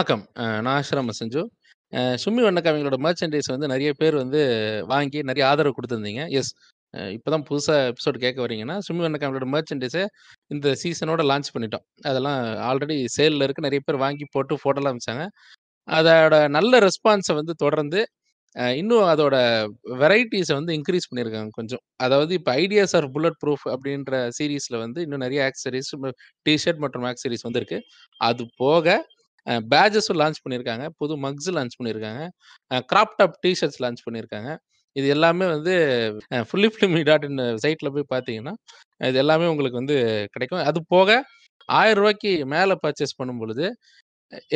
வணக்கம். 0.00 0.22
நான் 0.64 0.68
ஆஷ்ராம 0.80 1.14
செஞ்சு 1.18 1.40
சுமி 1.92 2.20
சும்மி 2.22 2.42
வண்ணக்காவிங்களோட 2.44 2.96
மர்ச்சன்டைஸ் 3.06 3.48
வந்து 3.52 3.66
நிறைய 3.72 3.90
பேர் 3.98 4.14
வந்து 4.20 4.40
வாங்கி 4.92 5.18
நிறைய 5.30 5.44
ஆதரவு 5.48 5.74
கொடுத்துருந்தீங்க 5.78 6.22
எஸ். 6.38 6.50
இப்போதான் 7.16 7.44
புதுசாக 7.48 7.74
தான் 7.78 7.88
எபிசோட் 7.90 8.18
கேட்க 8.22 8.38
வரீங்கன்னா, 8.44 8.76
சும்மி 8.86 9.02
வண்ணக்காவிங்களோட 9.06 9.48
மர்ச்சன்டைஸை 9.54 10.04
இந்த 10.54 10.72
சீசனோட 10.82 11.26
லான்ச் 11.30 11.52
பண்ணிட்டோம். 11.56 11.84
அதெல்லாம் 12.10 12.40
ஆல்ரெடி 12.70 12.96
சேலில் 13.16 13.46
இருக்க 13.46 13.66
நிறைய 13.68 13.82
பேர் 13.88 14.00
வாங்கி 14.04 14.28
போட்டு 14.36 14.60
ஃபோட்டோலாம் 14.62 14.94
அமைச்சாங்க 14.94 15.26
அதோட 15.88 16.40
நல்ல 16.56 16.82
ரெஸ்பான்ஸை 16.86 17.36
வந்து 17.40 17.56
தொடர்ந்து 17.64 18.02
இன்னும் 18.80 19.06
அதோட 19.12 19.36
வெரைட்டிஸை 20.04 20.54
வந்து 20.60 20.72
இன்க்ரீஸ் 20.80 21.10
பண்ணியிருக்காங்க 21.10 21.56
கொஞ்சம். 21.60 21.84
அதாவது 22.06 22.34
இப்போ 22.40 22.52
ஐடியாஸ் 22.64 22.96
ஆர் 23.00 23.12
புல்லட் 23.16 23.40
ப்ரூஃப் 23.44 23.68
அப்படின்ற 23.76 24.26
சீரீஸில் 24.38 24.82
வந்து 24.86 25.00
இன்னும் 25.06 25.24
நிறைய 25.28 25.42
ஆக்சரீஸ் 25.50 25.94
டிஷர்ட் 26.48 26.84
மற்றும் 26.86 27.08
ஆக்சரிஸ் 27.12 27.48
வந்திருக்கு. 27.50 27.80
அது 28.20 28.44
போக 28.64 28.86
அ 29.46 29.54
பேட்ஜஸும் 29.72 30.18
லான்ச் 30.20 30.40
பண்ணியிருக்காங்க. 30.44 30.86
புது 31.00 31.14
மக்ஸ் 31.24 31.50
லான்ச் 31.56 31.76
பண்ணியிருக்காங்க. 31.78 32.22
Crop 32.90 33.14
top 33.20 33.36
T 33.44 33.52
shirts 33.60 33.82
launch 33.84 34.02
பண்ணியிருக்காங்க. 34.06 34.50
இது 34.96 35.06
எல்லாமே 35.14 35.46
வந்து 35.52 35.74
ஃபுல்லி 36.48 36.68
ஃபிலிமி 36.74 37.02
டாட் 37.08 37.26
இன் 37.28 37.40
சைட்ல 37.64 37.88
போய் 37.96 38.06
பார்த்தீங்கன்னா, 38.12 38.54
இது 39.00 39.18
எல்லாமே 39.24 39.46
உங்களுக்கு 39.52 39.80
வந்து 39.82 39.96
கிடைக்கும். 40.34 40.62
அது 40.70 40.80
போக 40.90 41.08
ரூ. 41.12 41.22
1000க்கு 41.68 42.32
மேல 42.52 42.72
பர்ச்சேஸ் 42.82 43.18
பண்ணும்பொழுது, 43.18 43.66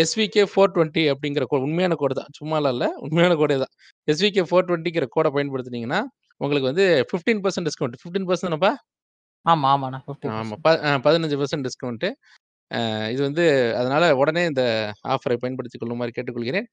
எஸ்விகே 0.03 0.45
420 0.49 0.81
அப்படிங்கிற 1.13 1.45
கோ 1.47 1.59
உண்மையான 1.67 1.97
கோடு 2.01 2.17
தான். 2.21 2.33
சும்மாலாம் 2.39 2.75
இல்ல. 2.77 2.87
உண்மையான 3.07 3.35
கோடே 3.41 3.59
தான். 3.63 3.73
எஸ்விகே 4.09 4.45
420ங்கிற 4.47 5.09
கோட 5.17 5.29
பயன்படுத்துனீங்கன்னா, 5.37 6.01
உங்களுக்கு 6.41 6.71
வந்து 6.73 6.85
15% 7.13 7.35
டிஸ்கவுண்ட். 7.69 7.99
15% 8.05 8.49
தானப்பா? 8.49 8.73
ஆமா, 9.47 9.67
ஆமாண்ணா. 9.73 9.99
ஆமா. 10.33 10.57
50% 10.57 10.63
ப 10.65 10.69
அ 10.89 10.93
15% 11.01 11.65
டிஸ்கவுண்ட்டு. 11.67 12.09
இது 13.13 13.21
வந்து 13.27 13.45
அதனால் 13.79 14.07
உடனே 14.21 14.43
இந்த 14.51 14.63
ஆஃபரை 15.15 15.37
பயன்படுத்திக் 15.43 15.83
கொள்ளுமாறு 15.83 16.15
கேட்டுக்கொள்கிறேன். 16.17 16.67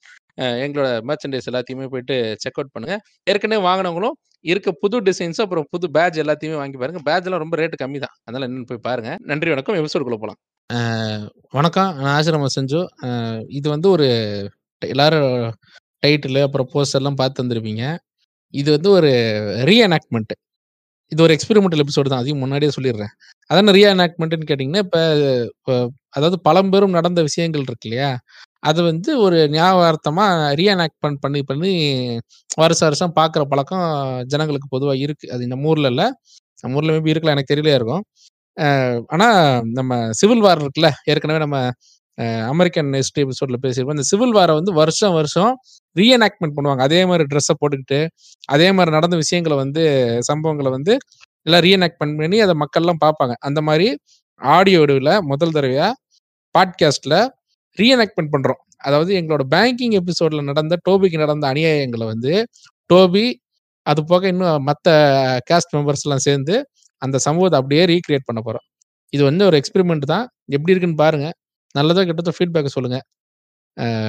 எங்களோட 0.65 0.89
மர்ச்சன்டைஸ் 1.09 1.49
எல்லாத்தையுமே 1.51 1.87
போயிட்டு 1.93 2.15
செக் 2.43 2.57
அவுட் 2.59 2.73
பண்ணுங்கள் 2.75 3.01
ஏற்கனவே 3.31 3.61
வாங்கினவங்களும் 3.67 4.15
இருக்க 4.51 4.69
புது 4.83 4.99
டிசைன்ஸும் 5.07 5.45
அப்புறம் 5.45 5.67
புது 5.73 5.87
பேட்ச் 5.97 6.21
எல்லாத்தையுமே 6.23 6.57
வாங்கி 6.61 6.77
பாருங்கள் 6.81 7.05
பேட்ஜ்லாம் 7.09 7.43
ரொம்ப 7.43 7.57
ரேட்டு 7.61 7.81
கம்மி 7.83 7.99
தான். 8.05 8.15
அதனால் 8.27 8.47
நின்று 8.51 8.69
போய் 8.71 8.85
பாருங்கள் 8.87 9.19
நன்றி 9.31 9.51
வணக்கம். 9.53 9.77
எபிசோடுக்குள்ளே 9.81 10.21
போகலாம் 10.23 10.39
வணக்கம். 11.59 11.91
நான் 12.01 12.13
ஆசிரம 12.17 12.49
சஞ்சு. 12.57 12.81
இது 13.59 13.67
வந்து 13.75 13.87
ஒரு 13.95 14.07
எல்லாரும் 14.81 15.33
டைட்டிலு 16.03 16.41
அப்புறம் 16.47 16.69
போஸ்டர்லாம் 16.73 17.19
பார்த்து 17.21 17.43
வந்திருப்பீங்க. 17.43 17.83
இது 18.53 18.69
வந்து 18.75 18.89
ஒரு 18.99 19.11
ரீஎனாக்மெண்ட்டு 19.69 20.35
இது 21.11 21.23
ஒரு 21.25 21.33
எக்ஸ்பெரிமெண்டல் 21.35 21.81
எபிசோடு 21.83 22.09
தான். 22.11 22.21
அதையும் 22.23 22.41
முன்னாடியே 22.43 22.71
சொல்லிடுறேன். 22.75 23.13
அதான 23.51 23.73
ரீஎனாக்ட்மென்ட்ன்னு 23.77 24.49
கேட்டீங்கன்னா, 24.51 24.83
கேட்டிங்கன்னா 24.85 25.03
இப்போ 25.57 25.73
அதாவது 26.17 26.37
பழம்பெரும் 26.47 26.97
நடந்த 26.99 27.19
விஷயங்கள் 27.29 27.65
இருக்கு 27.67 27.87
இல்லையா? 27.89 28.09
அது 28.69 28.79
வந்து 28.89 29.11
ஒரு 29.25 29.37
ஞாபகார்த்தமா 29.55 30.25
ரீஎனாக்ட்மென்ட் 30.59 31.21
பண்ணி 31.23 31.41
பண்ணி 31.49 31.71
வருஷம் 32.63 32.87
வருஷம் 32.89 33.15
பார்க்குற 33.19 33.43
பழக்கம் 33.53 33.85
ஜனங்களுக்கு 34.33 34.67
பொதுவாக 34.75 35.03
இருக்குது 35.05 35.31
அது 35.35 35.51
நம்ம 35.53 35.69
ஊரில் 35.73 35.89
இல்லை 35.93 36.07
நம்ம 36.63 36.77
ஊரில் 36.79 36.93
மேபி 36.95 37.13
இருக்கலாம். 37.13 37.35
எனக்கு 37.37 37.53
தெரியல 37.53 37.71
இருக்கும். 37.79 38.03
ஆனால் 39.15 39.37
நம்ம 39.77 39.93
சிவில் 40.19 40.43
வார் 40.47 40.61
இருக்குல்ல, 40.63 40.89
ஏற்கனவே 41.11 41.39
நம்ம 41.45 41.57
அமெரிக்கன் 42.53 42.89
ஹிஸ்ட்ரி 42.99 43.21
எபிசோட்ல 43.25 43.57
பேசியிருப்போம். 43.65 43.97
இந்த 43.99 44.07
சிவில் 44.11 44.35
வாரை 44.39 44.53
வந்து 44.59 44.71
வருஷம் 44.81 45.15
வருஷம் 45.19 45.51
ரீஎனாக்ட்மென்ட் 45.95 46.55
பண்ணுவாங்க. 46.57 46.83
அதே 46.89 46.99
மாதிரி 47.09 47.25
ட்ரெஸ்ஸை 47.31 47.55
போட்டுக்கிட்டு, 47.61 47.99
அதே 48.55 48.67
மாதிரி 48.77 48.91
நடந்த 48.97 49.17
விஷயங்களை 49.23 49.57
வந்து 49.63 49.83
சம்பவங்களை 50.29 50.71
வந்து 50.77 50.95
எல்லாம் 51.45 51.63
ரீஎனாக்ட் 51.65 51.99
பண்ணி 52.01 52.39
அதை 52.45 52.55
மக்கள்லாம் 52.63 53.01
பார்ப்பாங்க. 53.05 53.33
அந்த 53.39 53.59
மாதிரி 53.67 53.87
ஆடியோ 54.41 54.81
முதல் 55.31 55.55
தடவையா 55.55 55.87
பாட்காஸ்ட்ல 56.55 57.15
ரீஎனாக்ட்மெண்ட் 57.77 58.33
பண்றோம். 58.35 58.61
அதாவது 58.87 59.11
எங்களோட 59.19 59.43
பேங்கிங் 59.55 59.95
எபிசோட்ல 59.99 60.41
நடந்த 60.43 60.77
டோபிக்கு 60.89 61.17
நடந்த 61.23 61.45
அநியாயங்களை 61.53 62.05
வந்து 62.13 62.33
டோபி, 62.89 63.25
அது 63.85 64.01
போக 64.11 64.27
இன்னும் 64.27 64.67
மத்த 64.67 64.89
காஸ்ட் 65.49 65.75
மெம்பர்ஸ்லாம் 65.75 66.23
சேர்ந்து 66.27 66.55
அந்த 67.01 67.17
சமூகத்தை 67.27 67.57
அப்படியே 67.59 67.83
ரீக்ரியேட் 67.91 68.27
பண்ண 68.29 68.39
போறோம். 68.47 68.65
இது 69.13 69.23
வந்து 69.29 69.43
ஒரு 69.49 69.55
எக்ஸ்பெரிமெண்ட் 69.61 70.05
தான். 70.13 70.25
எப்படி 70.55 70.73
இருக்குன்னு 70.73 71.01
பாருங்க. 71.03 71.27
நல்லதோ 71.75 72.03
கெட்டதோ 72.09 72.33
ஃபீட்பேக் 72.37 72.75
சொல்லுங்க. 72.75 72.99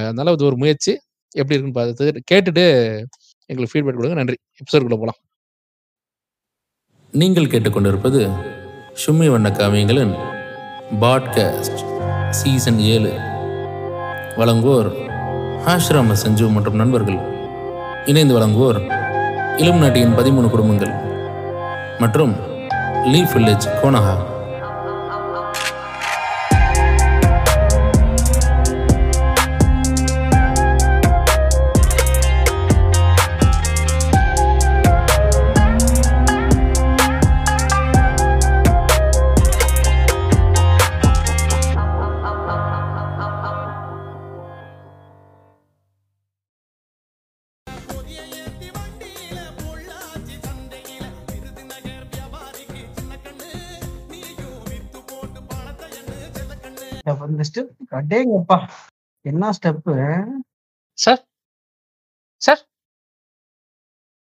அதனால 0.09 0.33
இது 0.37 0.45
ஒரு 0.49 0.57
முயற்சி. 0.63 0.93
எப்படி 1.41 1.55
இருக்குன்னு 1.57 1.79
பார்த்து 1.79 2.05
கேட்டுட்டு 2.31 2.65
எங்களுக்கு 3.49 3.73
ஃபீட்பேக் 3.73 3.99
கொடுங்க 3.99 4.17
நன்றி. 4.21 4.37
எபிசோடுக்குள்ள 4.61 4.97
போகலாம் 5.03 5.19
நீங்கள் 7.13 7.45
கேட்டுக்கொண்டிருப்பது 7.45 8.29
சும்மி 9.05 9.31
வண்ண 9.31 9.49
காவியங்களின் 9.49 10.15
பாட்காஸ்ட் 11.01 12.29
சீசன் 12.29 12.79
ஏழு. 12.79 13.13
வழங்குவோர் 14.37 14.91
ஆஷ்ராம 15.65 16.15
செஞ்சு 16.25 16.51
மற்றும் 16.51 16.75
நண்பர்கள். 16.75 17.17
இணைந்து 18.05 18.39
வழங்குவோர் 18.39 18.93
இளம் 19.57 19.77
நாட்டியின் 19.77 20.15
13 20.15 20.49
குடும்பங்கள் 20.49 20.91
மற்றும் 21.99 22.35
லீஃப் 23.05 23.33
வில்லேஜ் 23.33 23.69
கோனஹா 23.83 24.32
ஸ்டெப் 57.53 57.93
அடேங்கப்பா! 57.97 58.55
என்ன 59.25 59.49
step? 59.57 59.93
Sir? 60.97 61.21
Sir? 62.41 62.61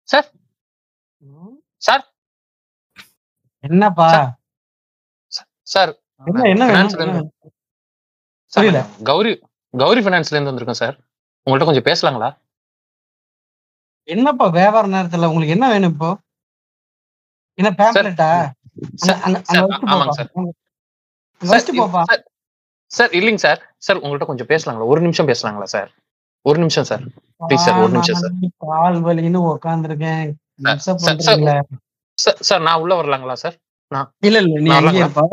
Sir? 0.09 0.27
Sir? 1.81 2.03
என்னப்பா? 3.63 4.07
சார். 5.67 5.91
என்ன 6.51 6.67
என்ன 6.73 7.21
புரியல. 8.53 8.79
கௌரி 9.03 9.31
கௌரி 9.73 10.01
ஃபினான்ஸ்ல 10.03 10.35
இருந்து 10.35 10.51
வந்திருக்கேன் 10.51 10.81
சார். 10.81 10.95
உங்கள்ட்ட 11.47 11.69
கொஞ்சம் 11.69 11.87
பேசலாங்களா? 11.87 12.29
என்னப்பா 14.07 14.45
வியாபார 14.57 14.85
நேரத்துல 14.87 15.29
உங்களுக்கு 15.31 15.55
என்ன 15.57 15.69
வேணும் 15.69 15.93
இப்போ? 15.93 16.09
என்ன 17.57 17.69
வச்சுட்டு 17.79 18.27
ஆமாங்க. 19.93 20.13
சார். 22.11 22.23
சார் 22.93 23.11
இல்லைங்க 23.11 23.41
சார். 23.41 23.59
சார் 23.77 24.01
உங்கள்ட்ட 24.01 24.25
கொஞ்சம் 24.25 24.49
பேசலாங்களா? 24.49 24.87
ஒரு 24.87 25.01
நிமிஷம் 25.01 25.27
பேசலாங்களா 25.27 25.67
சார்? 25.69 25.89
ஒரு 26.45 26.57
நிமிஷம் 26.59 26.83
சார். 26.83 27.03
ப்ளீஸ் 27.41 27.65
சார் 27.65 27.79
ஒரு 27.79 27.91
நிமிஷம் 27.91 28.19
சார். 28.21 28.33
கால் 28.63 28.97
வலின்னு 29.05 29.39
உட்கார்ந்திருக்கேன். 29.47 30.29
சார் 32.41 32.61
நான் 32.61 32.81
உள்ள 32.81 32.93
வரலாங்களா 32.95 33.35
சார்? 33.35 33.55
நான் 33.91 34.09
இல்ல 34.21 34.37
இல்ல 34.39 34.59
நீ 34.59 34.69
அங்கேயே? 34.79 35.03
இருப்பா. 35.03 35.23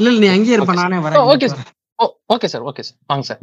இல்ல 0.00 0.08
இல்ல 0.10 0.20
நீ 0.20 0.28
அங்கேயே 0.28 0.56
இருப்பா. 0.56 0.74
நானே 0.74 0.98
வரேன் 0.98 1.26
okay. 1.34 1.48
Sir. 1.54 1.64
Oh 1.98 2.04
okay 2.34 2.46
sir. 2.46 2.64
Okay 2.70 2.82
sir. 2.82 2.98
வாங்க 3.06 3.24
சார். 3.24 3.42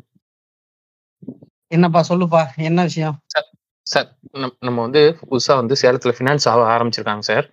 என்னப்பா 1.71 2.01
சொல்லுப்பா. 2.09 2.41
என்ன 2.61 2.83
விஷயம்? 2.83 3.17
சார் 3.27 3.47
சார் 3.87 4.07
நம் 4.33 4.55
நம்ம 4.59 4.81
வந்து 4.81 5.01
புதுசா 5.21 5.53
வந்து 5.55 5.75
சேலத்துல 5.81 6.13
ஃபினான்ஸ் 6.17 6.47
ஆ 6.47 6.55
ஆரம்பிச்சிருக்காங்க 6.73 7.25
சார். 7.25 7.45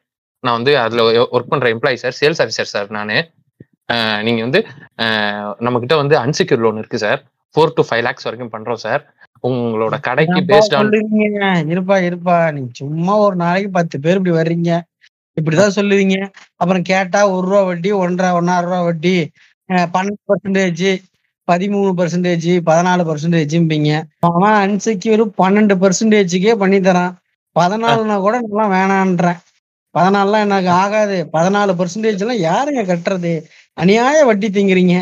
நான் 0.44 0.52
வந்து 0.52 0.72
அதுல 0.78 1.02
ஒர்க் 1.32 1.48
பண்ற 1.48 1.68
employee 1.74 1.94
sir. 1.94 2.18
Sales 2.20 2.42
officer 2.42 2.72
sir 2.72 2.90
நானு. 2.90 3.16
நீங்க 4.26 4.40
வந்து 4.46 4.60
அ 4.98 5.06
நம்மகிட்ட 5.66 5.94
வந்து 5.96 6.16
அன்செக்யூர்ட் 6.22 6.64
லோன் 6.64 6.80
இருக்கு 6.80 6.98
சார். 6.98 7.20
4 7.54 7.70
டூ 7.76 7.82
5 7.90 8.04
லேக்ஸ் 8.06 8.26
வரைக்கும் 8.26 8.52
பண்றோம் 8.52 8.82
சார். 8.84 9.02
உங்களோட 9.44 9.96
கடைக்கு 10.06 10.40
பேஸ்ட் 10.50 10.74
ஆன்? 10.74 10.90
இருப்பா 11.72 11.96
இருப்பா. 12.08 12.36
நீங்க 12.56 12.70
சும்மா 12.80 13.14
ஒரு 13.26 13.36
நாளைக்கு 13.36 13.70
10 13.72 13.98
பேர் 14.04 14.18
இப்படி 14.18 14.34
வர்றீங்க. 14.36 14.70
இப்படிதான் 15.36 15.76
சொல்லுவீங்க. 15.78 16.16
அப்புறம் 16.60 16.84
கேட்டா 16.90 17.20
ரூ. 17.28 17.36
1 17.38 17.62
வட்டி, 17.68 17.90
1 17.98 18.16
1/2 18.32 18.56
ரூ. 18.66 18.80
வட்டி, 18.88 19.14
அ 19.70 19.86
12% 19.88 20.90
13% 21.48 22.30
14%ம்பீங்க. 22.62 23.90
அவன் 24.28 24.58
அன்செக்யூர் 24.64 25.24
12%க்கே 25.38 26.54
பண்ணி 26.62 26.78
தரான். 26.80 27.14
14னா 27.56 27.90
கூட 28.20 28.34
நான்லாம் 28.42 28.74
வேணான்றேன். 28.76 29.38
14லாம் 29.94 30.44
எனக்கு 30.46 30.70
ஆகாது. 30.82 31.16
14%லாம் 31.32 32.44
யாருங்க 32.44 32.82
கட்டுறது? 32.90 33.32
அநியாய 33.78 34.18
வட்டி 34.28 34.48
திங்கிறீங்க. 34.48 34.94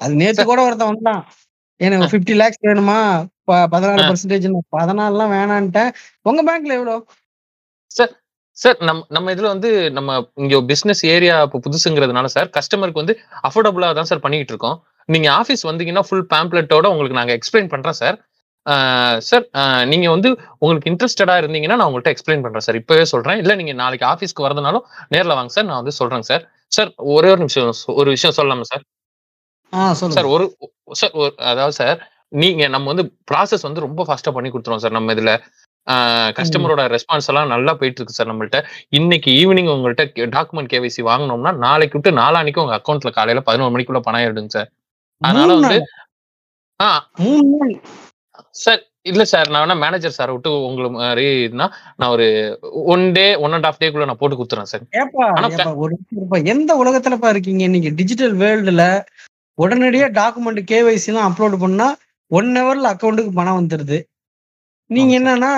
அது 0.00 0.30
சார் 0.30 0.50
கூட 0.50 0.60
ஒருத்தன் 0.66 0.90
வந்தான். 0.92 1.22
எனக்கு 1.80 2.08
50 2.08 2.34
லேக்ஸ் 2.40 2.64
வேணுமா? 2.68 2.98
ப 3.46 3.52
அ 3.56 3.68
14% 3.68 4.48
14லாம் 4.72 5.32
வேணான்ட்டேன். 5.36 5.90
உங்க 6.26 6.40
பேங்க்ல 6.48 6.76
எவ்வளோ? 6.78 6.96
சார் 7.90 8.12
சார் 8.58 8.78
நம் 8.88 9.02
நம்ம 9.16 9.32
இதுல 9.34 9.48
வந்து 9.54 9.68
நம்ம 9.96 10.10
இங்க 10.42 10.56
பிசினஸ் 10.70 11.02
ஏரியா 11.14 11.36
இப்ப 11.46 11.60
புதுசுங்கிறதுனால 11.66 12.28
சார் 12.34 12.48
கஸ்டமருக்கு 12.56 13.02
வந்து 13.02 13.14
அஃபோர்டபுளா 13.48 13.88
தான் 13.98 14.10
சார் 14.10 14.24
பண்ணிக்கிட்டு 14.24 14.54
இருக்கோம். 14.54 14.76
நீங்க 15.08 15.28
ஆபீஸ் 15.40 15.62
வந்தீங்கன்னா 15.70 16.04
ஃபுல் 16.08 16.26
பேம்ப்ளெட்டோட 16.32 16.86
உங்களுக்கு 16.92 17.18
நாங்க 17.20 17.34
எக்ஸ்பிளைன் 17.38 17.70
பண்றோம் 17.72 17.98
சார் 18.02 18.16
சார் 19.28 19.44
நீங்க 19.92 20.06
வந்து 20.10 20.28
உங்களுக்கு 20.62 20.90
இன்ட்ரெஸ்டடா 20.90 21.34
இருந்தீங்கன்னா 21.40 21.78
நான் 21.78 21.88
உங்கள்கிட்ட 21.88 22.12
எக்ஸ்பிளைன் 22.14 22.44
பண்றேன் 22.44 22.66
சார் 22.66 22.78
இப்பவே 22.80 23.04
சொல்றேன் 23.12 23.40
இல்ல 23.42 23.52
நீங்க 23.60 23.72
நாளைக்கு 23.80 24.06
ஆபீஸ்க்கு 24.10 24.46
வரதுனாலும் 24.46 24.84
நேர்ல 25.10 25.36
வாங்க 25.38 25.52
சார் 25.56 25.68
நான் 25.70 25.80
வந்து 25.80 25.94
சொல்றேன் 26.00 26.26
சார் 26.30 26.44
சார் 26.72 26.90
ஒரே 26.96 27.28
ஒரு 27.28 27.38
நிமிஷம் 27.38 27.70
ஒரு 27.94 28.10
விஷயம் 28.10 28.36
சொல்லலாமா 28.36 28.60
சார்? 28.62 28.84
சார் 30.12 30.24
ஒரு 30.26 30.44
சார் 30.92 31.10
ஒரு 31.12 31.32
அதாவது 31.44 31.72
சார் 31.72 31.98
நீங்க 32.34 32.68
நம்ம 32.68 32.92
வந்து 32.92 33.04
ப்ராசஸ் 33.30 33.62
வந்து 33.62 33.80
ரொம்ப 33.80 34.04
ஃபாஸ்டா 34.04 34.32
பண்ணி 34.32 34.50
கொடுத்துருவோம் 34.50 34.82
சார் 34.84 34.90
நம்ம 34.90 35.14
இதுல. 35.14 35.32
கஸ்டமரோட 36.36 36.82
ரெஸ்பான்ஸ் 36.88 37.26
எல்லாம் 37.26 37.48
நல்லா 37.48 37.74
போயிட்டு 37.74 38.00
இருக்கு 38.00 38.18
சார் 38.18 38.30
நம்மள்ட்ட. 38.30 38.58
இன்னைக்கு 38.88 39.30
ஈவினிங் 39.40 39.70
உங்கள்கிட்ட 39.74 40.04
டாக்குமெண்ட் 40.36 40.72
கேவைசி 40.72 41.02
வாங்கினோம்னா 41.08 41.56
நாளைக்கு 41.56 41.98
விட்டு 41.98 42.20
நாளானிக்கு 42.20 42.62
உங்க 42.64 42.76
அக்கௌண்ட்ல 42.78 43.12
காலையில 43.12 43.40
பதினோரு 43.40 43.72
மணிக்குள்ள 43.74 44.00
பணம் 44.00 44.20
ஆயிடுங்க 44.20 44.46
சார். 44.48 44.70
அதனால 45.22 45.52
வந்து 45.54 45.78
நாள். 45.78 45.88
ஆ. 46.80 46.88
மூணு 47.16 47.56
நாள். 47.56 47.74
சார் 48.62 48.82
இல்ல 49.06 49.22
சார் 49.30 49.48
நான் 49.52 49.62
வேணா 49.62 49.76
மேனேஜர் 49.82 50.16
சார் 50.16 50.32
விட்டு 50.32 50.50
உங்களுக்கு 50.66 50.96
மாதிரினா 50.96 51.66
நான் 52.00 52.12
ஒரு 52.14 52.26
one 52.92 53.04
day 53.16 53.24
one 53.44 53.54
and 53.56 53.66
half 53.68 53.80
டேக்குள்ள 53.80 54.06
நான் 54.10 54.20
போட்டு 54.20 54.36
கொடுத்துறேன் 54.38 54.70
சார். 54.72 54.84
எந்த 56.54 56.72
உலகத்துலப்பா 56.82 57.30
இருக்கீங்க 57.34 57.66
நீங்க? 57.74 57.90
டிஜிட்டல் 58.00 58.36
வேர்ல்டுல 58.42 58.84
உடனடியா 59.58 60.06
டாக்குமெண்ட் 60.20 60.60
கேவைசி 60.72 61.10
எல்லாம் 61.10 61.28
அப்லோட் 61.28 61.56
பண்ணா 61.64 61.88
ஒன் 62.30 62.50
ஹவர்ல 62.58 62.92
அக்கௌண்ட்டுக்கு 62.94 63.32
பணம் 63.40 63.58
வந்துருது. 63.60 63.98
நீங்க. 64.90 65.12
என்னன்னா 65.20 65.50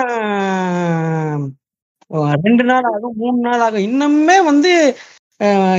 ரெண்டு 2.45 2.63
நாள் 2.69 2.87
ஆகும் 2.93 3.15
மூணு 3.21 3.37
நாள் 3.47 3.63
ஆகும். 3.67 3.85
இன்னுமே 3.89 4.37
வந்து 4.49 4.71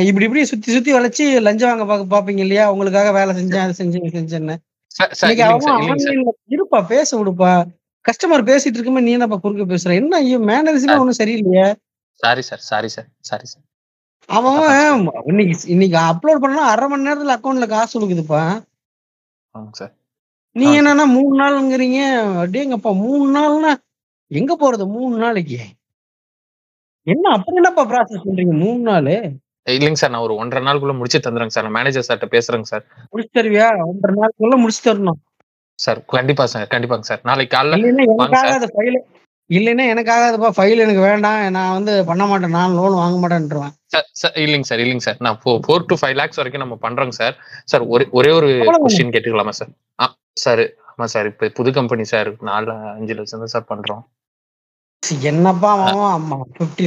இப்படி 0.08 0.24
இப்படி 0.26 0.42
சுத்தி 0.50 0.70
சுத்தி 0.76 0.90
வளைச்சு 0.94 1.24
லஞ்சம் 1.46 1.82
வாங்க 1.82 2.06
பாப்பீங்க 2.14 2.42
இல்லையா? 2.46 2.64
உங்களுக்காக 2.72 3.10
வேலை 3.18 3.32
செஞ்சேன் 3.38 3.64
அது 3.64 3.78
செஞ்சேன் 3.80 4.16
செஞ்சேன்னு. 4.18 4.56
இருப்பா 6.54 6.78
பேச 6.92 7.08
விடுப்பா. 7.18 7.52
கஸ்டமர் 8.04 8.48
பேசிட்டு 8.50 8.76
இருக்குமே 8.78 9.00
நீ 9.06 9.12
என்னப்பா 9.12 9.36
குறுக்க 9.36 9.64
பேசுற? 9.72 9.92
என்ன 9.94 10.16
ஐயோ 10.16 10.38
மேனரிசமே 10.50 10.98
ஒன்றும் 11.02 11.20
சரியில்லையே. 11.22 11.66
Sorry 12.20 12.42
sir. 12.48 12.62
Sorry 12.70 12.88
sir. 12.88 13.08
Sorry 13.20 13.46
sir. 13.52 13.64
அவன் 14.28 15.02
இன்னைக்கு 15.30 15.54
இன்னைக்கு 15.74 15.98
அப்லோட் 16.10 16.42
பண்ணா 16.44 16.62
அரை 16.72 16.86
மணி 16.88 17.06
நேரத்துல 17.08 17.34
அக்கௌண்ட்ல 17.36 17.66
காசு 17.66 17.92
கொடுக்குதுப்பா 17.94 18.42
சார். 19.80 19.92
நீ. 20.56 20.66
என்னன்னா 20.78 21.04
மூணு 21.16 21.34
நாளுங்கிறீங்க. 21.42 22.00
அப்படியேங்கப்பா 22.40 22.92
மூணு 23.04 23.24
நாள்னா 23.36 23.72
எங்க 24.30 24.52
போறது? 24.60 24.84
மூணு 24.96 25.14
நாளைக்கு. 25.16 25.58
என்ன 27.06 27.24
அப்படி 27.36 27.56
என்னப்பா 27.56 27.82
ப்ராசஸ் 27.90 28.24
பண்றீங்க? 28.26 28.54
மூணு 28.64 28.80
நாள்? 28.90 29.12
இல்லைங்க 29.66 29.94
சார் 29.94 30.10
நான் 30.10 30.26
ஒரு 30.26 30.34
ஒன்றரை 30.34 30.62
நாளுக்குள்ள 30.66 30.94
முடிச்சு 30.96 31.18
தந்துடுறேங்க 31.18 31.54
சார். 31.54 31.66
நான் 31.68 31.76
மேனேஜர் 31.78 32.06
சார்கிட்ட 32.08 32.28
பேசுறேங்க 32.36 32.68
சார். 32.72 32.84
முடிச்சு 33.12 33.32
தருவியா 33.38 33.68
ஒன்றரை 33.84 34.14
நாளுக்குள்ள 34.18 34.56
முடிச்சு 34.56 34.82
தரணும் 34.88 35.20
சார் 35.78 35.98
கண்டிப்பா 36.12 36.44
சார் 36.46 36.68
கண்டிப்பாங்க 36.74 37.00
சார். 37.02 37.22
நாளைக்கு 37.24 37.54
காலைல 37.56 37.78
இல்லைன்னா 37.80 38.04
வாங்க 38.10 38.22
எனக்காக 38.24 38.44
சார். 38.44 38.58
அது 38.60 38.68
ஃபைல் 38.74 38.98
இல்லைன்னா 39.50 40.52
ஃபைல் 40.56 40.82
எனக்கு 40.84 41.00
வேண்டாம். 41.00 41.40
நான் 41.50 41.74
வந்து 41.74 42.04
பண்ண 42.04 42.22
மாட்டேன். 42.26 42.50
நான் 42.50 42.74
லோன் 42.74 42.94
வாங்க 42.94 43.16
மாட்டேன்ட்டுருவேன். 43.22 43.74
சார் 43.86 44.06
சார் 44.12 44.36
இல்லைங்க 44.36 44.68
சார் 44.70 44.78
இல்லைங்க 44.78 45.00
சார். 45.00 45.20
நான் 45.20 45.38
ஃபோர் 45.42 45.86
டு 45.90 45.94
ஃபைவ் 45.94 46.16
லேக்ஸ் 46.16 46.36
வரைக்கும் 46.36 46.64
நம்ம 46.64 46.78
பண்றோங்க 46.82 47.10
சார். 47.10 47.36
சார் 47.64 47.84
ஒரே 47.86 48.06
ஒரே 48.10 48.30
ஒரு? 48.30 48.48
கொஸ்டின் 48.78 49.12
கேட்டுக்கலாமா 49.12 49.54
சார்? 49.60 49.70
ஆ 49.98 50.06
சார் 50.36 50.64
ஆமா 50.92 51.04
சார். 51.04 51.26
இப்போ 51.26 51.48
புது 51.48 51.72
கம்பெனி 51.72 52.04
சார் 52.04 52.30
நாலு 52.40 52.70
அஞ்சு 52.96 53.14
லட்சம் 53.14 53.42
தான் 53.44 53.54
சார் 53.54 53.70
பண்றோம். 53.72 54.02
என்னப்பா 55.30 55.70
அவன் 55.78 56.44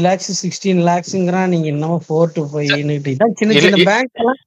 லேக்ஸ் 0.07 0.31
சிக்ஸ்டீன் 0.44 0.83
லேக்ஸ்ங்கிறான் 0.89 1.51
நீங்க 1.54 1.68
என்னமோ 1.68 1.98
ஃபோர் 2.07 2.36
டு 2.36 2.44
ஃபைவ் 2.51 2.69
சின்ன 3.39 3.60
சின்ன 3.66 3.83
பேங்க் 3.92 4.13
எல்லாம் 4.21 4.39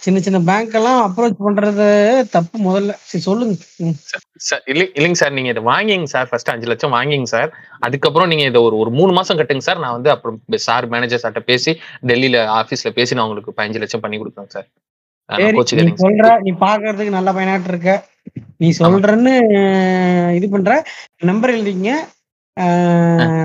சின்ன 0.00 0.20
சின்ன 0.20 0.38
பேங்க் 0.48 0.74
எல்லாம் 0.78 0.98
அப்ரோச் 1.06 1.40
பண்றது 1.44 1.86
தப்பு 2.34 2.56
முதல்ல. 2.66 2.92
சரி 3.08 3.22
சொல்லுங்க. 3.22 3.54
இல்லைங்க 4.98 5.18
சார். 5.22 5.32
நீங்க 5.32 5.48
இதை 5.48 5.62
வாங்கிங்க 5.64 6.08
சார். 6.14 6.28
ஃபர்ஸ்ட் 6.30 6.50
அஞ்சு 6.52 6.66
லட்சம் 6.66 6.94
வாங்கிங்க 6.96 7.22
சார். 7.22 7.48
அதுக்கப்புறம் 7.86 8.30
நீங்க 8.32 8.44
இதை 8.44 8.60
ஒரு 8.62 8.76
ஒரு 8.78 8.90
மூணு 8.90 9.12
மாசம் 9.12 9.38
கட்டுங்க 9.38 9.64
சார். 9.68 9.80
நான் 9.84 9.96
வந்து 9.96 10.10
அப்புறம் 10.10 10.38
சார் 10.66 10.86
மேனேஜர் 10.88 11.22
சார்ட்ட 11.24 11.42
பேசி 11.50 11.72
டெல்லியில 12.06 12.44
ஆபீஸ்ல 12.58 12.92
பேசி 12.98 13.14
நான் 13.14 13.24
உங்களுக்கு 13.24 13.56
பதினஞ்சு 13.58 13.82
லட்சம் 13.84 14.04
பண்ணி 14.04 14.18
கொடுப்பேன் 14.20 14.52
சார். 14.56 14.68
நீ 15.28 15.90
சொல்ற 16.04 16.28
நீ 16.46 16.52
பாக்குறதுக்கு 16.60 17.16
நல்ல 17.16 17.32
பையனாட்டு 17.32 17.68
இருக்க. 17.68 17.90
நீ 18.56 18.68
சொல்றன்னு 18.78 19.34
இது 20.38 20.48
பண்ற. 20.48 20.72
நம்பர் 21.30 21.54
எழுதிங்க 21.56 21.90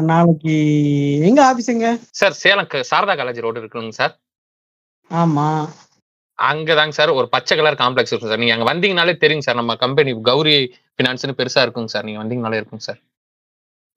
நாளைக்கு 0.10 0.56
எங்க 1.28 1.40
ஆபீஸுங்க 1.48 1.88
sir 2.20 2.36
Salem 2.42 2.70
Sarada 2.92 3.16
college 3.16 3.46
road 3.46 3.62
இருக்குங்க 3.62 3.96
சார் 4.00 4.14
ஆமா. 5.12 5.48
அங்கதாங்க 6.40 6.94
சார் 6.98 7.12
ஒரு 7.18 7.28
பச்சை 7.34 7.56
கலர் 7.58 7.82
காம்ப்ளெக்ஸ் 7.82 8.12
இருக்கும் 8.12 8.32
சார் 8.32 8.42
நீங்க 8.42 8.56
அங்க 8.56 8.68
வந்தீங்கனாலே 8.70 9.14
தெரியுங்க 9.24 9.46
சார் 9.48 9.60
நம்ம 9.60 9.74
கம்பெனி 9.84 10.14
கௌரி 10.30 10.56
பினான்ஸ்னு 11.00 11.36
பெருசா 11.40 11.64
இருக்குங்க 11.66 11.92
சார் 11.94 12.06
நீங்க 12.08 12.22
வந்தீங்கனாலே 12.22 12.60
இருக்குங்க 12.60 12.86
சார் 12.88 13.00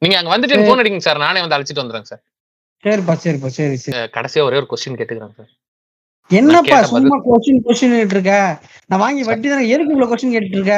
நீங்க 0.02 0.16
அங்க 0.18 0.30
வந்துட்டு. 0.32 0.64
ஃபோன் 0.64 0.80
அடிங்க 0.82 1.04
சார் 1.06 1.22
நானே 1.22 1.42
வந்து 1.42 1.56
அழைச்சிட்டு 1.56 1.82
வந்துடுறேன் 1.82 2.10
சார் 2.10 2.22
சரிப்பா 2.84 3.14
சரிப்பா 3.22 3.48
சரி 3.54 3.76
சரி. 3.82 3.94
கடைசியா 4.16 4.42
ஒரே 4.46 4.58
ஒரு 4.60 4.68
கொஸ்டின் 4.70 4.98
கேட்டுக்கிறேன் 4.98 5.36
சார் 5.38 5.52
என்னப்பா 6.30 6.78
சும்மா 6.90 7.16
கொஸ்டின் 7.26 7.62
கொஸ்டின் 7.66 7.94
இருக்க 8.04 8.32
நான் 8.90 9.02
வாங்கி 9.02 9.22
வட்டி 9.28 9.46
தானே 9.48 9.64
எதுக்கு 9.72 9.94
இவ்வளவு 9.94 10.10
கொஸ்டின் 10.12 10.34
கேட்டுட்டு 10.34 10.58
இருக்க 10.60 10.76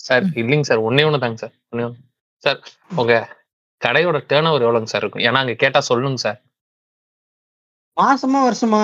சார் 0.00 0.24
இல்லைங்க 0.42 0.66
சார் 0.68 0.82
ஒன்னே 0.86 1.04
ஒன்று 1.08 1.22
தாங்க 1.24 1.40
சார் 1.42 1.54
ஒன்னே 1.72 1.84
ஒன்று 1.88 2.00
சார் 2.44 2.58
உங்க 2.96 3.14
கடையோட 3.80 4.18
டேர்ன் 4.30 4.48
ஓவர் 4.50 4.64
எவ்வளோங்க 4.64 4.90
சார் 4.92 5.02
இருக்கும்? 5.02 5.24
ஏன்னா 5.28 5.42
அங்க 5.42 5.54
கேட்டா 5.62 5.80
சொல்லுங்க 5.90 6.20
சார் 6.24 6.38
மாசமா 7.96 8.40
வருஷமா? 8.48 8.82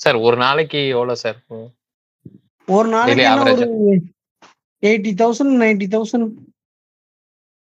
சார் 0.00 0.16
ஒரு 0.26 0.36
நாளைக்கு 0.36 0.80
எவ்வளோ 0.94 1.14
சார் 1.24 1.38
ஒரு 2.68 2.88
நாளைக்கு 2.88 4.00
எயிட்டி 4.82 5.12
தௌசண்ட் 5.20 5.54
நைன்டி 5.62 5.86
தௌசண்ட்? 5.94 6.28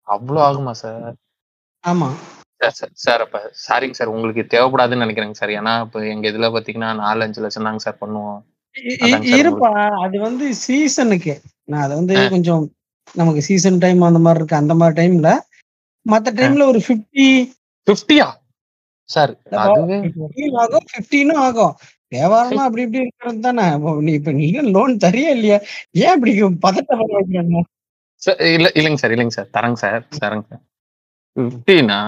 அவ்வளோ 0.07 0.39
ஆகுமா 0.47 0.73
சார் 0.81 1.15
ஆமா. 1.83 2.09
சார் 2.61 2.91
சார் 3.03 3.21
அப்ப 3.25 3.37
சாரிங்க 3.63 3.97
சார் 3.97 4.11
உங்களுக்கு 4.13 4.43
தேவைப்படாதுன்னு 4.53 5.05
நினைக்கிறேங்க 5.05 5.37
சார் 5.39 5.51
ஏன்னா 5.59 5.73
இப்போ 5.85 5.99
எங்க 6.13 6.25
இதுல 6.31 6.49
பாத்தீங்கன்னா 6.55 6.91
நாலு 7.01 7.23
அஞ்சு 7.25 7.41
லட்சம் 7.43 7.67
தாங்க 7.67 7.83
சார் 7.85 8.01
பண்ணுவோம். 8.03 8.39
இருப்பா. 9.37 9.71
அது 10.03 10.17
வந்து 10.19 10.45
சீசனுக்கு 10.61 11.33
நான் 11.71 11.83
அது 11.85 11.93
வந்து. 11.99 12.15
கொஞ்சம் 12.35 12.63
நமக்கு 13.15 13.41
சீசன் 13.47 13.81
டைம் 13.83 14.07
அந்த 14.09 14.21
மாதிரி 14.25 14.39
இருக்கு. 14.41 14.61
அந்த 14.61 14.73
மாதிரி 14.79 14.95
டைம்ல 15.01 15.31
மத்த 16.05 16.33
டைம்ல 16.37 16.63
ஒரு 16.71 16.79
ஃபிஃப்டி 16.85 17.25
ஃபிஃப்டியா 17.87 18.27
சார் 19.09 19.31
ஆகும் 20.63 20.87
ஃபிஃப்டினும் 20.91 21.41
ஆகும். 21.45 21.73
வியாபாரமா 22.11 22.63
அப்படி 22.67 22.83
இப்படி 22.85 23.03
இருக்கிறது 23.03 23.39
தானே? 23.39 23.65
இப்போ 23.77 23.91
நீ 24.05 24.11
இப்ப 24.19 24.31
நீங்க 24.39 24.61
லோன் 24.75 24.93
தரியா 24.97 25.29
இல்லையா? 25.35 25.57
ஏன் 26.03 26.15
இப்படி 26.17 26.33
பதட்டப்பட 26.65 27.11
வைக்கிறாங்க 27.17 27.61
சார் 28.21 28.41
இல்ல 28.57 28.67
இல்லைங்க 28.77 28.99
சார் 29.01 29.13
இல்லைங்க 29.15 29.35
சார். 29.37 29.49
தரேங்க 29.55 29.79
சார் 29.83 30.01
தரேங்க 30.21 30.45
சார். 30.51 30.63
ஃபிஃப்டினா 31.37 31.99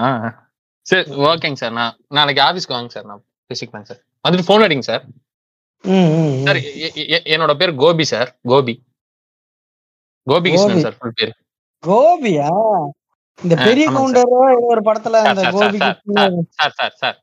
சரி 0.86 1.04
ஓகேங்க 1.28 1.58
சார். 1.62 1.74
நான் 1.78 1.96
நாளைக்கு 2.18 2.42
ஆஃபீஸ்க்கு 2.42 2.76
வாங்க 2.76 2.92
சார். 2.96 3.08
நான் 3.10 3.22
பேசிக்கலாம் 3.50 3.88
சார். 3.90 4.00
வந்துட்டு 4.24 4.46
ஃபோன் 4.48 4.64
அடிங்க 4.66 4.86
சார். 4.90 5.02
சார் 6.46 6.60
என்னோட 7.34 7.52
பேர் 7.60 7.72
Gopi 7.82 8.04
sir. 8.12 8.30
Gopi. 8.52 8.74
Gopi 10.26 10.48
Gopi. 10.48 10.50
Krishnan 10.52 10.84
sir 10.86 10.96
full 10.98 11.16
பேர். 11.18 11.34
கோபியா? 11.82 12.50
இந்த 13.44 13.54
பெரிய 13.66 13.86
கவுண்டரோ 13.96 14.38
ஏதோ 14.52 14.68
ஒரு 14.74 14.82
படத்துல 14.88 15.20
அந்த 15.30 15.42
sir 15.44 15.54
Gopi 15.56 15.78
sir 16.58 16.74
sir 16.78 16.94
sir 17.02 17.16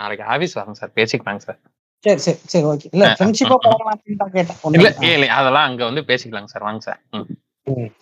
நாளைக்கு 0.00 0.24
ஆஃபீஸ் 0.34 0.56
வாங்க 0.58 0.74
சார். 0.80 0.92
பேசிக்கலாங்க 0.98 1.42
சார். 1.46 1.58
சரி 2.04 2.20
சரி 2.24 2.38
சரி 2.52 2.66
ஓகே. 2.70 2.88
இல்ல 2.94 3.06
ஃப்ரெண்ட்ஷிப்பா 3.18 3.56
தான் 3.62 4.32
கேட்டேன். 4.36 4.58
இல்ல 4.78 4.88
இல்ல. 5.16 5.26
அதெல்லாம் 5.38 5.66
அங்க 5.68 5.82
வந்து 5.90 6.02
பேசிக்கலாங்க 6.10 6.50
சார். 6.52 6.66
வாங்க 6.68 6.82
சார். 6.88 7.00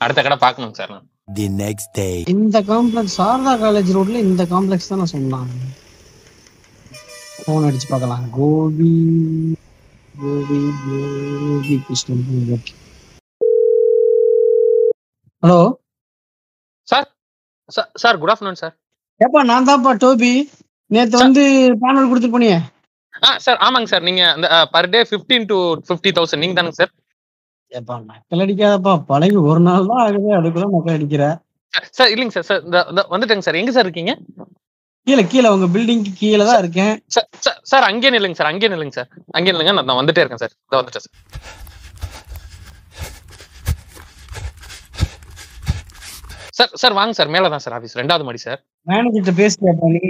அடுத்த 0.04 0.20
கடை 0.26 0.38
பார்க்கணுங்க 0.46 0.78
சார். 0.80 0.92
நான் 0.94 1.08
The 1.38 1.46
next 1.64 1.88
day. 1.98 2.14
இந்த 2.34 2.58
காம்ப்ளெக்ஸ் 2.70 3.16
சாரதா 3.18 3.52
காலேஜ் 3.64 3.90
ரோட்ல 3.96 4.20
இந்த 4.28 4.44
காம்ப்ளெக்ஸ் 4.52 4.90
தானே 4.92 5.06
சொன்னாங்க. 5.12 5.52
போன் 7.44 7.66
அடிச்சு 7.68 7.88
பார்க்கலாம். 7.92 8.24
Gopi 8.38 8.90
Gopi 10.22 10.58
Gopi 10.86 11.76
Krishnan. 11.86 12.24
Okay. 12.56 12.74
Hello? 15.42 15.60
Sir 17.70 17.88
sir 18.02 18.18
good 18.22 18.32
afternoon 18.32 18.60
sir 18.62 18.74
ஏப்பா 19.20 19.40
நான் 19.50 19.68
தான்ப்பா 19.68 19.92
டோபி. 20.04 20.32
நேத்து. 20.90 21.16
வந்து 21.22 21.42
பேனல் 21.82 22.08
கொடுத்துட்டு 22.10 22.36
போனியே. 22.36 22.58
ஆ 23.26 23.30
சார் 23.44 23.58
ஆமாங்க 23.66 23.90
சார் 23.92 24.06
நீங்க 24.08 24.22
அந்த 24.34 24.46
per 24.74 24.90
day 24.94 25.00
fifteen 25.10 25.46
to 25.50 25.56
fifty 25.88 26.10
thousand 26.18 26.42
நீங்க 26.44 26.56
தானுங்க 26.58 26.78
சார் 26.80 26.92
ஏப்பா 27.72 27.96
மக்கள் 28.06 28.42
அடிக்காதப்பா. 28.44 28.92
பழகி 29.10 29.36
ஒரு 29.50 29.60
நாள் 29.66 29.90
தான் 29.90 30.02
ஆகுது. 30.04 30.30
அதுக்குள்ள 30.38 30.68
மக்கள் 30.76 30.96
அடிக்கிற. 30.96 31.24
சார் 31.98 32.12
இல்லைங்க 32.14 32.34
சார் 32.36 32.48
சார் 32.48 32.62
வந்துட்டேங்க 33.12 33.46
சார் 33.48 33.60
எங்க 33.60 33.72
சார் 33.76 33.86
இருக்கீங்க? 33.86 34.14
கீழே 35.06 35.22
கீழே 35.32 35.48
உங்க 35.54 35.66
பில்டிங்க்கு 35.74 36.12
கீழே 36.22 36.44
தான் 36.48 36.60
இருக்கேன். 36.62 36.94
சார் 37.70 37.86
அங்கேயே 37.90 38.12
நில்லுங்க 38.14 38.38
சார் 38.40 38.50
அங்கேயே 38.52 38.70
நில்லுங்க 38.72 38.94
சார் 38.98 39.08
அங்கேயே 39.36 39.52
நில்லுங்க. 39.54 39.74
நான் 39.78 39.88
நான் 39.90 40.00
வந்துட்டே 40.00 40.22
இருக்கேன் 40.22 40.42
சார் 40.44 40.54
வந்துட்டேன் 40.74 41.04
சார் 41.06 41.14
சார் 46.60 46.72
சார் 46.82 46.94
வாங்க 46.98 47.12
சார் 47.18 47.32
மேலே 47.34 47.48
தான் 47.52 47.64
சார் 47.64 47.74
ஆஃபீஸ் 47.76 47.98
ரெண்டாவது 48.00 48.26
மாடி 48.28 48.40
சார் 48.46 48.60
மேனேஜர்கிட்ட 48.86 49.90
நீ 49.96 50.02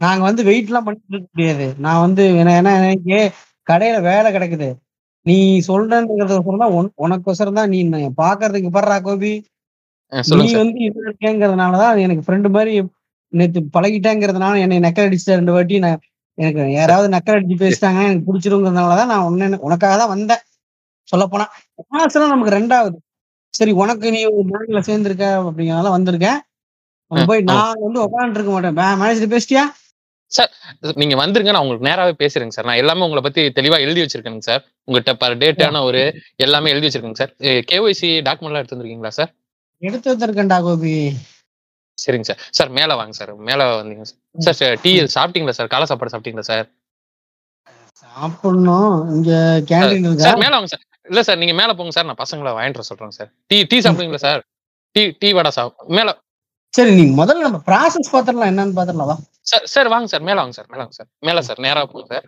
நாங்க 0.00 0.22
வந்து 0.28 0.42
வெயிட் 0.48 0.70
எல்லாம் 0.70 0.86
பண்ணிட்டு 0.86 1.12
இருக்க 1.14 1.28
முடியாது. 1.34 1.66
நான் 1.84 2.02
வந்து 2.06 2.22
ஏன்னா 2.40 2.72
எனக்கு 2.80 3.18
கடையில 3.66 3.96
வேலை 4.08 4.28
கிடக்குது. 4.34 4.68
நீ 5.26 5.36
சொல்றேன்றதுக்கோசரம் 5.68 6.62
தான் 6.64 6.74
உன் 6.78 6.90
உனக்கோசரம் 7.04 7.58
தான். 7.60 7.70
நீ 7.74 7.78
பாக்குறதுக்கு 8.22 8.70
படுறா 8.76 8.96
கோபி. 9.06 9.32
நீ 10.40 10.46
வந்து 10.62 10.78
இது 10.88 10.98
இருக்கேங்கிறதுனாலதான் 11.06 12.02
எனக்கு 12.06 12.24
ஃப்ரெண்டு 12.26 12.50
மாதிரி 12.56 12.74
நேத்து 13.32 13.60
பழகிட்டேங்கிறதுனால 13.76 14.60
என்னை 14.64 14.78
நக்கல் 14.86 15.08
அடிச்சுட்ட 15.08 15.38
ரெண்டு 15.40 15.54
வாட்டி 15.56 15.78
நான் 15.84 16.02
எனக்கு 16.38 16.62
யாராவது 16.78 17.08
நக்கல் 17.16 17.36
அடிச்சு 17.38 17.56
பேசிட்டாங்கன்னா 17.64 18.08
எனக்கு 18.10 18.28
பிடிச்சிருங்கிறதுனாலதான் 18.28 19.12
நான் 19.14 19.26
உன்ன 19.30 19.58
உனக்காக 19.68 19.96
தான் 20.02 20.12
வந்தேன். 20.14 20.44
சொல்ல 21.08 21.24
போனா 21.32 21.46
நமக்கு 22.34 22.56
ரெண்டாவது. 22.58 22.96
சரி 23.56 23.72
உனக்கு 23.82 24.06
நீ 24.16 24.20
ஒரு 24.30 24.44
பேங்க்ல 24.52 24.80
சேர்ந்திருக்க 24.88 25.26
அப்படிங்கறதால 25.48 25.92
வந்திருக்கேன். 25.96 26.38
போய். 27.30 27.42
நான் 27.50 27.82
வந்து 27.86 28.00
உட்காந்துட்டு 28.04 28.38
இருக்க 28.38 28.52
மாட்டேன் 28.54 28.78
மேனேஜர் 29.00 29.34
பேசிட்டியா? 29.34 29.64
நீங்க 31.00 31.16
வந்துருங்க 31.20 31.52
நான் 31.54 31.64
உங்களுக்கு 31.64 31.88
நேராவே 31.88 32.14
பேசுறேங்க 32.22 32.54
சார். 32.56 32.66
நான் 32.68 32.80
எல்லாமே 32.82 33.04
உங்களை 33.06 33.22
பத்தி 33.26 33.42
தெளிவா 33.58 33.76
எழுதி 33.84 34.00
வச்சிருக்கேங்க 34.02 34.46
சார். 34.48 34.62
உங்ககிட்ட 34.88 35.12
பர் 35.20 35.36
டேட்டான 35.42 35.82
ஒரு 35.88 36.00
எல்லாமே 36.44 36.72
எழுதி 36.74 36.86
வச்சிருக்கேங்க 36.86 37.20
சார். 37.22 37.32
கேஒய்சி 37.70 38.10
டாக்குமெண்ட்லாம் 38.28 38.62
எடுத்து 38.62 38.76
வந்திருக்கீங்களா 38.76 39.12
சார்? 39.18 39.30
எடுத்து 39.82 40.10
வந்திருக்கேன்டா 40.12 40.58
கோபி. 40.66 40.94
சரிங்க 41.98 42.26
சார். 42.30 42.40
சார் 42.58 42.72
மேல 42.78 42.94
வாங்க 43.00 43.14
சார். 43.20 43.32
மேல 43.48 43.68
வந்தீங்க 43.80 44.06
சார். 44.10 44.58
சார் 44.60 44.80
டீ 44.84 44.92
சாப்பிட்டீங்களா 45.16 45.56
சார்? 45.58 45.72
காலை 45.74 45.86
சாப்பாடு 45.90 46.12
சாப்பிட்டீங்களா 46.14 46.46
சார்? 46.50 46.66
சாப்பிடணும். 48.02 48.92
இங்க 49.14 49.30
கேண்டீன் 49.70 50.20
சார் 50.26 50.42
மேல 50.44 50.54
வாங்க 50.58 50.70
சார். 50.74 50.84
இல்ல 51.06 51.20
சார் 51.22 51.38
நீங்க 51.38 51.54
மேல 51.60 51.72
போங்க 51.78 51.92
சார் 51.96 52.08
நான் 52.08 52.20
பசங்களை 52.22 52.52
வாங்கிட்டு 52.56 52.80
வர 52.80 52.86
சொல்றேன் 52.90 53.16
சார். 53.18 53.30
டீ 53.50 53.56
டீ 53.70 53.76
சாப்பிடுவீங்களா 53.84 54.22
சார்? 54.26 54.40
டீ 54.96 55.02
டீ 55.22 55.28
வடை 55.38 55.50
சாப் 55.56 55.74
மேல. 55.96 56.10
சரி 56.74 56.92
நீ 56.98 57.04
முதல்ல 57.20 57.44
நம்ம 57.46 57.60
ப்ராசஸ் 57.68 58.12
பாத்திரலாம் 58.14 58.50
என்னன்னு 58.52 58.76
பாத்திரலாம் 58.78 59.10
வா. 59.10 59.16
சார் 59.50 59.66
சார் 59.74 59.88
வாங்க 59.94 60.08
சார் 60.12 60.24
மேல 60.28 60.38
வாங்க 60.42 60.54
சார் 60.58 60.68
மேல 60.72 60.80
வாங்க 60.82 60.96
சார் 60.98 61.08
மேல 61.28 61.42
சார் 61.48 61.60
நேரா 61.66 61.82
போங்க 61.92 62.06
சார். 62.12 62.26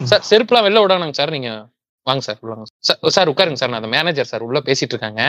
சார் 0.00 0.24
செருப்புலாம் 0.30 0.66
வெளில 0.66 0.82
விடணுங்க 0.84 1.16
சார் 1.20 1.34
நீங்க 1.36 1.50
வாங்க 2.06 2.22
சார் 2.26 2.38
உள்ள 2.42 2.54
சார். 2.88 3.00
சார் 3.16 3.30
உட்காருங்க 3.32 3.60
சார் 3.60 3.72
நான் 3.72 3.80
அந்த 3.82 3.90
மேனேஜர் 3.94 4.30
சார் 4.32 4.44
உள்ள 4.48 4.58
பேசிட்டு 4.68 4.94
இருக்காங்க. 4.94 5.22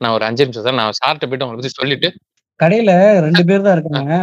நான் 0.00 0.14
ஒரு 0.16 0.24
அஞ்சு 0.28 0.44
நிமிஷம் 0.44 0.66
சார் 0.66 0.78
நான் 0.80 0.98
சார்கிட்ட 1.00 1.28
போயிட்டு 1.28 1.46
உங்களை 1.46 1.60
பத்தி 1.60 1.72
சொல்லிட்டு. 1.80 2.10
கடையில 2.60 2.92
ரெண்டு 3.26 3.44
பேர் 3.50 3.66
தான் 3.66 3.76
இருக்காங்க. 3.76 4.14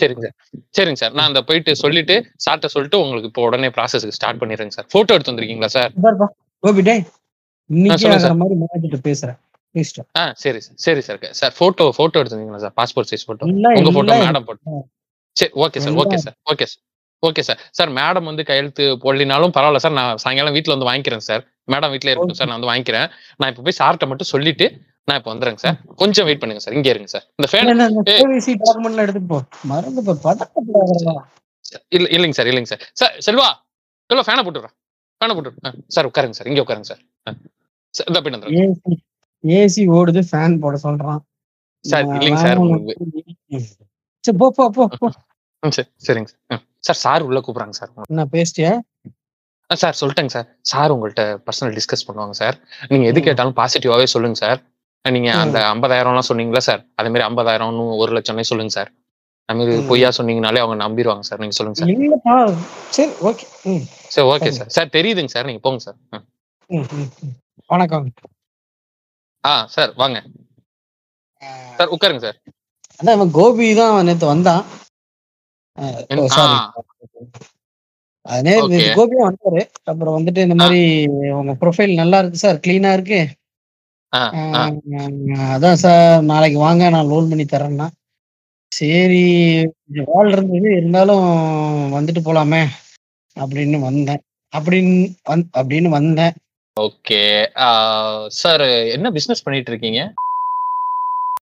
சரிங்க 0.00 0.22
சார் 0.24 0.34
சரிங்க 0.76 0.98
சார் 1.02 1.14
நான் 1.16 1.28
அந்த 1.30 1.40
போயிட்டு 1.48 1.72
சொல்லிட்டு 1.82 2.14
சார்ட்ட 2.44 2.70
சொல்லிட்டு 2.74 3.00
உங்களுக்கு 3.02 3.28
இப்போ 3.30 3.42
உடனே 3.48 3.68
ப்ராசஸ்க்கு 3.76 4.16
ஸ்டார்ட் 4.18 4.40
பண்ணிடுறேங்க 4.42 4.74
சார். 4.76 4.88
போட்டோ 4.94 5.14
எடுத்து 5.16 5.32
வந்திருக்கீங்களா 5.32 5.70
சார்? 5.76 5.92
கோபி 6.64 6.82
டே 6.88 6.94
இன்னைக்கு 7.70 8.08
மாதிரி 8.42 9.00
பேசுறேன். 9.06 9.38
ஆ 10.18 10.24
சரி 10.42 10.58
சார். 10.64 10.76
சரி 10.84 11.00
சார். 11.06 11.18
சார் 11.38 11.54
போட்டோ 11.60 11.84
போட்டோ 11.98 12.18
எடுத்துருந்தீங்களா 12.20 12.60
சார்? 12.64 12.74
பாஸ்போர்ட் 12.78 13.10
சைஸ் 13.10 13.26
போட்டோ 13.28 13.46
உங்க 13.80 13.92
போட்டோ 13.96 14.16
மேடம் 14.24 14.46
போட்டோ 14.48 14.74
சரி 15.36 15.52
okay 15.64 15.80
sir 15.84 15.96
okay 16.02 16.18
sir 16.24 16.36
okay 16.52 16.66
sir 16.66 16.82
okay 17.22 17.42
sir 17.48 17.60
sir 17.78 17.90
madam 17.98 18.28
வந்து 18.30 18.42
கையெழுத்து 18.48 18.84
போடலினாலும் 19.04 19.54
பரவாயில்ல 19.56 19.82
சார் 19.84 19.96
நான் 19.98 20.20
சாயங்காலம் 20.24 20.54
வீட்டில் 20.56 20.74
வந்து 20.74 20.88
வாங்கிக்கிறேன் 20.90 21.24
சார் 21.28 21.42
மேடம் 21.72 21.92
வீட்டில் 21.94 22.12
இருக்கும் 22.12 22.38
சார் 22.38 22.48
நான் 22.48 22.58
வந்து 22.58 22.70
வாங்கிக்கிறேன். 22.70 23.06
நான் 23.38 23.50
இப்போ 23.52 23.62
போய் 23.66 23.78
சார்ட்ட 23.80 24.08
மட்டும் 24.10 24.30
சொல்லிட்டு 24.32 24.66
நான் 25.08 25.18
இப்போ 25.20 25.30
வந்துடுறேங்க 25.32 25.60
சார் 25.64 25.76
கொஞ்சம் 26.02 26.26
வெயிட் 26.28 26.42
பண்ணுங்க 26.42 26.62
சார் 26.64 26.76
இங்கே 26.78 26.90
இருங்க 26.94 27.10
சார் 27.14 27.24
இந்த 27.38 27.48
ஃபேன் 27.50 27.70
எடுத்துட்டு 27.72 28.14
இல்ல 31.96 32.06
இல்லைங்க 32.16 32.36
சார் 32.38 32.50
இல்லைங்க 32.52 32.70
சார் 32.72 32.84
சார் 33.00 33.14
செல்வா 33.26 33.48
செல்வா 34.10 34.24
ஃபேனை 34.28 34.44
போட்டுடுறேன் 34.46 34.74
ஃபேனை 35.24 35.34
போட்டுடுறேன் 35.36 35.76
சார் 35.96 36.08
உட்காருங்க 36.10 36.36
சார். 36.38 36.48
இங்கே 36.52 36.62
உட்காருங்க 36.64 36.88
சார். 36.92 37.02
இந்த 38.10 38.20
பின்ன 38.24 38.38
வந்துடுறேன். 38.38 38.98
ஏசி 39.44 39.82
ஓடுது 39.96 40.20
ஃபேன் 40.30 40.56
போட 40.64 40.76
சொல்றான். 40.86 41.20
சார் 41.84 42.04
இல்லைங்க 42.18 42.40
சார் 42.44 42.60
சரி 44.24 44.36
போ 44.40 44.46
போ 44.56 44.64
போ 44.76 45.08
சரி 45.62 45.88
சரிங்க 46.06 46.28
சார். 46.32 46.62
சார் 46.86 46.98
சார் 47.04 47.24
உள்ள 47.26 47.38
கூப்பிடுறாங்க 47.44 47.76
சார். 47.80 47.90
என்ன 48.12 48.24
பேசிட்டியா? 48.34 48.72
சார் 49.70 49.98
சொல்லிட்டேங்க 50.00 50.32
சார். 50.36 50.46
சார் 50.70 50.92
உங்கள்கிட்ட 50.94 51.24
பர்சனல் 51.46 51.74
டிஸ்கஸ் 51.78 52.06
பண்ணுவாங்க 52.08 52.34
சார். 52.40 52.56
நீங்க 52.90 53.04
எது. 53.10 53.20
கேட்டாலும் 53.26 53.56
பாசிட்டிவாவே 53.60 54.06
சொல்லுங்க 54.14 54.38
சார். 54.44 54.60
நீங்க. 55.04 55.30
அந்த 55.44 55.58
ஐம்பதாயிரம்லாம் 55.72 56.28
சொன்னீங்களா 56.30 56.62
சார். 56.68 56.82
அதே 56.98 57.08
மாதிரி 57.12 57.26
ஐம்பதாயிரம்னு 57.28 57.86
ஒரு 58.02 58.12
லட்சம்னே 58.16 58.46
சொல்லுங்க 58.50 58.74
சார். 58.78 58.90
அது 59.48 59.58
மாதிரி 59.58 59.82
ம். 59.82 59.88
பொய்யா 59.88 60.08
சொன்னீங்கனாலே 60.18 60.58
அவங்க 60.58 60.76
நம்பிடுவாங்க 60.84 61.20
சார். 61.20 61.38
நீங்க 61.38 61.54
சொல்லுங்க 61.54 61.78
சார். 61.80 61.90
இல்லப்பா. 61.94 62.34
சரி 62.90 63.10
ஓகே. 63.22 63.46
சரி 64.08 64.26
ஓகே 64.28 64.48
சரி. 64.50 64.70
சார் 64.70 64.92
தெரியுதுங்க 64.92 65.26
சார். 65.26 65.44
நீங்க 65.44 65.60
போங்க 65.60 65.78
சார். 65.78 65.98
வணக்கம். 67.70 68.06
ஆ 69.44 69.66
சார் 69.66 69.92
வாங்க. 69.94 70.18
சார் 71.76 71.88
உட்காருங்க 71.88 72.18
சார். 72.18 72.38
அதான் 73.00 73.12
இவன் 73.12 73.30
கோபி 73.30 73.74
தான் 73.74 74.04
நேத்து 74.04 74.26
வந்தான். 74.26 74.64
என்- 76.08 76.26
சாரி 76.28 76.56
ஆ. 76.56 76.72
அதே 78.26 78.52
Okay. 78.60 78.82
கோபி 78.94 79.16
தான் 79.16 79.28
வந்தாரு. 79.28 79.62
அப்புறம் 79.84 80.14
வந்துட்டு 80.16 80.38
இந்த 80.38 80.54
மாதிரி 80.54 80.78
உங்க 81.32 81.52
ப்ரொஃபைல் 81.60 81.94
நல்லா 81.94 82.18
இருக்கு 82.18 82.38
சார். 82.38 82.56
கிளீனா 82.56 82.92
இருக்கு. 82.92 83.20
அதான் 85.52 85.72
சார். 85.74 86.22
நாளைக்கு 86.24 86.58
வாங்க. 86.58 86.88
நான் 86.88 87.06
லோன் 87.06 87.28
பண்ணி 87.28 87.44
தரேன்னா. 87.44 87.88
சரி 88.74 89.22
கொஞ்சம் 89.76 90.08
வேலை 90.10 90.30
இருந்தது 90.32 90.68
இருந்தாலும் 90.76 91.26
வந்துட்டு 91.92 92.20
போலாமே 92.24 92.62
அப்படின்னு 93.36 93.78
வந்தேன் 93.80 94.22
அப்படின்னு 94.52 94.94
வந் 95.28 95.44
அப்படின்னு 95.54 95.88
வந்தேன் 95.88 96.34
ஓகே 96.76 97.20
சார் 98.34 98.64
என்ன 98.90 99.10
பிசினஸ் 99.10 99.44
பண்ணிட்டு 99.44 99.70
இருக்கீங்க 99.70 100.00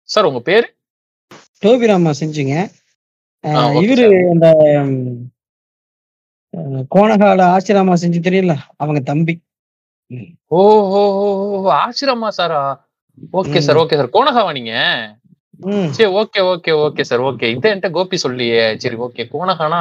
சார் 0.09 0.25
உங்க 0.25 0.41
பேர் 0.41 0.67
டோபிராமா 1.63 2.13
செஞ்சுங்க 2.21 2.55
ஆ, 3.45 3.51
ஆஹ் 3.51 3.69
okay 3.71 3.83
இவரு. 3.85 4.07
அந்த 4.31 4.47
கோணகால 6.91 7.41
ஆசிராமா 7.51 7.95
செஞ்சு 7.95 8.21
தெரியல 8.21 8.55
அவங்க 8.77 9.01
தம்பி. 9.03 9.35
ஓ 10.51 10.61
ஓ 10.93 11.01
ஆசிரமா 11.77 12.29
சாரா 12.29 12.61
ஓகே 13.33 13.61
சார். 13.61 13.81
ஓகே 13.83 13.97
சார் 13.97 14.15
கோணகாவா 14.15 14.53
நீங்க. 14.53 14.75
சரி 15.93 16.09
okay 16.13 16.41
okay 16.53 16.73
okay 16.85 17.03
sir. 17.03 17.21
Okay. 17.21 17.47
இதை 17.55 17.71
என்கிட்ட 17.73 17.91
கோபி 17.91 18.17
சொல்லியே. 18.17 18.77
சரி 18.79 18.97
ஓகே. 18.97 19.23
கோணகானா 19.33 19.81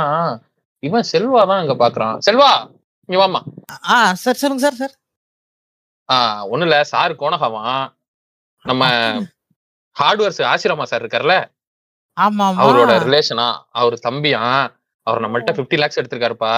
இவன் 0.83 1.09
செல்வா 1.12 1.41
தான் 1.45 1.62
இங்க 1.63 1.75
பாக்குறான். 1.75 2.17
செல்வா 2.27 2.50
இங்க 3.09 3.19
வாமா 3.21 3.39
ஆ 3.89 3.95
சார் 4.13 4.39
சொல்லுங்க 4.41 4.63
சார் 4.65 4.75
சார். 4.75 4.93
ஆஹ் 6.09 6.41
ஒண்ணு 6.51 6.62
இல்ல. 6.62 6.83
சார் 6.83 7.13
கோணகாவான் 7.15 7.86
நம்ம 8.65 8.83
ஹார்ட்வேர்ஸ் 9.95 10.41
ஆசிரமா 10.51 10.83
சார் 10.83 11.03
இருக்கார்ல? 11.03 11.36
ஆமா 12.17 12.45
அவரோட 12.63 12.91
ரிலேஷனா? 13.05 13.48
அவர் 13.71 13.95
தம்பியா? 14.07 14.41
அவர் 15.07 15.24
நம்மள்ட்ட 15.25 15.51
50 15.59 15.79
லேக்ஸ் 15.81 16.00
எடுத்திருக்காருப்பா. 16.00 16.53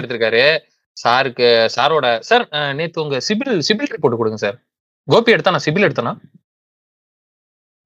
எடுத்திருக்காரு. 0.00 0.44
சாருக்கு 0.96 1.48
சாரோட 1.76 2.06
சார் 2.20 2.44
நேத்து 2.74 3.02
உங்க 3.02 3.18
சிபில் 3.28 3.54
சிபில் 3.68 3.92
ரிப்போர்ட் 3.94 4.20
கொடுங்க 4.20 4.36
சார். 4.36 4.56
கோபி 5.08 5.32
எடுத்தா 5.32 5.50
நான் 5.50 5.66
சிபில் 5.66 5.86
எடுத்தனா? 5.88 6.12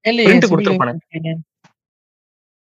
இல்லையே, 0.08 0.30
print 0.30 0.34
சிபில் 0.34 0.46
கொடுத்திருப்பானே. 0.46 1.34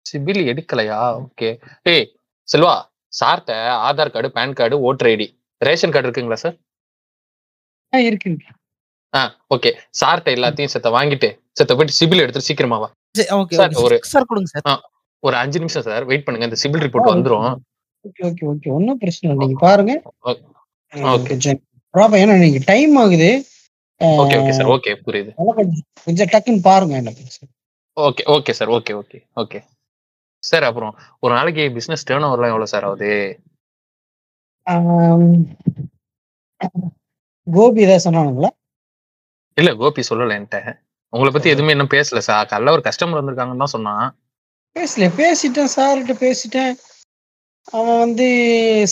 சிபில் 0.05 0.43
எடுக்கலையா? 0.51 1.25
ஓகே. 1.31 1.63
ஏய் 1.83 2.15
செல்வா 2.51 2.81
சார்ட்ட 3.07 3.51
Aadhaar 3.81 4.11
card 4.11 4.31
pan 4.35 4.53
card 4.53 4.79
voter 4.79 5.07
ID 5.07 5.39
ration 5.57 5.91
card 5.91 6.09
இருக்குங்களா 6.09 6.33
சார் 6.33 6.55
ஆ, 7.95 7.97
இருக்கு 7.97 8.29
இருக்கு. 8.31 8.53
ஆ 9.15 9.45
ஓகே. 9.55 9.69
சார்ட்ட 10.05 10.33
எல்லாத்தையும் 10.35 10.65
செத்த 10.65 10.89
வாங்கிட்டு 10.89 11.39
செத்த 11.51 11.75
போயிட்டு 11.75 11.93
சிபில் 11.99 12.21
எடுத்துட்டு 12.21 12.41
சீக்கிரமா 12.41 12.77
வா. 12.77 12.91
சரி, 13.17 13.39
ஓகே 13.39 13.53
சார், 13.53 13.69
ஓகே. 13.69 13.73
ஒரு- 13.73 13.99
சார் 14.01 14.23
கொடுங்க 14.23 14.59
சார் 14.63 14.89
ஒரு 15.19 15.35
அஞ்சு 15.35 15.59
நிமிஷம் 15.59 15.81
சார் 15.81 16.05
வெயிட் 16.05 16.25
பண்ணுங்க. 16.25 16.55
இந்த 16.55 16.77
சிபில் 16.77 16.81
ரிப்போர்ட் 16.81 17.11
வந்துரும். 17.15 17.55
ஓகே 18.07 18.25
ஓகே 18.25 18.53
ஓகே 18.53 18.67
ஒன்றும் 18.67 18.97
பிரச்சனை 18.97 19.35
இல்லை. 19.35 19.35
நீங்க 19.35 19.59
பாருங்க. 19.59 20.01
ஓகே. 20.25 21.59
ஏன்னா 21.93 22.39
நீங்க 22.39 22.59
டைம் 22.65 22.95
ஆகுது. 22.95 23.45
ஓகே 24.01 24.35
ஓகே 24.39 24.53
சார் 24.57 24.71
ஓகே 24.75 24.91
புரியுது. 25.05 25.31
கொஞ்சம் 26.07 26.29
டக்குன்னு 26.33 26.61
பாருங்க 26.69 27.01
பிரச்சனை. 27.19 27.47
Okay 27.97 28.23
okay 28.35 28.51
sir 28.57 28.71
okay 28.77 28.93
okay 29.01 29.19
okay 29.41 29.59
sir 30.43 30.65
அப்புறம் 30.69 30.93
ஒரு 31.23 31.31
நாளைக்கு 31.37 31.63
பிசினஸ் 31.77 32.07
டேர்ன் 32.09 32.27
ஓவர்லாம் 32.27 32.51
எவ்வளவு 32.53 32.73
சார் 32.73 32.85
ஆகுது? 32.89 33.11
கோபி 37.47 37.83
ஏதாவது 37.85 38.05
சொன்னானுங்களா? 38.05 38.49
இல்ல 39.57 39.69
கோபி 39.81 40.01
சொல்லல 40.09 40.35
என்கிட்ட. 40.37 40.59
உங்களை 41.13 41.29
பத்தி 41.33 41.49
எதுவுமே 41.53 41.73
இன்னும் 41.75 41.93
பேசல 41.95 42.21
சார் 42.29 42.49
காலைல 42.51 42.75
ஒரு 42.77 42.83
கஸ்டமர் 42.87 43.19
வந்திருக்காங்கன்னு 43.19 43.63
தான் 43.63 43.75
சொன்னான். 43.75 44.07
பேசல 44.75 45.05
பேசிட்டேன் 45.21 45.73
சார்கிட்ட 45.75 46.13
பேசிட்டேன். 46.25 46.73
அவன் 47.77 48.01
வந்து 48.03 48.27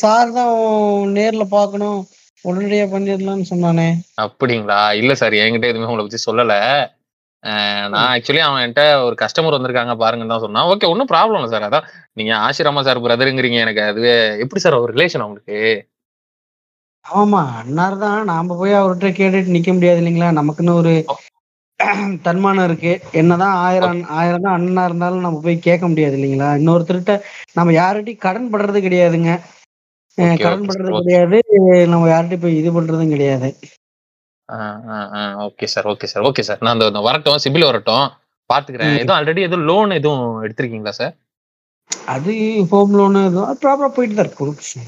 சார் 0.04 0.32
தான் 0.38 0.56
நேர்ல 1.18 1.44
பார்க்கணும். 1.58 2.00
உடனடியா 2.46 2.86
பண்ணிடலாம்னு 2.92 3.52
சொன்னானே. 3.52 3.88
அப்படிங்களா? 4.24 4.80
இல்ல 5.02 5.14
சார் 5.22 5.40
என்கிட்ட 5.42 5.72
எதுவுமே 5.72 5.90
உங்களை 5.90 6.06
பத்தி 6.06 6.22
சொல்லல. 6.26 6.54
நான் 7.92 8.08
ஆக்சுவலி 8.12 8.42
அவன் 8.44 8.62
என்கிட்ட 8.64 8.86
ஒரு 9.08 9.16
கஸ்டமர் 9.22 9.56
வந்திருக்காங்க 9.56 9.94
பாருங்கன்னு 10.02 10.34
தான் 10.34 10.46
சொன்னான். 10.46 10.70
ஓகே 10.72 10.90
ஒன்றும் 10.92 11.12
ப்ராப்ளம் 11.12 11.40
இல்லை 11.40 11.52
சார் 11.54 11.68
அதான் 11.68 11.88
நீங்க 12.20 12.32
ஆசிரமா 12.46 12.82
சார் 12.88 13.04
பிரதருங்கிறீங்க 13.06 13.60
எனக்கு. 13.66 13.84
அதுவே 13.92 14.14
எப்படி 14.44 14.64
சார் 14.66 14.78
அவர் 14.80 14.94
ரிலேஷன் 14.96 15.26
உங்களுக்கு 15.28 15.60
ஆமா 17.06 17.42
அண்ணார் 17.60 17.96
தான். 18.04 18.22
நாம 18.30 18.56
போய் 18.62 18.80
அவர்கிட்ட 18.80 19.10
கேட்டுட்டு 19.20 19.56
நிக்க 19.56 19.72
முடியாது 19.74 20.00
இல்லைங்களா? 20.02 20.30
நமக்குன்னு 20.40 20.74
ஒரு 20.82 20.94
தன்மானம் 22.26 22.66
இருக்கு. 22.68 22.92
என்னதான் 23.20 23.56
ஆயிரம் 23.66 24.00
ஆயிரம் 24.20 24.46
தான் 24.46 24.56
அண்ணனா 24.58 24.84
இருந்தாலும் 24.90 25.26
நம்ம 25.26 25.42
போய் 25.46 25.66
கேட்க 25.68 25.86
முடியாது 25.92 26.16
இல்லைங்களா? 26.18 26.50
இன்னொருத்தர்கிட்ட 26.60 27.16
நம்ம 27.58 27.74
யார்கிட்டயும் 27.80 28.24
கடன் 28.26 28.52
படுறது 28.54 28.80
கிடையாதுங்க. 28.86 29.32
கடன் 30.18 30.68
பண்றது 30.68 31.00
கிடையாது 31.00 31.38
நம்ம 31.94 32.10
யார்கிட்டயும் 32.10 32.44
போய் 32.44 32.60
இது 32.60 32.70
பண்றதும் 32.72 33.14
கிடையாது. 33.14 33.50
Okay 35.46 35.68
sir 35.74 35.88
okay 35.92 36.08
sir 36.12 36.26
okay 36.28 36.44
sir. 36.44 36.62
நான் 36.62 36.82
இந்த 36.84 37.02
வரட்டும் 37.08 37.42
சிபில் 37.46 37.70
வரட்டும் 37.70 38.06
பாத்துக்கிறேன். 38.50 38.94
எதுவும் 38.96 39.18
ஆல்ரெடி 39.18 39.42
எதுவும் 39.42 39.68
லோன் 39.70 39.92
எதுவும் 39.92 40.26
எடுத்திருக்கீங்களா 40.44 40.94
சார்? 41.00 41.14
அது 42.12 42.34
ஹோம் 42.70 42.94
லோனு 42.96 43.22
ப்ராப்பரா 43.64 43.90
போயிட்டு 43.96 44.16
தான் 44.16 44.26
இருக்கு 44.26 44.46
இல்ல. 44.46 44.86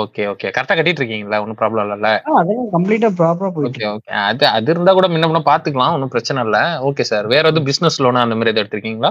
Okay 0.00 0.22
okay. 0.32 0.46
கரெக்டா 0.54 0.74
கட்டிட்டு 0.74 1.00
இருக்கீங்களா 1.02 1.40
ஒன்றும் 1.42 1.58
ப்ராப்ளம் 1.60 1.84
இல்லைல்ல 1.86 2.10
ஆ, 2.20 2.32
அதெல்லாம் 2.40 2.68
கம்ப்ளீட்டா 2.74 3.08
ப்ராப்பரா 3.18 3.48
போயிட்டு 3.54 3.70
ஓகே 3.72 3.88
ஓகே. 3.94 4.12
அது 4.28 4.44
அது 4.50 4.70
இருந்தா 4.74 4.92
கூட 4.92 5.08
முன்ன 5.08 5.28
முன்ன 5.30 5.42
பாத்துக்கலாம் 5.48 5.94
ஒன்றும் 5.96 6.12
பிரச்சனை 6.14 6.44
இல்லை. 6.46 6.62
Okay 6.88 7.04
sir. 7.10 7.26
வேற 7.26 7.44
எதுவும் 7.48 7.68
பிசினஸ் 7.70 8.00
லோன் 8.04 8.22
அந்த 8.22 8.36
மாதிரி 8.36 8.52
எதுவும் 8.52 8.64
எடுத்திருக்கீங்களா? 8.64 9.10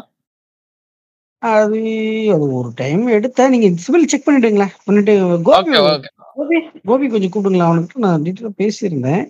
அது 1.41 1.79
அது 2.33 2.45
ஒரு 2.60 2.69
டைம் 2.75 3.03
எடுத்தா 3.17 3.43
நீங்க 3.53 3.67
சிவில் 3.86 4.10
செக் 4.12 4.25
பண்ணிட்டுங்களா 4.27 4.67
பண்ணிட்டு 4.86 5.13
கோபி 5.48 5.71
கோபி 6.38 6.57
கோபி 6.89 7.05
கொஞ்சம் 7.13 7.31
கூப்பிடுங்களா 7.33 7.69
அவனுக்கு 7.69 8.03
நான் 8.05 8.24
டீட்டெயிலாக 8.25 8.60
பேசியிருந்தேன். 8.62 9.24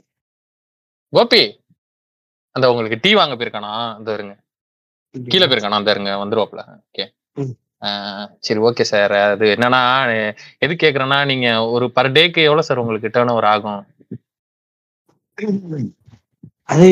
கோபி 1.13 1.41
அந்த 2.55 2.65
உங்களுக்கு 2.71 2.97
டீ 3.03 3.11
வாங்க 3.19 3.35
போயிருக்கானா? 3.35 3.71
இந்த 3.99 4.11
இருங்க 4.17 4.33
கீழே 5.15 5.45
போயிருக்கானா? 5.47 5.79
அந்த 5.81 5.95
இருங்க 5.95 6.11
வந்துருவாப்ல 6.23 6.61
ஓகே. 6.87 7.05
சரி 8.45 8.59
ஓகே 8.67 8.83
சார் 8.91 9.13
அது 9.23 9.45
என்னன்னா 9.55 9.81
எது 10.65 10.73
கேக்குறேன்னா 10.83 11.19
நீங்க 11.31 11.47
ஒரு 11.75 11.85
பர் 11.97 12.13
டேக்கு 12.17 12.41
எவ்வளவு 12.47 12.67
சார் 12.67 12.81
உங்களுக்கு 12.83 13.13
டேர்ன் 13.15 13.33
ஓவர் 13.35 13.49
ஆகும்? 13.53 13.81
அது 16.73 16.87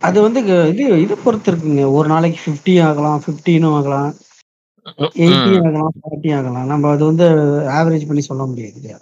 அது 0.00 0.18
வந்து 0.26 0.40
இது 0.72 0.84
இது 1.04 1.14
பொறுத்து 1.24 1.50
இருக்குங்க. 1.52 1.84
ஒரு 1.96 2.08
நாளைக்கு 2.12 2.38
ஃபிஃப்டி 2.44 2.74
ஆகலாம் 2.88 3.18
ஃபிஃப்டீனும் 3.24 3.76
ஆகலாம் 3.78 4.10
எயிட்டி. 5.24 5.52
ஆகலாம் 5.66 5.94
ஃபார்ட்டி 5.98 6.30
ஆகலாம். 6.38 6.68
நம்ம 6.72 6.90
அது 6.94 7.04
வந்து 7.10 7.26
ஆவரேஜ் 7.78 8.08
பண்ணி 8.10 8.22
சொல்ல 8.28 8.44
முடியாது 8.50 8.76
இல்லையா? 8.78 8.98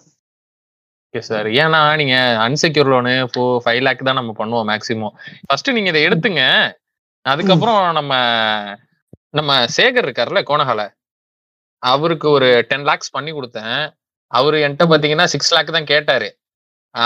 ஓகே 1.09 1.21
சார் 1.29 1.49
ஏன்னா 1.63 1.81
நீங்க 2.01 2.17
அன்செக்யூர் 2.47 2.91
லோனு 2.93 3.13
இப்போ 3.27 3.43
ஃபைவ் 3.65 3.83
லேக் 3.87 4.09
தான் 4.09 4.19
நம்ம 4.21 4.33
பண்ணுவோம் 4.41 4.67
மேக்ஸிமம் 4.71 5.15
ஃபர்ஸ்ட் 5.47 5.75
நீங்க 5.77 5.93
இதை 5.93 6.03
எடுத்துங்க. 6.09 6.43
அதுக்கப்புறம் 7.27 7.81
நம்ம 7.99 8.13
நம்ம 9.39 9.53
சேகர் 9.77 10.07
இருக்காருல்ல 10.07 10.43
கோணஹால. 10.51 10.83
அவருக்கு 11.83 12.27
ஒரு 12.37 12.49
டென் 12.71 12.87
லேக்ஸ் 12.91 13.15
பண்ணி 13.17 13.31
கொடுத்தேன். 13.39 13.79
அவரு 14.33 14.57
என்கிட்ட 14.67 14.87
பாத்தீங்கன்னா 14.93 15.27
சிக்ஸ் 15.35 15.55
லேக் 15.57 15.77
தான் 15.77 15.91
கேட்டாரு. 15.93 16.29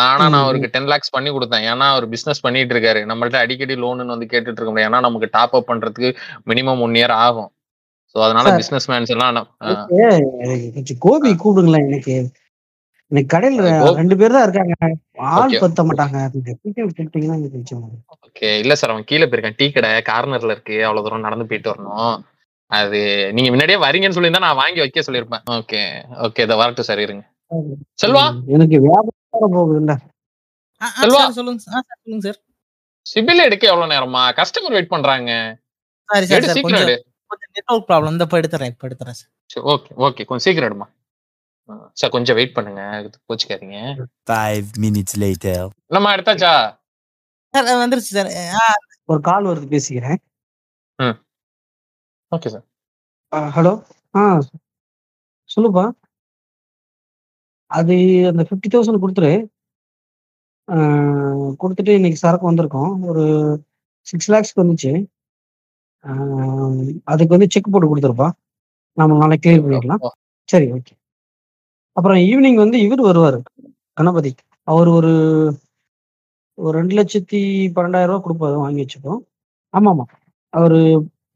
ஆனா 0.00 0.24
நான். 0.24 0.42
அவருக்கு 0.42 0.70
டென் 0.72 0.84
லேக்ஸ் 0.84 1.10
பண்ணி 1.10 1.30
கொடுத்தேன். 1.30 1.64
ஏன்னா 1.70 1.86
அவர் 1.88 2.06
பிசினஸ் 2.08 2.40
பண்ணிட்டு 2.40 2.74
இருக்காரு. 2.74 3.00
நம்மள்ட்ட 3.10 3.38
அடிக்கடி 3.38 3.74
லோனுன்னு 3.76 4.14
வந்து 4.14 4.30
கேட்டுட்டு 4.32 4.58
இருக்க 4.58 4.70
முடியாது. 4.70 4.90
ஏன்னா 4.90 5.00
நமக்கு 5.00 5.28
டாப் 5.32 5.56
அப் 5.56 5.68
பண்றதுக்கு 5.68 6.10
மினிமம் 6.46 6.80
ஒன் 6.80 6.94
இயர் 6.94 7.14
ஆகும். 7.24 7.50
ஸோ 8.14 8.18
அதனால. 8.18 8.48
பிசினஸ் 8.56 8.90
மேன்ஸ் 8.90 9.12
எல்லாம் 9.14 9.38
கோபி 11.00 11.30
கூப்பிடுங்களேன் 11.42 11.88
எனக்கு. 11.88 12.14
எனக்கு 13.12 13.30
கடையில 13.34 13.70
ரெண்டு 13.96 14.14
பேர் 14.16 14.34
தான் 14.36 14.42
இருக்காங்க. 14.42 14.74
ஆள். 15.32 15.54
பத்த 15.64 15.82
மாட்டாங்க. 15.88 16.18
ஓகே. 18.26 18.50
இல்ல 18.58 18.74
சார் 18.74 18.90
அவன் 18.90 19.04
கீழே 19.04 19.26
போயிருக்கான். 19.26 19.56
டீ 19.56 19.66
கடை 19.70 19.90
கார்னர்ல 20.10 20.54
இருக்கு. 20.56 20.76
அவ்வளவு 20.84 21.04
தூரம் 21.06 21.26
நடந்து 21.28 21.46
போயிட்டு 21.46 21.72
வரணும். 21.72 22.14
அது 22.70 22.98
நீங்க 23.32 23.50
முன்னாடியே 23.50 23.78
வரீங்கன்னு 23.78 24.16
சொல்லியிருந்தா 24.16 24.46
நான் 24.46 24.56
வாங்கி 24.56 24.80
வைக்க 24.80 25.00
சொல்லியிருப்பேன். 25.00 25.44
ஓகே. 25.56 25.82
ஓகே 26.22 26.42
இதை 26.42 26.56
வரட்டும் 26.56 26.88
சார் 26.90 27.00
இருங்க. 27.00 27.24
செல்வா? 28.02 28.24
எனக்கு 28.46 28.76
போகுதுல்ல? 29.32 29.94
செல்வா. 31.00 31.20
சொல்லுங்க 31.30 31.60
சார். 31.64 31.74
ஆ, 31.76 31.80
சார் 31.80 32.00
சொல்லுங்க 32.02 32.24
சார். 32.26 32.38
சிபில் 33.06 33.44
எடுக்க 33.44 33.64
எவ்வளவு 33.66 33.92
நேரமா? 33.92 34.22
கஸ்டமர் 34.38 34.74
வெயிட் 34.76 34.88
பண்றாங்க. 34.88 35.30
சாரி 36.08 36.26
சார் 36.26 36.64
கொஞ்சம் 36.66 36.84
எடு. 36.86 36.96
கொஞ்சம் 37.30 37.52
நெட்வொர்க் 37.56 37.88
ப்ராப்ளம் 37.88 38.12
இந்த 38.14 38.24
இப்போ 38.28 38.38
எடுத்துறேன் 38.40 38.72
இப்போ 38.74 38.86
எடுத்துறேன் 38.88 39.18
சார். 39.20 39.30
ஓகே 39.72 39.90
ஓகே 40.06 40.24
கொஞ்சம் 40.24 40.44
சீக்கிரம் 40.46 40.68
எடுமா? 40.70 40.88
ஆ, 41.68 41.72
சார் 41.92 42.10
கொஞ்சம் 42.10 42.36
வெயிட் 42.36 42.54
பண்ணுங்க 42.54 42.82
கோச்சிக்காதீங்க 43.28 43.78
Five 44.30 44.66
minutes 44.84 45.14
later. 45.24 45.56
நம்ம 45.86 46.14
எடுத்தாச்சா? 46.16 46.52
சார் 47.54 47.70
வந்துருச்சு 47.84 48.12
சார் 48.18 48.30
ஆ, 48.58 48.66
ஒரு 49.04 49.20
கால் 49.20 49.44
வருது 49.44 49.72
பேசிக்கிறேன். 49.74 50.20
Okay 52.32 52.48
sir. 52.48 52.66
ஹலோ 53.56 53.72
ஆ 54.14 54.20
சொல்லுப்பா. 55.50 55.84
அது 57.72 57.94
அந்த 58.30 58.42
ஃபிஃப்டி 58.48 58.68
தௌசண்ட் 58.74 59.02
கொடுத்துரு. 59.04 59.32
கொடுத்துட்டு 61.62 61.92
இன்னைக்கு 61.98 62.18
சரக்கு 62.22 62.50
வந்திருக்கோம். 62.50 62.92
ஒரு 63.10 63.24
சிக்ஸ் 64.06 64.30
லேக்ஸ்க்கு 64.32 64.62
வந்துச்சு. 64.62 64.92
அதுக்கு 67.12 67.34
வந்து 67.36 67.48
செக் 67.54 67.72
போட்டு 67.72 67.90
கொடுத்துருப்பா. 67.90 68.28
நம்ம 68.96 69.18
நாளைக்கு 69.22 69.44
கிளியர் 69.46 69.64
பண்ணிடலாம் 69.66 70.02
சரி 70.48 70.66
ஓகே 70.76 70.94
அப்புறம் 71.96 72.18
ஈவினிங் 72.30 72.58
வந்து 72.64 72.78
இவர் 72.86 73.02
வருவார் 73.08 73.38
கணபதி. 73.98 74.30
அவர் 74.68 74.88
ஒரு 74.98 75.12
ஒரு 76.58 76.72
ரெண்டு 76.78 76.94
லட்சத்தி 76.98 77.40
பன்னெண்டாயிரம் 77.76 78.10
ரூபா 78.12 78.22
கொடுப்பாரு 78.24 78.56
வாங்கி 78.64 78.82
வச்சுப்போம். 78.84 79.20
ஆமா 79.74 79.90
ஆமா 79.94 80.04
அவரு 80.52 80.78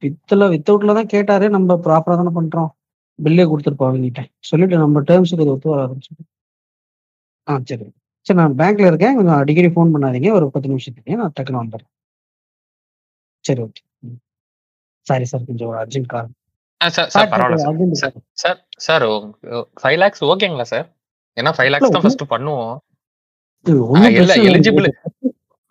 வித்துல 0.03 0.49
வித்தவுட்ல 0.55 0.97
தான் 0.99 1.13
கேட்டாரு. 1.15 1.47
நம்ம 1.57 1.77
ப்ராப்பரா 1.87 2.17
தானே 2.21 2.33
பண்றோம். 2.39 2.71
பில்லே 3.19 3.45
கொடுத்துருப்போம் 3.51 3.89
அவங்ககிட்ட 3.91 4.23
சொல்லிட்டு 4.51 4.77
நம்ம 4.85 5.03
டேர்ம்ஸுக்கு 5.11 5.45
அது 5.45 5.55
ஒத்து 5.55 5.73
வராதுன்னு 5.75 6.07
சொல்லி 6.09 6.25
ஆ 7.49 7.55
சரி. 7.71 7.87
சரி 8.27 8.39
நான் 8.41 8.57
பேங்க்ல 8.61 8.89
இருக்கேன். 8.91 9.17
கொஞ்சம் 9.19 9.39
அடிக்கடி 9.41 9.69
ஃபோன் 9.75 9.93
பண்ணாதீங்க. 9.95 10.31
ஒரு 10.39 10.47
பத்து 10.55 10.71
நிமிஷத்துக்கு 10.73 11.19
நான் 11.21 11.35
டக்குன்னு 11.37 11.63
வந்துடுறேன். 11.63 11.91
சரி 13.45 13.61
ஓகே 13.67 13.83
சாரி 15.07 15.27
சார் 15.31 15.47
கொஞ்சம் 15.51 15.69
ஒரு 15.73 15.79
அர்ஜென்ட் 15.83 16.11
கால் 16.15 16.31
சார் 16.81 17.11
சார் 17.15 17.29
பரவாயில்ல 17.33 18.11
சார் 18.85 19.05
ஃபைவ் 19.83 19.99
லேக்ஸ் 20.03 20.25
ஓகேங்களா 20.31 20.67
சார் 20.73 20.87
ஏன்னா 21.37 21.53
ஃபைவ் 21.59 21.71
லேக்ஸ் 21.73 21.95
தான் 21.97 22.05
ஃபர்ஸ்ட் 22.05 22.25
பண்ணுவோம். 22.35 22.75
எலிஜிபிள் 24.51 24.89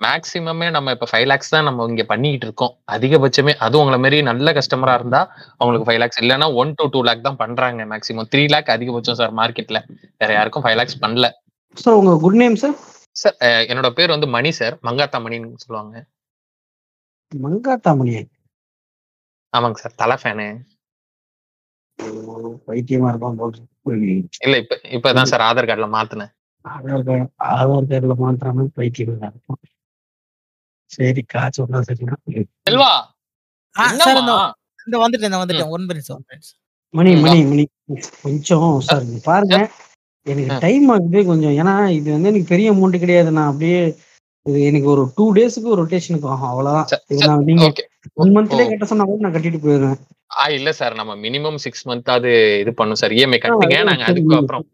இல்லை 0.05 0.13
மேக்ஸிமமே 0.13 0.67
நம்ம 0.75 0.91
இப்ப 0.95 1.05
ஃபைவ் 1.11 1.27
லேக்ஸ் 1.29 1.51
தான் 1.53 1.65
நம்ம 1.67 1.85
இங்க 1.89 2.03
பண்ணிட்டு 2.09 2.45
இருக்கோம். 2.47 2.73
அதிகபட்சமே 2.95 3.53
அது 3.65 3.75
உங்களை 3.81 3.97
மாதிரி 4.03 4.17
நல்ல 4.29 4.51
கஸ்டமரா 4.57 4.93
இருந்தா 4.99 5.21
அவங்களுக்கு 5.59 5.87
ஃபைவ் 5.87 6.01
லேக்ஸ் 6.01 6.19
இல்லைன்னா 6.21 6.47
ஒன் 6.61 6.71
டு 6.79 6.85
டூ 6.93 6.99
லேக் 7.07 7.25
தான் 7.27 7.39
பண்றாங்க 7.41 7.85
மேக்ஸிமம் 7.91 8.29
த்ரீ 8.33 8.43
லேக் 8.53 8.69
அதிகபட்சம் 8.75 9.19
சார் 9.21 9.33
மார்க்கெட்ல 9.39 9.79
வேற 10.21 10.29
யாருக்கும் 10.37 10.65
ஃபைவ் 10.65 10.77
லேக்ஸ் 10.79 11.01
பண்ணல. 11.03 11.27
சார் 11.77 11.97
உங்க 11.99 12.13
குட் 12.23 12.39
நேம் 12.41 12.57
சார் 12.63 12.75
சார் 13.15 13.35
என்னோட 13.71 13.89
பேர் 13.97 14.15
வந்து 14.15 14.29
மணி 14.35 14.51
சார் 14.59 14.75
மங்காத்தா 14.87 15.19
மணின்னு 15.25 15.63
சொல்லுவாங்க. 15.65 15.95
மங்காத்தாமணி 17.31 18.13
ஆமாங்க 19.53 19.79
சார் 19.83 19.99
தலை 20.01 20.17
ஃபேனு 20.21 20.47
பைத்தியமா 22.67 23.09
இருப்பான் 23.11 23.37
போல் 23.39 23.59
இல்ல 24.45 24.55
இப்ப 24.63 24.75
இப்பதான் 24.97 25.31
சார் 25.31 25.45
ஆதார் 25.47 25.69
கார்டுல 25.69 25.87
மாத்தினேன். 25.95 26.31
ஆதார் 26.65 27.05
கார்டு 27.07 27.25
ஆதார் 27.51 27.89
கார்டுல 27.91 28.15
மாத்திராம 28.23 28.67
பைத்தியம் 28.77 29.23
தான் 29.23 29.35
இருக்கும் 30.85 31.07
சரி 31.07 31.21
காசு 31.33 31.59
ஒன்றா 31.63 31.81
சரிதான் 31.81 32.21
செல்வா 32.67 32.91
சார் 34.05 34.21
இந்த 34.87 34.97
வந்துட்டேன் 35.03 35.29
இந்த 35.29 35.39
வந்துட்டேன். 35.41 35.71
One 35.75 35.85
minutes 35.89 36.11
one 36.15 36.25
minutes 36.29 36.51
Mani 36.93 37.11
Mani 37.23 37.39
Mani. 37.51 37.63
கொஞ்சம் 38.23 38.67
சார் 38.87 39.05
பாருங்க. 39.29 39.57
எனக்கு. 40.25 40.59
டைம் 40.65 40.85
ஆகுது 40.89 41.19
கொஞ்சம். 41.25 41.55
ஏன்னா 41.61 41.73
இது 41.99 42.07
வந்து 42.11 42.29
எனக்கு 42.31 42.51
பெரிய 42.51 42.67
அமௌண்ட் 42.73 43.01
கிடையாது. 43.03 43.29
நான் 43.37 43.49
அப்படியே 43.51 43.79
இது 44.45 44.59
எனக்கு 44.69 44.87
ஒரு 44.93 45.03
டூ 45.15 45.25
டேஸ்க்கு 45.37 45.71
ஒரு 45.73 45.79
ரொட்டேஷனுக்கு 45.83 46.27
ஆகும் 46.33 46.51
அவ்வளவுதான். 46.51 47.45
நீங்க 47.49 47.67
ஒன் 48.23 48.33
மந்த்லயே 48.35 48.67
கட்ட 48.71 48.87
சொன்னா 48.91 49.07
கூட 49.09 49.23
நான் 49.25 49.35
கட்டிட்டு 49.35 49.61
போயிடுவேன். 49.65 49.99
ஆ 50.39 50.45
இல்ல 50.57 50.69
சார். 50.71 50.93
நம்ம 50.93 51.15
மினிமம் 51.15 51.59
சிக்ஸ் 51.65 51.87
மந்த் 51.89 52.15
அது 52.17 52.31
இது 52.61 52.73
பண்ணும் 52.73 52.99
சார். 53.01 53.15
இஎம்ஐ 53.19 53.39
கட்டுங்க 53.43 53.79
நாங்க 53.89 54.05
அதுக்கு 54.11 54.37
அப்புறம். 54.41 54.65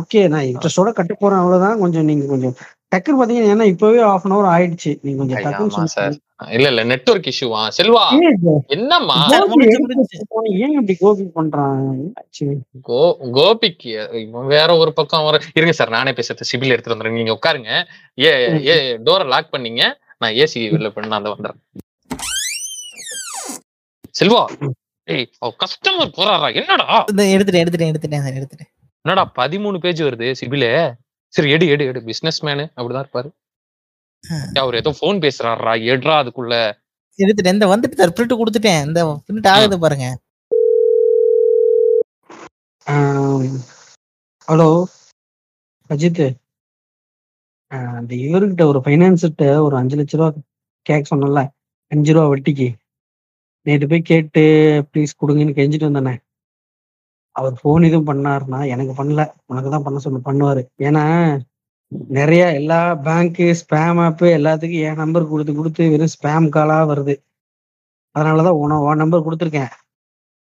ஓகே 0.00 0.28
நான் 0.28 0.48
இன்ட்ரெஸ்டோட 0.50 0.92
கட்ட 0.92 1.14
போறேன் 1.14 1.42
அவ்வளவுதான். 1.42 1.78
கொஞ்சம் 1.78 2.04
நீங்க 2.04 2.26
கொஞ்சம் 2.26 2.54
டக்குன்னு 2.92 3.18
பாத்தீங்கன்னா 3.18 3.52
ஏன்னா 3.54 3.66
இப்பவே 3.72 3.98
ஆஃப் 4.10 4.24
அன் 4.26 4.34
அவர் 4.36 4.48
ஆயிடுச்சு. 4.52 4.90
நீங்க 5.02 5.18
கொஞ்சம் 5.20 5.38
ஆமா 5.64 5.84
சார். 5.84 5.94
சொல்லுங்க. 5.94 6.54
இல்ல 6.56 6.66
இல்ல 6.72 6.82
நெட்வொர்க் 6.84 7.28
இஷ்யூவா 7.32 7.60
செல்வா? 7.78 8.04
என்னம்மா? 8.76 9.16
ஏன் 10.62 10.74
இப்படி 10.76 10.94
கோபி 11.02 11.24
பண்றான்? 11.38 11.82
கோ 12.88 13.00
கோபிக்கு 13.38 13.92
வேற 14.54 14.68
ஒரு 14.82 14.92
பக்கம் 14.98 15.26
வர 15.28 15.40
இருங்க 15.58 15.74
சார் 15.80 15.94
நானே 15.96 16.14
பேசுறது 16.18 16.48
சிபில் 16.52 16.74
எடுத்துட்டு 16.74 16.96
வந்துடுறேன். 16.96 17.18
நீங்க 17.20 17.36
உட்காருங்க. 17.38 17.70
ஏ 18.26 18.32
ஏ 18.70 18.76
டோரை 19.08 19.26
லாக் 19.34 19.54
பண்ணீங்க. 19.56 19.84
நான் 20.22 20.36
ஏசி 20.42 20.62
வெளில 20.74 20.90
பண்ண 20.96 21.20
அந்த 21.20 21.32
வந்துடுறேன். 21.34 21.60
செல்வா 24.20 24.42
ஏய் 25.08 25.28
கஸ்டமர் 25.62 26.16
போறாரா? 26.16 26.48
என்னடா? 26.60 26.88
எடுத்துட்டேன் 27.36 27.62
எடுத்துட்டேன் 27.64 27.92
எடுத்துட்டேன் 27.92 28.26
எடுத்துட்டேன். 28.40 28.70
என்னடா 29.04 29.24
பதிமூணு 29.38 29.78
பேஜ் 29.84 30.02
வருது 30.08 30.28
சிபிலே? 30.40 30.72
சரி 31.34 31.50
எடு 31.54 31.66
எடு 31.72 31.84
எடு. 31.90 32.00
பிசினஸ் 32.08 32.38
மேனு 32.46 32.64
அப்படிதான் 32.76 33.04
இருப்பாரு. 33.04 33.28
அவர் 34.62 34.78
ஏதோ 34.80 34.90
போன் 35.00 35.20
பேசுறாரா 35.24 35.74
எடுறா 35.92 36.14
அதுக்குள்ள. 36.22 36.54
எடுத்துட்டேன். 37.18 37.54
இந்த 37.56 37.66
வந்துட்டு 37.72 38.08
பிரிண்ட் 38.16 38.40
கொடுத்துட்டேன். 38.40 38.82
இந்த 38.88 39.00
பிரிண்ட் 39.26 39.48
ஆகுது 39.54 39.78
பாருங்க. 39.84 40.06
ஹலோ? 44.48 44.68
அஜித் 45.90 46.24
அந்த 47.98 48.12
இவர்கிட்ட 48.26 48.62
ஒரு 48.70 48.80
ஃபைனான்ஸ்கிட்ட 48.84 49.44
ஒரு 49.66 49.74
அஞ்சு 49.80 49.96
லட்ச 49.98 50.16
ரூபா 50.20 50.28
கேட்க 50.86 51.04
சொன்னல 51.10 51.40
அஞ்சு 51.92 52.12
ரூபா 52.16 52.26
வட்டிக்கு. 52.32 52.68
நேற்று 53.66 53.86
போய் 53.92 54.08
கேட்டு 54.10 54.42
ப்ளீஸ் 54.90 55.18
கொடுங்கன்னு 55.20 55.56
கெஞ்சிட்டு 55.58 55.88
வந்தானே. 55.88 56.14
அவர் 57.40 57.54
ஃபோன் 57.60 57.86
எதுவும் 57.88 58.08
பண்ணாருன்னா 58.10 58.60
எனக்கு 58.74 58.92
பண்ணல. 59.00 59.22
உனக்கு 59.46 59.70
தான் 59.70 59.86
பண்ண 59.86 59.98
சொல்லு 59.98 60.20
பண்ணுவாரு. 60.28 60.62
ஏன்னா 60.88 61.04
நிறைய 62.18 62.42
எல்லா 62.52 62.80
பேங்க்கு 63.06 63.46
ஸ்பேம் 63.60 64.00
ஆப்பு 64.04 64.26
எல்லாத்துக்கும் 64.38 64.84
என் 64.88 65.00
நம்பர் 65.02 65.30
கொடுத்து 65.30 65.52
கொடுத்து 65.54 65.90
வெறும் 65.90 66.14
ஸ்பேம் 66.16 66.48
காலா 66.48 66.78
வருது. 66.90 67.14
அதனாலதான் 68.14 68.58
உன 68.62 68.78
உன் 68.80 69.02
நம்பர் 69.02 69.26
கொடுத்துருக்கேன். 69.26 69.72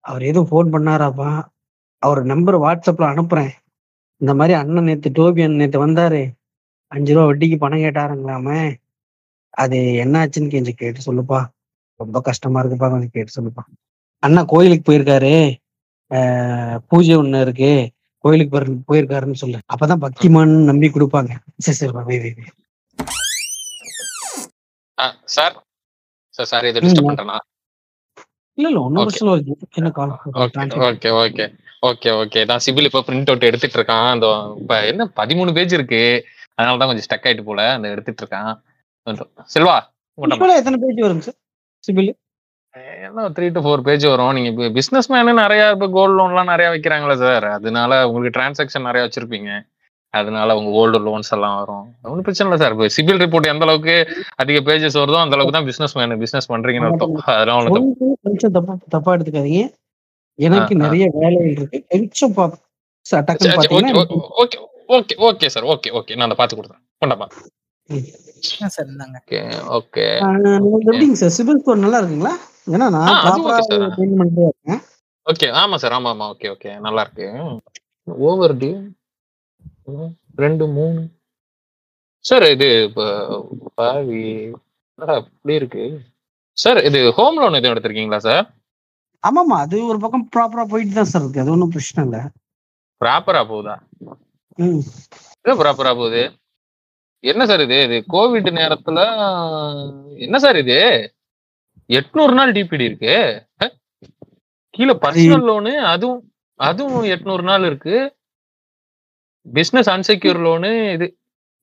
அவர் 0.05 0.23
எதுவும் 0.23 0.51
ஃபோன் 0.51 0.73
பண்ணாராப்பா? 0.75 1.31
அவர் 2.03 2.21
நம்பர் 2.25 2.57
வாட்ஸ்அப்ல 2.61 3.07
அனுப்புறேன். 3.13 3.53
இந்த 4.21 4.33
மாதிரி 4.35 4.55
அண்ணன் 4.59 4.85
நேத்து 4.85 5.09
டோபி 5.11 5.43
அண்ணன் 5.43 5.63
நேற்று 5.63 5.79
வந்தாரு. 5.87 6.23
அஞ்சு 6.93 7.15
ரூபா 7.15 7.25
வட்டிக்கு 7.27 7.57
பணம் 7.57 7.85
கேட்டாருங்களாமே? 7.85 8.61
அது 9.55 9.79
என்னாச்சுன்னு 10.05 10.53
கொஞ்சம் 10.55 10.79
கேட்டு 10.79 11.01
சொல்லுப்பா. 11.07 11.41
ரொம்ப 12.01 12.21
கஷ்டமா 12.21 12.61
இருக்குப்பா 12.63 12.89
கொஞ்சம் 12.91 13.13
கேட்டு 13.13 13.37
சொல்லுப்பா. 13.39 13.63
அண்ணா 14.23 14.43
கோயிலுக்கு 14.43 14.87
போயிருக்காரு. 14.89 15.35
பூஜை 16.89 17.17
ஒண்ணு 17.17 17.41
இருக்கு 17.41 17.91
கோயிலுக்கு 18.19 18.59
போயிரு- 18.59 18.79
போயிருக்காருன்னு 18.89 19.33
சொல்லு. 19.33 19.59
அப்பதான் 19.77 20.05
பக்திமான் 20.05 20.65
நம்பி 20.65 20.89
கொடுப்பாங்க. 20.89 21.31
சரி 21.59 21.77
சரி. 21.77 22.35
சார்? 25.25 25.65
சார் 26.29 26.47
சார் 26.47 26.65
இதை 26.65 26.83
டிஸ்டர்ப் 26.83 26.95
பண்றேனா? 26.95 27.37
இல்ல 28.53 28.69
இல்ல 28.69 28.81
ஒன்னும். 28.81 29.05
பிரச்சனை 29.05 29.35
இல்லை. 29.35 29.57
என்ன 29.71 29.91
call 29.91 30.19
okay 30.33 31.09
okay 31.09 31.55
okay 31.87 32.11
okay 32.11 32.45
நான் 32.45 32.61
சிபில் 32.67 32.85
இப்போ 32.85 32.99
பிரிண்ட் 32.99 33.27
அவுட் 33.27 33.43
எடுத்துட்டு 33.43 33.81
இருக்கான். 33.81 34.11
அந்த 34.11 34.57
இப்ப 34.61 34.87
என்ன 34.87 35.11
பதிமூணு 35.17 35.53
பேஜ் 35.53 35.73
இருக்கு. 35.73 36.25
அதனால 36.55 36.79
தான் 36.79 36.89
கொஞ்சம் 36.89 37.07
ஸ்டக் 37.09 37.23
ஆயிட்டு 37.23 37.45
போல. 37.45 37.73
அந்த 37.73 37.89
எடுத்துட்டு 37.89 38.25
இருக்கான். 38.25 38.61
செல்வா 39.55 39.81
எத்தனை 40.57 40.79
பேஜ் 40.81 40.97
வருங்க 40.97 41.19
சார் 41.19 41.35
சிபில் 41.87 42.13
என்ன 43.07 43.29
த்ரீ 43.37 43.47
டு 43.55 43.61
ஃபோர் 43.65 43.83
பேஜ் 43.87 44.05
வரும். 44.13 44.35
நீங்க 44.37 44.51
பிசினஸ் 44.79 45.09
மேனு 45.13 45.33
நிறைய 45.43 45.63
இப்போ 45.75 45.87
கோல்டு 45.97 46.17
லோன்லாம் 46.19 46.51
நிறைய 46.53 46.69
வைக்கிறாங்களே 46.75 47.17
சார் 47.23 47.47
அதனால 47.57 47.99
உங்களுக்கு 48.09 48.35
டிரான்சாக்ஷன் 48.37 48.87
நிறைய 48.89 49.03
வச்சிருப்பீங்க. 49.07 49.51
அதனால 50.15 50.57
உங்க 50.59 50.71
கோல்டு 50.77 50.99
லோன்ஸ் 51.07 51.33
எல்லாம் 51.37 51.57
வரும். 51.61 51.87
ஒன்றும் 52.11 52.27
பிரச்சனை 52.27 52.47
இல்லை 52.49 52.59
சார் 52.63 52.75
இப்போ 52.75 52.87
சிபில் 52.97 53.21
ரிப்போர்ட் 53.25 53.51
எந்த 53.53 53.67
அளவுக்கு 53.67 53.95
அதிக 54.43 54.61
பேஜஸ் 54.69 54.99
வருதோ 55.01 55.19
அந்த 55.25 55.37
அளவுக்கு 55.37 55.57
தான் 55.57 55.69
பிசினஸ் 55.71 55.97
மேனு 55.99 56.21
பிசினஸ் 56.25 56.51
பண்றீங்கன்னு 56.53 56.89
அர்த்தம். 56.91 57.17
அதெல்லாம். 57.35 57.89
கொஞ்சம் 58.29 58.55
தப்பா 58.57 58.75
தப்பா 58.97 59.15
எடுத்துக்காதீங்க. 59.17 59.65
எனக்கு. 60.39 60.75
நிறைய 60.85 61.07
வேலைகள் 61.21 61.55
இருக்கு. 61.59 61.79
கொஞ்சம் 62.15 62.35
okay 64.43 64.59
okay 64.59 64.59
okay 64.97 65.15
okay 65.29 65.49
sir 65.55 65.69
okay 65.75 65.91
okay. 66.01 66.17
நான் 66.19 66.29
அதை 66.29 66.39
பார்த்து 66.41 66.59
கொடுத்துறேன் 66.59 66.85
கொண்டாப்பா 67.03 67.29
sir 68.75 68.91
okay 69.17 69.39
okay. 69.79 70.07
Sir 71.23 71.35
CIBIL 71.39 71.61
score 71.63 71.85
நல்லா 71.85 72.01
இருக்குங்களா? 72.03 72.35
ஏன்னா 72.67 72.87
நான் 72.95 73.09
ஓகே 75.27 75.47
ஆமா 75.61 75.77
சார் 75.83 75.95
ஆமா 75.97 76.11
ஆமா. 76.15 76.27
ஓகே 76.33 76.49
ஓகே 76.55 76.71
நல்லா 76.85 77.03
இருக்கு. 77.05 77.27
ஓவர் 78.29 78.55
டியூ 78.61 78.75
ரெண்டு 80.39 80.65
மூணு. 80.77 81.01
சார் 82.25 82.45
இது 82.55 82.69
பாவி 83.79 84.21
இப்படி 84.99 85.55
இருக்கு? 85.61 85.85
சார் 86.57 86.79
இது 86.89 87.01
ஹோம் 87.17 87.39
லோன் 87.41 87.59
எதுவும் 87.59 87.75
எடுத்திருக்கீங்களா 87.75 88.21
சார் 88.27 88.45
ஆமாமா 89.25 89.57
அது 89.65 89.77
ஒரு 89.91 89.99
பக்கம் 89.99 90.27
ப்ராப்பரா 90.35 90.65
போயிட்டு 90.73 90.95
தான் 90.99 91.11
சார் 91.13 91.23
இருக்கு. 91.25 91.43
அது 91.43 91.53
ஒன்றும் 91.55 91.73
பிரச்சனை 91.75 92.03
இல்லை. 92.07 92.23
ப்ராப்பரா 93.01 93.43
போகுதா? 93.51 93.75
ப்ராப்பரா 95.61 95.93
போகுது? 95.95 96.23
என்ன 97.25 97.43
சார் 97.51 97.65
இது? 97.67 97.79
இது 97.87 97.97
கோவிட் 98.15 98.51
நேரத்துல 98.61 98.99
என்ன 100.27 100.37
சார் 100.39 100.59
இது? 100.65 100.79
எட்நூறு 101.91 102.33
நாள் 102.39 102.55
டிபிடி 102.57 102.85
இருக்கு? 102.91 103.15
கீழே 104.75 104.95
பர்சனல் 105.05 105.47
லோனு 105.51 105.73
அதுவும் 105.93 106.23
அதுவும் 106.61 107.07
எட்நூறு 107.15 107.45
நாள் 107.51 107.67
இருக்கு. 107.69 107.97
பிசினஸ் 109.47 109.91
அன்செக்யூர் 109.95 110.41
லோனு 110.47 110.71
இது 110.97 111.07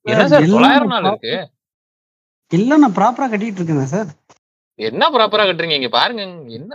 என்ன 0.06 0.24
சார் 0.34 0.48
தொள்ளாயிரம் 0.54 0.94
நாள் 0.94 1.08
இருக்கு? 1.10 1.36
இல்ல 2.52 2.78
நான் 2.84 2.96
ப்ராப்பரா 3.00 3.28
கட்டிட்டு 3.34 3.60
இருக்கேன் 3.62 3.94
சார். 3.96 4.10
என்ன 4.80 5.10
ப்ராப்பரா 5.16 5.44
கட்டுறீங்க? 5.48 5.78
இங்க 5.80 5.92
பாருங்க 6.00 6.24
என்ன? 6.60 6.72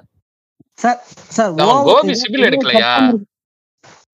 sir 0.82 1.00
sir 1.36 1.52
Gopi 1.88 2.14
CIBIL 2.22 2.48
எடுக்கலையா? 2.48 2.92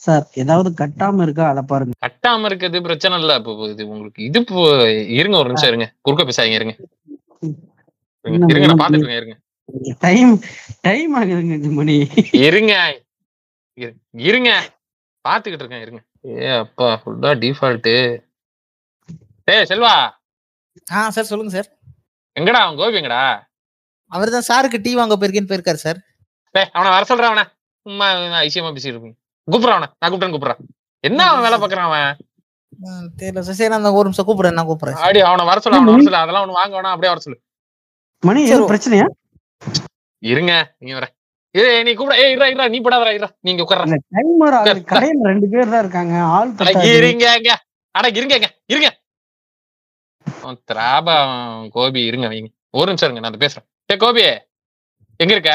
sir 0.06 0.24
ஏதாவது 0.42 0.68
கட்டாம 0.80 1.22
இருக்கா? 1.26 1.44
அதை 1.52 1.62
பாருங்க. 1.72 1.94
கட்டாம 2.06 2.46
இருக்கிறது 2.50 2.80
பிரச்சனை 2.88 3.18
இல்ல. 3.20 3.34
இப்போ 3.40 3.68
இது 3.74 3.82
உங்களுக்கு 3.92 4.20
இது 4.28 4.40
இருங்க 5.20 5.36
ஒரு 5.42 5.50
நிமிஷம் 5.52 5.70
இருங்க. 5.72 5.88
குறுக்க 6.06 6.24
பேசாதீங்க 6.30 6.60
இருங்க. 6.60 6.74
இருங்க, 8.24 8.86
பாத்துட்டு 8.86 8.96
இருக்கேன் 8.96 9.16
இருங்க. 9.16 9.36
டைம் 9.98 10.40
டைம் 10.80 11.16
ஆகுதுங்க 11.16 11.52
அஞ்சு 11.52 11.68
மணி 11.70 12.08
இருங்க. 12.32 13.02
இரு- 13.80 13.94
இருங்க. 14.12 14.70
பாத்துக்கிட்டு 15.28 15.62
இருக்கேன் 15.62 15.80
இருங்க. 15.80 16.02
ஏ 16.26 16.56
அப்பா 16.56 17.00
ஃபுல்லா 17.04 17.30
டிஃபால்ட்டு 17.34 18.22
டேய் 19.44 19.66
செல்வா. 19.68 19.94
ஆ 20.92 21.10
சார் 21.10 21.24
சொல்லுங்க 21.24 21.52
சார். 21.52 21.78
எங்கடா 22.40 22.60
அவன் 22.64 22.76
கோபி 22.76 22.96
எங்கடா? 22.98 23.40
அவர் 24.06 24.30
தான் 24.30 24.48
சாருக்கு 24.48 24.80
டீ 24.82 24.94
வாங்க 24.94 25.16
போயிருக்கேன்னு 25.16 25.50
போயிருக்காரு 25.50 25.72
சார். 25.72 25.98
டேய் 26.50 26.70
அவனை 26.72 26.92
வர 26.92 27.14
சொல்றான் 27.14 27.26
அவனை. 27.26 27.44
சும்மா 27.82 28.12
ஐசியமா 28.14 28.76
பேசிட்டு 28.76 28.94
இருப்பீங்க 28.94 29.14
கூப்பிடுறான் 29.52 29.76
அவனை. 29.76 29.88
நான் 29.98 30.12
கூப்பிட்டேன் 30.12 30.34
கூப்பிடுறான் 30.34 30.58
என்ன 31.00 31.24
அவன் 31.24 31.50
வேலை 31.50 31.58
பாக்குறான் 31.58 31.80
அவன்? 31.80 32.16
தெரியல 33.16 33.40
சார். 33.40 33.54
சரி 33.54 33.68
நான் 33.68 33.84
ஒரு 33.84 34.02
நிமிஷம் 34.02 34.26
கூப்பிடுறேன் 34.26 34.52
நான் 34.52 34.66
கூப்பிடுறேன். 34.66 34.92
ஆடி 34.92 35.20
அவனை 35.20 35.44
வர 35.44 35.60
சொல்ல 35.60 35.78
அவனை 35.78 35.94
வர 35.94 36.02
சொல்ல. 36.02 36.18
அதெல்லாம் 36.18 36.48
ஒண்ணு 36.48 36.52
வாங்க 36.52 36.76
வேணாம் 36.76 36.94
அப்படியே 36.96 37.08
வர 37.08 37.18
சொல்லு. 37.18 37.43
மணி. 38.24 38.40
எதுவும் 38.48 38.70
பிரச்சனையா? 38.70 39.06
இருங்க 40.22 40.52
நீங்க 40.78 40.94
வர 40.98 41.06
ஏய் 41.54 41.82
நீ 41.86 41.90
கூப்பிட 41.94 42.14
ஏய் 42.20 42.32
இருடா 42.32 42.46
இருடா 42.50 42.66
நீ 42.72 42.78
போடாதடா 42.84 43.10
இருடா 43.14 43.28
நீங்க 43.46 43.60
உட்கார்ற. 43.64 43.84
இல்ல 43.88 43.96
டைமர் 44.14 44.54
கடையில 44.92 45.28
ரெண்டு 45.30 45.46
பேர் 45.52 45.72
தான் 45.72 45.82
இருக்காங்க 45.84 46.14
ஆள் 46.36 46.50
அட 46.52 46.56
பத்தாது. 46.60 46.88
இருங்க 46.96 47.26
இங்க. 47.40 47.52
அட 47.94 48.06
இருங்க 48.18 48.34
இங்க, 48.38 48.48
இருங்க. 48.72 48.88
திராபா 50.68 51.14
கோபி 51.76 52.00
இருங்க 52.08 52.26
வைங்க. 52.32 52.48
ஒரு 52.78 52.88
நிமிஷம் 52.90 53.08
இருங்க 53.08 53.22
நான் 53.24 53.42
பேசுறேன். 53.44 53.66
ஏ 53.90 53.96
கோபி 53.96 54.24
எங்க 55.20 55.32
இருக்க? 55.36 55.52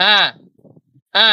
ஆ 0.00 0.10
ஆ 1.14 1.24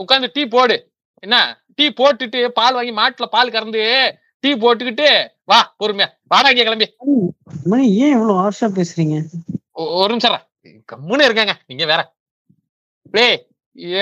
உட்காந்து 0.00 0.28
டீ 0.36 0.42
போடு. 0.54 0.76
என்ன? 1.22 1.36
டீ 1.78 1.86
போட்டுட்டு 2.00 2.40
பால் 2.58 2.76
வாங்கி 2.78 2.94
மாட்டுல 3.00 3.28
பால் 3.34 3.54
கறந்து 3.56 3.82
டீ 4.44 4.50
போட்டுக்கிட்டு 4.62 5.08
வா 5.48 5.60
பொறுமையா. 5.80 6.08
வாடா 6.32 6.50
இங்க 6.52 6.64
கிளம்பி. 6.64 6.88
மணி 7.70 7.84
ஏன் 8.02 8.14
இவ்வளவு 8.16 8.40
ஹார்ஷா 8.42 8.68
பேசுறீங்க? 8.78 9.16
ஒரு 9.78 10.08
நிமிஷம். 10.08 10.44
கம்முன்னு 10.92 11.24
இருக்காங்க. 11.24 11.54
நீங்க 11.66 11.84
வேற. 11.86 12.00
டேய் 13.14 13.36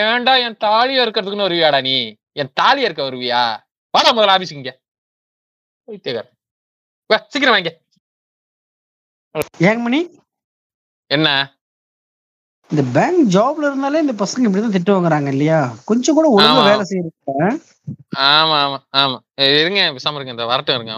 ஏன்டா 0.02 0.34
என் 0.44 0.60
தாலியா 0.64 1.02
இருக்கிறதுக்குன்னு 1.04 1.46
வருவியாடா 1.46 1.80
நீ? 1.80 1.96
என் 2.32 2.52
தாலியா 2.60 2.86
இருக்க 2.88 3.02
வருவியா? 3.02 3.42
வாடா 3.94 4.12
முதல்ல 4.12 4.34
ஆபீஸுக்கு 4.36 4.62
இங்க. 4.62 4.72
வா 7.10 7.16
சீக்கிரம் 7.28 7.54
வாங்க. 7.56 7.72
ஏங்க 9.60 9.78
மணி? 9.78 10.00
என்ன? 11.10 11.28
இந்த 12.70 12.82
பேங்க் 12.94 13.28
ஜாப்ல 13.32 13.66
இருந்தாலே 13.66 14.00
இந்த 14.00 14.12
பசங்க 14.12 14.46
இப்படிதான் 14.46 14.74
திட்டு 14.76 14.94
வாங்குறாங்க 14.94 15.28
இல்லையா? 15.28 15.58
கொஞ்சம் 15.84 16.14
கூட 16.14 16.28
ஒழுங்கா. 16.28 16.64
வேலை 16.64 16.84
செய்யறாங்க 16.84 17.44
ஆமா 18.28 18.56
ஆமா 18.64 18.78
ஆமா. 18.94 19.18
இருங்க 19.58 19.80
பேசாம 19.96 20.14
இருங்க. 20.14 20.30
இந்த 20.30 20.44
வரட்டும் 20.44 20.74
இருங்க. 20.74 20.94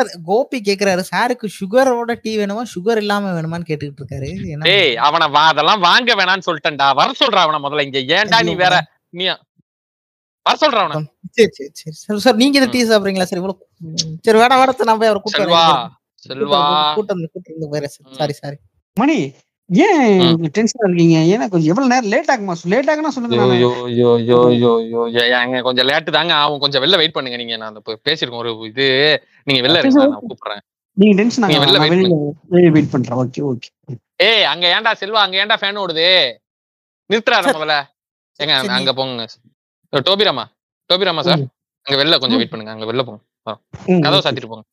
சார் 0.00 0.10
கோபி 0.26 0.58
கேக்குறாரு 0.60 1.02
சாருக்கு 1.10 1.46
சுகரோட 1.56 2.12
டீ 2.22 2.32
வேணுமா 2.36 2.64
சுகர் 2.72 3.00
இல்லாம 3.02 3.32
வேணுமான்னு 3.32 3.68
கேட்டுக்கிட்டு 3.68 4.02
இருக்காரு 4.02 4.30
டேய் 4.66 4.94
அவனை 5.06 5.28
வா 5.30 5.44
அதெல்லாம் 5.50 5.84
வாங்க 5.86 6.14
வேணாம்னு 6.14 6.46
சொல்லிட்டேன்டா 6.48 6.88
வர 6.94 7.14
சொல்றா 7.20 7.44
அவனை 7.46 7.60
முதல்ல 7.60 7.86
இங்க 7.88 8.00
ஏன்டா 8.14 8.40
நீ 8.42 8.54
வேற 8.56 8.76
நீ 9.12 9.26
வர 10.46 10.54
சொல்றா 10.56 10.82
அவனை 10.82 11.00
சரி 11.36 11.50
சரி 11.50 11.70
சரி 11.74 11.96
சார் 11.98 12.24
சார் 12.26 12.40
நீங்க 12.42 12.58
இந்த 12.60 12.70
டீ 12.72 12.82
சாப்பிடுறீங்களா 12.84 13.28
சார் 13.28 13.40
இவ்வளவு 13.40 14.18
சரி 14.26 14.38
வேணா 14.38 14.58
வேணா 14.60 14.88
நான் 14.88 15.00
போய் 15.02 15.10
அவரை 15.10 15.22
கூட்டம் 15.22 15.54
கூட்டம் 16.96 17.22
போயிடுறேன் 17.64 17.94
சார் 17.94 18.18
சாரி 18.20 18.36
சாரி 18.40 18.58
மணி 18.96 19.18
ஏன் 19.72 20.20
டென்ஷனா 20.36 20.88
இருக்கீங்க? 20.88 21.18
ஏன்னா 21.18 21.48
கொஞ்சம் 21.48 21.76
எவ்வளவு 21.76 22.00
நேரம் 22.00 22.04
லேட் 22.04 22.30
ஆகுமா? 22.32 22.54
லேட் 22.64 22.90
ஆகுனா 22.90 23.08
சொல்லுங்க 23.08 23.44
ஏங்க 25.30 25.62
கொஞ்சம் 25.62 26.04
தாங்க 26.04 26.34
ஆகும். 26.34 26.58
கொஞ்சம் 26.58 26.82
வெளில 26.82 26.96
வெயிட் 26.96 27.12
பண்ணுங்க 27.12 27.38
நீங்க. 27.38 27.56
நான் 27.56 27.74
அந்த 27.74 27.80
பே- 27.86 28.08
பேசியிருக்கோம் 28.08 28.36
ஒரு 28.36 28.60
இது. 28.60 29.22
நீங்க 29.44 29.68
வெளில 29.68 29.78
இருங்க 29.78 30.06
நான் 30.06 30.20
கூப்பிடுறேன். 30.28 30.58
நீங்க 30.92 31.22
டென்ஷன் 31.22 31.44
வெளில 31.44 32.70
வெயிட் 32.70 32.90
பண்றேன். 32.90 33.18
ஓகே 33.18 33.52
ஓகே 33.52 33.96
ஏய் 34.16 34.44
அங்க 34.44 34.80
ஏன்டா 34.80 35.04
செல்வா? 35.04 35.20
அங்க 35.24 35.46
ஏன்டா 35.46 35.48
ஃபேன் 35.48 35.78
ஓடுது? 35.78 36.32
நிறுத்துறாரு 37.12 37.50
சார். 37.50 37.56
முதல்ல. 37.56 37.98
ஏங்க 38.42 38.68
அங்க 38.68 38.92
போங்க. 38.92 39.26
டோபிராமா 39.92 40.44
டோபிராமா 40.92 41.20
சார். 41.20 41.38
அங்க 41.82 42.04
வெளில 42.04 42.10
கொஞ்சம் 42.10 42.28
வெயிட் 42.28 42.50
பண்ணுங்க. 42.50 42.72
அங்க 42.72 42.92
வெளில 42.92 43.18
போங்க. 43.44 43.60
கதவை. 44.00 44.18
சாத்திட்டு 44.18 44.46
போங்க. 44.46 44.64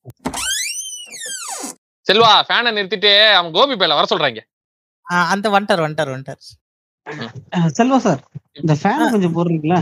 செல்வா 2.12 2.42
ஃபேனை 2.50 2.72
நிறுத்திட்டு 2.78 3.34
அவன் 3.34 3.52
கோபி 3.52 3.74
பேல 3.74 4.04
வர 4.04 4.06
சொல்றாங்க 4.10 4.38
அந்த 5.28 5.50
வந்துட்டார் 5.50 5.84
வந்துட்டார் 5.84 6.14
வந்துட்டார் 6.14 6.42
அஹ், 7.52 7.70
செல்வா 7.78 7.98
சார் 7.98 8.22
இந்த 8.54 8.74
ஃபேன். 8.74 9.12
கொஞ்சம் 9.12 9.36
போடுறீங்களா? 9.36 9.80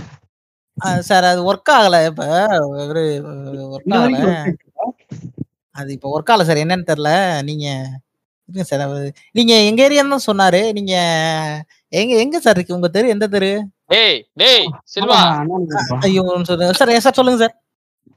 சார் 0.99 1.23
அது 1.23 1.53
ஒர்க் 1.53 1.71
ஆகல 1.71 2.05
இப்ப. 2.05 2.23
ஒரு 2.85 3.03
ஒர்க் 3.71 3.93
ஆகல? 3.97 4.31
அது 5.75 5.93
இப்ப 5.93 6.09
ஒர்க் 6.11 6.31
ஆகல 6.31 6.43
சார். 6.43 6.57
என்னன்னு 6.57 6.89
தெரியல. 6.89 7.11
நீங்க 7.43 7.65
இருங்க 8.49 8.63
சார் 8.63 8.79
அவரு- 8.79 9.13
நீங்க 9.31 9.53
எங்க 9.61 9.87
ஏரியான்னு 9.87 10.15
தான் 10.15 10.27
சொன்னாரு. 10.27 10.73
நீங்க 10.73 10.93
எங்க 11.93 12.15
எங்க 12.15 12.39
சார் 12.39 12.55
இருக்கு? 12.55 12.75
உங்க 12.75 12.87
தெரு? 12.87 13.09
எந்த 13.09 13.27
தெரு? 13.27 13.51
டேய் 13.85 14.17
டேய் 14.33 14.65
செல்வா. 14.95 15.17
ஆமா, 15.17 15.33
அண்ணனுக்கு 15.37 15.75
கொடுப்பா. 15.75 15.99
ஐயோ 16.01 16.23
சார் 16.73 16.99
சார் 16.99 17.13
சொல்லுங்க 17.13 17.39
சார். 17.39 17.55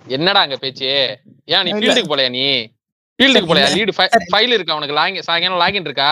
என்னடா 0.06 0.40
அங்க 0.40 0.56
பேச்சு? 0.56 0.90
ஏன் 1.46 1.64
நீ. 1.64 1.72
ஃபீல்டுக்கு 1.72 2.12
போலையா 2.12 2.30
நீ? 2.30 2.44
ஃபீல்டுக்கு 3.18 3.40
சரி, 3.40 3.50
போலையா. 3.52 3.68
லீடு 3.74 3.92
சரி. 3.92 4.28
ஃபைல் 4.32 4.52
இருக்கா 4.52 4.76
உனக்கு 4.76 4.96
லாகின் 4.96 5.22
சாயங்காலம் 5.22 5.62
லாகின் 5.62 5.86
இருக்கா? 5.86 6.10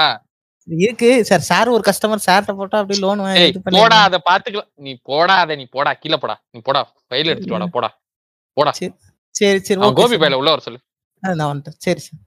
இருக்கு. 0.69 1.25
சார் 1.25 1.41
சார் 1.41 1.69
ஒரு 1.69 1.83
கஸ்டமர் 1.87 2.25
சார்ட்ட 2.27 2.57
போட்டா 2.57 2.79
அப்படியே 2.79 3.01
லோன் 3.01 3.21
போடா 3.63 4.03
அத 4.03 4.23
பாத்துக்கலாம் 4.31 4.69
நீ 4.75 4.99
போடாத 5.03 5.57
நீ 5.57 5.67
போடா 5.67 5.95
கீழ 5.95 6.17
போடா. 6.17 6.45
நீ 6.51 6.61
போடா 6.61 6.93
ஃபைல் 7.09 7.25
எடுத்துட்டு 7.25 7.53
வாடா 7.53 7.67
போடா. 7.67 8.71
சரி 8.71 9.59
சரி 9.59 9.81
ஓகே 9.81 9.93
கோபி 9.93 10.17
பையில 10.17 10.33
உள்ள 10.33 10.51
வர 10.51 10.61
சொல்லு. 10.61 10.81
நான் 11.23 11.51
வந்துட்டேன். 11.53 11.79
சரி 11.79 12.01
சார் 12.01 12.21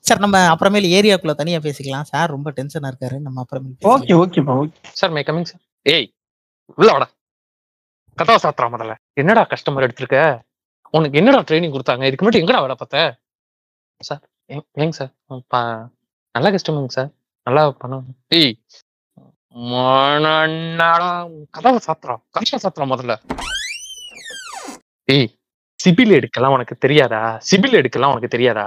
சார் 0.00 0.18
நம்ம 0.18 0.54
அப்புறமேல் 0.54 0.86
ஏரியாக்குள்ள 0.98 1.34
தனியா 1.34 1.58
பேசிக்கலாம். 1.58 2.02
சார் 2.02 2.30
ரொம்ப 2.30 2.50
டென்ஷனா 2.50 2.90
இருக்காரு. 2.90 3.18
நம்ம 3.20 3.44
அப்புறமேல் 3.44 3.86
ஓகே. 3.86 4.12
ஓகேப்பா 4.22 4.54
okay 4.62 4.72
sir 4.82 5.10
may 5.10 5.20
coming 5.20 5.42
sir 5.42 5.60
ஏய் 5.82 6.12
உள்ள 6.76 6.92
வாடா. 6.92 7.08
கதவை 8.14 8.40
சாத்துறா 8.42 8.68
முதல்ல. 8.74 8.94
என்னடா 9.12 9.46
கஸ்டமர் 9.46 9.86
எடுத்திருக்க? 9.88 10.40
உனக்கு 10.90 11.18
என்னடா 11.18 11.40
ட்ரைனிங் 11.40 11.74
கொடுத்தாங்க? 11.76 12.04
இதுக்கு 12.06 12.28
முன்னாடி 12.28 12.40
எங்கடா 12.42 12.60
வேலை 12.60 12.74
பார்த்த? 12.74 13.20
சார் 14.00 14.22
ஏங்க- 14.48 14.88
சார் 14.90 15.12
பா 15.46 15.60
நல்ல 16.32 16.50
கஸ்டமருங்க 16.50 16.86
சார் 16.86 17.10
நல்லா 17.48 17.62
ஏய் 18.38 18.54
மனநடா 19.72 21.02
கதவை 21.56 21.78
சாத்துறா. 21.84 22.14
கதவை 22.36 22.58
சாத்துறா 22.64 22.86
முதல்ல. 22.90 23.14
ஏய் 25.14 25.28
சிபில் 25.80 26.12
எடுக்கலாம் 26.18 26.54
உனக்கு 26.56 26.74
தெரியாதா? 26.84 27.20
சிபில் 27.50 27.78
எடுக்கலாம் 27.80 28.12
உனக்கு 28.14 28.30
தெரியாதா? 28.34 28.64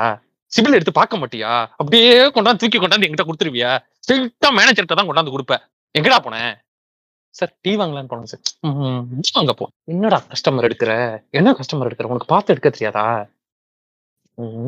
சிபில் 0.51 0.77
எடுத்து 0.77 0.93
பார்க்க 0.99 1.19
மாட்டியா? 1.21 1.51
அப்படியே 1.81 2.15
கொண்டாந்து 2.35 2.61
தூக்கி 2.63 2.79
கொண்டாந்து 2.83 3.07
என்கிட்ட 3.07 3.25
கொடுத்துருவியா? 3.27 3.71
ஸ்ட்ரெயிட்டா 4.03 4.49
மேனேஜர்கிட்ட 4.57 4.97
தான் 4.99 5.09
கொண்டாந்து 5.09 5.35
கொடுப்ப. 5.35 5.57
எங்கடா 5.99 6.19
போனேன் 6.25 6.51
சார் 7.39 7.53
டீ 7.65 7.73
வாங்கலான்னு 7.81 8.11
போனேன் 8.13 8.31
சார் 8.33 8.41
வாங்க 9.37 9.53
போ. 9.61 9.67
என்னடா 9.93 10.19
கஸ்டமர் 10.33 10.67
எடுக்கிற? 10.69 10.91
என்ன 11.39 11.55
கஸ்டமர் 11.59 11.89
எடுக்கிற? 11.89 12.11
உனக்கு 12.13 12.31
பார்த்து 12.33 12.53
எடுக்க 12.55 12.71
தெரியாதா? 12.77 13.05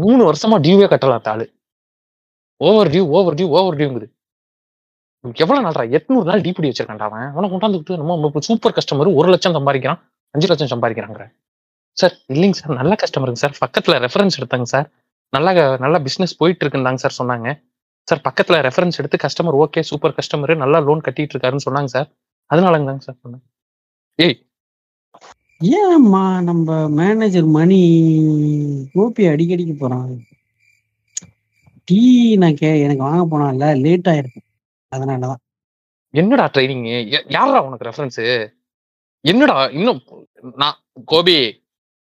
மூணு 0.03 0.21
வருஷமா 0.29 0.59
டியூவே 0.67 0.87
கட்டலாம் 0.93 1.27
தாளு 1.29 1.47
over 2.61 2.89
due 2.93 3.03
over 3.17 3.35
due 3.39 3.47
over 3.59 3.77
டியூங்குது 3.79 4.07
எவ்வளவு 5.43 5.65
நாள்ரா 5.65 5.83
எட்நூறு 5.97 6.25
நாள் 6.29 6.43
டிபிடி 6.45 6.69
வச்சிருக்கான்டா 6.69 7.07
அவன். 7.09 7.27
அவனை 7.33 7.47
கொண்டாந்து 7.51 7.97
நம்ம 8.01 8.41
சூப்பர் 8.49 8.75
கஸ்டமர் 8.77 9.09
ஒரு 9.19 9.29
லட்சம் 9.33 9.55
சம்பாதிக்கிறான். 9.57 9.99
அஞ்சு 10.35 10.47
லட்சம் 10.51 10.71
சம்பாதிக்கிறாங்க 10.73 11.25
சார் 11.97 12.13
இல்லைங்க 12.33 12.57
சார் 12.59 12.77
நல்ல 12.79 12.93
கஸ்டமருங்க 13.01 13.39
சார் 13.43 13.55
பக்கத்துல 13.63 13.95
ரெஃபரன்ஸ் 14.05 14.37
எடுத்தாங்க 14.39 14.67
சார் 14.73 14.87
நல்லா 15.33 15.51
நல்லா 15.85 15.99
பிசினஸ் 16.07 16.39
போயிட்டு 16.39 16.63
இருக்குன்னு 16.63 17.03
சார் 17.03 17.17
சொன்னாங்க. 17.19 17.47
சார் 18.07 18.21
பக்கத்துல 18.27 18.57
ரெஃபரன்ஸ் 18.67 18.99
எடுத்து 19.01 19.17
கஸ்டமர் 19.25 19.57
ஓகே 19.63 19.81
சூப்பர் 19.89 20.15
கஸ்டமர் 20.17 20.53
நல்லா 20.63 20.79
லோன் 20.87 21.05
கட்டிட்டு 21.07 21.33
இருக்காருன்னு 21.35 21.65
சொன்னாங்க 21.67 21.91
சார் 21.95 22.07
அதனாலங்க 22.49 22.87
தாங்க 22.89 23.03
சார் 23.07 23.19
சொன்னேன். 23.23 23.43
ஏய்! 24.19 24.37
ஏன்மா 25.79 26.23
நம்ம 26.49 26.67
மேனேஜர் 26.99 27.49
மணி 27.57 27.79
கோபி 28.93 29.23
அடிக்கடிக்கு 29.33 29.75
போறான். 29.77 30.11
டீ 31.87 32.01
நான் 32.41 32.59
கே 32.61 32.69
எனக்கு 32.85 33.03
வாங்க 33.07 33.23
போனால 33.31 33.69
லேட் 33.85 34.09
ஆயிருக்கு 34.11 34.41
அதனாலதான். 34.91 35.41
என்னடா 36.13 36.45
ட்ரைனிங் 36.55 36.85
யாரா 37.35 37.59
உனக்கு 37.67 37.87
ரெஃபரன்ஸ் 37.89 38.21
என்னடா 39.25 39.57
இன்னும் 39.77 39.99
நான் 40.61 40.77
கோபி 41.11 41.35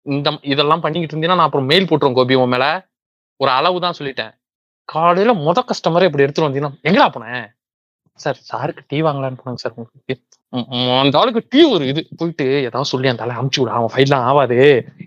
இந்த 0.05 0.29
இதெல்லாம் 0.53 0.83
பண்ணிக்கிட்டு 0.85 1.13
இருந்தீங்கன்னா 1.15 1.39
நான் 1.39 1.49
அப்புறம் 1.49 1.69
மெயில் 1.71 1.87
போட்டுருவோம் 1.89 2.17
கோபி 2.19 2.35
உன் 2.43 2.53
மேல. 2.53 2.65
ஒரு 3.39 3.51
அளவு 3.57 3.77
தான் 3.85 3.97
சொல்லிட்டேன். 3.99 4.33
காலையில 4.89 5.33
முத 5.45 5.59
கஸ்டமரே 5.69 6.07
இப்படி 6.09 6.25
எடுத்துட்டு 6.25 6.47
வந்தீங்கன்னா 6.47 6.77
எங்கடா 6.87 7.07
போனேன் 7.15 7.45
சார் 8.19 8.39
சாருக்கு 8.49 8.81
டீ 8.91 8.97
வாங்கலான்னு 9.05 9.39
போனாங்க 9.41 9.61
சார் 9.63 9.75
உங்களுக்கு. 9.81 10.15
அந்த 11.03 11.15
ஆளுக்கு 11.21 11.41
டீ 11.53 11.61
ஒரு 11.75 11.83
இது. 11.91 12.01
போயிட்டு 12.19 12.45
ஏதாவது 12.67 12.91
சொல்லி 12.93 13.11
அந்த 13.11 13.25
ஆளை 13.25 13.35
அமுச்சு 13.41 13.59
விடு. 13.61 13.73
அவன் 13.77 13.93
ஃபைல்லாம் 13.93 14.25
ஆகாது 14.31 14.57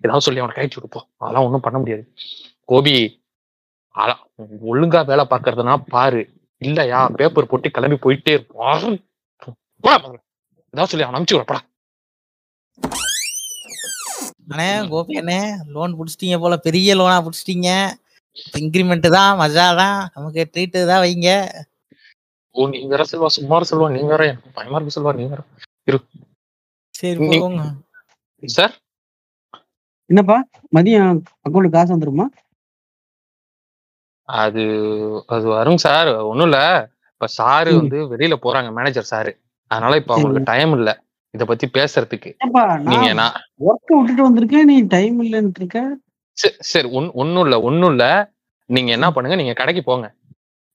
ஏதாவது 0.05 0.27
சொல்லி 0.27 0.43
அவனை 0.43 0.57
கழிச்சு 0.57 0.79
விடுப்போம் 0.79 1.07
அதெல்லாம் 1.23 1.47
ஒன்றும் 1.49 1.65
பண்ண 1.67 1.79
முடியாது. 1.83 2.05
கோபி 2.73 2.95
ஒழுங்கா 4.71 5.01
வேலை 5.07 5.25
பார்க்கறதுனா 5.31 5.75
பாரு. 5.89 6.23
இல்லையா? 6.63 7.01
பேப்பர் 7.17 7.47
போட்டு 7.47 7.69
கிளம்பி 7.71 7.97
போயிட்டே 7.97 8.35
முதல்ல. 9.85 10.19
ஏதாவது 10.75 10.91
சொல்லி 10.91 11.05
அவன் 11.05 11.19
அமுச்சு 11.19 11.37
விடப்படா 11.37 11.61
அண்ணே 14.51 14.67
கோபி 14.89 15.15
அண்ணே 15.19 15.39
லோன் 15.67 15.97
புடிச்சிட்டீங்க 15.99 16.37
போல. 16.39 16.57
பெரிய 16.59 16.95
லோனா 16.95 17.17
புடிச்சிட்டீங்க. 17.23 17.71
இன்க்ரிமெண்ட் 18.59 19.09
தான் 19.09 19.39
மஜா 19.41 19.67
தான். 19.77 19.99
நமக்கு 20.15 20.43
ட்ரீட் 20.53 20.79
தான் 20.87 21.03
வைங்க. 21.03 21.31
ஓ 22.55 22.67
நீ 22.69 22.79
வேற 22.87 23.03
செல்வா 23.11 23.29
சும்மா 23.29 23.57
இரு 23.57 23.69
செல்வா 23.71 23.89
நீ 23.91 24.01
வேற. 24.05 24.23
எனக்கு 24.25 24.51
பயமா 24.53 24.77
இருக்கு 24.77 24.95
செல்வா 24.97 25.13
நீ 25.17 25.25
வேற. 25.27 25.43
சரி 26.95 27.19
நீ- 27.25 27.41
போங்க 27.41 27.65
சார்? 28.43 28.75
என்னப்பா? 30.11 30.37
மதியம் 30.77 31.19
அக்கௌண்ட் 31.47 31.71
காசு 31.71 31.91
வந்துருமா 31.97 32.27
அது 34.29 34.63
அது 35.27 35.47
வரும் 35.49 35.77
சார். 35.77 36.09
ஒண்ணும் 36.23 36.47
இல்ல. 36.47 36.61
இப்ப 37.13 37.27
சாரு. 37.39 37.73
வந்து 37.77 37.99
வெளியில 38.07 38.35
போறாங்க 38.43 38.73
மேனேஜர் 38.73 39.11
சாரு. 39.11 39.33
அதனால 39.71 39.97
இப்ப 39.97 40.15
அவங்களுக்கு 40.15 40.51
டைம் 40.53 40.73
இல்ல. 40.73 40.91
இத 41.35 41.45
பத்தி 41.45 41.67
பேசுறதுக்கு. 41.69 42.31
நீங்க 42.85 43.13
நான் 43.13 43.37
ஒர்க் 43.61 43.93
விட்டுட்டு 43.97 44.23
வந்திருக்கேன் 44.29 44.65
நீ 44.65 44.77
டைம் 44.87 45.23
இல்லைன்னு 45.23 45.53
இருக்க? 45.57 45.81
சரி, 46.39 46.55
சரி 46.65 46.89
ஒன் 46.91 47.11
ஒண்ணும் 47.15 47.45
இல்ல 47.45 47.61
ஒண்ணும் 47.61 47.91
இல்ல. 47.91 48.05
நீங்க 48.71 48.91
என்ன 48.93 49.13
பண்ணுங்க 49.13 49.37
நீங்க 49.37 49.53
கடைக்கு 49.53 49.83
போங்க. 49.83 50.07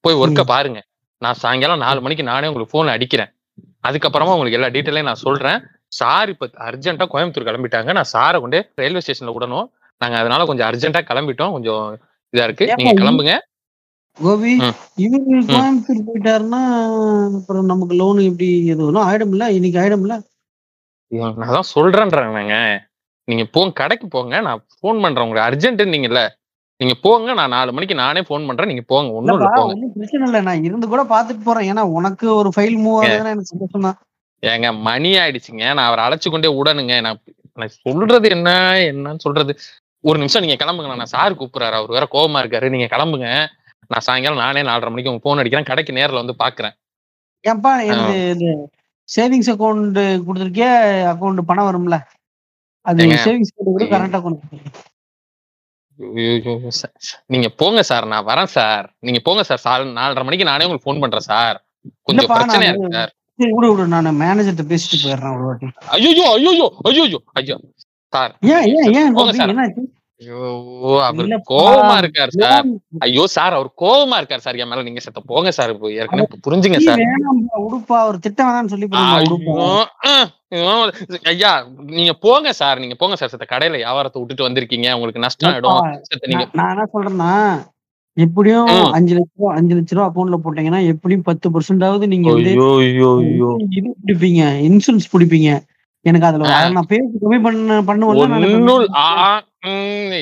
போய் 0.04 0.16
ஒர்க்க 0.16 0.44
பாருங்க. 0.46 0.80
நான் 1.22 1.34
சாயங்காலம் 1.34 1.80
நாலு 1.80 2.02
மணிக்கு 2.02 2.24
நானே 2.24 2.48
உங்களுக்கு 2.48 2.78
போன் 2.78 2.88
அடிக்கிறேன். 2.88 3.32
அதுக்கப்புறமா 3.84 4.34
உங்களுக்கு 4.34 4.58
எல்லா 4.58 4.70
டீட்டெயிலையும் 4.70 5.04
நான் 5.04 5.26
சொல்றேன். 5.28 5.60
சார் 5.92 6.30
இப்ப 6.30 6.50
அர்ஜென்ட்டா 6.60 7.06
கோயம்புத்தூர் 7.14 7.46
கிளம்பிட்டாங்க. 7.46 7.92
நான் 7.92 8.12
சாரை 8.14 8.40
கொண்டு 8.40 8.72
ரயில்வே 8.76 9.00
ஸ்டேஷன்ல 9.00 9.34
விடணும். 9.36 9.68
நாங்க 10.02 10.18
அதனால 10.18 10.46
கொஞ்சம் 10.46 10.68
அர்ஜென்ட்டா 10.70 11.02
கிளம்பிட்டோம். 11.02 11.52
கொஞ்சம் 11.52 11.84
இதா 12.34 12.44
இருக்கு. 12.48 12.66
நீங்க 12.80 12.94
கிளம்புங்க. 13.02 13.34
கோபி. 14.18 14.54
இவரு 15.04 15.40
கோயம்புத்தூர் 15.52 16.08
போயிட்டாருன்னா 16.08 16.62
அப்புறம் 17.38 17.70
நமக்கு 17.72 17.94
லோன் 18.02 18.20
எப்படி 18.30 18.50
எதுவும் 18.74 19.06
ஆயிடும்ல? 19.08 19.46
இன்னைக்கு 19.58 19.80
ஆயிடும்ல? 19.82 20.16
நான் 21.12 21.56
தான் 21.58 21.72
சொல்றேன்றாங்க 21.76 22.56
நீங்க 23.28 23.44
போங்க 23.56 23.74
கடைக்கு 23.80 24.06
போங்க. 24.08 24.36
நான் 24.42 24.62
ஃபோன் 24.76 25.02
பண்றேன். 25.04 25.26
உங்களுக்கு 25.26 25.48
அர்ஜென்ட் 25.50 25.92
நீங்கல்ல. 25.94 26.22
நீங்க 26.80 26.96
போங்க. 27.06 27.34
நான் 27.40 27.54
நாலு 27.56 27.72
மணிக்கு 27.76 27.96
நானே 28.04 28.22
ஃபோன் 28.28 28.48
பண்றேன். 28.48 28.70
நீங்க 28.72 28.84
போங்க. 28.92 29.10
ஒண்ணும் 29.18 29.36
இல்ல 29.38 29.50
போங்க. 29.58 29.74
பிரச்சனை 29.98 30.26
இல்லை. 30.28 30.42
நான் 30.48 30.64
இருந்து 30.68 30.88
கூட 30.94 31.04
பாத்துட்டு 31.14 31.44
போறேன். 31.48 31.68
ஏன்னா 31.72 31.84
உனக்கு 31.98 32.28
ஒரு 32.36 32.50
ஃபைல் 32.56 32.78
மூவ் 32.84 33.00
ஆகுதுன்னா 33.02 33.34
எனக்கு 33.36 33.52
சந்தோஷம் 33.54 33.86
தான். 33.88 33.98
ஏங்க 34.44 34.70
மணி 34.88 35.12
ஆயிடுச்சுங்க. 35.18 35.66
நான் 35.74 35.88
அவரை 35.90 36.04
அழைச்சு 36.08 36.30
கொண்டே 36.30 36.52
விடணுங்க. 36.58 36.96
நான் 37.08 37.22
நான் 37.58 37.76
சொல்றது 37.86 38.28
என்ன 38.30 38.50
என்னன்னு 38.92 39.24
சொல்றது. 39.28 39.54
ஒரு 40.04 40.18
நிமிஷம் 40.22 40.44
நீங்க 40.44 40.58
கிளம்புங்க. 40.62 41.00
நான் 41.02 41.16
சார் 41.16 41.40
கூப்பிடுறாரு. 41.40 41.76
அவர் 41.80 41.96
வேற 41.96 42.06
கோவமா 42.16 42.42
இருக்காரு. 42.44 42.68
நீங்க 42.74 42.88
கிளம்புங்க. 42.94 43.28
நான் 43.92 44.06
சாயங்காலம் 44.08 44.44
நானே 44.44 44.62
நாலரை 44.70 44.90
மணிக்கு 44.92 45.12
உங்க 45.12 45.24
போன் 45.26 45.42
அடிக்கிறேன். 45.42 45.70
கடைக்கு 45.70 45.98
நேர்ல 45.98 46.22
வந்து 46.22 46.36
பாக்குறேன். 46.44 46.76
ஏன்பா 47.44 47.72
சேவிங்ஸ் 49.10 49.52
அக்கௌண்ட் 49.54 50.00
கொடுத்துருக்கே 50.26 50.70
அக்கௌண்ட் 51.12 51.48
பணம் 51.50 51.68
வரும்ல? 51.70 51.98
அது 52.86 53.08
சேவிங்ஸ் 53.26 53.52
அக்கௌண்ட் 53.54 53.82
ஐயோ. 53.82 53.92
கரண்ட் 53.94 54.18
அக்கௌண்ட் 54.20 54.44
ஐயோ, 56.00 56.54
நீங்க 57.34 57.48
போங்க 57.62 57.82
சார். 57.90 58.06
நான் 58.14 58.28
வரேன் 58.30 58.52
சார். 58.58 58.86
நீங்க 59.08 59.20
போங்க 59.26 59.44
சார். 59.50 59.64
சார் 59.66 59.84
நாலரை 60.00 60.24
மணிக்கு 60.28 60.50
நானே 60.52 60.66
உங்களுக்கு 60.68 60.88
ஃபோன் 60.88 61.02
பண்றேன் 61.04 61.28
சார். 61.32 61.58
கொஞ்சம் 62.08 62.32
பிரச்சனையா 62.36 62.72
இருக்கு 62.72 62.98
சார். 63.00 63.12
விடு 63.40 63.68
விடு. 63.72 63.86
நான் 63.94 64.20
மேனேஜர்கிட்ட 64.24 64.66
பேசிட்டு 64.72 64.98
போயிடுறேன் 65.04 65.36
ஒரு 65.38 65.46
வாட்டி. 65.50 65.68
ஐயோ 65.98 66.12
ஐயோ 66.38 66.52
ஐயோ 66.90 67.06
ஐயோ 67.40 67.58
சார் 67.78 67.91
சார். 68.14 68.32
ஐயோ 70.22 70.40
அவர். 71.06 71.30
கோவமா 71.52 71.94
இருக்காரு 72.02 72.32
சார். 72.42 72.66
ஐயோ 73.06 73.24
சார் 73.36 73.56
அவர் 73.58 73.70
கோவமா 73.82 74.18
இருக்காரு 74.20 74.44
சார். 74.46 74.60
என் 74.64 74.70
மேல 74.72 74.84
நீங்க 74.88 75.02
செத்த 75.06 75.22
போங்க 75.32 75.52
சார். 75.52 75.72
ஏற்கனவே 76.02 76.40
புரிஞ்சுங்க 76.48 76.80
சார். 76.88 77.02
உடுப்பா. 77.68 78.00
ஒரு 78.10 78.20
திட்டம் 78.20 78.50
வேணாம்னு 78.50 78.74
சொல்லி 78.74 78.88
ஐயோ, 81.32 81.50
நீங்க 81.98 82.14
போங்க 82.26 82.54
சார். 82.54 82.80
நீங்க 82.80 82.96
போங்க 82.96 83.16
சார். 83.16 83.32
செத்த 83.34 83.48
கடையில 83.54 83.82
வியாபாரத்தை 83.82 84.20
விட்டுட்டு 84.22 84.48
வந்திருக்கீங்க. 84.48 84.94
உங்களுக்கு 84.94 85.26
நஷ்டம் 85.26 85.52
ஆயிடும். 85.54 85.82
நீங்க 86.28 86.46
நான் 86.54 86.72
என்ன 86.76 86.88
சொல்றேன்னா 86.94 87.34
எப்படியும். 88.18 88.70
அஞ்சு 88.98 89.14
லட்ச 89.18 89.36
ரூபா 89.40 89.52
அஞ்சு 89.56 89.74
லட்ச 89.76 89.98
ரூபா 89.98 90.08
அக்கௌண்ட்ல 90.10 90.38
போட்டீங்கன்னா 90.46 90.82
எப்படியும் 90.94 91.28
பத்து 91.28 91.50
பர்சன்டாவது 91.50 92.08
நீங்க 92.14 92.30
இது 92.40 92.54
பிடிப்பீங்க. 94.06 94.42
இன்சூரன்ஸ் 94.70 95.12
பிடிப்பீங்க. 95.14 95.52
எனக்கு 96.04 96.28
அதுல 96.28 96.70
நான் 96.70 96.86
பேசி 96.88 97.04
கம்மி 97.22 97.42
பண்ண 97.42 97.82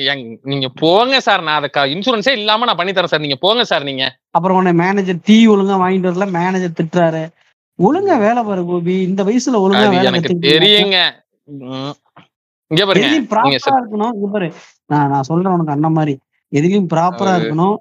எங்க- 0.04 0.38
நீங்க 0.42 0.68
போங்க 0.74 1.20
சார். 1.20 1.42
நான் 1.42 1.62
அதை 1.62 1.94
இன்சூரன்ஸே 1.94 2.30
இல்லாம 2.30 2.64
நான் 2.64 2.76
பண்ணி 2.76 2.92
தரேன் 2.92 3.04
சார். 3.04 3.20
நீங்க 3.20 3.36
போங்க 3.40 3.64
சார் 3.64 3.82
நீங்க. 3.82 4.16
அப்புறம் 4.30 4.56
உன்னை 4.56 4.72
மேனேஜர் 4.72 5.16
டீ 5.24 5.48
ஒழுங்கா 5.48 5.82
வாங்கிட்டு 5.84 6.12
வரல. 6.12 6.30
மேனேஜர் 6.30 6.84
திட்டுறாரு. 6.84 7.28
ஒழுங்கா 7.82 8.18
வேலை 8.18 8.42
பாரு 8.42 8.64
கோபி. 8.64 9.02
இந்த 9.02 9.24
வயசுல 9.24 9.54
ஒழுங்கா 9.54 10.02
எனக்கு. 10.02 10.38
தெரியுங்க. 10.40 10.98
இங்க 12.66 12.86
பாருங்க. 12.86 13.08
நீங்க 13.08 13.34
ப்ராப்பரா 13.36 13.74
இருக்கணும். 13.74 14.14
இங்க 14.14 14.26
பாரு. 14.32 14.52
நான் 14.86 15.10
நான் 15.10 15.22
சொல்றேன் 15.22 15.52
உனக்கு 15.52 15.72
அண்ணன் 15.72 15.92
மாதிரி. 15.92 16.18
எதுலயும் 16.54 16.86
ப்ராப்பரா 16.94 17.40
இருக்கணும். 17.40 17.76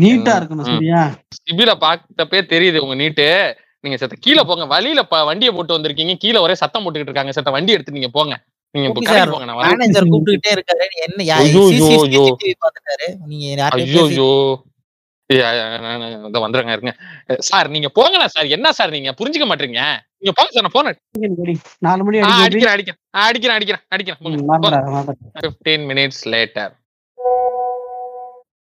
நீட்டா 0.00 0.32
இருக்கணும். 0.34 0.62
சரியா? 0.62 1.10
சிபில 1.34 1.74
பார்த்தப்பே 1.74 2.40
தெரியுது 2.40 2.78
உங்க 2.78 2.94
நீட்டு. 2.94 3.56
நீங்க 3.84 3.96
செத்த 3.98 4.16
கீழே 4.24 4.42
போங்க 4.48 4.64
வழியில 4.70 5.00
வண்டியை 5.28 5.52
போட்டு 5.54 5.76
வந்திருக்கீங்க 5.76 6.16
கீழே 6.22 6.40
ஒரே 6.44 6.56
சத்தம் 6.60 6.84
போட்டுக்கிட்டு 6.84 7.12
இருக்காங்க 7.12 7.34
செத்த 7.36 7.52
வண்டி 7.54 7.76
எடுத்து 7.76 7.96
நீங்க 7.96 8.10
போங்க 8.14 8.34
சார் 9.10 9.30
போங்க 9.32 9.46
நீங்க 16.54 16.72
இருங்க 16.72 16.92
சார் 17.48 17.68
நீங்க 17.74 17.88
போங்கண்ணா 17.96 18.26
சார் 18.32 18.48
என்ன 18.56 18.72
சார் 18.78 18.94
நீங்க 18.96 19.12
புரிஞ்சுக்க 19.18 19.46
மாட்டீங்க 19.50 19.84
நீங்க 20.18 20.32
போங்க 20.38 20.50
சார் 20.54 20.66
நான் 20.66 20.76
போன 20.76 20.94
நாலு 21.82 22.02
மணி 22.06 22.18
அடிக்கிறேன் 22.40 22.74
அடிக்கிறேன் 22.74 22.98
அடிக்கிறேன் 23.24 23.56
அடிக்கிறேன் 23.56 23.84
அடிக்கிறேன் 23.90 24.20
போங்க. 24.20 24.38
போ. 24.38 24.50
மறந்துடாத, 24.50 24.90
மறந்துடாத. 24.96 25.52
15 25.60 25.86
minutes 25.90 26.22
later 26.32 26.72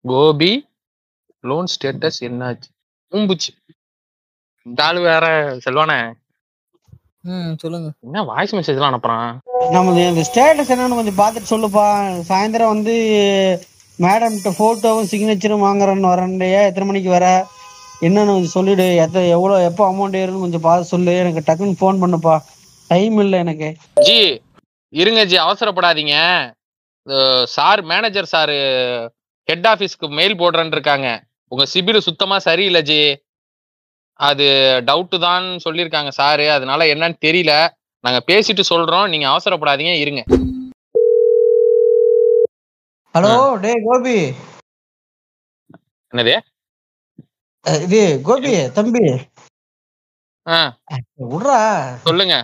Gopi 0.06 0.52
loan 1.44 1.70
status 1.74 2.20
என்னாச்சு 2.28 2.70
பூம்புச்சு 3.12 3.52
இந்த 4.70 4.82
ஆளு 4.88 5.00
வேற 5.12 5.26
செல்வானே. 5.66 6.00
ம் 7.30 7.54
சொல்லுங்க. 7.62 7.88
என்ன 8.06 8.24
வாய்ஸ் 8.30 8.54
மெசேஜ் 8.58 8.78
எல்லாம் 8.78 8.92
அனுப்புறான்? 8.92 9.32
நமது 9.76 10.02
இந்த 10.12 10.24
ஸ்டேட்டஸ் 10.30 10.72
என்னன்னு 10.74 11.00
கொஞ்சம் 11.00 11.20
பார்த்துட்டு 11.22 11.52
சொல்லுப்பா. 11.54 11.86
சாயந்தரம் 12.30 12.74
வந்து 12.76 12.96
மேடம்கிட்ட 14.04 14.52
போட்டோவும் 14.60 15.10
சிக்னேச்சரும் 15.12 15.66
வாங்குறேன்னு 15.66 16.12
வரேன்டையா 16.12 16.62
எத்தனை 16.70 16.88
மணிக்கு 16.90 17.10
வர? 17.16 17.28
என்னன்னு 18.08 18.34
கொஞ்சம் 18.36 18.56
சொல்லிடு. 18.58 18.86
எத்த 19.04 19.24
எவ்வளோ 19.36 19.58
எப்போ 19.70 19.84
அமௌண்ட் 19.92 20.20
ஏறுன்னு 20.22 20.44
கொஞ்சம் 20.46 20.66
பார்த்து 20.68 20.92
சொல்லு. 20.94 21.14
எனக்கு 21.24 21.46
டக்குன்னு 21.50 21.80
ஃபோன் 21.82 22.02
பண்ணுப்பா. 22.04 22.36
டைம் 22.92 23.18
இல்லை 23.24 23.40
எனக்கு. 23.46 23.70
ஜி 24.08 24.20
இருங்க 25.02 25.24
ஜி. 25.32 25.38
அவசரப்படாதீங்க. 25.46 26.16
சார் 27.56 27.82
மேனேஜர் 27.92 28.32
சார் 28.36 28.54
ஹெட் 29.50 29.68
ஆபீஸ்க்கு 29.74 30.08
மெயில் 30.20 30.40
போடுறேன்னு 30.42 30.76
இருக்காங்க. 30.78 31.10
உங்க 31.54 31.64
சிபில் 31.74 32.06
சுத்தமா 32.08 32.40
சரியில்லை 32.48 32.82
ஜி. 32.90 33.02
அது 34.22 34.46
டவுட்டு 34.86 35.18
தான் 35.20 35.46
சொல்லியிருக்காங்க 35.66 36.12
சாரு 36.18 36.50
அதனால 36.50 36.86
என்னன்னு 36.86 37.18
தெரியல. 37.28 37.54
நாங்க 38.04 38.20
பேசிட்டு 38.28 38.64
சொல்றோம். 38.70 39.10
நீங்க 39.10 39.28
அவசரப்படாதீங்க. 39.28 39.94
இருங்க. 40.04 40.22
ஹலோ 43.16 43.34
டேய் 43.56 43.84
கோபி. 43.86 44.18
என்னது? 46.14 46.36
இது 47.66 48.00
கோபி 48.24 48.52
தம்பி. 48.74 49.04
ஆ. 50.48 50.60
விட்றா. 51.32 51.58
சொல்லுங்க. 52.04 52.36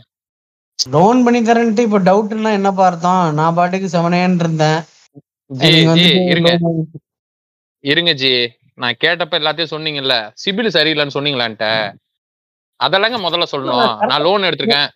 லோன் 0.79 1.23
பண்ணி 1.23 1.39
தரேன்ட்டு 1.39 1.79
இப்போ 1.79 1.99
டவுட்னா 1.99 2.51
என்ன 2.53 2.71
பார்த்தோம் 2.71 3.33
நான் 3.33 3.55
பாட்டுக்கு 3.55 3.87
செவனேன்னு 3.87 4.39
இருந்தேன். 4.39 4.79
இருங்க. 6.29 6.51
இருங்க 7.83 8.11
ஜி. 8.13 8.33
நான் 8.81 8.99
கேட்டப்ப 9.03 9.35
எல்லாத்தையும் 9.41 9.73
சொன்னீங்கல்ல 9.73 10.15
சிபில் 10.41 10.75
சரியில்லைன்னு 10.75 11.15
சொன்னீங்களான்ட்ட? 11.17 11.67
அதெல்லாங்க 12.79 13.17
முதல்ல 13.25 13.45
சொல்லணும். 13.51 13.91
நான் 14.09 14.23
லோன் 14.25 14.47
எடுத்திருக்கேன். 14.47 14.89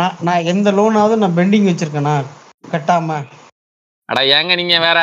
நான் 0.00 0.16
நான் 0.28 0.48
எந்த 0.52 0.68
லோனாவது 0.78 1.14
நான் 1.22 1.36
பெண்டிங் 1.38 1.68
வச்சிருக்கேனா? 1.70 2.14
கட்டாம. 2.72 3.16
அட 4.08 4.20
ஏங்க 4.36 4.54
நீங்க 4.60 4.76
வேற 4.86 4.98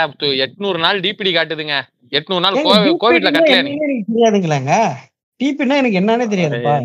எட்நூறு 0.45 0.79
நாள் 0.85 1.03
டிபிடி 1.05 1.31
காட்டுதுங்க. 1.37 1.75
எட்நூறு 2.17 2.43
நாள் 2.45 2.59
கோவிட்ல 3.03 3.31
தெரியாதுங்களாங்க? 3.37 4.73
டிபின்னா 5.41 5.75
எனக்கு 5.81 5.99
என்னன்னே 6.01 6.27
தெரியாதுப்பா. 6.33 6.75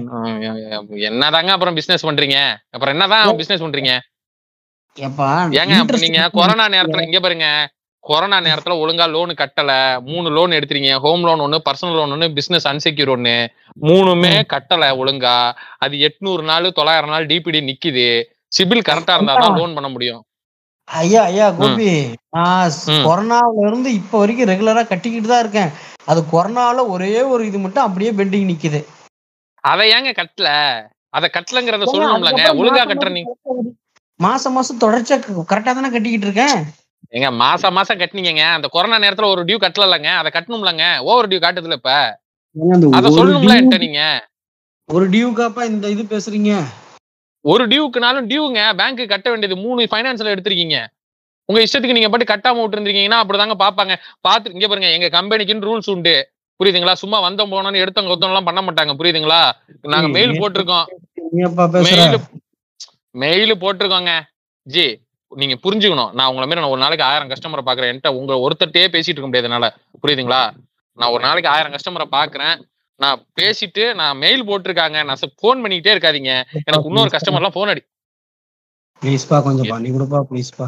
என்னதாங்க 1.11 1.53
அப்புறம் 1.57 1.77
பிசினஸ் 1.81 2.07
பண்றீங்க? 2.09 2.39
அப்புறம் 2.75 2.95
என்னதான் 2.95 3.37
பிசினஸ் 3.43 3.65
பண்றீங்க? 3.65 3.93
ஏப்பா 5.07 5.29
ஏங்க 5.61 6.01
நீங்க 6.07 6.23
கொரோனா 6.39 6.65
நேரத்துல 6.77 7.07
இங்க 7.09 7.21
பாருங்க. 7.27 7.47
கொரோனா 8.05 8.39
நேரத்துல 8.47 8.75
ஒழுங்கா 8.83 9.07
லோன் 9.15 9.33
கட்டல. 9.41 9.71
மூணு 10.11 10.29
லோன் 10.37 10.57
எடுத்துறீங்க 10.57 10.93
ஹோம் 11.05 11.25
லோன் 11.29 11.43
ஒண்ணு 11.45 11.59
பர்சனல் 11.69 11.97
லோன் 11.99 12.15
ஒண்ணு 12.15 12.29
பிசினஸ் 12.39 12.67
அன்செக்யூர் 12.71 13.13
ஒண்ணு. 13.15 13.35
மூணுமே 13.87 14.33
கட்டல 14.55 14.89
ஒழுங்கா. 15.03 15.37
அது 15.85 15.95
எட்நூறு 16.09 16.43
நாள் 16.51 16.77
தொள்ளாயிரம் 16.79 17.13
நாள் 17.15 17.29
டிபிடி 17.31 17.61
நிக்குது. 17.71 18.07
சிபில் 18.57 18.87
கரெக்டா 18.89 19.17
இருந்தா 19.19 19.37
தான் 19.43 19.59
லோன் 19.61 19.77
பண்ண 19.77 19.91
முடியும். 19.95 20.23
ஐயா 20.89 21.21
ஐயா 21.31 21.47
கோபி 21.59 21.91
நான். 22.37 22.73
கொரோனாவுல 23.07 23.67
இருந்து 23.69 23.91
இப்ப 24.01 24.15
வரைக்கும் 24.23 24.51
ரெகுலரா 24.53 24.83
கட்டிக்கிட்டு 24.91 25.31
தான் 25.33 25.43
இருக்கேன். 25.45 25.71
அது 26.11 26.21
கொரோனால 26.33 26.85
ஒரே 26.95 27.15
ஒரு 27.33 27.43
இது 27.51 27.59
மட்டும் 27.65 27.87
அப்படியே 27.87 28.13
பெண்டிங் 28.19 28.51
நிக்குது. 28.53 28.81
அதை 29.65 29.85
ஏங்க 29.97 30.13
கட்டல? 30.21 30.49
அத 31.17 31.27
கட்டலங்கிறத 31.37 31.87
சொல்லணும்லங்க. 31.93 32.45
ஒழுங்கா 32.61 32.85
கட்டுற 32.91 33.11
நீங்க 33.17 33.33
மாசம் 34.21 34.55
மாசம் 34.57 34.83
தொடர்ச்சியா 34.85 35.17
கரெக்டா 35.53 35.73
தானே 35.79 35.91
கட்டிக்கிட்டு 35.95 36.29
இருக்கேன்? 36.29 36.59
ஏங்க 37.13 37.31
மாசம் 37.31 37.73
மாசம் 37.73 37.99
கட்டினீங்க 37.99 38.45
அந்த 38.57 38.69
கொரோனா 38.69 38.99
நேரத்துல 38.99 39.25
ஒரு 39.25 39.45
டியூ 39.45 39.57
கட்டலங்க 39.65 40.07
அதை 40.07 40.31
கட்டணும்லங்க. 40.35 40.99
ஓவர் 41.01 41.29
டியூ 41.29 41.41
காட்டுதுல 41.45 41.73
இப்ப. 41.73 42.21
அத 42.99 43.09
சொல்லணும்ல 43.09 43.57
என்கிட்ட 43.59 43.79
நீங்க? 43.79 44.29
ஒரு 44.87 45.09
டியூக்காப்பா 45.09 45.65
இந்த 45.65 45.89
இது 45.89 46.03
பேசுறீங்க? 46.03 46.53
ஒரு 47.41 47.67
டியூக்குனாலும் 47.67 48.27
டியூங்க. 48.27 48.75
பேங்க் 48.75 49.09
கட்ட 49.09 49.31
வேண்டியது 49.31 49.57
மூணு 49.57 49.83
ஃபைனான்ஸ்ல 49.83 50.33
எடுத்திருக்கீங்க. 50.35 50.87
உங்க 51.49 51.61
இஷ்டத்துக்கு 51.61 51.97
நீங்க 51.99 52.09
பாட்டு 52.09 52.33
கட்டாம 52.33 52.61
விட்டுருந்தீங்கன்னா 52.63 53.21
அப்படிதாங்க 53.23 53.55
பாப்பாங்க. 53.65 53.95
பாத்து 54.21 54.53
இங்க 54.53 54.69
பாருங்க 54.69 54.91
எங்க 54.91 55.09
கம்பெனிக்குன்னு 55.19 55.69
ரூல்ஸ் 55.69 55.91
உண்டு. 55.91 56.31
புரியுதுங்களா? 56.61 56.93
சும்மா 56.93 57.19
வந்தோம் 57.21 57.53
போனோம்னு 57.53 57.83
எடுத்தவங்க 57.83 58.11
கொத்தவங்க 58.13 58.35
எல்லாம் 58.35 58.49
பண்ண 58.51 58.61
மாட்டாங்க. 58.61 58.93
புரியுதுங்களா? 59.01 59.53
நாங்க 59.83 60.09
மெயில் 60.09 60.41
போட்டிருக்கோம். 60.41 60.87
மெயில் 61.87 62.19
மெயில் 63.15 63.61
போட்டிருக்கோங்க. 63.63 64.13
ஜி. 64.63 64.87
நீங்க 65.41 65.55
புரிஞ்சுக்கணும். 65.65 66.13
நான் 66.19 66.29
உங்களை 66.31 66.47
மாதிரி 66.47 66.63
நான் 66.63 66.75
ஒரு 66.75 66.83
நாளைக்கு 66.85 67.09
ஆயிரம் 67.11 67.31
கஸ்டமரை 67.33 67.63
பாக்குறேன். 67.69 67.91
என்கிட்ட 67.93 68.13
உங்க 68.21 68.35
ஒருத்தட்டே 68.45 68.85
பேசிட்டு 68.95 69.17
இருக்க 69.17 69.31
முடியாது 69.31 69.49
என்னால. 69.51 69.69
புரியுதுங்களா? 70.03 70.43
நான் 70.99 71.13
ஒரு 71.15 71.23
நாளைக்கு 71.27 71.53
ஆயிரம் 71.55 71.75
கஸ்டமரை 71.77 72.07
பாக்குறேன். 72.19 72.57
நான் 73.01 73.23
பேசிட்டு 73.41 73.85
நான் 74.01 74.21
மெயில் 74.25 74.47
போட்டிருக்காங்க. 74.49 74.99
நான் 75.09 75.21
ஃபோன் 75.41 75.63
பண்ணிக்கிட்டே 75.63 75.95
இருக்காதீங்க. 75.95 76.33
எனக்கு 76.69 76.91
இன்னொரு 76.91 77.13
கஸ்டமர்லாம் 77.17 77.57
ஃபோன் 77.57 77.73
அடி 77.73 77.83
ப்ளீஸ்ப்பா 79.03 79.39
கொஞ்சம் 79.47 79.71
பண்ணி 79.75 79.91
கொடுப்பா 79.95 80.19
ப்ளீஸ்ப்பா 80.31 80.67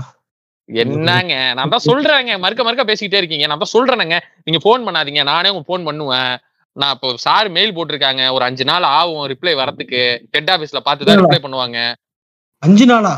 என்னங்க? 0.69 1.35
நான் 1.57 1.73
தான் 1.75 1.87
சொல்றேங்க. 1.91 2.33
மறுக்க 2.45 2.63
மறுக்க 2.67 2.85
பேசிக்கிட்டே 2.91 3.21
இருக்கீங்க. 3.21 3.47
நான் 3.51 3.63
தான் 3.63 3.75
சொல்றேனுங்க. 3.77 4.19
நீங்க 4.47 4.61
ஃபோன் 4.65 4.85
பண்ணாதீங்க. 4.87 5.23
நானே 5.31 5.53
உங்க 5.55 5.65
ஃபோன் 5.69 5.87
பண்ணுவேன். 5.89 6.35
நான் 6.81 6.95
இப்போ 6.97 7.09
சார் 7.25 7.49
மெயில் 7.57 7.75
போட்டிருக்காங்க. 7.77 8.23
ஒரு 8.37 8.45
அஞ்சு 8.49 8.65
நாள் 8.71 8.87
ஆகும் 8.99 9.27
ரிப்ளை 9.33 9.55
வரதுக்கு 9.61 10.01
ஹெட் 10.37 10.51
ஆபீஸ்ல 10.55 10.81
பார்த்து 10.87 11.09
தான் 11.09 11.21
ரிப்ளை 11.23 11.41
பண்ணுவாங்க. 11.45 11.79
அஞ்சு 12.63 12.87
நாளா? 12.93 13.13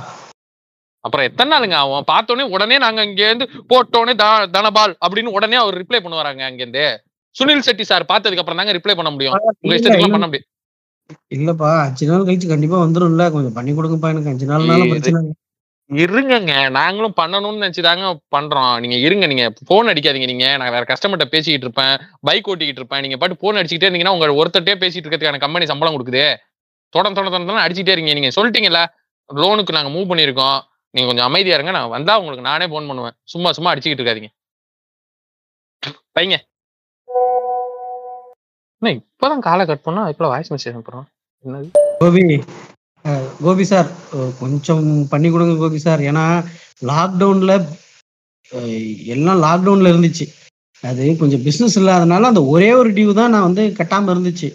அப்புறம் 1.06 1.26
எத்தனை 1.26 1.58
நாளுங்க 1.58 1.74
ஆகும்? 1.74 2.04
பார்த்தோன்னே 2.12 2.42
உடனே 2.42 2.78
நாங்க 2.78 3.04
இங்க 3.04 3.24
இருந்து 3.24 3.48
போட்டோன்னே 3.68 4.14
த- 4.14 4.46
தனபால் 4.46 4.96
அப்படின்னு 5.06 5.24
உடனே 5.24 5.56
அவர் 5.56 5.86
ரிப்ளை 5.86 5.96
பண்ணுவாராங்க 5.96 6.40
அங்க 6.40 6.54
இருந்து 6.54 7.02
சுனில் 7.38 7.58
செட்டி 7.58 7.84
சார் 7.84 8.02
பார்த்ததுக்கு 8.02 8.36
அப்புறம் 8.36 8.56
தாங்க 8.56 8.72
ரிப்ளை 8.72 8.94
பண்ண 8.94 9.10
முடியும். 9.10 9.32
உங்க 9.60 9.76
இல்ல. 9.76 10.06
பண்ண 10.06 10.18
முடியும். 10.18 10.46
இல்லப்பா 11.34 11.80
அஞ்சு 11.80 12.06
நாள் 12.06 12.20
கழிச்சு 12.20 12.48
கண்டிப்பா 12.48 12.84
வந்துரும்ல. 12.84 13.30
கொஞ்சம் 13.30 13.52
பண்ணி 13.52 13.72
கொடுங்கப்பா 13.72 14.08
எனக்கு 14.08 14.28
அஞ்சு 14.28 14.46
இது- 14.58 14.88
பிரச்சனை. 14.88 15.32
இருங்கங்க. 15.92 16.70
நாங்களும் 16.70 17.14
பண்ணணும்னு 17.20 17.62
நினைச்சுதாங்க 17.62 18.18
பண்றோம். 18.36 18.80
நீங்க 18.80 18.96
இருங்க 18.96 19.26
நீங்க 19.26 19.52
போன் 19.66 19.86
அடிக்காதீங்க 19.86 20.24
நீங்க. 20.24 20.56
நான் 20.56 20.70
வேற 20.70 20.82
கஸ்டமர்கிட்ட 20.82 21.24
பேசிக்கிட்டு 21.24 21.82
இருப்பேன். 21.82 21.98
பைக் 22.20 22.48
ஓட்டிக்கிட்டு 22.48 22.80
இருப்பேன். 22.80 23.00
நீங்க 23.00 23.16
பாட்டு 23.16 23.36
போன் 23.36 23.54
அடிச்சுக்கிட்டே 23.54 23.84
இருந்தீங்கன்னா 23.84 24.08
உங்க 24.08 24.26
ஒருத்தட்டே 24.26 24.74
பேசிட்டு 24.82 25.06
இருக்கிறதுக்கான 25.06 25.38
கம்பெனி 25.38 25.66
சம்பளம் 25.66 25.94
கொடுக்குது. 25.94 26.36
தொடர்ந்து 26.88 27.22
தொடர்ந்து 27.22 27.52
தொடர்ந்து 27.52 27.64
அடிச்சுட்டே 27.64 27.98
இருக்கீங்க. 27.98 28.12
நீங்க 28.12 28.28
சொல்லிட்டீங்கல்ல 28.28 28.86
லோனுக்கு 29.34 29.72
நாங்க 29.72 29.98
மூவ் 29.98 30.18
பண்ணிருக்கோம் 30.18 30.60
நீங்க 30.96 31.08
கொஞ்சம் 31.10 31.28
அமைதியா 31.28 31.56
இருங்க. 31.56 31.72
நான் 31.76 31.94
வந்தா 31.94 32.12
உங்களுக்கு 32.20 32.48
நானே 32.50 32.66
போன் 32.74 32.88
பண்ணுவேன். 32.90 33.16
சும்மா 33.32 33.48
சும்மா 33.56 33.72
அடிச்சுக்கிட்டு 33.72 34.02
இருக்காதீங்க. 34.02 34.30
வைங்க. 36.18 36.36
என்ன 38.78 38.92
இப்பதான் 38.98 39.44
காலை 39.48 39.64
கட் 39.68 39.86
பண்ணா 39.86 40.02
இப்ப 40.12 40.28
வாய்ஸ் 40.32 40.52
மெசேஜ் 40.52 40.74
அனுப்புறோம் 40.74 41.06
என்னது? 41.44 41.68
கோபி 42.00 42.22
கோபி 43.44 43.64
சார் 43.70 43.88
கொஞ்சம் 44.40 44.86
பண்ணி 45.12 45.28
கொடுங்க 45.32 45.54
கோபி 45.60 45.78
சார். 45.86 46.00
ஏன்னா 46.10 46.24
லாக்டவுன்ல 46.90 47.52
எல்லாம் 49.14 49.42
லாக்டவுன்ல 49.46 49.92
இருந்துச்சு. 49.92 50.26
அது 50.82 51.04
கொஞ்சம் 51.20 51.44
பிஸ்னஸ் 51.46 51.76
இல்லாதனால 51.80 52.30
அந்த 52.32 52.42
ஒரே 52.54 52.70
ஒரு 52.80 52.90
டியூ 52.96 53.12
தான் 53.20 53.32
நான் 53.34 53.46
வந்து 53.48 53.62
கட்டாம 53.78 54.10
இருந்துச்சு. 54.14 54.48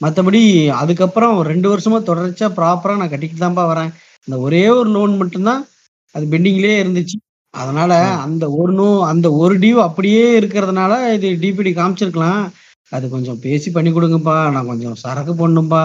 மற்றபடி 0.00 0.42
அதுக்கப்புறம் 0.80 1.36
ரெண்டு 1.50 1.68
வருஷமா 1.72 1.98
தொடர்ச்சியா 2.08 2.48
ப்ராப்பரா 2.58 2.96
நான் 3.00 3.12
கட்டிக்கிட்டு 3.12 3.44
தான்ப்பா 3.44 3.64
வரேன். 3.72 3.92
அந்த 4.28 4.38
ஒரே 4.38 4.68
ஒரு 4.68 4.90
லோன் 4.90 5.16
மட்டும்தான் 5.16 5.68
அது 6.14 6.24
பெண்டிங்லயே 6.26 6.76
இருந்துச்சு. 6.82 7.16
அதனால 7.50 7.94
அந்த 8.26 8.50
ஒரு 8.50 8.72
நோ 8.72 9.00
அந்த 9.00 9.32
ஒரு 9.32 9.58
டியூ 9.58 9.74
அப்படியே 9.74 10.40
இருக்கிறதுனால 10.40 10.92
இது 11.12 11.28
டிபிடி 11.42 11.72
காமிச்சிருக்கலாம். 11.78 12.50
அது 12.92 13.08
கொஞ்சம் 13.08 13.38
பேசி 13.40 13.70
பண்ணி 13.70 13.90
கொடுங்கப்பா. 13.90 14.50
நான் 14.50 14.66
கொஞ்சம் 14.66 14.94
சரக்கு 14.94 15.32
போடணும்பா. 15.32 15.82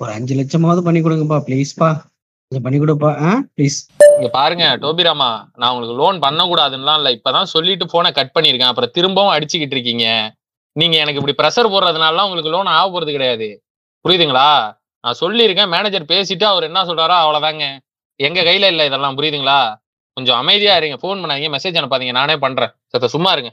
ஒரு 0.00 0.12
அஞ்சு 0.12 0.34
லட்சமாவது 0.34 0.80
பண்ணி 0.80 1.00
கொடுங்கப்பா. 1.00 1.38
ப்ளீஸ்ப்பா. 1.48 1.90
கொஞ்சம் 2.46 2.64
பண்ணி 2.64 2.78
கொடுப்பா. 2.78 3.10
ஆ 3.26 3.42
ப்ளீஸ். 3.56 3.78
இங்க 4.16 4.28
பாருங்க 4.30 4.64
டோபிராமா 4.76 5.28
நான் 5.56 5.70
உங்களுக்கு 5.70 5.96
லோன் 6.02 6.18
பண்ண 6.18 6.44
கூடாதுன்னுலாம் 6.44 6.98
இல்ல. 7.00 7.10
இப்பதான் 7.10 7.52
சொல்லிட்டு 7.54 7.86
போனை 7.86 8.12
கட் 8.12 8.34
பண்ணிருக்கேன் 8.34 8.70
அப்புறம் 8.72 8.90
திரும்பவும் 8.90 9.34
அடிச்சுக்கிட்டு 9.34 9.76
இருக்கீங்க. 9.76 10.06
நீங்க 10.72 10.96
எனக்கு 10.96 11.20
இப்படி 11.20 11.36
ப்ரெஷர் 11.40 11.72
போடுறதுனால 11.72 12.24
உங்களுக்கு 12.24 12.50
லோன் 12.50 12.66
ஆக 12.66 12.84
போறது 12.90 13.10
கிடையாது. 13.10 13.62
புரியுதுங்களா? 14.04 14.48
நான் 15.04 15.20
சொல்லியிருக்கேன். 15.20 15.68
மேனேஜர் 15.68 16.10
பேசிட்டு 16.12 16.44
அவர் 16.44 16.62
என்ன 16.62 16.84
சொல்றாரோ 16.84 17.16
அவ்வளவுதாங்க. 17.22 17.64
எங்க 18.20 18.40
கையில 18.42 18.66
இல்ல 18.66 18.84
இதெல்லாம் 18.86 19.16
புரியுதுங்களா? 19.18 19.58
கொஞ்சம் 20.16 20.36
அமைதியா 20.36 20.76
இருங்க. 20.76 20.96
ஃபோன் 21.02 21.20
பண்ணாதீங்க. 21.20 21.50
மெசேஜ் 21.56 21.78
அனுப்பாதீங்க. 21.80 22.10
நானே 22.10 22.36
பண்றேன். 22.36 22.72
சத்த 22.92 23.06
சும்மா 23.06 23.32
இருங்க. 23.32 23.50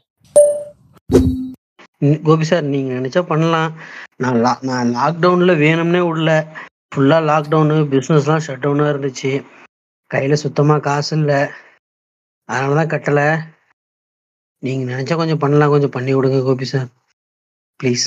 கோபி 2.23 2.43
சார் 2.43 2.63
நீங்க 2.63 2.93
நினைச்சா 2.93 3.21
பண்ணலாம். 3.21 3.71
நான் 4.17 4.41
லா 4.41 4.59
நான் 4.61 4.93
லாக்டவுன்ல 4.95 5.53
வேணும்னே 5.57 5.99
உள்ள 5.99 6.29
ஃபுல்லா 6.91 7.17
லாக்டவுனு 7.29 7.75
பிஸ்னஸ்லாம் 7.93 8.45
ஷட் 8.45 8.63
டவுனா 8.63 8.89
இருந்துச்சு. 8.89 9.31
கையில 10.11 10.33
சுத்தமா 10.33 10.79
காசு 10.79 11.17
இல்ல. 11.17 11.33
அதனால 12.49 12.75
தான் 12.75 12.91
கட்டல. 12.93 13.21
நீங்க 14.63 14.95
நினைச்சா 14.95 15.15
கொஞ்சம் 15.15 15.37
பண்ணலாம். 15.37 15.69
கொஞ்சம் 15.69 15.95
பண்ணி 15.97 16.13
விடுங்க 16.15 16.43
கோபி 16.43 16.65
சார் 16.65 16.87
ப்ளீஸ் 17.79 18.05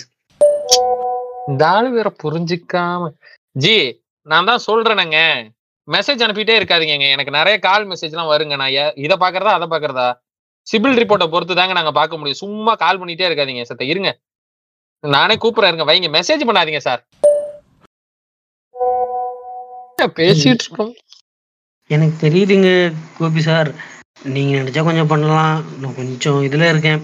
இந்த 1.48 1.68
ஆளு 1.68 1.90
வேற 1.90 2.14
புரிஞ்சுக்காம. 2.22 3.10
ஜி 3.56 3.76
நான் 4.26 4.44
தான் 4.44 4.66
சொல்றேனுங்க. 4.66 5.18
மெசேஜ் 5.90 6.24
அனுப்பிட்டே 6.24 6.54
இருக்காதீங்க 6.58 7.06
எனக்கு 7.14 7.32
நிறைய 7.38 7.56
கால் 7.68 7.86
மெசேஜ்லாம் 7.92 8.30
வருங்க. 8.32 8.56
நான் 8.62 8.74
இதை 9.04 9.16
பாக்குறதா 9.22 9.54
அதை 9.58 9.66
பாக்குறதா 9.72 10.08
சிபில் 10.66 10.98
ரிப்போர்ட்டை 11.00 11.26
பொறுத்து 11.30 11.54
தாங்க 11.58 11.74
நாங்க 11.78 11.92
பார்க்க 11.98 12.18
முடியும். 12.18 12.42
சும்மா 12.42 12.72
கால் 12.82 13.00
பண்ணிட்டே 13.00 13.28
இருக்காதீங்க 13.28 13.62
சத்த 13.70 13.88
இருங்க. 13.92 14.10
நானே 15.04 15.34
கூப்பிடுறேன் 15.42 15.72
இருங்க. 15.72 15.86
வைங்க. 15.90 16.10
மெசேஜ் 16.18 16.48
பண்ணாதீங்க 16.48 16.82
சார் 16.88 17.02
பேசிட்டு 20.18 20.64
இருக்கோம்? 20.64 20.92
எனக்கு 21.94 22.14
தெரியுதுங்க 22.26 22.68
கோபி 23.18 23.40
சார் 23.48 23.68
நீங்க 24.36 24.52
நினைச்சா 24.60 24.82
கொஞ்சம் 24.88 25.10
பண்ணலாம். 25.12 25.58
நான் 25.82 25.98
கொஞ்சம் 25.98 26.38
இதுல 26.48 26.68
இருக்கேன். 26.72 27.02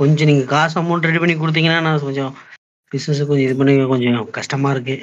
கொஞ்சம் 0.00 0.28
நீங்க 0.30 0.44
காசு 0.52 0.74
அமௌண்ட் 0.80 1.06
ரெடி 1.08 1.20
பண்ணி 1.22 1.34
கொடுத்தீங்கன்னா 1.38 1.82
நான் 1.86 2.06
கொஞ்சம் 2.06 2.32
பிசினஸ் 2.92 3.20
கொஞ்சம் 3.28 3.46
இது 3.48 3.56
பண்ணி 3.60 3.74
கொஞ்சம் 3.92 4.30
கஷ்டமா 4.38 4.70
இருக்கு. 4.76 4.96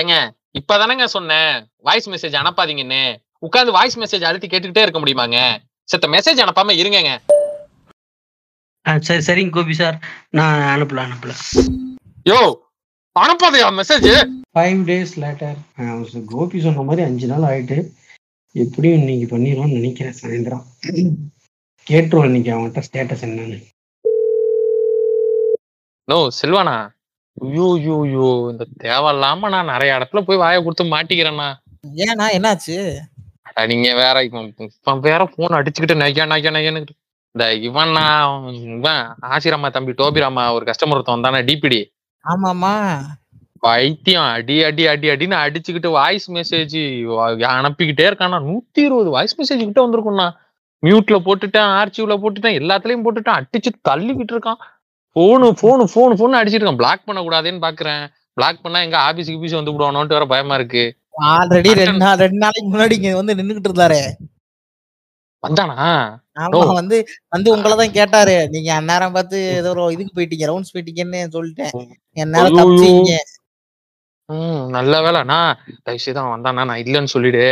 ஏங்க 0.00 0.14
இப்பதானங்க 0.54 1.04
சொன்னேன். 1.16 1.52
வாய்ஸ் 1.86 2.08
மெசேஜ் 2.12 2.34
அனுப்பாதீங்கன்னு. 2.40 3.02
உட்கார்ந்து 3.46 3.72
வாய்ஸ் 3.76 3.96
மெசேஜ் 3.98 4.26
அழுத்தி 4.28 4.48
கேட்டுக்கிட்டே 4.48 4.84
இருக்க 4.84 5.00
முடியுமாங்க? 5.02 5.38
செத்த 5.90 6.08
மெசேஜ் 6.14 6.42
அனுப்பாம 6.44 6.74
இருங்கங்க. 6.80 7.12
சரி 9.06 9.22
சரிங்க 9.26 9.54
கோபி 9.56 9.74
சார் 9.80 9.96
நான் 10.38 10.62
அனுப்பல 10.74 11.02
அனுப்பல 11.06 11.32
யோ 12.30 12.38
அனுப்பாதையா 13.16 13.68
message 13.80 14.06
five 14.56 14.80
days 14.88 15.12
later 15.22 15.58
Gopi 16.32 16.60
சொன்ன 16.64 16.82
மாதிரி 16.88 17.02
அஞ்சு 17.08 17.26
நாள் 17.26 17.46
ஆயிட்டு 17.50 17.78
எப்படியும் 18.54 18.98
இன்னைக்கு 19.00 19.26
பண்ணிடுவோம்னு 19.34 19.78
நினைக்கிறேன் 19.78 20.18
சாயந்தரம். 20.22 20.64
கேட்டுருவோம் 21.86 22.28
இன்னைக்கு 22.30 22.50
அவன்கிட்ட 22.54 22.82
ஸ்டேட்டஸ் 22.88 23.24
என்னன்னு. 23.28 23.58
நோ 26.08 26.18
செல்வானா? 26.40 26.76
ஐயோ 27.36 27.66
ஐயோ 27.76 27.94
ஐயோ 28.04 28.26
இந்த 28.52 28.64
தேவையில்லாம 28.82 29.50
நான் 29.54 29.70
நிறைய 29.72 29.96
இடத்துல 29.98 30.20
போய் 30.26 30.42
வாயை 30.42 30.58
கொடுத்து 30.60 30.84
மாட்டிக்கிறேன்னா 30.92 31.48
ஏன்னா 32.04 32.26
என்னாச்சு? 32.36 32.76
நீங்க 33.70 33.88
வேற 34.00 34.16
இவன் 34.26 34.50
வேற 35.06 35.22
போன் 35.32 35.56
அடிச்சுக்கிட்டு 35.58 35.96
நையா 36.02 36.24
நையா 36.32 36.50
நையான்னு 36.56 36.82
இந்த 37.34 37.44
இவன் 37.68 37.92
நான் 37.96 38.46
இவன் 38.70 39.02
ஆசிரமா 39.30 39.68
தம்பி 39.74 39.92
டோபிராமா 39.98 40.44
ஒரு 40.56 40.64
கஸ்டமர் 40.68 40.96
ஒருத்தன் 40.96 41.16
வந்தானே 41.16 41.40
டிபிடி 41.48 41.80
ஆமாமா 42.24 42.72
வைத்தியம் 43.62 44.28
அடி 44.30 44.56
அடி 44.68 44.84
அடி 44.88 45.08
அடின்னு 45.12 45.36
அடிச்சுக்கிட்டு 45.42 45.90
வாய்ஸ் 45.96 46.28
மெசேஜ் 46.36 46.76
அனுப்பிக்கிட்டே 47.52 48.06
இருக்கானா 48.08 48.38
நூத்தி 48.46 48.80
இருபது 48.86 49.10
வாய்ஸ் 49.16 49.36
மெசேஜ் 49.38 49.62
கிட்ட 49.62 49.82
வந்திருக்கும்ண்ணா 49.84 50.28
மியூட்ல 50.82 51.18
போட்டுட்டேன் 51.26 51.72
ஆர்ச்சிவ்ல 51.78 52.14
போட்டுட்டேன் 52.22 52.58
எல்லாத்துலயும் 52.60 53.04
போட்டுட்டேன் 53.04 53.38
அடிச்சு 53.38 53.70
தள்ளிக்கிட்டு 53.88 54.34
இருக்கான். 54.36 54.60
போனு 55.16 55.46
போனு 55.62 55.84
போனு 55.94 56.14
போனு 56.20 56.38
அடிச்சிட்டு 56.40 56.62
இருக்கான் 56.62 56.82
பிளாக் 56.82 57.06
பண்ண 57.06 57.20
கூடாதுன்னு 57.22 57.64
பாக்குறேன். 57.66 58.02
பிளாக் 58.36 58.62
பண்ணா 58.64 58.78
எங்க 58.86 58.98
ஆபீஸ் 59.08 59.30
கீபீஸ் 59.30 59.58
வந்து 59.58 59.74
விடுவானோன்ட்டு 59.74 60.16
வேற 60.16 60.26
பயமா 60.26 60.54
இருக்கு. 60.54 60.84
ஆல்ரெடி 61.30 61.70
ரெண்டு 61.80 62.02
நாள் 62.04 62.20
ரெண்டு 62.24 62.40
நாளைக்கு 62.44 62.68
முன்னாடி 62.72 62.94
இங்க 62.98 63.10
வந்து 63.20 63.36
நின்னுகிட்டு 63.38 63.70
இருந்தாரு. 63.70 64.00
வந்தானா? 65.42 65.76
ஆமா. 66.42 66.60
வந்து 66.80 66.96
வந்து 67.28 67.48
உங்களை 67.54 67.74
தான் 67.76 67.96
கேட்டாரு. 67.98 68.36
நீங்க 68.54 68.70
அந்நேரம் 68.78 69.16
பார்த்து 69.16 69.38
ஏதோ 69.60 69.70
ஒரு 69.74 69.84
இதுக்கு 69.94 70.16
போயிட்டீங்க 70.16 70.48
ரவுண்ட்ஸ் 70.50 70.74
போயிட்டீங்கன்னு 70.74 71.20
சொல்லிட்டேன். 71.36 71.74
என்னால. 72.16 72.52
தப்பிச்சீங்க 72.60 73.14
ம் 74.28 74.64
நல்ல 74.70 74.94
வேலை 75.02 75.20
நான் 75.30 75.56
தயவுசெய்து 75.86 76.20
அவன் 76.20 76.34
வந்தானா 76.34 76.62
நான் 76.68 76.82
இல்லைன்னு 76.84 77.14
சொல்லிடு. 77.14 77.42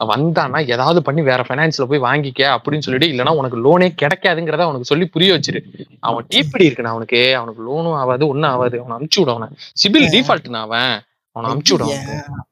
அவன் 0.00 0.12
வந்தானா 0.14 0.58
ஏதாவது 0.72 0.98
பண்ணி 1.02 1.20
வேற 1.28 1.40
ஃபைனான்ஸ்ல 1.46 1.86
போய் 1.88 2.04
வாங்கிக்க 2.04 2.42
அப்படின்னு 2.54 2.84
சொல்லிட்டு 2.86 3.08
இல்லைன்னா 3.08 3.32
உனக்கு 3.38 3.58
லோனே 3.64 3.88
கிடைக்காதுங்கிறத 4.02 4.64
அவனுக்கு 4.66 4.90
சொல்லி 4.90 5.06
புரிய 5.14 5.30
வச்சிரு 5.34 5.60
அவன் 6.02 6.26
டீப்படி 6.32 6.66
இருக்குண்ணா 6.66 6.92
அவனுக்கு. 6.94 7.20
அவனுக்கு 7.38 7.62
லோனும் 7.68 7.98
ஆகாது 8.00 8.26
ஒன்னும் 8.28 8.50
ஆகாது 8.52 8.76
அவனை 8.80 8.96
அமுச்சு 8.98 9.20
விட 9.20 9.32
அவனை. 9.34 9.48
சிபில் 9.82 10.08
டிஃபால்ட்னா 10.14 10.60
அவன். 10.66 10.94
அவனை 11.36 11.48
அமுச்சு 11.52 11.72
விட 11.74 11.84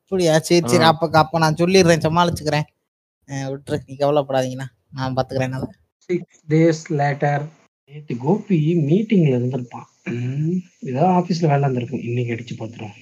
அப்படியா? 0.00 0.34
சரி 0.48 0.60
சரி. 0.72 0.84
அப்ப 0.90 1.08
அப்ப 1.20 1.38
நான் 1.44 1.60
சொல்லிடுறேன். 1.60 2.04
சமாளிச்சுக்கிறேன். 2.06 2.66
விட்டுரு. 3.48 3.78
நீ 3.86 3.94
கவலைப்படாதீங்கண்ணா. 3.96 4.68
நான் 4.92 5.16
பாத்துக்கிறேன் 5.16 5.56
சிக்ஸ் 6.10 6.40
டேஸ் 6.48 6.82
லேட்டர் 6.98 7.44
நேற்று 7.90 8.14
கோபி 8.22 8.58
மீட்டிங்ல 8.86 9.34
இருந்திருப்பான் 9.34 9.86
ம், 10.12 10.56
ஏதோ 10.90 11.02
ஆஃபீஸில் 11.16 11.50
வேலை 11.50 11.62
இருந்திருக்கும் 11.62 12.04
இன்னைக்கு 12.08 12.34
அடிச்சு 12.34 12.54
பார்த்துருவோம் 12.56 12.96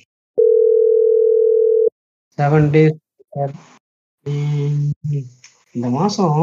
செவன் 2.39 2.69
டேஸ் 2.75 2.99
இந்த 5.77 5.87
மாசம் 5.97 6.37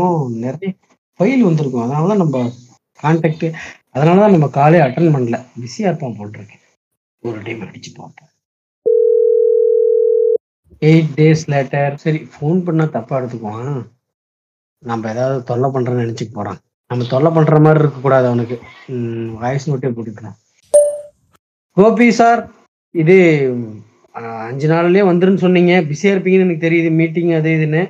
நிறைய 0.45 0.71
ஃபைல் 1.19 1.45
வந்திருக்கும். 1.47 1.83
அதனால 1.85 2.09
தான் 2.11 2.21
நம்ம 2.23 2.39
கான்டாக்ட் 3.03 3.45
அதனால 3.95 4.17
தான் 4.23 4.35
நம்ம 4.35 4.47
காலே 4.57 4.81
அட்டன் 4.85 5.13
பண்ணல. 5.15 5.37
பிஸியாக 5.61 5.89
இருப்பான் 5.91 6.17
போட்டிருக்கேன் 6.19 6.65
ஒரு 7.23 7.37
டைம் 7.45 7.63
அடிச்சு 7.65 7.91
பார்ப்போம். 7.99 8.29
எயிட் 10.89 11.11
டேஸ் 11.17 11.43
லேட்டர் 11.53 11.95
சரி 12.03 12.19
ஃபோன் 12.33 12.59
பண்ணால் 12.67 12.93
தப்பாக 12.97 13.19
எடுத்துக்குவான். 13.21 13.73
நம்ம 14.83 15.09
ஏதாவது 15.13 15.39
தொல்லை 15.49 15.69
பண்ணுறேன்னு 15.73 16.03
நினச்சிக்க 16.03 16.33
போறான். 16.37 16.59
நம்ம 16.91 17.07
தொல்லை 17.13 17.29
பண்ற 17.35 17.57
மாதிரி 17.65 17.81
இருக்க 17.83 17.99
கூடாது 18.05 18.25
அவனுக்கு 18.31 18.55
வாய்ஸ் 19.41 19.67
நோட்டே 19.69 19.91
போட்டுக்கலாம். 19.97 20.37
கோபி 21.77 22.07
சார் 22.19 22.41
இது 22.95 23.17
அஞ்சு 24.15 24.67
நாள்லேயே 24.71 25.03
வந்துருன்னு 25.09 25.43
சொன்னீங்க. 25.45 25.73
பிஸியாக 25.89 26.15
இருப்பீங்கன்னு 26.15 26.47
எனக்கு 26.47 26.65
தெரியுது. 26.67 26.89
மீட்டிங் 27.01 27.33
அது 27.39 27.51
இதுன்னு. 27.57 27.83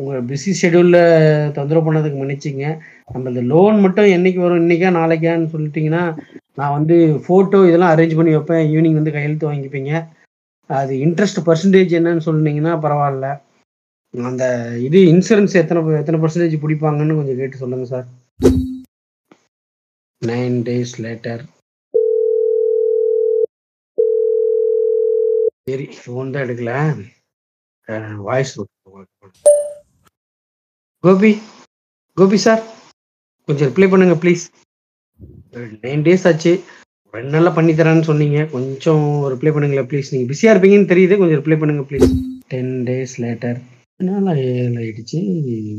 உங்கள் 0.00 0.24
பிஸி 0.30 0.50
ஷெடியூலில் 0.60 1.52
தொந்தரவு 1.56 1.86
பண்ணதுக்கு 1.86 2.18
மன்னிச்சிங்க. 2.22 2.64
நம்ம 3.12 3.30
இந்த 3.32 3.42
லோன் 3.52 3.78
மட்டும் 3.84 4.08
என்னைக்கு 4.16 4.40
வரும் 4.44 4.62
இன்னைக்கா 4.64 4.88
நாளைக்கான்னு 4.98 5.52
சொல்லிட்டிங்கன்னா 5.54 6.02
நான் 6.60 6.74
வந்து 6.78 6.96
ஃபோட்டோ 7.26 7.60
இதெல்லாம் 7.68 7.92
அரேஞ்ச் 7.94 8.18
பண்ணி 8.18 8.34
வைப்பேன். 8.36 8.66
ஈவினிங் 8.72 8.98
வந்து 8.98 9.14
கையெழுத்து 9.14 9.50
வாங்கிப்பீங்க. 9.50 9.92
அது 10.70 10.92
இன்ட்ரெஸ்ட் 11.06 11.40
பர்சன்டேஜ் 11.46 11.96
என்னன்னு 11.98 12.26
சொன்னீங்கன்னா 12.28 12.74
பரவாயில்ல. 12.84 13.28
அந்த 14.14 14.44
இது 14.86 14.98
இன்சூரன்ஸ் 15.12 15.54
எத்தனை 15.60 15.80
எத்தனை 16.00 16.18
பர்சன்டேஜ் 16.22 16.62
பிடிப்பாங்கன்னு 16.64 17.18
கொஞ்சம் 17.18 17.40
கேட்டு 17.40 17.62
சொல்லுங்கள் 17.62 17.92
சார் 17.94 18.06
நைன் 20.22 20.58
டேஸ் 20.68 20.94
லேட்டர் 21.04 21.42
சரி 25.66 25.84
ஃபோன் 25.96 26.30
தான் 26.34 26.44
எடுக்கல. 26.44 26.72
வாய்ஸ் 28.28 28.52
கோபி 31.04 31.30
கோபி 32.16 32.38
சார் 32.44 32.62
கொஞ்சம் 33.48 33.68
ரிப்ளை 33.70 33.86
பண்ணுங்க 33.92 34.14
ப்ளீஸ் 34.22 34.42
நைன் 35.84 36.04
டேஸ் 36.06 36.26
ஆச்சு. 36.30 36.52
ரெண்டு 37.14 37.32
நாளில் 37.34 37.56
பண்ணி 37.56 37.72
தரேன்னு 37.78 38.08
சொன்னீங்க. 38.10 38.38
கொஞ்சம் 38.54 39.04
ரிப்ளை 39.32 39.50
பண்ணுங்களேன் 39.54 39.88
ப்ளீஸ் 39.90 40.12
நீங்கள் 40.12 40.30
பிஸியாக 40.32 40.54
இருப்பீங்கன்னு 40.54 40.90
தெரியுது. 40.92 41.20
கொஞ்சம் 41.22 41.40
ரிப்ளை 41.40 41.58
பண்ணுங்க 41.62 41.84
ப்ளீஸ் 41.90 42.08
டென் 42.52 42.74
டேஸ் 42.88 43.14
லேட்டர் 43.24 43.58
என்னால் 44.00 44.42
ஏழு 44.44 44.78
ஆயிடுச்சு. 44.82 45.18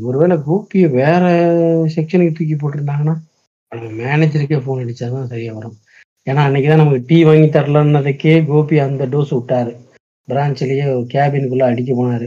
ஒருவேளை 0.08 0.36
கோபியை 0.48 0.88
வேற 1.00 1.24
செக்ஷனுக்கு 1.96 2.36
தூக்கி 2.38 2.56
போட்டிருந்தாங்கன்னா 2.62 3.16
மேனேஜருக்கே 4.00 4.58
ஃபோன் 4.64 4.82
அடிச்சா 4.84 5.06
தான் 5.14 5.30
சரியாக 5.32 5.56
வரும். 5.58 5.78
ஏன்னா 6.30 6.42
அன்னைக்கு 6.46 6.68
தான் 6.68 6.80
நமக்கு 6.80 7.06
டீ 7.08 7.16
வாங்கி 7.28 7.48
தரலன்னதுக்கே 7.54 8.34
கோபி 8.50 8.76
அந்த 8.84 9.06
டோஸ் 9.14 9.32
விட்டாரு. 9.36 9.72
பிரான்ச்லேயே 10.28 10.86
கேபினுக்குள்ளே 11.14 11.64
அடிக்க 11.70 11.90
போனார். 11.98 12.26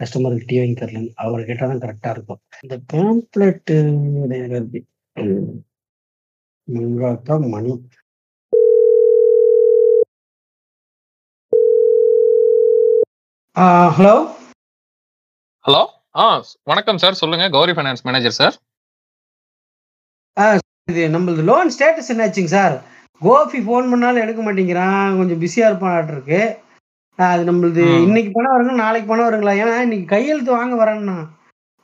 கஸ்டமருக்கு 0.00 0.48
டீ 0.50 0.56
வாங்கி 0.60 0.76
தரலன்னு. 0.80 1.12
அவர் 1.24 1.46
கேட்டால் 1.48 1.70
தான் 1.72 1.82
கரெக்டாக 1.84 2.14
இருக்கும். 2.16 2.40
இந்த 2.64 2.76
பேம்ப்ளெட்டு 2.92 3.76
இருக்கு 4.56 4.82
மங்காத்தா 6.74 7.36
மணி. 7.54 7.72
ஹலோ? 13.96 14.14
ஹலோ? 15.64 15.82
ஆ 16.20 16.24
வணக்கம் 16.70 17.00
சார். 17.02 17.20
சொல்லுங்க. 17.22 17.46
Gowri 17.56 17.72
finance 17.76 18.06
manager 18.08 18.38
sir. 18.40 18.54
இது 20.90 21.02
நம்மளது 21.16 21.42
லோன் 21.50 21.70
ஸ்டேட்டஸ் 21.74 22.12
என்னாச்சுங்க 22.12 22.52
சார்? 22.58 22.76
கோபி 23.22 23.58
ஃபோன் 23.58 23.90
பண்ணாலும் 23.90 24.22
எடுக்க 24.24 24.40
மாட்டேங்கிறான். 24.42 25.16
கொஞ்சம் 25.18 25.40
பிஸியாக 25.42 25.70
இருப்பான் 25.70 26.12
இருக்கு. 26.14 26.40
அது 27.18 27.42
நம்மளது. 27.48 27.82
இன்னைக்கு 28.06 28.30
பணம் 28.36 28.54
வருங்க 28.54 28.74
நாளைக்கு 28.84 29.08
பணம் 29.08 29.28
வருங்களா? 29.28 29.54
ஏன்னா 29.62 29.74
இன்னைக்கு 29.86 30.06
கையெழுத்து 30.14 30.52
வாங்க 30.58 30.74
வரேன்னா. 30.82 31.16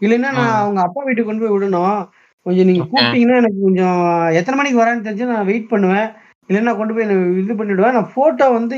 இல்லைன்னா 0.02 0.30
நான். 0.38 0.60
அவங்க 0.62 0.80
அப்பா 0.80 1.00
வீட்டுக்கு 1.04 1.28
கொண்டு 1.30 1.44
போய் 1.44 1.54
விடணும். 1.56 1.98
கொஞ்சம் 2.46 2.68
நீங்க 2.68 2.82
Okay. 2.82 2.90
கூப்பிட்டீங்கன்னா 2.92 3.36
எனக்கு 3.42 3.60
கொஞ்சம் 3.66 4.00
எத்தனை 4.38 4.56
மணிக்கு 4.58 4.80
வரேன்னு 4.82 5.06
தெரிஞ்சு 5.06 5.30
நான் 5.32 5.48
வெயிட் 5.50 5.70
பண்ணுவேன். 5.72 6.08
இல்லைன்னா 6.48 6.72
கொண்டு 6.76 6.94
போய் 6.94 7.06
இது 7.42 7.54
பண்ணிடுவேன். 7.60 7.96
நான் 7.98 8.12
போட்டோ 8.16 8.46
வந்து 8.58 8.76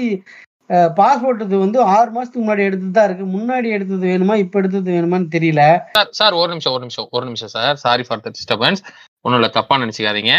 பாஸ்போர்ட் 0.98 1.42
இது 1.44 1.59
வந்து 1.59 1.78
ஆறு 1.96 2.11
மாசத்துக்கு 2.14 2.44
முன்னாடி 2.44 2.62
எடுத்தது 2.68 2.92
தான் 2.96 3.06
இருக்கு. 3.09 3.24
முன்னாடி 3.36 3.68
எடுத்தது 3.76 4.04
வேணுமா 4.12 4.34
இப்ப 4.36 4.59
எடுத்தது 4.61 4.90
வேணுமான்னு 4.96 5.28
தெரியல. 5.36 5.62
சார் 5.96 6.11
சார் 6.20 6.34
ஒரு 6.40 6.50
நிமிஷம் 6.52 6.74
ஒரு 6.76 6.82
நிமிஷம் 6.86 7.09
ஒரு 7.11 7.24
நிமிஷம் 7.26 7.52
sir. 7.56 7.76
Sorry 7.84 8.04
for 8.09 8.24
the 8.26 8.32
disturbance 8.38 8.82
ஒன்றும் 9.24 9.38
இல்லை 9.40 9.52
தப்பா 9.59 9.76
நினைச்சுக்காதீங்க. 9.84 10.34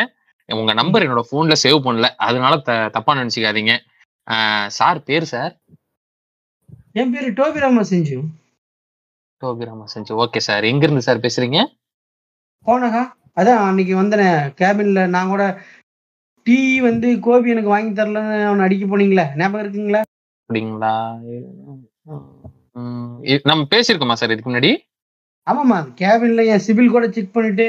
உங்க 0.49 0.73
நம்பர் 0.73 1.03
என்னோட 1.03 1.23
போன்ல 1.31 1.55
சேவ் 1.63 1.85
பண்ணல. 1.85 2.07
அதனால 2.21 2.53
த- 2.67 2.89
தப்பா 2.89 3.13
நினைச்சுக்காதீங்க. 3.15 3.73
சார் 4.71 4.99
பேர் 5.03 5.25
சார் 5.25 5.53
என் 6.93 7.11
பேரு 7.11 7.29
டோபி 7.33 7.59
ராமா 7.59 7.81
செஞ்சு 7.89 8.17
டோபிராமா 9.41 9.85
செஞ்சு 9.93 10.13
ஓகே 10.21 10.39
சார் 10.39 10.63
எங்க 10.63 10.83
இருந்து 10.83 11.01
சார் 11.01 11.19
பேசுறீங்க? 11.19 11.59
போனகா 12.65 13.01
அதான் 13.37 13.61
அன்னைக்கு 13.63 13.93
வந்தனே 13.95 14.27
கேபின்ல 14.59 15.07
நான் 15.07 15.27
கூட 15.27 15.43
டீ 16.47 16.57
வந்து 16.79 17.19
கோபி 17.19 17.49
எனக்கு 17.49 17.69
வாங்கி 17.69 17.91
தரலன்னு 17.93 18.43
அவனை 18.43 18.63
அடிக்க 18.63 18.85
போனீங்களே. 18.85 19.25
ஞாபகம் 19.35 19.63
இருக்குங்களா? 19.63 20.01
அப்படிங்களா? 20.49 20.93
நம்ம 23.45 23.65
பேசியிருக்கோமா 23.71 24.13
சார் 24.13 24.31
இதுக்கு 24.31 24.51
முன்னாடி? 24.51 24.71
ஆமாமா 25.47 25.77
கேபின்ல 26.01 26.45
என் 26.45 26.63
சிபில் 26.67 26.91
கூட 26.91 27.05
செக் 27.11 27.33
பண்ணிட்டு 27.33 27.67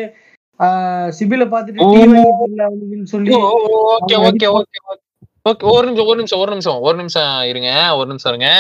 சிபில 1.19 1.43
பார்த்துட்டு 1.53 1.85
ஓ. 1.85 1.91
டீ 1.93 2.01
வாங்கி 2.01 2.23
தரல 2.41 2.63
அவனுக்குன்னு 2.69 3.11
சொல்லி 3.13 3.31
ஓகே 3.37 4.17
ஓகே 4.29 4.49
ஓகே 4.59 4.79
ஓகே. 4.91 5.65
ஒரு 5.73 5.85
நிமிஷம் 5.89 6.09
ஒரு 6.11 6.19
நிமிஷம் 6.21 6.41
ஒரு 6.43 6.53
நிமிஷம் 6.53 6.81
ஒரு 6.89 6.97
நிமிஷம் 6.97 7.35
இருங்க 7.51 7.71
ஒரு 7.99 8.09
நிமிஷம் 8.11 8.33
இருங்க. 8.33 8.51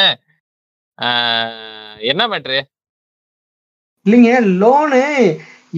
என்ன 2.11 2.23
மேட்ரு 2.33 2.59
இல்லைங்க 4.07 4.31
லோனு 4.63 5.03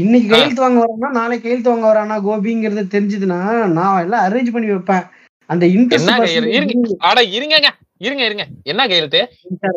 இன்னைக்கு. 0.03 0.29
கையெழுத்து 0.33 0.65
வாங்க 0.65 0.81
வரானா 0.83 1.09
நாளைக்கு 1.17 1.45
கையெழுத்து 1.45 1.73
வாங்க 1.73 1.87
வரானா 1.89 2.17
கோபிங்கிறது 2.27 2.85
தெரிஞ்சதுன்னா 2.95 3.41
நான் 3.79 4.03
எல்லாம் 4.05 4.25
அரேஞ்ச் 4.27 4.53
பண்ணி 4.55 4.71
வைப்பேன். 4.73 5.05
அந்த 5.51 5.65
இருங்க 5.73 5.97
இன்ட்ரெஸ்ட் 5.97 7.05
அட 7.09 7.21
இருங்கங்க 7.37 7.71
இருங்க 8.07 8.23
இருங்க. 8.29 8.45
என்ன 8.71 8.87
கையெழுத்து? 8.91 9.21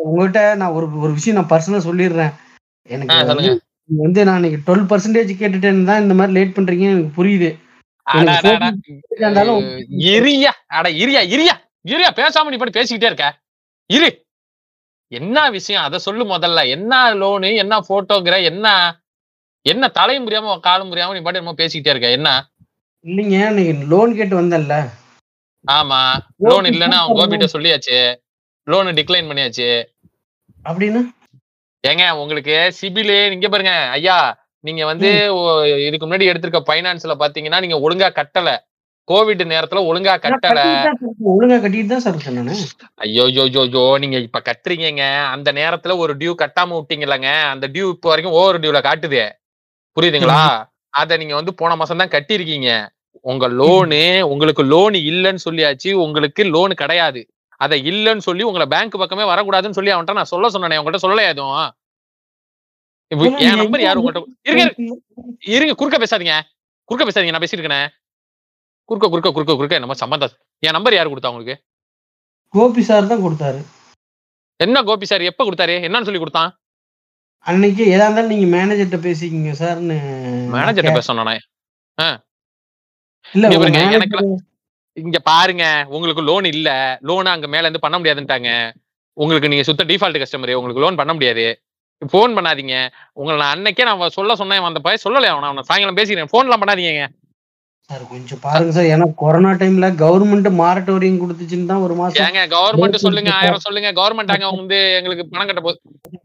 உங்ககிட்ட 0.08 0.40
நான் 0.60 0.74
ஒரு 0.78 0.86
ஒரு 1.04 1.12
விஷயம் 1.18 1.38
நான் 1.38 1.50
பர்சனலா 1.52 1.82
சொல்லிடுறேன். 1.88 2.32
எனக்கு 2.90 3.28
சொல்லுங்க. 3.30 3.52
வந்து 3.88 4.20
நான் 4.24 4.36
இன்னைக்கு 4.36 4.60
டுவெல் 4.66 4.86
பர்சன்டேஜ் 4.90 5.30
கேட்டுட்டேன்னு 5.40 5.84
தான் 5.84 6.02
இந்த 6.02 6.14
மாதிரி 6.14 6.32
லேட் 6.32 6.56
பண்றீங்க 6.56 6.86
எனக்கு 6.90 7.12
புரியுது. 7.18 7.50
இரியா. 10.10 10.52
அட 10.68 10.86
இரியா 11.02 11.22
இரியா. 11.34 11.54
இரியா 11.88 12.10
பேசாம 12.16 12.50
நீ 12.50 12.56
பாட்டு 12.56 12.78
பேசிக்கிட்டே 12.78 13.08
இருக்க. 13.08 13.26
இரு. 13.90 14.08
என்ன 15.12 15.50
விஷயம்? 15.50 15.82
அத 15.82 15.98
சொல்லு 15.98 16.24
முதல்ல. 16.24 16.68
என்ன 16.68 16.92
லோனு 17.14 17.50
என்ன 17.56 17.74
போட்டோங்கிற 17.88 18.42
என்ன 18.42 18.66
என்ன 19.66 19.88
தலையும் 19.88 20.26
புரியாம 20.26 20.60
காலும் 20.60 20.90
புரியாம 20.92 21.14
நீ 21.14 21.20
பாட்டு 21.20 21.38
என்னமோ 21.38 21.58
பேசிக்கிட்டே 21.58 21.92
இருக்க. 21.94 22.10
என்ன? 22.10 22.30
இல்லைங்க 23.04 23.38
நீங்க 23.52 23.84
லோன் 23.86 24.14
கேட்டு 24.14 24.40
வந்தேன்ல. 24.40 24.76
ஆமா. 25.64 26.00
லோன் 26.44 26.64
இல்லைன்னா 26.64 26.98
அவன் 27.02 27.18
கோபிட்ட 27.18 27.46
சொல்லியாச்சு. 27.52 27.98
லோனு 28.66 28.96
டிக்ளைன் 28.98 29.28
பண்ணியாச்சு. 29.28 29.68
அப்படின்னு? 30.64 31.00
ஏங்க 31.88 32.04
உங்களுக்கு 32.22 32.56
சிபிலு 32.78 33.18
இங்க 33.36 33.48
பாருங்க. 33.54 33.74
ஐயா 33.96 34.18
நீங்க 34.64 34.82
வந்து 34.90 35.08
இதுக்கு 35.86 36.06
முன்னாடி 36.06 36.30
எடுத்திருக்க 36.30 36.60
பைனான்ஸ்ல 36.70 37.14
பாத்தீங்கன்னா 37.22 37.60
நீங்க 37.64 37.78
ஒழுங்கா 37.86 38.08
கட்டல. 38.18 38.50
கோவிட் 39.08 39.42
நேரத்துல 39.52 39.80
ஒழுங்கா 39.88 40.14
கட்டல. 40.24 40.60
ஒழுங்கா 41.34 41.56
கட்டிட்டு 41.64 41.90
தான் 41.92 42.04
சார் 42.04 42.16
ஐயோ 43.04 43.24
யோ 43.36 43.44
யோ 43.74 43.84
நீங்க 44.02 44.16
இப்ப 44.26 44.40
கட்டுறீங்கங்க. 44.48 45.04
அந்த 45.34 45.48
நேரத்துல 45.60 45.96
ஒரு 46.04 46.12
டியூ 46.20 46.32
கட்டாம 46.42 46.74
விட்டீங்கல்லங்க. 46.78 47.30
அந்த 47.52 47.66
டியூ 47.74 47.88
இப்போ 47.94 48.10
வரைக்கும் 48.12 48.36
ஓவர் 48.40 48.60
டியூல 48.64 48.80
காட்டுது. 48.88 49.22
புரியுதுங்களா? 49.96 50.40
அத 51.00 51.16
நீங்க 51.20 51.34
வந்து 51.40 51.52
போன 51.60 51.76
மாசம் 51.80 52.02
தான் 52.02 52.14
கட்டியிருக்கீங்க. 52.16 52.70
உங்க 53.30 53.46
லோனு 53.60 54.02
உங்களுக்கு 54.32 54.62
லோன் 54.72 54.96
இல்லைன்னு 55.12 55.44
சொல்லியாச்சு. 55.46 55.90
உங்களுக்கு 56.04 56.42
லோன் 56.54 56.74
கிடையாது. 56.82 57.20
அத 57.64 57.76
இல்லைன்னு 57.90 58.26
சொல்லி 58.28 58.42
உங்களை 58.48 58.66
பேங்க் 58.74 59.00
பக்கமே 59.02 59.24
வரக்கூடாதுன்னு 59.32 59.78
சொல்லி 59.78 59.92
அவன்கிட்ட 59.94 60.18
நான் 60.18 60.32
சொல்ல 60.32 60.48
சொன்னேனே. 60.54 60.78
உங்கள்கிட்ட 60.80 61.04
சொல்லலையா 61.04 61.32
எதுவும்? 61.34 61.68
என் 63.46 63.60
நம்பர் 63.62 63.86
யாரு 63.86 64.00
உங்கள்கிட்ட 64.00 64.50
இருங்க 64.50 64.64
இருங்க. 65.54 65.74
குறுக்க 65.80 65.98
பேசாதீங்க. 66.02 66.36
குறுக்க 66.88 67.04
பேசாதீங்க 67.08 67.34
நான் 67.34 67.44
பேசியிருக்கேனே 67.44 67.80
குறுக்க 68.88 69.06
குறுக்க 69.12 69.30
குறுக்க 69.36 69.54
குறுக்க. 69.60 69.78
நம்ம 69.84 69.96
சம்பந்தம். 70.02 70.34
என் 70.66 70.76
நம்பர் 70.76 70.96
யாரு 70.98 71.12
கொடுத்தா 71.12 71.32
உங்களுக்கு? 71.34 71.56
கோபி 72.54 72.82
சார் 72.88 73.10
தான் 73.12 73.24
கொடுத்தாரு. 73.24 73.60
என்ன 74.64 74.82
கோபி 74.88 75.06
சார் 75.10 75.28
எப்ப 75.30 75.44
கொடுத்தாரு? 75.46 75.74
என்னன்னு 75.86 76.08
சொல்லி 76.08 76.20
கொடுத்தான்? 76.22 76.50
அன்னைக்கு 77.50 77.82
எதா 77.94 78.04
இருந்தாலும் 78.06 78.32
நீங்க 78.34 78.46
மேனேஜர்கிட்ட 78.54 78.98
பேசிக்கிங்க 79.06 79.50
சார்னு 79.60 79.96
மேனேஜர்ட்ட 80.54 80.92
பேச 80.96 81.08
சொன்னானே 81.10 81.34
இல்ல 83.34 83.50
இங்க 83.56 83.68
இங்க 84.96 85.18
பாருங்க 85.30 85.64
உங்களுக்கு 85.94 86.22
லோன் 86.30 86.46
இல்ல. 86.54 86.68
லோன் 87.08 87.32
அங்க 87.34 87.48
மேல 87.54 87.66
இருந்து 87.66 87.84
பண்ண 87.84 87.96
முடியாதுன்ட்டாங்க. 87.98 88.50
உங்களுக்கு 89.16 89.50
நீங்க 89.52 89.64
சுத்த 89.68 89.84
டிஃபால்ட் 89.90 90.22
கஸ்டமர் 90.22 90.58
உங்களுக்கு 90.58 90.84
லோன் 90.84 91.00
பண்ண 91.00 91.12
முடியாது. 91.16 91.46
ஃபோன் 92.02 92.32
பண்ணாதீங்க. 92.36 92.74
உங்களை 93.20 93.36
நான் 93.42 93.54
அன்னைக்கே 93.54 93.86
நான் 93.88 94.16
சொல்ல 94.18 94.34
சொன்னேன் 94.40 94.68
அந்த 94.70 94.82
பையன் 94.86 95.04
சொல்லலையா 95.04 95.34
அவன 95.34 95.48
அவனை 95.50 95.64
சாயங்காலம் 95.68 95.98
பேசிக்கிறேன். 96.00 96.32
ஃபோன்லாம் 96.32 96.62
பண்ணாதீங்க. 96.62 97.04
சார் 97.90 98.04
கொஞ்சம் 98.12 98.40
பாருங்க 98.44 98.72
சார். 98.76 98.88
ஏன்னா 98.94 99.06
கொரோனா 99.20 99.50
டைம்ல 99.60 99.88
கவர்மெண்ட் 100.00 100.48
மாரட்டோரியம் 100.60 101.20
கொடுத்துச்சுன்னு 101.22 101.68
தான் 101.70 101.84
ஒரு 101.86 101.94
மாசம் 102.00 102.22
ஏங்க 102.24 102.42
கவர்மெண்ட் 102.54 103.04
சொல்லுங்க 103.04 103.30
ஆயிரம் 103.36 103.64
சொல்லுங்க. 103.66 103.90
கவர்மெண்ட் 104.00 104.32
அங்க 104.34 104.48
வந்து 104.60 104.78
எங்களுக்கு 104.98 105.24
பணம் 105.32 105.48
கட்ட 105.50 105.62
போகுது 105.62 105.78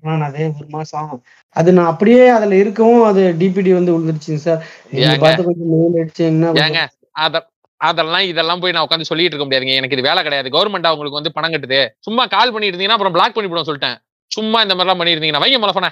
நான் 0.08 0.26
அதே 0.30 0.46
ஒரு 0.54 0.68
மாசம் 0.76 1.12
அது 1.56 1.70
நான் 1.78 1.92
அப்படியே 1.92 2.24
அதுல 2.38 2.56
இருக்கவும் 2.64 3.06
அது 3.10 3.24
டிபிடி 3.42 3.72
வந்து 3.78 3.94
விழுந்துருச்சுங்க 3.96 4.42
சார். 4.48 4.62
நீங்க? 4.94 5.16
பார்த்து 5.24 5.48
கொஞ்சம் 5.50 5.72
மெயில் 5.76 6.00
அடிச்சு 6.04 6.24
என்ன 6.32 6.52
ஏங்க 6.66 6.82
அத 7.24 7.44
அதெல்லாம் 7.90 8.26
இதெல்லாம் 8.32 8.60
போய் 8.60 8.76
நான் 8.76 8.88
உட்காந்து 8.88 9.10
சொல்லிட்டு 9.10 9.36
இருக்க 9.36 9.46
முடியாதுங்க. 9.46 9.76
எனக்கு 9.80 9.98
இது 9.98 10.08
வேலை 10.08 10.24
கிடையாது. 10.24 10.50
கவர்மெண்ட் 10.50 10.92
உங்களுக்கு 10.96 11.20
வந்து 11.20 11.36
பணம் 11.38 11.52
கட்டுது. 11.52 11.90
சும்மா 12.00 12.26
கால் 12.26 12.52
பண்ணிட்டு 12.52 12.78
இருந்தீங்கன்னா 12.78 12.98
அப்புறம் 12.98 13.16
பிளாக் 13.18 13.36
பண்ணிவிடும் 13.38 13.70
சொல்லிட்டேன். 13.70 13.98
சும்மா 14.32 14.62
இந்த 14.62 14.76
மாதிரிலாம் 14.76 15.00
பண்ணியிருந்தீங்கன்னா. 15.00 15.44
வைங்க 15.44 15.60
மலஃபனை 15.64 15.90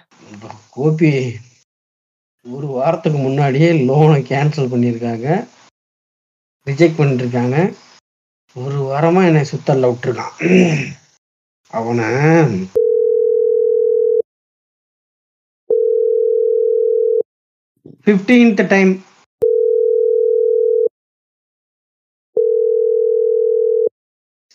கோபி 0.72 1.12
ஒரு 2.52 2.68
வாரத்துக்கு 2.68 3.20
முன்னாடியே 3.20 3.72
லோனை 3.72 4.22
கேன்சல் 4.32 4.72
பண்ணியிருக்காங்க. 4.74 5.48
ரிஜெக்ட் 6.70 7.00
பண்ணிருக்காங்க. 7.00 7.58
ஒரு 8.54 8.80
வாரமா 8.92 9.22
என்னை 9.26 9.44
சுத்தல்ல 9.52 9.90
விட்டுருக்கான். 9.90 10.86
அவனை 11.78 12.06
ஃபிஃப்டீன்த் 18.06 18.68
டைம் 18.68 18.92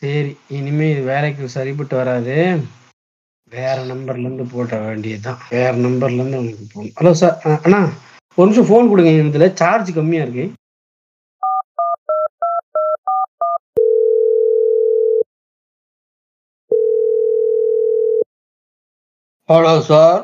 சரி 0.04 0.30
இனிமே 0.56 0.86
இது 0.90 1.02
வேலைக்கு 1.10 1.44
சரிப்பட்டு 1.54 1.94
வராது. 1.98 2.34
வேற 3.52 3.76
நம்பர்ல 3.90 4.26
இருந்து 4.26 4.44
போட்ட 4.52 4.74
வேண்டியதுதான். 4.78 5.38
வேற 5.52 5.72
நம்பர்ல 5.84 6.20
இருந்து 6.20 6.40
உனக்கு 6.42 6.64
போகணும் 6.72 6.96
ஹலோ 7.00 7.12
சார் 7.20 7.36
அண்ணா 7.64 7.80
ஒரு 8.38 8.46
நிமிஷம் 8.48 8.68
ஃபோன் 8.70 8.90
கொடுங்க. 8.90 9.12
இதுல 9.22 9.48
சார்ஜ் 9.62 9.90
கம்மியா 9.98 10.24
இருக்கு. 10.26 10.46
Hello 19.48 19.72
sir 19.88 20.20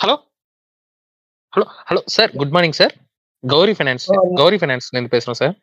hello 0.00 0.16
hello 1.52 1.66
hello 1.88 2.02
sir 2.16 2.30
good 2.36 2.54
morning 2.56 2.78
sir 2.80 2.92
Gowri 3.44 3.72
finance 3.78 4.06
Gowri 4.40 4.58
ஃபைனான்ஸ்ல 4.60 4.96
இருந்து 4.96 5.14
பேசுறோம் 5.16 5.40
சார் 5.42 5.54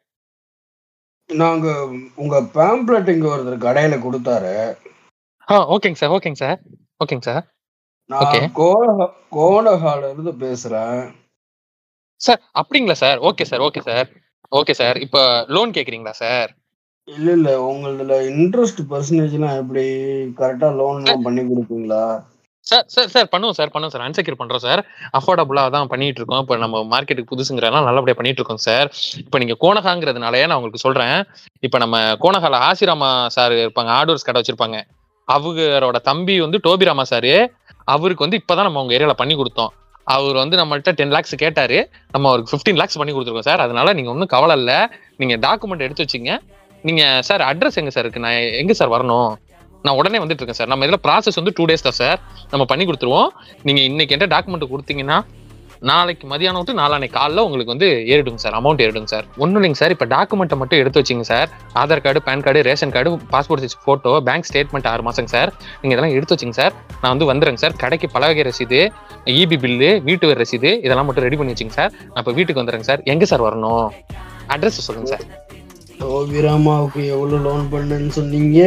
நாங்க 1.30 1.68
உங்க 2.16 2.36
பேம்ப்ளெட் 2.54 3.10
இங்க 3.10 3.28
ஒருத்தர் 3.28 3.66
கடையில 3.66 3.96
கொடுத்தாரு. 4.00 4.54
ஆ 5.48 5.58
ஓகேங்க 5.74 6.00
சார் 6.02 6.14
ஓகேங்க 6.16 6.40
சார் 6.40 6.60
ஓகேங்க 7.02 7.24
சார். 7.24 7.44
நான் 8.10 8.54
கோல 8.54 8.88
கோலஹால 9.32 10.12
இருந்து 10.12 10.34
பேசுறேன். 10.44 11.02
சார் 12.22 12.42
அப்படிங்களா 12.56 12.96
sir 12.96 13.20
okay 13.30 13.44
sir 13.44 13.64
okay 13.68 13.82
sir 13.82 14.08
okay 14.52 14.74
sir 14.74 14.98
இப்போ 15.06 15.22
லோன் 15.56 15.76
கேக்குறீங்களா 15.78 16.14
சார் 16.22 16.50
இல்ல 17.08 17.28
இல்ல. 17.32 17.50
உங்களதுல 17.70 18.16
இன்ட்ரெஸ்ட் 18.32 18.82
பர்சன்டேஜ்லாம் 18.90 19.60
எப்படி? 19.62 19.86
கரெக்டா 20.40 20.70
லோன் 20.76 21.02
எல்லாம் 21.02 21.26
பண்ணி 21.28 21.44
கொடுப்பீங்களா? 21.44 22.04
சார் 22.70 22.86
சார் 22.94 23.10
சார் 23.14 23.28
பண்ணுவோம் 23.34 23.56
சார் 23.58 23.72
பண்ணுவோம் 23.74 23.94
சார் 23.94 24.04
அன்செக்யூர் 24.06 24.38
பண்றோம் 24.40 24.64
சார் 24.66 24.82
அஃபோர்டபுளாக 25.18 25.70
தான் 25.76 25.90
பண்ணிட்டு 25.92 26.20
இருக்கோம். 26.20 26.42
இப்போ 26.44 26.56
நம்ம 26.64 26.82
மார்க்கெட்டுக்கு 26.94 27.32
புதுசுங்கிறனால 27.34 27.84
நல்லபடியாக 27.90 28.18
பண்ணிட்டு 28.20 28.42
இருக்கோம் 28.42 28.64
சார் 28.68 28.88
இப்போ 29.24 29.38
நீங்க 29.42 29.56
கோணகாங்கிறதுனாலே 29.64 30.42
நான் 30.48 30.58
உங்களுக்கு 30.60 30.84
சொல்றேன். 30.86 31.18
இப்போ 31.68 31.78
நம்ம 31.84 32.02
கோணகால 32.24 32.60
ஆசிராமா 32.70 33.12
சார் 33.36 33.56
இருப்பாங்க 33.64 33.92
ஆடோர்ஸ் 34.00 34.28
கடை 34.30 34.42
வச்சிருப்பாங்க. 34.42 34.80
அவரோட 35.28 35.98
தம்பி 36.10 36.36
வந்து 36.46 36.60
டோபிராமா 36.68 37.06
சார் 37.14 37.32
அவருக்கு 37.96 38.26
வந்து 38.26 38.40
இப்போதான் 38.42 38.68
நம்ம 38.68 38.82
உங்க 38.84 38.96
ஏரியால 38.98 39.16
பண்ணி 39.22 39.36
கொடுத்தோம். 39.42 39.72
அவர் 40.16 40.38
வந்து 40.42 40.56
நம்மள்ட்ட 40.60 40.92
டென் 41.00 41.14
லேக்ஸ் 41.16 41.36
கேட்டாரு. 41.46 41.80
நம்ம 42.14 42.28
அவருக்கு 42.32 42.52
ஃபிஃப்டீன் 42.52 42.80
லேக்ஸ் 42.82 43.00
பண்ணி 43.00 43.14
கொடுத்துருக்கோம் 43.14 43.50
சார் 43.50 43.64
அதனால 43.66 43.94
நீங்க 43.98 44.10
ஒன்றும் 44.14 44.34
கவலை 44.36 44.56
இல்லை. 44.60 44.78
நீங்க 45.22 45.36
டாக்குமெண்ட் 45.48 45.86
எடுத்து 45.88 46.06
வச்சிங்க. 46.06 46.34
நீங்க 46.88 47.04
சார் 47.28 47.42
அட்ரஸ் 47.50 47.80
எங்க 47.82 47.92
சார் 47.96 48.06
இருக்கு? 48.06 48.26
நான் 48.26 48.40
எங்க 48.62 48.74
சார் 48.80 48.94
வரணும்? 48.96 49.30
நான் 49.88 50.00
உடனே 50.02 50.22
வந்துட்டு 50.24 50.42
இருக்கேன் 50.44 50.62
சார். 50.62 50.72
நம்ம 50.74 50.86
இதில் 50.90 51.04
ப்ராசஸ் 51.08 51.40
வந்து 51.42 51.56
டூ 51.58 51.66
டேஸ் 51.72 51.88
தான் 51.90 52.00
சார். 52.04 52.22
நம்ம 52.54 52.64
பண்ணி 52.74 52.86
கொடுத்துருவோம். 52.92 53.30
நீங்கள் 53.70 53.88
இன்னைக்கு 53.90 54.14
என்கிட்ட 54.16 54.34
டாக்குமெண்ட் 54.38 54.72
கொடுத்தீங்கன்னா 54.76 55.20
நாளைக்கு 55.90 56.26
மதியானம் 56.32 56.60
விட்டு 56.62 56.74
நாளானைக்கு 56.80 57.16
காலைல 57.18 57.42
உங்களுக்கு 57.48 57.72
வந்து 57.74 57.88
ஏறிடுங்க 58.14 58.42
சார். 58.44 58.56
அமௌண்ட் 58.60 58.80
ஏறிடுங்க 58.84 59.10
சார். 59.14 59.26
ஒன்றும் 59.44 59.58
இல்லைங்க 59.60 59.80
சார். 59.82 59.94
இப்போ 59.96 60.06
டாக்குமெண்ட்டை 60.14 60.58
மட்டும் 60.62 60.80
எடுத்து 60.82 61.02
வச்சிங்க 61.02 61.26
sir. 61.30 61.50
Aadhaar 61.82 62.02
card 62.06 62.22
PAN 62.28 62.44
card 62.46 62.64
ration 62.68 62.94
card 62.96 63.12
passport 63.34 63.62
size 63.64 63.78
photo 63.84 64.14
bank 64.30 64.48
statement 64.50 64.88
ஆறு 64.92 65.06
மாதங்க 65.08 65.32
சார். 65.36 65.52
நீங்கள் 65.82 65.96
இதெல்லாம் 65.96 66.16
எடுத்து 66.18 66.36
வச்சிங்க 66.36 66.58
சார். 66.62 66.74
நான் 67.02 67.12
வந்து 67.14 67.28
வந்துடுறேங்க 67.32 67.62
சார். 67.66 67.76
கடைக்கு 67.84 68.10
பலவகை 68.16 68.46
ரசீது 68.50 68.82
இபி 69.42 69.60
பில்லு 69.66 69.92
வீட்டு 70.10 70.28
வரி 70.32 70.42
ரசீது 70.44 70.72
இதெல்லாம் 70.86 71.08
மட்டும் 71.10 71.28
ரெடி 71.28 71.40
பண்ணி 71.42 71.54
வச்சிங்க 71.56 71.76
சார். 71.80 71.94
நான் 72.12 72.22
இப்போ 72.24 72.36
வீட்டுக்கு 72.40 72.62
வந்துடுறேங்க 72.64 72.90
சார். 72.92 73.04
எங்கே 73.14 73.30
சார் 73.34 73.46
வரணும்? 73.48 73.88
அட்ரஸ் 74.56 74.86
சொல்லுங்கள் 74.90 75.14
சார். 75.16 75.26
கோபிராமாவுக்கு 76.02 77.02
எவ்வளவு 77.14 77.44
லோன் 77.48 77.66
பண்ணுன்னு 77.76 78.14
சொன்னீங்க? 78.20 78.60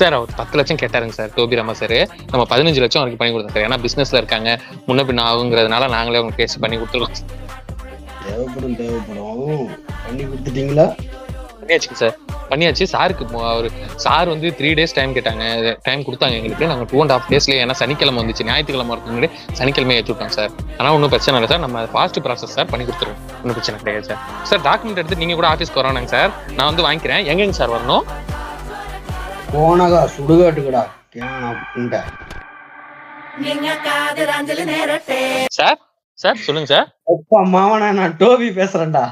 சார் 0.00 0.14
அவர் 0.16 0.32
பத்து 0.36 0.56
லட்சம் 0.58 0.80
கேட்டாருங்க 0.82 1.14
சார் 1.18 1.30
டோபிராமா 1.36 1.74
சார். 1.80 1.98
நம்ம 2.30 2.42
பதினஞ்சு 2.52 2.82
லட்சம் 2.84 3.02
வரைக்கும் 3.02 3.20
பண்ணி 3.22 3.34
கொடுத்தோம் 3.34 3.54
சார். 3.56 3.66
ஏன்னா 3.66 3.78
பிசினஸ்ல 3.86 4.20
இருக்காங்க. 4.22 4.50
முன்ன 4.86 5.04
பின்ன 5.10 5.24
ஆகுங்கிறதுனால 5.30 5.88
நாங்களே 5.96 6.20
உங்களுக்கு 6.22 6.42
பேசி 6.42 6.58
பண்ணி 6.64 6.76
கொடுத்துருக்கோம். 6.76 7.24
தேவைப்படும் 8.26 8.76
தேவைப்படும். 8.76 9.68
பண்ணி 10.06 10.24
கொடுத்துட்டீங்களா? 10.30 10.86
பண்ணியாச்சுங்க 11.60 11.98
சார். 12.02 12.16
பண்ணியாச்சு. 12.50 12.84
சாருக்கு 12.92 13.24
அவர் 13.52 13.68
சார் 14.04 14.28
வந்து 14.32 14.48
த்ரீ 14.58 14.68
டேஸ் 14.78 14.94
டைம் 14.98 15.14
கேட்டாங்க. 15.14 15.44
டைம் 15.86 16.02
கொடுத்தாங்க 16.08 16.36
எங்களுக்கு. 16.38 16.66
நாங்கள் 16.72 16.88
டூ 16.92 17.00
அண்ட் 17.04 17.14
ஹாஃப் 17.14 17.30
டேஸ்ல 17.32 17.54
ஏன்னா 17.62 17.76
சனிக்கிழமை 17.82 18.20
வந்துச்சு. 18.22 18.46
ஞாயிற்றுக்கிழமை 18.50 18.90
வரதுக்கு 18.92 19.14
முன்னாடி 19.14 19.30
சனிக்கிழமை 19.52 19.96
ஏற்றி 19.96 20.12
விட்டோம் 20.12 20.34
சார். 20.38 20.50
ஆனால் 20.78 20.92
ஒன்றும் 20.92 21.12
பிரச்சனை 21.14 21.40
இல்லை 21.40 21.50
சார். 21.54 21.64
நம்ம 21.66 21.82
ஃபாஸ்ட் 21.94 22.22
ப்ராசஸ் 22.26 22.56
சார் 22.56 22.70
பண்ணி 22.72 22.86
கொடுத்துருவோம். 22.86 23.20
ஒன்றும் 23.42 23.56
பிரச்சனை 23.58 23.80
கிடையாது 23.82 24.08
சார். 24.10 24.20
சார் 24.42 24.64
டாக்குமெண்ட் 24.68 25.00
எடுத்து 25.02 25.22
நீங்க 25.22 25.34
கூட 25.40 25.48
ஆஃபீஸ்க்கு 25.54 25.82
வரணுங்க 25.82 26.12
சார். 26.16 26.30
நான் 26.58 26.74
வந்து 26.74 26.86
வாங்கிக்கிறேன். 26.88 27.24
எங்கேங்க 27.32 27.58
சார் 27.60 27.74
வரணும்? 27.76 28.04
போனகா 29.56 30.00
சுடுகாட்டுக்கடா. 30.14 30.80
சார் 35.58 35.78
சார் 36.22 36.36
சொல்லுங்க 36.46 36.68
சார். 36.72 36.88
அப்பா 37.14 37.38
மாவனா 37.54 37.88
நான் 37.98 38.16
டோபி 38.16 38.48
பேசுறேன்டா. 38.58 39.04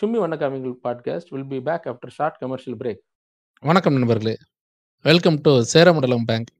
ஷும்மி 0.00 0.18
வண்ணக்காமிகள் 0.22 0.74
podcast 0.86 1.30
will 1.30 1.46
be 1.52 1.60
back 1.60 1.86
after 1.92 2.16
short 2.18 2.38
commercial 2.38 2.78
break 2.80 3.00
வணக்கம் 3.60 3.92
நண்பர்களே. 3.92 4.36
வெல்கம் 5.02 5.40
டு 5.40 5.62
சேரமண்டலம் 5.74 6.26
பேங்க் 6.32 6.50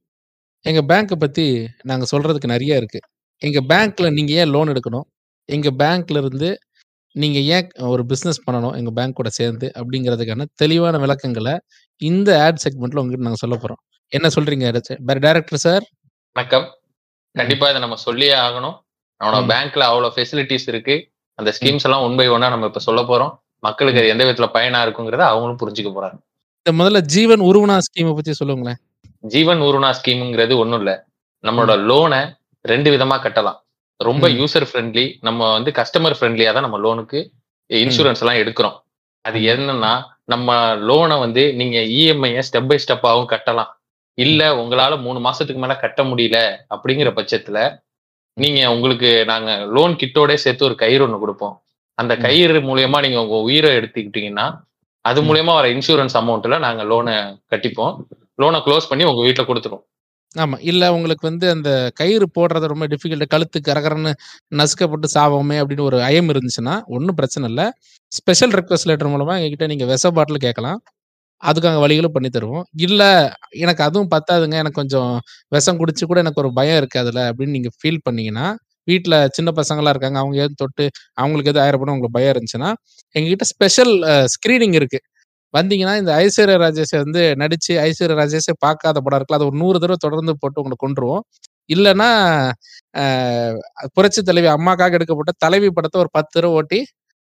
எங்கள் 0.61 0.89
பேங்க்கை 0.93 1.18
பற்றி 1.24 1.68
நாங்கள் 1.83 2.12
சொல்கிறதுக்கு 2.12 2.55
நிறைய 2.55 2.81
இருக்குது 2.81 3.07
எங்கள் 3.43 3.68
பேங்க்கில் 3.72 4.12
நீங்கள் 4.12 4.37
ஏன் 4.37 4.49
லோன் 4.49 4.68
எடுக்கணும்? 4.68 5.07
எங்கள் 5.49 5.77
பேங்க்ல 5.81 6.16
இருந்து 6.24 6.49
நீங்கள் 7.17 7.47
ஏன் 7.57 7.69
ஒரு 7.93 8.03
பிஸ்னஸ் 8.09 8.41
பண்ணணும் 8.47 8.75
எங்கள் 8.77 8.93
பேங்க் 8.95 9.14
கூட 9.14 9.29
சேர்ந்து 9.29 9.67
அப்படிங்கிறதுக்கான 9.75 10.45
தெளிவான 10.55 10.99
விளக்கங்களை 10.99 11.55
இந்த 12.01 12.31
ஆட் 12.45 12.61
செக்மெண்ட்டில் 12.64 13.01
உங்ககிட்ட 13.03 13.27
நாங்கள் 13.27 13.43
சொல்ல 13.43 13.57
போகிறோம் 13.57 13.81
என்ன 14.12 14.29
சொல்கிறீங்க 14.35 14.67
டைரக்டர் 15.21 15.62
சார் 15.67 15.85
வணக்கம். 16.33 16.67
கண்டிப்பா 17.37 17.69
இதை 17.69 17.81
நம்ம 17.81 17.97
சொல்லியே 17.97 18.35
ஆகணும். 18.35 18.77
நம்மளோட. 19.21 19.51
பேங்க்ல 19.53 19.85
அவ்வளவு 19.91 20.14
ஃபெசிலிட்டிஸ் 20.17 20.69
இருக்கு. 20.73 20.97
அந்த 21.39 21.51
ஸ்கீம்ஸ் 21.59 21.87
எல்லாம் 21.87 22.03
ஒன் 22.03 22.17
பை 22.17 22.27
ஒன்னா 22.29 22.49
நம்ம 22.55 22.67
இப்ப 22.67 22.83
சொல்ல 22.89 23.03
போறோம். 23.03 23.33
மக்களுக்கு 23.59 24.01
அது 24.01 24.12
எந்த 24.14 24.25
விதத்துல 24.25 24.49
பயனா 24.57 24.81
இருக்குங்கிறத 24.87 25.25
அவங்களும் 25.31 25.61
புரிஞ்சுக்க 25.62 25.91
போறாங்க. 25.99 26.19
இந்த 26.62 26.73
முதல்ல 26.81 27.01
ஜீவன் 27.14 27.41
உருவனா 27.41 27.77
ஸ்கீமை 27.89 28.14
பற்றி 28.14 28.33
சொல்லுங்களேன். 28.33 28.81
ஜீவன் 29.35 29.62
உருணா 29.69 29.91
ஸ்கீம்ங்கிறது 29.99 30.57
ஒண்ணும் 30.57 30.81
இல்ல. 30.83 30.93
நம்மளோட 31.45 31.75
லோனை 31.91 32.21
ரெண்டு 32.64 32.91
விதமா 32.97 33.17
கட்டலாம். 33.25 33.59
ரொம்ப. 33.97 34.28
யூசர் 34.28 34.66
ஃப்ரெண்ட்லி 34.72 35.16
நம்ம 35.20 35.53
வந்து 35.53 35.70
கஸ்டமர் 35.70 36.16
ஃப்ரெண்ட்லியா 36.20 36.53
தான் 36.53 36.66
நம்ம 36.68 36.78
லோனுக்கு 36.78 37.18
இன்சூரன்ஸ் 37.72 38.20
எல்லாம் 38.22 38.40
எடுக்கிறோம். 38.42 38.76
அது 39.20 39.38
என்னன்னா 39.40 40.03
நம்ம 40.24 40.76
லோனை 40.88 41.18
வந்து 41.18 41.55
நீங்க 41.55 41.78
இஎம்ஐ 41.78 42.42
ஸ்டெப் 42.49 42.68
பை 42.68 42.78
ஸ்டெப்பாவும் 42.84 43.30
கட்டலாம். 43.32 43.72
இல்ல 44.14 44.55
உங்களால 44.55 45.01
மூணு 45.01 45.18
மாசத்துக்கு 45.18 45.55
மேல 45.55 45.76
கட்ட 45.76 46.03
முடியல 46.03 46.38
அப்படிங்கிற 46.74 47.11
பட்சத்துல 47.18 47.59
நீங்க 48.32 48.70
உங்களுக்கு 48.70 49.24
நாங்க 49.24 49.51
லோன் 49.74 49.92
கிட்டோட 49.92 50.34
சேர்த்து 50.34 50.64
ஒரு 50.64 50.74
கயிறு 50.74 51.07
ஒண்ணு 51.07 51.18
கொடுப்போம். 51.18 51.62
அந்த. 51.94 52.16
கயிறு 52.16 52.61
மூலியமா 52.61 52.99
நீங்க 53.01 53.22
உங்க 53.22 53.36
உயிரை 53.40 53.76
எடுத்துக்கிட்டீங்கன்னா 53.76 54.47
அது. 55.01 55.22
மூலியமா 55.22 55.55
வர 55.59 55.68
இன்சூரன்ஸ் 55.68 56.16
அமௌண்ட்ல 56.20 56.59
நாங்க 56.59 56.82
லோனை 56.84 57.14
கட்டிப்போம். 57.51 57.94
லோனை 58.42 58.61
க்ளோஸ் 58.66 58.88
பண்ணி 58.88 59.05
உங்க 59.05 59.22
வீட்டுல 59.26 59.47
கொடுத்துருவோம். 59.47 59.84
ஆமா. 60.37 60.57
இல்ல 60.62 60.95
உங்களுக்கு 60.95 61.28
வந்து 61.28 61.47
அந்த 61.51 61.70
கயிறு 61.95 62.26
போடுறது 62.34 62.66
ரொம்ப 62.72 62.87
டிஃபிகல்ட். 62.87 63.26
கழுத்து 63.26 63.59
கரகரன்னு 63.61 64.12
நசுக்கப்பட்டு 64.55 65.09
சாவோமே 65.14 65.57
அப்படின்னு 65.61 65.80
ஒரு 65.80 65.99
ஐயம் 66.03 66.28
இருந்துச்சுன்னா, 66.28 66.74
ஒன்றும் 66.87 67.14
பிரச்சனை 67.14 67.49
இல்லை 67.49 67.66
ஸ்பெஷல் 68.12 68.51
ரெக்வஸ்ட் 68.51 68.84
லெட்டர் 68.84 69.09
மூலமா 69.09 69.34
எங்ககிட்ட 69.37 69.66
நீங்க 69.66 69.84
விஷ 69.84 70.11
பாட்டில் 70.11 70.37
கேட்கலாம். 70.39 70.78
அதுக்காக 71.43 71.78
வழிகளும் 71.80 72.12
பண்ணி 72.12 72.28
தருவோம். 72.28 72.64
இல்ல 72.82 73.03
எனக்கு 73.59 73.82
அதுவும் 73.84 74.11
பத்தாதுங்க. 74.11 74.55
எனக்கு 74.55 74.80
கொஞ்சம் 74.80 75.12
விஷம் 75.49 75.78
குடிச்சு 75.78 76.05
கூட 76.05 76.20
எனக்கு 76.20 76.43
ஒரு 76.43 76.53
பயம் 76.53 76.76
இருக்கு 76.76 77.01
அதுல 77.01 77.20
அப்படின்னு 77.30 77.57
நீங்க 77.57 77.70
ஃபீல் 77.78 78.01
பண்ணீங்கன்னா, 78.03 78.47
வீட்டில் 78.89 79.16
சின்ன 79.30 79.51
பசங்கலாம் 79.57 79.89
இருக்காங்க. 79.89 80.18
அவங்க 80.18 80.37
ஏதும் 80.39 80.59
தொட்டு 80.59 80.84
அவங்களுக்கு 81.14 81.51
எதுவும் 81.51 81.64
ஆயிரப்படும் 81.64 81.95
உங்களுக்கு 81.95 82.18
பயம் 82.18 82.34
இருந்துச்சுன்னா, 82.34 82.70
எங்ககிட்ட 83.14 83.47
ஸ்பெஷல் 83.49 83.95
ஸ்க்ரீனிங் 84.03 84.28
ஸ்கிரீனிங் 84.37 84.74
இருக்கு. 84.74 85.01
வந்தீங்கன்னா, 85.57 85.94
இந்த 86.02 86.12
ஐஸ்வர்யா 86.24 86.59
ராஜேஷை 86.64 86.98
வந்து 87.04 87.22
நடிச்சு 87.42 87.72
ஐஸ்வர்யா 87.86 88.16
ராஜேஷே 88.22 88.54
பார்க்காத 88.64 89.00
படம் 89.04 89.18
இருக்குல்ல, 89.18 89.38
அதை 89.40 89.48
ஒரு 89.50 89.59
நூறு 89.62 89.78
தடவை 89.84 89.98
தொடர்ந்து 90.07 90.34
போட்டு 90.42 90.61
உங்களை 90.62 90.78
கொண்டுருவோம் 90.84 91.22
இல்லைன்னா 91.70 92.09
புரட்சி 93.96 94.20
தலைவி 94.28 94.48
அம்மாக்காக 94.57 94.96
எடுக்கப்பட்ட 94.98 95.32
தலைவி 95.44 95.68
படத்தை 95.78 95.98
ஒரு 96.04 96.11
பத்து 96.16 96.32
தடவை 96.36 96.54
ஓட்டி, 96.61 96.80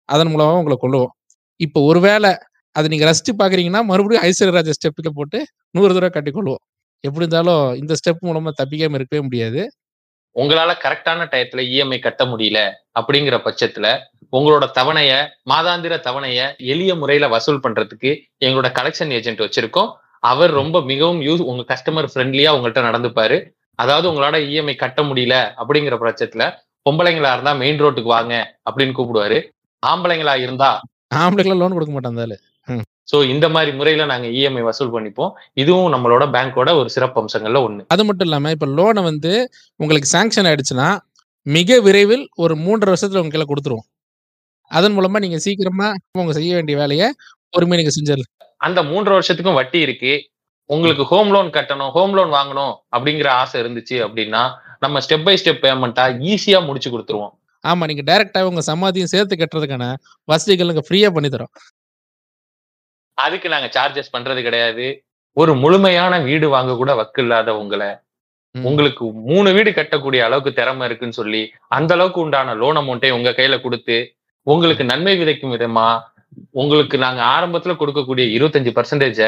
அதன் 0.09 0.31
மூலமாக 0.33 0.61
உங்களை 0.61 0.77
கொல்லுவோம். 0.83 1.13
இப்போ 1.59 1.79
ஒருவேளை 1.91 2.31
அதை 2.75 2.87
நீங்கள் 2.93 3.09
ரசித்து 3.09 3.33
பார்க்குறீங்கன்னா, 3.41 3.81
மறுபடியும் 3.91 4.25
ஐஸ்வர்யா 4.29 4.55
ராஜேஷ் 4.57 4.79
ஸ்டெப்பில் 4.79 5.15
போட்டு 5.19 5.39
100 5.77 5.95
தடவ 5.97 6.09
காட்டி 6.15 6.31
கொல்லுவோம். 6.37 6.63
எப்படி 7.03 7.23
இருந்தாலும் 7.25 7.63
இந்த 7.81 7.93
ஸ்டெப் 7.99 8.21
மூலமாக 8.27 8.53
தப்பிக்காமல் 8.59 8.99
இருக்கவே 8.99 9.21
முடியாது. 9.27 9.61
உங்களால 10.35 10.71
கரெக்டான 10.83 11.25
டயத்துல 11.31 11.63
இஎம்ஐ 11.73 11.99
கட்ட 11.99 12.23
முடியல 12.25 12.59
அப்படிங்கிற 12.99 13.35
பட்சத்துல 13.45 13.87
உங்களோட 14.31 14.65
தவணைய 14.77 15.11
மாதாந்திர 15.49 15.95
தவணைய 16.07 16.39
எளிய 16.71 16.95
முறையில 16.95 17.27
வசூல் 17.27 17.63
பண்றதுக்கு 17.63 18.11
எங்களோட 18.45 18.69
கலெக்ஷன் 18.79 19.11
ஏஜென்ட் 19.11 19.43
வச்சிருக்கோம். 19.45 19.89
அவர் 20.23 20.51
ரொம்ப 20.51 20.77
மிகவும் 20.81 21.21
யூஸ் 21.21 21.43
உங்க 21.51 21.63
கஸ்டமர் 21.71 22.09
ஃப்ரெண்ட்லியா 22.11 22.51
உங்கள்கிட்ட 22.55 22.83
நடந்துப்பாரு. 22.89 23.37
அதாவது 23.79 24.05
உங்களால 24.11 24.39
இஎம்ஐ 24.49 24.75
கட்ட 24.75 25.01
முடியல 25.01 25.35
அப்படிங்கிற 25.61 25.95
பட்சத்துல 26.03 26.43
பொம்பளைங்களா 26.85 27.33
இருந்தா 27.33 27.53
மெயின் 27.53 27.81
ரோட்டுக்கு 27.83 28.13
வாங்க 28.17 28.33
அப்படின்னு 28.69 28.95
கூப்பிடுவாரு. 28.97 29.37
ஆம்பளைங்களா 29.83 30.35
இருந்தா 30.45 30.71
ஆம்பளைங்களா 31.15 31.57
லோன் 31.61 31.77
கொடுக்க 31.77 31.93
மாட்டான் 31.93 32.35
சோ 33.07 33.17
இந்த 33.31 33.45
மாதிரி 33.53 33.71
முறையில 33.77 34.03
நாங்க 34.05 34.27
இஎம்ஐ 34.35 34.63
வசூல் 34.67 34.93
பண்ணிப்போம் 34.93 35.31
இதுவும் 35.61 35.93
நம்மளோட 35.93 36.23
பேங்கோட 36.35 36.71
ஒரு 36.81 36.89
சிறப்பு 36.95 37.19
அம்சங்கள்ல 37.21 37.61
ஒண்ணு 37.67 37.83
அது 37.93 38.03
மட்டும் 38.07 38.27
இல்லாம, 38.27 38.51
இப்ப 38.55 38.67
லோன 38.77 39.03
வந்து 39.09 39.31
உங்களுக்கு 39.79 40.09
சாங்ஷன் 40.13 40.47
ஆயிடுச்சுன்னா, 40.49 40.87
மிக 41.45 41.79
விரைவில் 41.87 42.23
ஒரு 42.43 42.53
3 42.59 42.79
1/2 42.81 42.93
வருஷத்துல 42.93 43.21
உங்க 43.21 43.33
கையில 43.33 43.47
குடுத்துருவோம். 43.49 43.87
அதன் 44.71 44.95
மூலமா 44.97 45.19
நீங்க 45.23 45.39
சீக்கிரமா 45.45 45.87
உங்க 46.21 46.33
செய்ய 46.37 46.51
வேண்டிய 46.57 46.75
வேலைய 46.81 47.03
பொறுமையா 47.53 47.79
நீங்க 47.81 47.93
செஞ்சிரலாம். 47.97 48.31
அந்த 48.61 48.79
மூன்றரை 48.89 49.15
வருஷத்துக்கும் 49.17 49.59
வட்டி 49.59 49.79
இருக்கு 49.85 50.13
உங்களுக்கு 50.69 51.03
ஹோம் 51.09 51.31
லோன் 51.33 51.49
கட்டணும் 51.55 51.91
ஹோம் 51.95 52.13
லோன் 52.17 52.31
வாங்கணும் 52.35 52.73
அப்படிங்கிற 52.95 53.29
ஆசை 53.41 53.57
இருந்துச்சு 53.63 53.97
அப்படின்னா 54.05 54.43
நம்ம 54.81 55.01
ஸ்டெப் 55.05 55.25
பை 55.27 55.35
ஸ்டெப் 55.41 55.63
பேமெண்ட்டா 55.65 56.05
ஈஸியா 56.31 56.59
முடிச்சு 56.67 56.91
கொடுத்துருவோம் 56.93 57.33
ஆமா. 57.63 57.83
நீங்க 57.89 58.03
டைரக்ட்டாவே 58.09 58.49
உங்க 58.51 58.63
சம்பாத்தியம் 58.69 59.11
சேர்த்து 59.13 59.35
கட்டுறதுக்கான 59.37 59.85
வசதிகள் 60.27 60.69
நாங்க 60.71 60.83
ஃப்ரீயா 60.87 61.09
பண்ணி 61.15 61.29
தர்றோம். 61.29 61.53
அதுக்கு 63.17 63.47
நாங்க 63.49 63.67
சார்ஜஸ் 63.75 64.13
பண்றது 64.15 64.41
கிடையாது 64.41 64.85
ஒரு 65.37 65.51
முழுமையான 65.55 66.13
வீடு 66.27 66.47
வாங்க 66.55 66.71
கூட 66.75 66.91
வக்கு 66.95 67.21
இல்லாத 67.21 67.51
உங்களை. 67.61 67.89
உங்களுக்கு 68.55 69.03
மூணு 69.29 69.49
வீடு 69.55 69.69
கட்டக்கூடிய 69.71 70.21
அளவுக்கு 70.25 70.51
திறமை 70.53 70.83
இருக்குன்னு 70.87 71.19
சொல்லி 71.19 71.41
அந்த 71.69 71.91
அளவுக்கு 71.93 72.19
உண்டான 72.21 72.53
லோன் 72.53 72.79
அமௌண்ட்டை 72.81 73.09
உங்க 73.09 73.29
கையில 73.31 73.55
கொடுத்து 73.61 73.97
உங்களுக்கு 74.47 74.83
நன்மை 74.83 75.13
விதைக்கும் 75.19 75.53
விதமா 75.55 75.87
உங்களுக்கு 76.53 76.97
நாங்க 76.97 77.21
ஆரம்பத்துல 77.35 77.73
கொடுக்கக்கூடிய 77.75 78.25
இருபத்தஞ்சு 78.35 78.71
பர்சன்டேஜ 78.77 79.21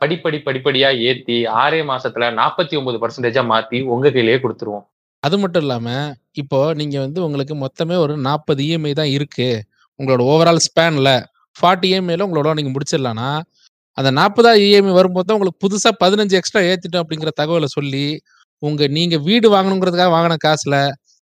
படிப்படி 0.00 0.38
படிப்படியா 0.46 0.88
ஏத்தி 1.08 1.36
ஆறே 1.62 1.80
மாசத்துல 1.90 2.28
நாற்பத்தி 2.38 2.74
ஒன்பது 2.78 2.98
பர்சன்டேஜா 3.02 3.42
மாத்தி 3.50 3.80
உங்க 3.94 4.06
கையிலேயே 4.10 4.38
கொடுத்துருவோம் 4.44 4.86
அது 5.22 5.36
மட்டும் 5.38 5.62
இல்லாம, 5.62 5.88
இப்போ 6.32 6.58
நீங்க 6.74 6.96
வந்து 6.98 7.20
உங்களுக்கு 7.24 7.54
மொத்தமே 7.54 7.96
ஒரு 7.96 8.14
40 8.26 8.62
இஎம்ஐ 8.66 8.92
தான் 8.92 9.10
இருக்கு. 9.16 9.48
உங்களோட 10.00 10.22
ஓவரால் 10.30 10.62
ஸ்பேன்ல 10.66 11.10
40 11.56 11.88
இஎம்ஐல 11.90 12.26
உங்களோட 12.26 12.54
நீங்க 12.58 12.72
முடிச்சிடலாம்னா, 12.74 13.30
அந்த 13.98 14.10
40வது 14.18 14.60
இஎம்ஐ 14.66 14.92
வரும்போது 14.98 15.26
தான் 15.28 15.36
உங்களுக்கு 15.38 15.62
புதுசா 15.64 15.90
15 16.02 16.38
எக்ஸ்ட்ரா 16.40 16.60
ஏத்திட்டோம் 16.70 17.02
அப்படிங்கிற 17.04 17.30
தகவலை 17.40 17.68
சொல்லி, 17.76 18.06
உங்க 18.62 18.86
நீங்க 18.98 19.16
வீடு 19.28 19.46
வாங்கணுங்கிறதுக்காக 19.54 20.12
வாங்கின 20.16 20.38
காசுல, 20.46 20.76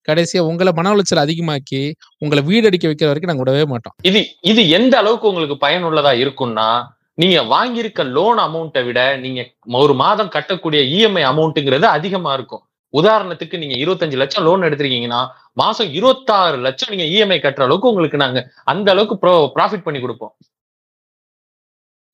கடைசியா 0.07 0.41
உங்களை 0.49 0.71
மன 0.79 0.91
உளைச்சல் 0.95 1.23
அதிகமாக்கி, 1.23 1.81
உங்களை 2.23 2.41
வீடு 2.49 2.67
அடிக்க 2.69 2.85
வைக்கிற 2.89 3.09
வரைக்கும் 3.09 3.31
நாங்க 3.31 3.43
விடவே 3.43 3.65
மாட்டோம். 3.73 3.95
இது 4.09 4.21
இது 4.51 4.61
எந்த 4.77 4.93
அளவுக்கு 5.01 5.29
உங்களுக்கு 5.31 5.57
பயனுள்ளதா 5.65 6.13
இருக்கும்னா 6.23 6.69
நீங்க 7.17 7.37
வாங்கியிருக்க 7.53 8.01
லோன் 8.15 8.39
அமௌண்ட்டை 8.45 8.81
விட 8.87 8.99
நீங்க 9.23 9.41
ஒரு 9.81 9.93
மாதம் 10.01 10.33
கட்டக்கூடிய 10.35 10.81
இஎம்ஐ 10.95 11.23
அமௌண்ட்டுங்கிறது 11.31 11.87
அதிகமா 11.97 12.31
இருக்கும் 12.37 12.63
உதாரணத்துக்கு 12.93 13.55
நீங்க 13.57 13.75
இருபத்தஞ்சு 13.83 14.17
லட்சம் 14.21 14.45
லோன் 14.45 14.67
எடுத்திருக்கீங்கன்னா 14.67 15.21
மாசம் 15.53 15.89
இருபத்தாறு 15.93 16.57
லட்சம் 16.67 16.93
நீங்க 16.93 17.07
இஎம்ஐ 17.15 17.39
கட்டுற 17.39 17.65
அளவுக்கு 17.67 17.91
உங்களுக்கு 17.93 18.23
நாங்க 18.25 18.41
அந்த 18.73 18.87
அளவுக்கு 18.95 19.17
ப்ராஃபிட் 19.57 19.85
பண்ணி 19.87 20.01
கொடுப்போம் 20.01 20.33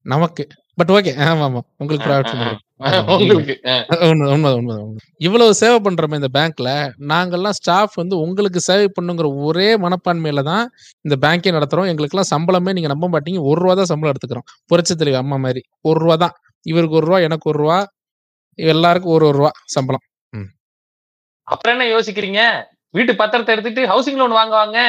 நமக்கு. 0.05 0.43
But 0.80 0.91
okay. 0.95 1.11
கொடுப்போம். 1.15 1.41
ஆமா. 1.41 1.59
உங்களுக்கு 3.15 3.53
உண்ம. 4.05 4.93
இவ்வளவு 5.28 5.51
சேவை 5.59 5.78
பண்றோமே 5.86 6.19
இந்த 6.21 6.30
பேங்க்ல, 6.38 6.69
நாங்கலாம் 7.11 7.55
ஸ்டாஃப் 7.59 7.93
வந்து 8.01 8.15
உங்களுக்கு 8.24 8.61
சேவை 8.67 8.88
பண்ணுங்கிற 8.97 9.28
ஒரே 9.47 9.67
மனப்பான்மையில 9.86 10.43
தான் 10.49 10.65
இந்த 11.05 11.15
பேங்கே 11.26 11.53
நடத்துறோம். 11.57 11.89
எங்களுக்கெல்லாம் 11.91 12.32
சம்பளமே 12.34 12.74
நீங்க 12.78 12.91
நம்ப 12.93 13.09
மாட்டீங்க. 13.13 13.41
ரூ. 13.41 13.65
1 13.65 13.80
தான் 13.82 13.91
சம்பளம் 13.91 14.13
எடுத்துக்கிறோம். 14.13 14.47
புரட்சி 14.71 14.95
தலைவி 14.95 15.19
அம்மா 15.24 15.38
மாரி. 15.45 15.63
ரூ. 15.86 15.93
1 15.93 16.17
தான். 16.26 16.36
இவருக்கு 16.65 16.99
ரூ. 17.01 17.13
1 17.13 17.26
எனக்கு 17.30 17.51
ரூ. 17.53 17.67
1 17.71 17.88
எல்லாருக்கும் 18.59 19.17
ரூ. 19.17 19.32
1 19.32 19.47
சம்பளம். 19.78 20.03
அப்புறம் 21.48 21.74
என்ன 21.76 21.86
யோசிக்கிறீங்க? 21.94 22.41
வீட்டு 22.94 23.14
பத்திரத்தை 23.22 23.54
எடுத்துட்டு 23.56 23.84
ஹவுசிங் 23.91 24.20
லோன் 24.22 24.38
வாங்க 24.39 24.54
வாங்க 24.62 24.80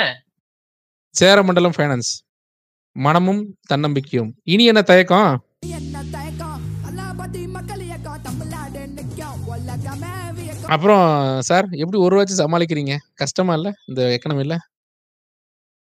சேரமண்டலம் 1.14 1.74
ஃபைனான்ஸ் 1.76 2.10
மனமும் 2.96 3.42
தன்னம்பிக்கையும். 3.70 4.30
இனி 4.52 4.64
என்ன 4.72 4.82
தயக்கம்? 4.90 5.32
அப்புறம் 10.74 11.06
சார் 11.48 11.66
எப்படி 11.82 11.98
ஒரு 12.06 12.16
வச்சு 12.18 12.34
சமாளிக்கிறீங்க? 12.42 12.94
கஷ்டமா 13.22 13.54
இல்ல? 13.58 13.68
இந்த 13.90 14.02
எக்கனமில 14.16 14.56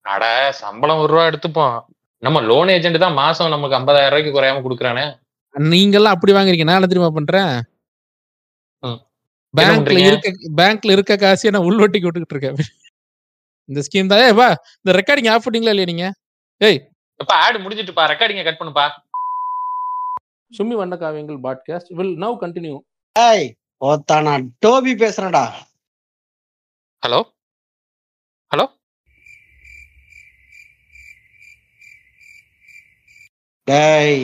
அட 0.05 0.25
சம்பளம் 0.63 1.01
ஒரு 1.03 1.11
ரூபா 1.13 1.25
எடுத்துப்போம் 1.31 1.77
நம்ம 2.23 2.41
லோன் 2.51 2.69
ஏஜென்ட் 2.75 3.05
தான் 3.05 3.17
மாசம் 3.23 3.55
நமக்கு 3.55 3.79
ஐம்பதாயிரம் 3.79 4.13
ரூபாய்க்கு 4.13 4.35
குறையாம 4.37 4.63
கொடுக்குறானே. 4.67 5.05
நீங்கெல்லாம் 5.55 6.15
அப்படி 6.17 6.33
வாங்குறீங்க 6.37 6.67
நான் 6.69 6.79
என்ன 6.79 6.89
தெரியுமா 6.93 7.11
பண்றேன்? 7.19 7.53
பேங்க்ல? 9.59 9.99
இருக்க 10.09 10.29
பேங்க்ல 10.61 10.95
இருக்க 10.97 11.15
காசையே 11.25 11.53
நான் 11.55 11.69
உள்வட்டிக்கு 11.71 12.09
விட்டுக்கிட்டு 12.09 12.37
இருக்கேன். 12.37 12.59
இந்த 13.69 13.81
ஸ்கீம் 13.87 14.11
தான். 14.13 14.23
ஏய் 14.27 14.37
வா 14.41 14.49
இந்த 14.81 14.91
ரெக்கார்டிங் 14.99 15.31
ஆஃப் 15.35 15.45
பண்ணீங்களா 15.47 15.73
இல்லையா 15.75 15.91
நீங்க? 15.93 16.07
ஏய். 16.61 16.79
இப்ப 17.21 17.33
ஆடு 17.45 17.59
முடிஞ்சிட்டுப்பா. 17.65 18.05
ரெக்கார்டிங்க 18.13 18.45
கட் 18.49 18.61
பண்ணுப்பா. 18.61 18.87
சும்மி 20.53 20.77
வண்ண 20.81 20.95
காவியங்கள் 21.05 21.39
பாட்காஸ்ட் 21.47 21.93
வில் 21.99 22.17
நவ் 22.25 22.37
கண்டினியூ 22.43 22.77
ஏய் 23.17 23.47
ஓத்தா 23.81 24.17
நான் 24.29 24.45
டோபி 24.65 24.93
பேசுறேன்டா. 25.03 25.45
ஹலோ 27.03 27.21
ஹலோ 28.53 28.67
டேய் 33.69 34.21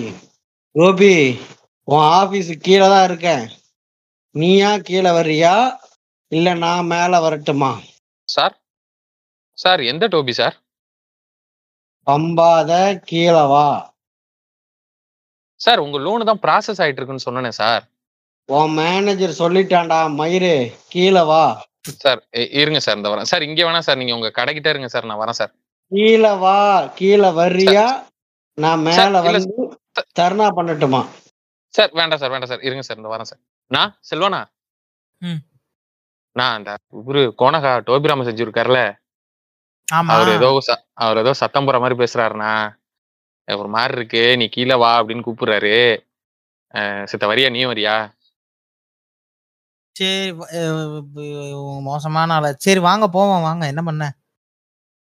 கோபி 0.76 1.14
உன் 1.89 2.05
ஆபீஸ் 2.18 2.51
கீழே 2.66 2.87
தான் 2.93 3.07
இருக்கேன். 3.09 3.45
நீயா 4.35 4.78
கீழே 4.78 5.11
வர்றியா? 5.11 5.55
இல்ல 6.33 6.55
நான் 6.55 6.87
மேல 6.87 7.20
வரட்டுமா? 7.20 7.72
சார். 8.28 8.55
சார் 9.59 9.80
எந்த 9.83 10.09
டோபி 10.09 10.33
சார்? 10.33 10.55
பம்பாத 12.07 12.70
கீழே 13.05 13.45
வா. 13.47 13.66
சார் 15.61 15.78
உங்க 15.78 15.99
லோனு 15.99 16.24
தான் 16.24 16.41
ப்ராசஸ் 16.43 16.80
ஆயிட்டு 16.83 17.01
இருக்குன்னு 17.01 17.26
சொன்னேனே 17.26 17.49
சார். 17.53 17.85
உன் 18.49 18.72
மேனேஜர் 18.72 19.39
சொல்லிட்டான்டா 19.39 20.09
மயிறு 20.18 20.55
கீழே 20.89 21.22
வா. 21.22 21.45
சார் 22.03 22.20
இ- 22.33 22.51
இருங்க 22.53 22.80
சார் 22.80 22.97
இந்த 22.97 23.09
வரேன். 23.09 23.24
சார் 23.24 23.43
இங்க 23.43 23.62
வேணா 23.62 23.78
சார் 23.78 23.97
நீங்க 23.97 24.14
உங்க 24.14 24.30
கடைக்கிட்ட 24.30 24.68
இருங்க 24.68 24.89
சார் 24.89 25.05
நான் 25.05 25.22
வரேன் 25.22 25.33
சார். 25.33 25.53
கீழே 25.93 26.35
வா 26.37 26.57
கீழே 26.95 27.30
வர்றியா? 27.30 27.87
நான் 28.59 28.80
மேல 28.80 29.05
இல்ல 29.05 29.20
வந்து 29.20 29.64
தர்ணா 30.18 30.49
பண்ணட்டுமா? 30.57 31.03
சார் 31.74 31.91
வேண்டாம் 31.93 32.18
சார் 32.18 32.30
வேண்டாம் 32.30 32.49
சார் 32.49 32.62
இருங்க 32.62 32.83
சார் 32.83 32.97
இந்த 32.97 33.09
வரேன் 33.09 33.24
சார். 33.24 33.41
நான் 33.74 33.92
செல்வனா. 34.10 34.40
நான் 36.36 36.56
அந்த 36.58 36.70
இவரு 37.00 37.22
கோனகா 37.40 37.72
டோபிராம 37.88 38.24
செஞ்சு 38.28 38.44
இருக்காருல்ல 38.46 38.82
அவர் 40.12 40.30
ஏதோ 40.36 40.48
அவர் 41.04 41.20
ஏதோ 41.22 41.32
சத்தம் 41.40 41.66
போற 41.68 41.78
மாதிரி 41.82 41.96
பேசுறாருண்ணா. 42.02 42.52
ஒரு 43.48 43.68
மாதிரி 43.74 43.96
இருக்கு 43.98 44.22
நீ 44.40 44.46
கீழே 44.54 44.76
வா 44.82 44.90
அப்படின்னு 45.00 45.26
கூப்பிடுறாரு. 45.26 45.76
சித்த 47.10 47.24
வரியா 47.30 47.48
நீ 47.56 47.62
வரியா? 47.72 47.96
சரி 49.96 50.30
மோசமான 51.88 52.34
ஆளு? 52.38 52.50
சரி 52.64 52.80
வாங்க 52.88 53.06
போவோம் 53.16 53.46
வாங்க 53.48 53.64
என்ன 53.72 53.82
பண்ண? 53.88 54.04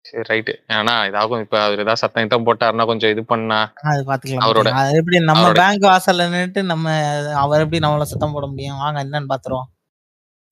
சரி 0.10 0.40
ரைட்டு 0.40 0.74
ஆனா 0.74 1.04
இதாகும். 1.04 1.40
இப்ப 1.40 1.60
அவர் 1.60 1.72
ஏதாவது 1.72 1.98
சத்தம் 1.98 2.28
கித்தம் 2.28 2.46
போட்டாருன்னா 2.46 2.86
கொஞ்சம் 2.86 3.10
இது 3.10 3.26
பண்ணா 3.26 3.72
அது 3.76 4.04
பாத்துக்கலாம். 4.04 4.44
அவரோட- 4.44 4.96
எப்படி 4.96 5.20
நம்ம 5.20 5.52
பேங்க் 5.52 5.84
வாசல்ல 5.84 6.20
நின்னுட்டு 6.26 6.64
நம்ம 6.64 6.92
அவர் 7.34 7.60
எப்படி 7.60 7.88
நம்மள 7.88 8.02
சத்தம் 8.02 8.32
போட 8.32 8.48
முடியும்? 8.48 8.78
வாங்க 8.78 9.04
என்னன்னு 9.04 9.26
பாத்துருவோம். 9.30 9.64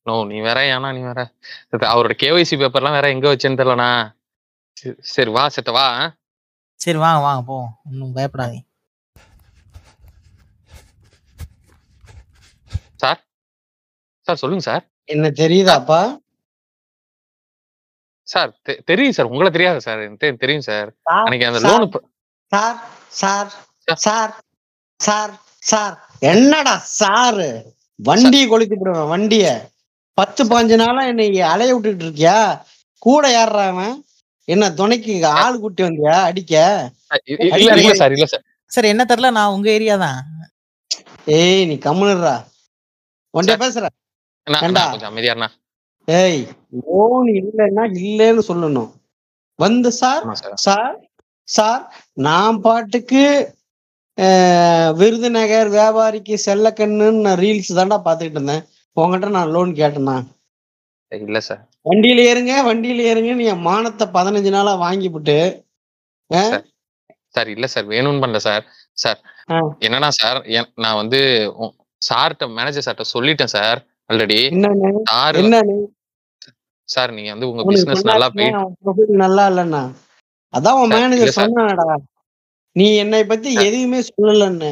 நோ 0.03 0.24
நீ 0.24 0.39
வேற 0.39 0.62
ஏன்னா 0.62 0.93
நீ 0.93 0.99
வேற. 0.99 1.32
அவரோட 1.72 2.12
கேஒய்சி 2.24 2.56
பேப்பர்லாம் 2.56 2.91
வேற 2.91 3.10
எங்க 3.10 3.36
வச்சேன்னு 3.36 3.62
தெரியலண்ணா. 3.62 4.16
சரி, 4.74 4.95
சரி 4.99 5.32
வா 5.32 5.49
சித்த 5.49 5.72
வா? 5.72 6.16
சரி 6.76 6.97
வாங்க 6.97 7.20
வாங்க 7.20 7.41
போவோம். 7.41 7.78
ஒன்னும் 7.86 8.16
பயப்படாதீங்க. 8.16 8.66
சார்? 12.95 13.26
சார் 14.22 14.36
சொல்லுங்க 14.36 14.64
சார். 14.64 14.89
என்ன 15.03 15.28
தெரியுதாப்பா? 15.28 16.18
சார் 18.28 18.60
தெ- 18.66 18.80
தெரியும் 18.86 19.12
சார். 19.12 19.26
உங்களை 19.26 19.52
தெரியாது 19.52 19.82
சார். 19.82 20.18
தெரியும் 20.38 20.62
சார். 20.62 20.90
அன்னைக்கு 21.04 21.48
அந்த 21.48 21.60
sir, 21.60 21.82
loan 21.82 22.02
sir 22.52 22.78
sir 23.08 23.50
sir 23.96 24.32
sir 25.00 25.34
sir. 25.64 25.96
என்னடா 26.20 26.84
சாரு? 27.00 27.50
வண்டியை 28.00 28.48
கொளுத்தி 28.48 28.76
விடுவேன் 28.76 29.08
வண்டிய. 29.08 29.46
பத்து 30.14 30.46
பாஞ்சு 30.46 30.76
நாளா 30.76 31.06
என்னை 31.06 31.42
அலைய 31.42 31.74
விட்டுட்டு 31.76 32.06
இருக்கியா? 32.06 32.62
கூட 32.98 33.32
யாருடா 33.32 33.68
அவன். 33.68 34.04
என்ன 34.48 34.72
துணைக்கு 34.72 35.26
ஆள் 35.26 35.60
கூட்டி 35.60 35.84
வந்தியா? 35.84 36.16
அடிக்க? 36.24 36.54
இல்ல 37.26 37.94
சார் 37.94 38.12
இல்ல 38.12 38.26
சார். 38.26 38.44
சரி 38.72 38.88
என்ன 38.88 39.06
தெரியல 39.10 39.32
நான் 39.32 39.52
உங்க 39.52 39.72
ஏரியா 39.72 39.96
தான். 39.96 40.20
ஏய் 41.26 41.66
நீ 41.66 41.74
கம்முனுடுறா 41.76 42.36
ஒன்றைய. 43.34 43.58
பேசுற 43.58 43.86
அமைதியாண்ணா 45.04 45.48
ஏய் 46.08 46.39
லோன் 46.82 47.30
இல்லைன்னா 47.39 47.84
இல்லைன்னு 47.99 48.43
சொல்லணும். 48.49 48.91
வந்து 49.60 49.89
சார் 49.99 50.24
சார். 50.66 50.95
சார் 51.47 51.84
நான் 52.28 52.58
பாட்டுக்கு 52.66 53.24
விருதுநகர் 54.99 55.70
வியாபாரிக்கு 55.76 56.36
செல்லக்கண்ணுன்னு 56.45 57.24
நான் 57.26 57.41
ரீல்ஸ் 57.43 57.78
தான்டா 57.80 57.97
பார்த்துக்கிட்டு 58.06 58.39
இருந்தேன். 58.39 58.64
உங்ககிட்ட 58.97 59.30
நான் 59.38 59.53
லோன் 59.56 59.72
கேட்டேனா? 59.80 60.16
இல்ல 61.12 61.39
சார். 61.47 61.62
வண்டியில 61.86 62.22
ஏறுங்க 62.30 62.53
வண்டியில 62.68 63.03
ஏறுங்க 63.10 63.34
நீ 63.39 63.45
என் 63.53 63.68
மானத்தை 63.68 64.06
பதினஞ்சு 64.18 64.51
நாளா 64.56 64.74
வாங்கிவிட்டு 64.86 65.38
சார் 67.36 67.49
இல்ல 67.53 67.66
சார் 67.68 67.88
வேணும்னு 67.93 68.24
பண்ணல 68.24 68.39
சார். 68.47 68.64
சார். 68.97 69.20
என்னன்னா 69.86 70.10
சார் 70.20 70.38
நான் 70.84 70.99
வந்து 71.01 71.20
சார்கிட்ட 72.01 72.45
மேனேஜர் 72.58 72.86
சார்கிட்ட 72.86 73.14
சொல்லிட்டேன் 73.16 73.53
சார். 73.56 73.80
ஆல்ரெடி 74.10 74.39
சார் 75.10 75.38
சார் 76.89 77.12
நீங்க 77.18 77.30
வந்து 77.34 77.47
உங்க 77.51 77.64
பிசினஸ் 77.70 78.10
நல்லா 78.10 78.28
போயிட்டு 78.32 79.22
நல்லா 79.24 79.43
இல்லைன்னா 79.51 79.84
அதான் 80.53 80.78
உன் 80.82 80.93
மேனேஜர். 80.95 81.38
சொன்னாடா 81.38 81.88
நீ 82.76 82.86
என்னை 83.03 83.22
பத்தி 83.32 83.49
சார். 83.53 83.66
எதுவுமே 83.68 83.99
சொல்லலன்னு 84.10 84.72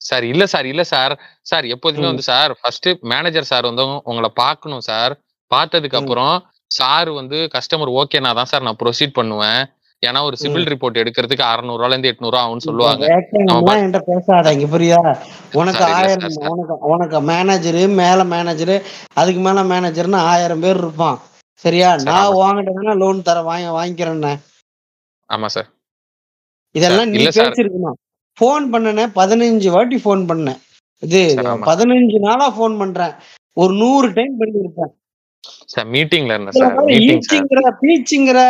சார் 0.00 0.24
இல்ல 0.30 0.44
சார் 0.52 0.66
இல்ல 0.70 0.82
சார். 0.92 1.12
சார் 1.50 1.66
எப்போதுமே. 1.74 2.06
வந்து 2.10 2.24
சார் 2.30 2.52
ஃபர்ஸ்ட் 2.60 2.88
மேனேஜர் 3.12 3.50
சார் 3.50 3.68
வந்து 3.70 3.84
உங்களை 4.10 4.30
பார்க்கணும் 4.42 4.84
சார். 4.90 5.12
பார்த்ததுக்கு. 5.50 6.00
அப்புறம் 6.00 6.34
சார் 6.70 7.10
வந்து 7.20 7.38
கஸ்டமர் 7.54 7.94
ஓகேனா 8.00 8.30
தான் 8.38 8.50
சார் 8.52 8.66
நான் 8.68 8.80
ப்ரொசீட் 8.82 9.18
பண்ணுவேன். 9.18 9.62
ஏன்னா 10.02 10.20
ஒரு 10.28 10.36
சிவில் 10.42 10.68
ரிப்போர்ட் 10.72 11.00
எடுக்கிறதுக்கு 11.02 11.44
600 11.48 11.74
ரூபால 11.80 11.94
இருந்து 11.94 12.10
எட்நூறு 12.12 12.36
ஆகும்னு 12.40 12.64
சொல்லுவாங்க 12.66 13.04
வேக்கம்லாம் 13.10 13.80
என்கிட்ட 13.80 14.00
பேசாத 14.08 14.52
இங்க 14.56 14.66
புரியுதா? 14.72 15.12
உனக்கு 15.60 15.82
ஆயிரம். 15.90 16.38
உனக்கு 16.52 16.74
உனக்கு 16.92 17.18
மேனேஜரு 17.30 17.82
மேல 18.00 18.24
மேனேஜரு 18.32 18.76
அதுக்கு 19.20 19.40
மேல 19.40 19.62
மேனேஜர்னு 19.72 20.20
ஆயிரம் 20.32 20.64
பேர் 20.64 20.80
இருப்பான். 20.84 21.18
சரியா? 21.64 21.90
சார், 21.94 22.06
நான் 22.08 22.24
ஆமா. 22.24 22.38
வாங்கிட்ட 22.42 22.72
வேணா 22.78 22.94
லோன் 23.02 23.26
தர 23.28 23.40
வாங்கி 23.50 23.70
வாங்கிக்கிறேன்னு. 23.78 24.32
ஆமா 25.30 25.48
சார். 25.56 25.68
இதெல்லாம் 26.74 27.10
நீ. 27.12 27.18
பேசிருக்கணும் 27.38 27.98
போன் 28.38 28.66
பண்ணனே 28.72 29.04
பதினஞ்சு 29.20 29.70
வாட்டி 29.76 29.96
போன் 30.06 30.24
பண்ணேன் 30.30 30.60
இது. 31.02 31.22
பதினஞ்சு 31.70 32.18
நாளா 32.26 32.48
போன் 32.58 32.76
பண்றேன். 32.82 33.14
ஒரு 33.56 33.72
நூறு 33.82 34.08
டைம் 34.18 34.34
பண்ணிருப்பேன் 34.40 34.92
சார் 35.72 35.88
மீட்டிங்ல 35.94 36.34
இருந்தேன் 36.36 36.58
சார். 36.60 36.74
Meeting 36.90 37.22
sir. 37.22 37.36
ஈச்சிங்கிற 37.36 37.70
பீச்சிங்கிற 37.82 38.40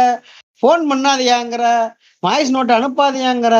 போன் 0.63 0.85
பண்ணாதயாங்கிற. 0.91 1.65
Voice 2.23 2.53
note 2.55 2.77
அனுப்பாதயாங்கிற. 2.79 3.57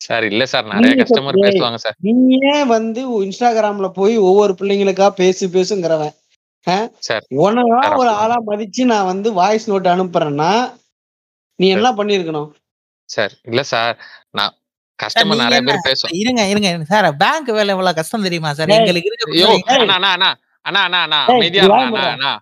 சார் 0.00 0.24
இல்ல 0.24 0.44
சார் 0.46 0.66
நிறைய 0.66 0.82
நீங்க 0.86 1.02
கஸ்டமர் 1.02 1.36
சார், 1.36 1.44
பேசுவாங்க 1.46 1.78
சார். 1.84 1.96
நீயே 2.06 2.56
வந்து 2.72 3.02
இன்ஸ்டாகிராம்ல 3.26 3.88
போய் 3.98 4.16
ஒவ்வொரு 4.28 4.52
பிள்ளைங்களுக்கா 4.60 5.08
பேசு 5.20 5.44
பேசுங்கிறவன். 5.48 6.14
சார் 7.02 7.24
உனவா 7.44 7.80
ஒரு 8.00 8.10
ஆளா 8.20 8.36
மதிச்சு 8.46 8.82
நான் 8.84 9.10
வந்து 9.12 9.28
வாய்ஸ் 9.32 9.66
நோட் 9.70 9.88
அனுப்புறேன்னா 9.94 10.50
நீ 11.58 11.66
என்ன 11.74 11.88
பண்ணிருக்கணும் 11.98 12.50
சார் 13.08 13.32
இல்ல 13.42 13.62
சார் 13.72 13.96
நான் 14.38 14.54
கஸ்டமர் 14.98 15.42
நிறைய 15.42 15.60
பேர் 15.68 15.86
பேசுவோம் 15.86 16.14
இருங்க 16.20 16.42
இருங்க. 16.52 16.68
சார் 16.92 17.06
பேங்க் 17.22 17.50
வேலை 17.56 17.72
எவ்வளவு 17.74 17.98
கஷ்டம் 17.98 18.26
தெரியுமா 18.26 18.50
சார்? 18.52 18.72
எங்களுக்கு 18.78 19.10
இருக்க 19.10 19.76
அண்ணா 19.86 20.10
அண்ணா 20.14 20.30
அண்ணா 20.66 20.82
அண்ணா 20.84 21.00
அண்ணா 21.06 21.20
அமைதியா 21.32 21.64
அண்ணா 21.78 22.04
அண்ணா. 22.12 22.32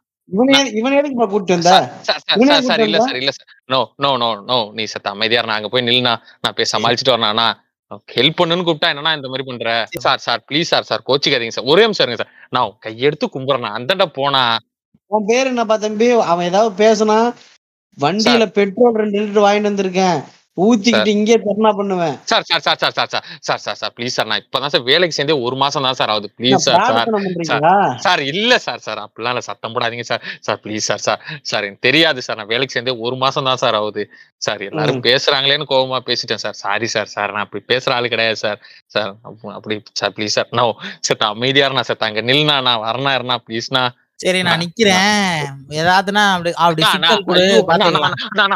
சார் 2.68 2.82
இல்ல 2.84 2.98
சார் 3.00 3.18
இல்ல 3.20 3.32
sir. 3.32 3.48
No 3.72 3.80
no 3.98 4.10
no 4.16 4.30
no 4.50 4.58
நீ 4.72 4.84
சத்த 4.92 5.10
அமைதியா 5.10 5.42
நான் 5.42 5.58
அங்க 5.58 5.68
போய் 5.68 5.86
நில்லுனா 5.88 6.14
நான் 6.42 6.56
போய் 6.56 6.72
சமாளிச்சுட்டு 6.72 7.14
வரேனா 7.14 7.46
ஹெல்ப் 8.08 8.38
பண்ணுன்னு 8.38 8.66
கூப்பிட்டா 8.66 8.90
என்னன்னா 8.92 9.12
இந்த 9.16 9.28
மாதிரி 9.28 9.44
பண்ற? 9.48 9.70
Sir 10.04 10.20
sir 10.20 10.42
please 10.48 10.70
sir 10.70 10.86
sir 10.90 11.02
கோச்சிக்காதீங்க 11.08 11.54
சார். 11.56 11.66
ஒரே 11.66 11.82
நிமிஷம் 11.82 12.04
இருங்க 12.04 12.20
சார். 12.22 12.32
நான் 12.50 12.76
கையெடுத்து 12.80 13.26
கும்புறேன் 13.28 13.76
அந்தண்ட 13.78 14.04
போனா. 14.18 14.42
உன் 15.10 15.26
பேரு 15.26 15.48
என்னப்பா 15.48 15.76
தம்பி? 15.78 16.08
அவன் 16.24 16.48
ஏதாவது 16.50 16.70
பேசுனா 16.78 17.18
வண்டியில 17.98 18.44
பெட்ரோல் 18.56 18.96
ரெண்டு 18.96 19.18
லிட்டர் 19.18 19.44
வாங்கிட்டு 19.46 19.70
வந்திருக்கேன். 19.70 20.18
ஊத்திக்கிட்டு 20.56 21.12
இங்கே 21.14 21.36
தர்ணா 21.42 21.70
பண்ணுவேன் 21.76 22.16
sir 22.30 22.44
sir 22.44 22.62
sir 22.64 22.78
sir 22.80 22.94
sir 22.96 23.10
sir 23.12 23.22
sir 23.46 23.60
sir 23.62 23.78
sir 23.78 23.92
please 23.94 24.16
sir 24.16 24.28
நான் 24.30 24.42
இப்பதான் 24.42 24.72
சார் 24.72 24.84
வேலைக்கு 24.88 25.16
சேர்ந்தே 25.16 25.36
ஒரு 25.44 25.56
மாசம் 25.60 25.86
தான் 25.86 25.98
சார் 26.00 26.10
ஆகுது 26.12 26.28
ப்ளீஸ் 26.38 26.64
சார் 26.66 26.82
சார் 26.88 27.08
சார் 28.04 28.22
இல்ல 28.32 28.58
சார் 28.64 28.82
சார் 28.84 29.00
அப்படிலாம் 29.04 29.34
இல்ல 29.34 29.42
சத்தம் 29.46 29.74
போடாதீங்க 29.74 30.04
sir 30.04 30.22
sir 30.46 30.60
please 30.64 30.88
sir 30.90 31.02
sir 31.04 31.20
sir 31.50 31.64
எனக்கு 31.64 31.82
தெரியாது 31.82 32.22
சார் 32.22 32.38
நான் 32.40 32.50
வேலைக்கு 32.50 32.74
சேர்ந்தே 32.74 32.94
ஒரு 33.04 33.18
மாசம் 33.22 33.48
தான் 33.48 33.62
சார் 33.62 33.78
ஆகுது 33.78 34.04
சார் 34.42 34.62
எல்லாரும். 34.66 35.00
பேசுறாங்களேன்னு 35.06 35.66
கோவமா 35.68 35.98
பேசிட்டேன் 36.06 36.42
சார் 36.42 36.56
சாரி 36.60 36.88
சார் 36.92 37.10
சார் 37.10 37.32
நான் 37.34 37.44
அப்படி 37.44 37.62
பேசுற 37.68 37.92
ஆளு 37.96 38.10
கிடையாது 38.10 38.38
சார் 38.38 38.58
சார் 38.94 39.10
அப்ப- 39.24 39.54
அப்படி 39.56 39.74
சார் 40.00 40.14
ப்ளீஸ் 40.16 40.36
சார் 40.36 40.50
நான் 40.52 40.74
சார் 41.02 41.20
நான் 41.20 41.34
அமைதியா 41.36 41.66
இருந்தா 41.68 41.86
சார் 41.86 42.06
அங்க 42.06 42.22
நில்னா 42.28 42.56
நான் 42.62 42.84
வரனா 42.84 43.12
இருந்தா 43.14 43.38
ப்ளீஸ்னா 43.46 43.82
சரி 44.22 44.40
நான் 44.46 44.62
நிக்கிறேன். 44.62 45.46
ஏதாவதுன்னா 45.78 46.24
அப்படி 46.32 46.50
அப்படி 47.12 47.44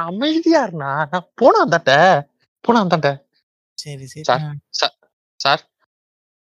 அமைதியா 0.07 0.61
இருந்தா 0.67 0.91
நான் 1.13 1.29
போனா 1.41 1.61
அந்தாட்ட 1.65 1.95
போனா 2.65 2.81
அந்தாட்ட 2.85 3.11
சரி 3.79 4.07
சரி. 4.13 4.25
சார். 4.29 4.45
சார் 5.41 5.63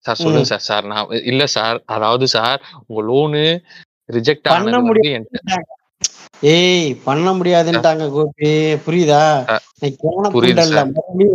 சார் 0.05 0.19
சொல்லுங்க 0.19 0.47
சார். 0.51 0.65
சார் 0.67 0.85
நான் 0.91 1.11
இல்ல 1.31 1.43
சார். 1.55 1.77
அதாவது 1.95 2.25
சார் 2.35 2.59
உங்க 2.81 3.01
லோனு 3.09 3.43
ரிஜெக்ட் 4.09 4.47
பண்ண 4.47 4.79
என்கிட்ட 5.11 5.57
ஏய் 6.51 6.87
பண்ண 7.05 7.27
முடியாதுன்ட்டாங்க 7.33 8.05
கோபி. 8.15 8.49
புரியுதா? 8.85 9.21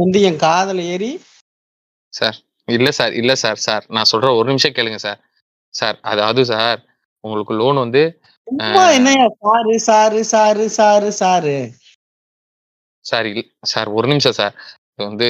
வந்து 0.03 0.19
என் 0.29 0.43
காதல 0.45 0.83
ஏறி 0.93 1.11
சார் 2.13 2.37
இல்ல 2.69 2.89
சார் 2.99 3.13
இல்ல 3.21 3.33
சார் 3.43 3.61
சார். 3.67 3.85
நான் 3.89 4.11
சொல்ற 4.11 4.29
ஒரு 4.39 4.47
நிமிஷம் 4.51 4.77
கேளுங்க 4.77 4.99
சார். 5.01 5.21
சார் 5.75 5.97
அதாவது 6.11 6.43
சார் 6.47 6.81
உங்களுக்கு 7.25 7.55
லோன் 7.55 7.83
வந்து 7.85 8.03
என்னையா 8.97 9.27
sir 9.43 9.75
sir 9.87 10.21
sir 10.33 10.65
sir 10.79 11.09
sir. 11.21 11.57
Sir 13.05 13.27
sir 13.73 13.89
ஒரு 13.99 14.07
நிமிஷம் 14.09 14.39
சார். 14.41 14.55
இது 14.95 15.07
வந்து 15.09 15.29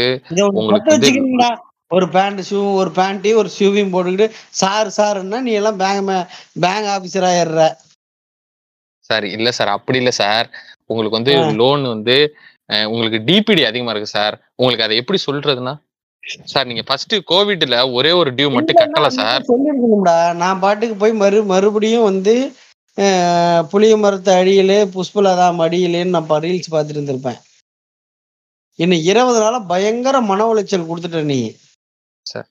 உங்களுக்கு 0.61 1.13
ஒரு 1.91 2.07
பேண்ட் 2.15 2.41
ஷூ 2.49 2.59
ஒரு 2.81 2.91
பேண்ட்டு 2.97 3.31
ஒரு 3.41 3.51
ஷூவையும் 3.57 3.93
போட்டுக்கிட்டு 3.93 4.27
சார் 4.61 4.89
சாருன்னா 4.97 5.39
நீ 5.47 5.53
எல்லாம் 5.61 5.79
பேங்க் 5.83 6.11
பேங்க் 6.65 6.89
ஆபீசர் 6.95 7.27
ஆயிடுற 7.31 7.63
சார் 9.11 9.25
இல்ல 9.37 9.49
சார். 9.59 9.71
அப்படி 9.77 9.99
இல்ல 10.03 10.11
சார். 10.19 10.47
உங்களுக்கு 10.91 11.19
வந்து. 11.19 11.35
லோன் 11.63 11.83
வந்து 11.95 12.17
உங்களுக்கு 12.91 13.19
டிபிடி 13.29 13.63
அதிகமா 13.69 13.93
இருக்கு 13.93 14.11
சார். 14.17 14.35
உங்களுக்கு 14.61 14.87
அதை 14.87 14.97
எப்படி 15.03 15.19
சொல்றதுன்னா 15.27 15.75
சார் 16.53 16.69
நீங்க 16.69 16.83
ஃபர்ஸ்ட் 16.89 17.15
கோவிட்ல 17.31 17.77
ஒரே 17.99 18.13
ஒரு 18.21 18.31
டியூ 18.39 18.49
மட்டும் 18.55 18.79
கட்டல 18.81 19.09
சார் 19.19 19.49
சொல்லிருக்கணும்டா 19.51 20.17
நான் 20.43 20.63
பாட்டுக்கு 20.65 20.97
போய் 20.97 21.15
மறு 21.23 21.41
மறுபடியும் 21.53 22.09
வந்து 22.11 22.35
புளிய 23.73 23.97
மரத்து 23.97 24.31
அடியிலே 24.39 24.79
புஷ்பலதா 24.95 25.47
மடியிலேன்னு 25.61 26.15
நான் 26.17 26.45
ரீல்ஸ் 26.47 26.73
பார்த்துட்டு 26.73 26.99
இருந்திருப்பேன் 26.99 27.39
இன்னும் 28.79 29.05
இருபது 29.11 29.39
நாளா 29.43 29.59
பயங்கர 29.71 30.17
மன 30.31 30.45
உளைச்சல் 30.51 30.89
கொடுத்துட்ட 30.89 31.23
நீ. 31.31 31.39
சார் 32.27 32.49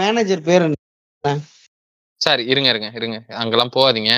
மேனேஜர் 0.00 0.44
பேர் 0.48 0.64
என்ன? 0.66 1.32
சார் 2.20 2.40
இருங்க 2.50 2.68
இருங்க 2.72 2.88
இருங்க. 2.98 3.16
அங்கெல்லாம் 3.40 3.72
போகாதீங்க. 3.76 4.12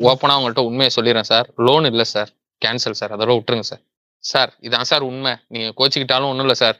ஓப்பனா 0.00 0.36
உங்கள்ட்ட 0.38 0.62
உண்மையை 0.68 0.90
சொல்லிடுறேன் 0.96 1.30
சார் 1.30 1.46
லோன் 1.66 1.86
இல்ல 1.90 2.04
சார் 2.12 2.30
கேன்சல் 2.62 2.98
சார் 3.00 3.14
அதோட 3.16 3.32
விட்டுருங்க 3.36 3.66
சார் 3.70 3.82
சார் 4.24 4.52
இதான் 4.66 4.88
சார் 4.90 5.08
உண்மை. 5.10 5.32
நீங்க 5.52 5.68
கோச்சிக்கிட்டாலும் 5.78 6.30
ஒண்ணும் 6.32 6.46
இல்ல 6.46 6.56
சார் 6.62 6.78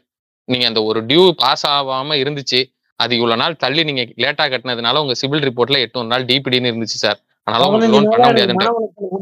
நீங்க 0.49 0.67
அந்த 0.67 0.83
ஒரு 0.83 1.07
டியூ 1.07 1.31
பாஸ் 1.31 1.67
ஆகாம 1.67 2.17
இருந்துச்சு 2.17 2.77
அது 2.97 3.15
இவ்வளவு 3.15 3.41
நாள் 3.41 3.57
தள்ளி 3.57 3.85
நீங்க 3.85 4.03
லேட்டா 4.03 4.47
கட்டினதுனால 4.47 4.99
உங்க 4.99 5.15
சிபில் 5.21 5.41
ரிப்போர்ட்ல 5.41 5.79
எட்டு 5.79 5.99
ஒரு 5.99 6.09
நாள் 6.09 6.25
டிபிடின்னு 6.25 6.71
இருந்துச்சு 6.71 7.01
சார். 7.05 7.21
அதனால 7.43 7.71
உங்களுக்கு 7.71 8.01
லோன் 8.01 8.21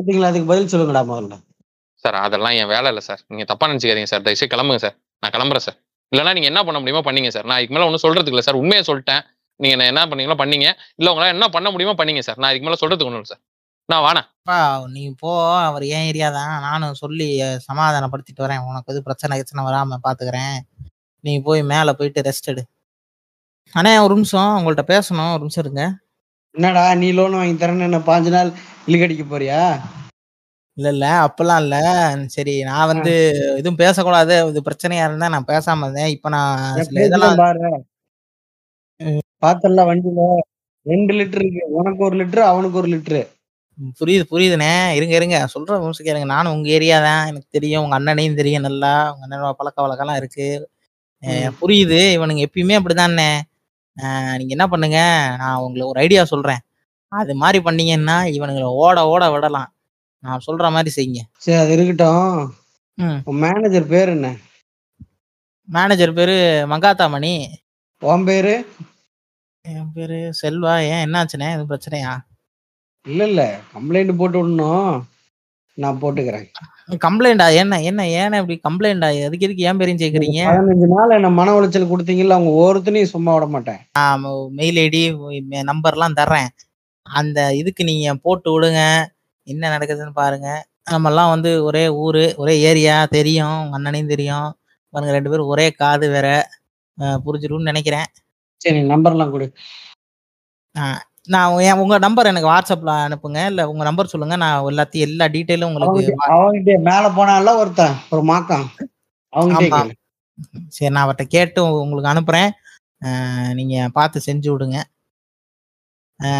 பண்ண 0.04 0.26
அதுக்கு 0.26 0.46
பதில் 0.46 0.66
சொல்லுங்கடா 0.66 1.08
முதல்ல. 1.12 1.44
சார் 1.94 2.14
அதெல்லாம் 2.14 2.50
என் 2.50 2.66
வேலை 2.66 2.86
இல்ல 2.86 3.00
சார். 3.00 3.20
நீங்க 3.28 3.44
தப்பா 3.44 3.66
நினைச்சுக்காதீங்க 3.66 4.02
சார். 4.02 4.22
தயவுசெய்து 4.22 4.56
கிளம்புங்க 4.56 4.76
சார். 4.76 4.96
நான் 5.20 5.30
கிளம்புறேன் 5.30 5.56
சார். 5.56 5.76
இல்லைன்னா 6.16 6.32
நீங்க 6.32 6.46
என்ன 6.46 6.64
பண்ண 6.64 6.78
முடியுமோ 6.78 7.10
பண்ணீங்க 7.10 7.28
சார். 7.28 7.44
நான் 7.44 7.58
இதுக்கு 7.58 7.78
மேல 7.78 7.90
ஒன்றும் 7.90 8.12
சொல்றதுக்கு 8.12 8.26
இல்லை 8.26 8.40
சார். 8.40 8.54
உண்மையை 8.54 8.84
சொல்லிட்டேன். 8.86 9.20
நீங்க 9.56 9.84
என்ன- 9.84 9.86
என்ன 9.86 10.06
பண்ணீங்களோ 10.06 10.36
பண்ணீங்க. 10.36 10.72
இல்ல 10.94 11.14
உங்களால 11.14 11.28
என்ன 11.28 11.48
பண்ண 11.48 11.70
முடியுமோ 11.70 12.04
பண்ணீங்க 12.04 12.18
சார். 12.18 12.38
நான் 12.38 12.54
இதுக்கு 12.54 12.68
மேல 12.68 12.94
சொல்றதுக்கு 12.94 13.06
ஒன்றும் 13.06 13.24
சார். 13.24 13.40
நான் 13.86 14.14
அப்பா 14.14 14.82
நீ 14.86 15.14
போ. 15.18 15.56
அவர் 15.56 15.84
ஏன் 15.84 16.04
ஏரியா 16.04 16.30
தான். 16.30 16.60
நானும் 16.60 16.94
சொல்லி 16.94 17.42
சமாதானப்படுத்திட்டு 17.42 18.40
வரேன். 18.40 18.66
உனக்கு 18.66 18.92
எது 18.92 19.02
பிரச்சனை 19.02 19.38
கிச்சனை 19.38 19.60
வராம 19.60 19.96
பாத்துக்கிறேன். 20.04 20.58
நீ 21.26 21.34
போய் 21.46 21.62
மேல 21.72 21.92
போயிட்டு 21.98 22.26
ரெஸ்ட் 22.28 22.50
எடு. 22.52 22.62
அண்ணே 23.74 23.92
ஒரு 24.04 24.14
நிமிஷம். 24.14 24.52
உங்கள்ட்ட 24.58 24.84
பேசணும். 24.92 25.30
ஒரு 25.34 25.42
நிமிஷம் 25.44 25.64
இருங்க. 25.64 25.84
என்னடா 26.54 26.82
நீ 27.00 27.08
லோன் 27.12 27.38
வாங்கி 27.38 27.56
தரேன்னு 27.60 27.86
என்ன 27.88 27.98
பாஞ்சு 28.08 28.30
நாள் 28.34 28.50
இழுக்கடிக்க 28.86 29.24
போறியா? 29.30 29.60
இல்ல 30.76 30.88
இல்ல. 30.94 31.06
அப்பெல்லாம் 31.26 31.60
இல்ல. 31.64 31.76
சரி 32.34 32.54
நான் 32.68 32.90
வந்து 32.92 33.12
எதுவும் 33.58 33.80
பேசக்கூடாது. 33.82 34.34
இது 34.50 34.60
பிரச்சனையா 34.68 35.04
இருந்தா 35.08 35.28
நான் 35.34 35.50
பேசாம 35.52 35.84
இருந்தேன். 35.84 36.12
இப்ப 36.16 36.28
நான் 36.36 36.80
இதெல்லாம் 37.06 37.38
பாத்தல 39.44 39.82
வண்டியில. 39.88 40.22
ரெண்டு 40.86 41.12
லிட்டர் 41.18 41.42
இருக்கு. 41.42 41.62
உனக்கு 41.78 42.00
ஒரு 42.08 42.16
லிட்டர் 42.20 42.48
அவனுக்கு 42.50 42.78
ஒரு 42.80 42.88
லிட்டரு. 42.94 43.22
புரியுது 43.98 44.24
புரியுதுண்ணே. 44.32 44.70
இருங்க 44.98 45.14
இருங்க. 45.18 45.38
சொல்ற 45.54 45.72
கேளுங்க. 46.06 46.28
நானும் 46.34 46.54
உங்க 46.56 46.68
ஏரியா 46.76 46.98
தான். 47.08 47.26
எனக்கு 47.30 47.48
தெரியும். 47.56 47.82
உங்க 47.84 47.96
அண்ணனையும் 47.98 48.38
தெரியும் 48.40 48.66
நல்லா. 48.68 48.92
உங்க 49.12 49.24
அண்ணனோட 49.26 49.54
பழக்க 49.60 49.86
வழக்கம்லாம் 49.86 50.20
இருக்கு. 50.22 50.48
புரியுது. 51.60 52.00
இவனுங்க 52.16 52.42
எப்பயுமே 52.46 52.74
அப்படிதானே. 52.80 53.30
நீங்க 54.38 54.52
என்ன 54.56 54.66
பண்ணுங்க? 54.72 54.98
நான் 55.40 55.60
உங்களுக்கு 55.64 55.92
ஒரு 55.92 56.00
ஐடியா 56.06 56.22
சொல்றேன். 56.32 56.62
அது 57.12 57.34
மாதிரி 57.42 57.58
பண்ணீங்கன்னா 57.66 58.16
இவனுங்களை 58.36 58.68
ஓட 58.84 59.06
ஓட 59.12 59.24
விடலாம். 59.34 59.70
நான் 60.24 60.44
சொல்ற 60.46 60.70
மாதிரி 60.76 60.90
செய்யுங்க. 60.96 61.20
சரி 61.44 61.58
அது 61.62 61.72
இருக்கட்டும். 61.76 62.54
மேனேஜர் 63.44 63.86
பேர் 63.94 64.12
என்ன? 64.16 64.28
மேனேஜர் 65.76 66.12
பேரு 66.18 66.36
மங்காத்தா 66.70 67.06
மணி 67.14 67.32
உன் 68.02 68.26
பேரு? 68.28 68.54
என் 69.74 69.92
பேரு 69.94 70.18
செல்வா. 70.40 70.72
ஏன் 70.92 71.04
என்னாச்சுண்ணே 71.06 71.48
எதுவும் 71.54 71.70
பிரச்சனையா? 71.70 72.12
இல்ல 73.06 73.22
இல்ல. 73.30 73.42
கம்ப்ளைண்ட் 73.74 74.18
போட்டு 74.20 74.38
விடணும். 74.40 74.92
நான் 75.82 76.00
போட்டுக்கிறேன். 76.02 76.48
கம்ப்ளைண்டா? 76.90 77.54
என்ன 77.54 77.82
என்ன 77.82 78.02
ஏன்னா 78.02 78.50
இப்படி 78.50 78.60
கம்ப்ளைண்டா? 78.68 79.24
அதுக்கு 79.24 79.46
எதுக்கு 79.46 79.64
ஏன் 79.64 79.76
பேரையும் 79.76 80.02
சேர்க்குறீங்க? 80.02 80.40
பதினஞ்சு 80.48 80.86
நாள் 80.86 81.10
என்ன 81.10 81.30
மன 81.30 81.60
உளைச்சல் 81.60 81.90
கொடுத்தீங்கல்ல 81.90 82.28
அவங்க 82.28 82.50
ஒருத்தனையும் 82.52 83.12
சும்மா 83.14 83.34
விட 83.34 83.46
மாட்டேன். 83.46 83.78
மெயில் 84.50 84.76
ஐடி 84.76 85.02
நம்பர்லாம் 85.50 86.16
தர்றேன். 86.16 86.46
அந்த 87.02 87.54
இதுக்கு 87.54 87.84
நீங்க 87.84 88.14
போட்டு 88.14 88.60
விடுங்க. 88.60 89.06
என்ன 89.42 89.78
நடக்குதுன்னு 89.78 90.10
பாருங்க. 90.10 90.66
நம்மெல்லாம் 90.90 91.28
வந்து 91.28 91.64
ஒரே 91.64 91.88
ஊரு 91.88 92.34
ஒரே 92.36 92.60
ஏரியா 92.60 93.06
தெரியும். 93.06 93.62
உங்க 93.62 93.76
அண்ணனையும் 93.76 94.08
தெரியும். 94.08 94.56
பாருங்க 94.90 95.14
ரெண்டு 95.14 95.30
பேரும் 95.30 95.46
ஒரே 95.46 95.70
காது 95.70 96.10
வேற. 96.10 96.48
அஹ் 97.00 97.18
புரிஞ்சிரும்னு 97.26 97.62
நினைக்கிறேன். 97.62 98.04
சரி 98.56 98.82
நம்பர்லாம் 98.82 99.30
கொடு. 99.30 99.52
நான் 101.26 101.58
என் 101.58 101.72
உங்க 101.72 101.98
நம்பர் 101.98 102.26
எனக்கு 102.26 102.48
வாட்ஸ்அப்ல 102.48 102.88
அனுப்புங்க. 102.88 103.46
இல்ல 103.46 103.68
உங்க 103.68 103.84
நம்பர் 103.84 104.06
சொல்லுங்க. 104.06 104.36
நான் 104.36 104.62
எல்லாத்தையும் 104.62 104.90
எல்லா 104.90 105.24
டீட்டெயிலும் 105.24 105.72
உங்களுக்கு 105.72 106.14
அவங்கிட்ட 106.26 106.78
மேல 106.78 107.08
போனால 107.08 107.56
ஒருத்தன் 107.56 107.94
ஒரு 108.10 108.22
மாக்கம். 108.22 108.64
சரி 110.68 110.92
நான் 110.92 111.08
அவர்கிட்ட 111.08 111.22
கேட்டு 111.22 111.64
உங்க- 111.64 111.76
உங்களுக்கு 111.76 112.12
அனுப்புறேன். 112.12 113.54
நீங்க 113.54 113.88
பார்த்து 113.88 114.20
செஞ்சு 114.26 114.54
விடுங்க. 114.54 114.82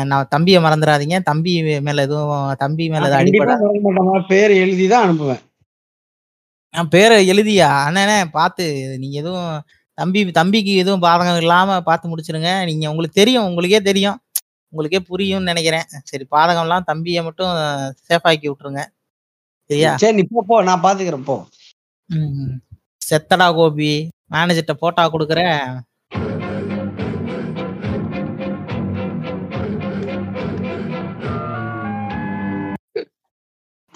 நான் 0.05 0.27
தம்பியை 0.31 0.63
மறந்துடாதீங்க. 0.63 1.23
தம்பி 1.23 1.81
மேல 1.81 2.03
எதுவும் 2.03 2.55
தம்பி 2.59 2.89
மேல 2.89 3.09
அடிப்பட. 3.17 3.53
பேர் 4.27 4.51
எழுதி 4.51 4.89
தான் 4.89 5.11
அனுப்புவேன். 5.11 5.41
நான் 6.71 6.89
பேரை 6.89 7.31
எழுதியா? 7.31 7.87
அண்ணனே 7.89 8.25
பார்த்து. 8.25 8.97
நீங்க 8.99 9.19
எதுவும் 9.19 9.63
தம்பி 9.95 10.31
தம்பிக்கு 10.31 10.75
எதுவும் 10.75 11.03
பாதகம் 11.03 11.37
இல்லாம 11.37 11.81
பார்த்து 11.81 12.17
முடிச்சிருங்க. 12.17 12.65
நீங்க 12.65 12.91
உங்களுக்கு 12.91 13.21
தெரியும் 13.21 13.45
உங்களுக்கே 13.45 13.83
தெரியும். 13.83 14.21
உங்களுக்கே 14.77 15.01
புரியும்னு 15.11 15.51
நினைக்கிறேன். 15.51 15.87
சரி 16.11 16.25
பாதகம்லாம் 16.35 16.89
தம்பியை 16.89 17.21
மட்டும் 17.27 17.53
சேஃப் 18.09 18.27
ஆக்கி 18.31 18.47
விட்டுருங்க. 18.49 18.83
சரியா? 19.71 19.93
சரி 20.03 20.17
நீ 20.19 20.25
போ 20.33 20.43
போ 20.49 20.57
நான் 20.69 20.83
பாத்துக்கிறேன் 20.87 21.29
போ. 21.31 21.37
செத்தடா 23.09 23.47
கோபி. 23.59 23.93
மேனேஜர்கிட்ட 24.35 24.75
போட்டா 24.83 25.03
கொடுக்குற. 25.15 25.41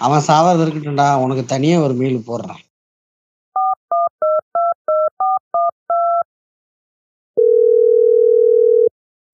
அவன் 0.05 0.27
சாவது 0.29 0.61
இருக்கட்டும்டா. 0.65 1.07
உனக்கு 1.23 1.45
தனியா 1.53 1.77
ஒரு 1.85 1.95
மீல் 2.01 2.27
போடுறான். 2.29 2.61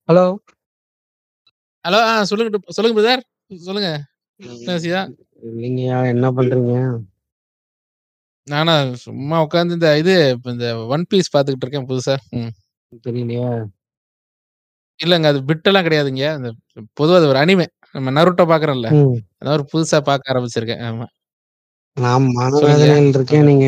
ஹலோ 0.08 0.26
ஹலோ 1.88 1.98
ஆ 2.06 2.14
சொல்லுங்க 2.28 2.58
சொல்லுங்க 2.76 2.96
பிரதர் 2.96 3.22
சொல்லுங்க 3.50 3.90
இல்லைங்கய்யா 5.40 5.98
என்ன 6.10 6.26
பண்றீங்க 6.36 6.74
நானா 8.46 8.74
சும்மா 9.02 9.36
உட்காந்து 9.44 9.76
இந்த 9.76 9.88
இது 9.98 10.14
இந்த 10.52 10.66
ஒன் 10.94 11.04
பீஸ் 11.10 11.32
பாத்துக்கிட்டு 11.34 11.66
இருக்கேன் 11.66 11.88
புதுசா 11.88 12.14
ம். 12.38 12.52
தெரியலையா 13.04 13.48
இல்லங்க 15.00 15.26
அது 15.28 15.40
பிட்டெல்லாம் 15.48 15.86
கிடையாதுங்க 15.86 16.24
அந்த 16.30 16.48
பொதுவா 16.98 17.18
அது 17.18 17.30
ஒரு 17.32 17.40
அனிமே 17.42 17.66
நம்ம 17.94 18.12
நருட்டோ 18.16 18.44
பாக்குறோம்ல. 18.50 18.88
அதான் 19.38 19.54
ஒரு 19.54 19.64
புதுசா 19.70 19.98
பார்க்க 20.08 20.32
ஆரம்பிச்சிருக்கேன் 20.32 20.82
ஆமா 20.86 21.06
நான். 21.96 22.26
மனவேதனையில் 22.36 23.12
இருக்கேன். 23.12 23.46
நீங்க 23.48 23.66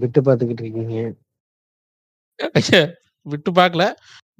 பிட்டு 0.00 0.20
பார்த்துக்கிட்டு 0.20 0.62
இருக்கீங்க. 0.64 0.98
விட்டு 3.26 3.50
பார்க்கல. 3.52 3.84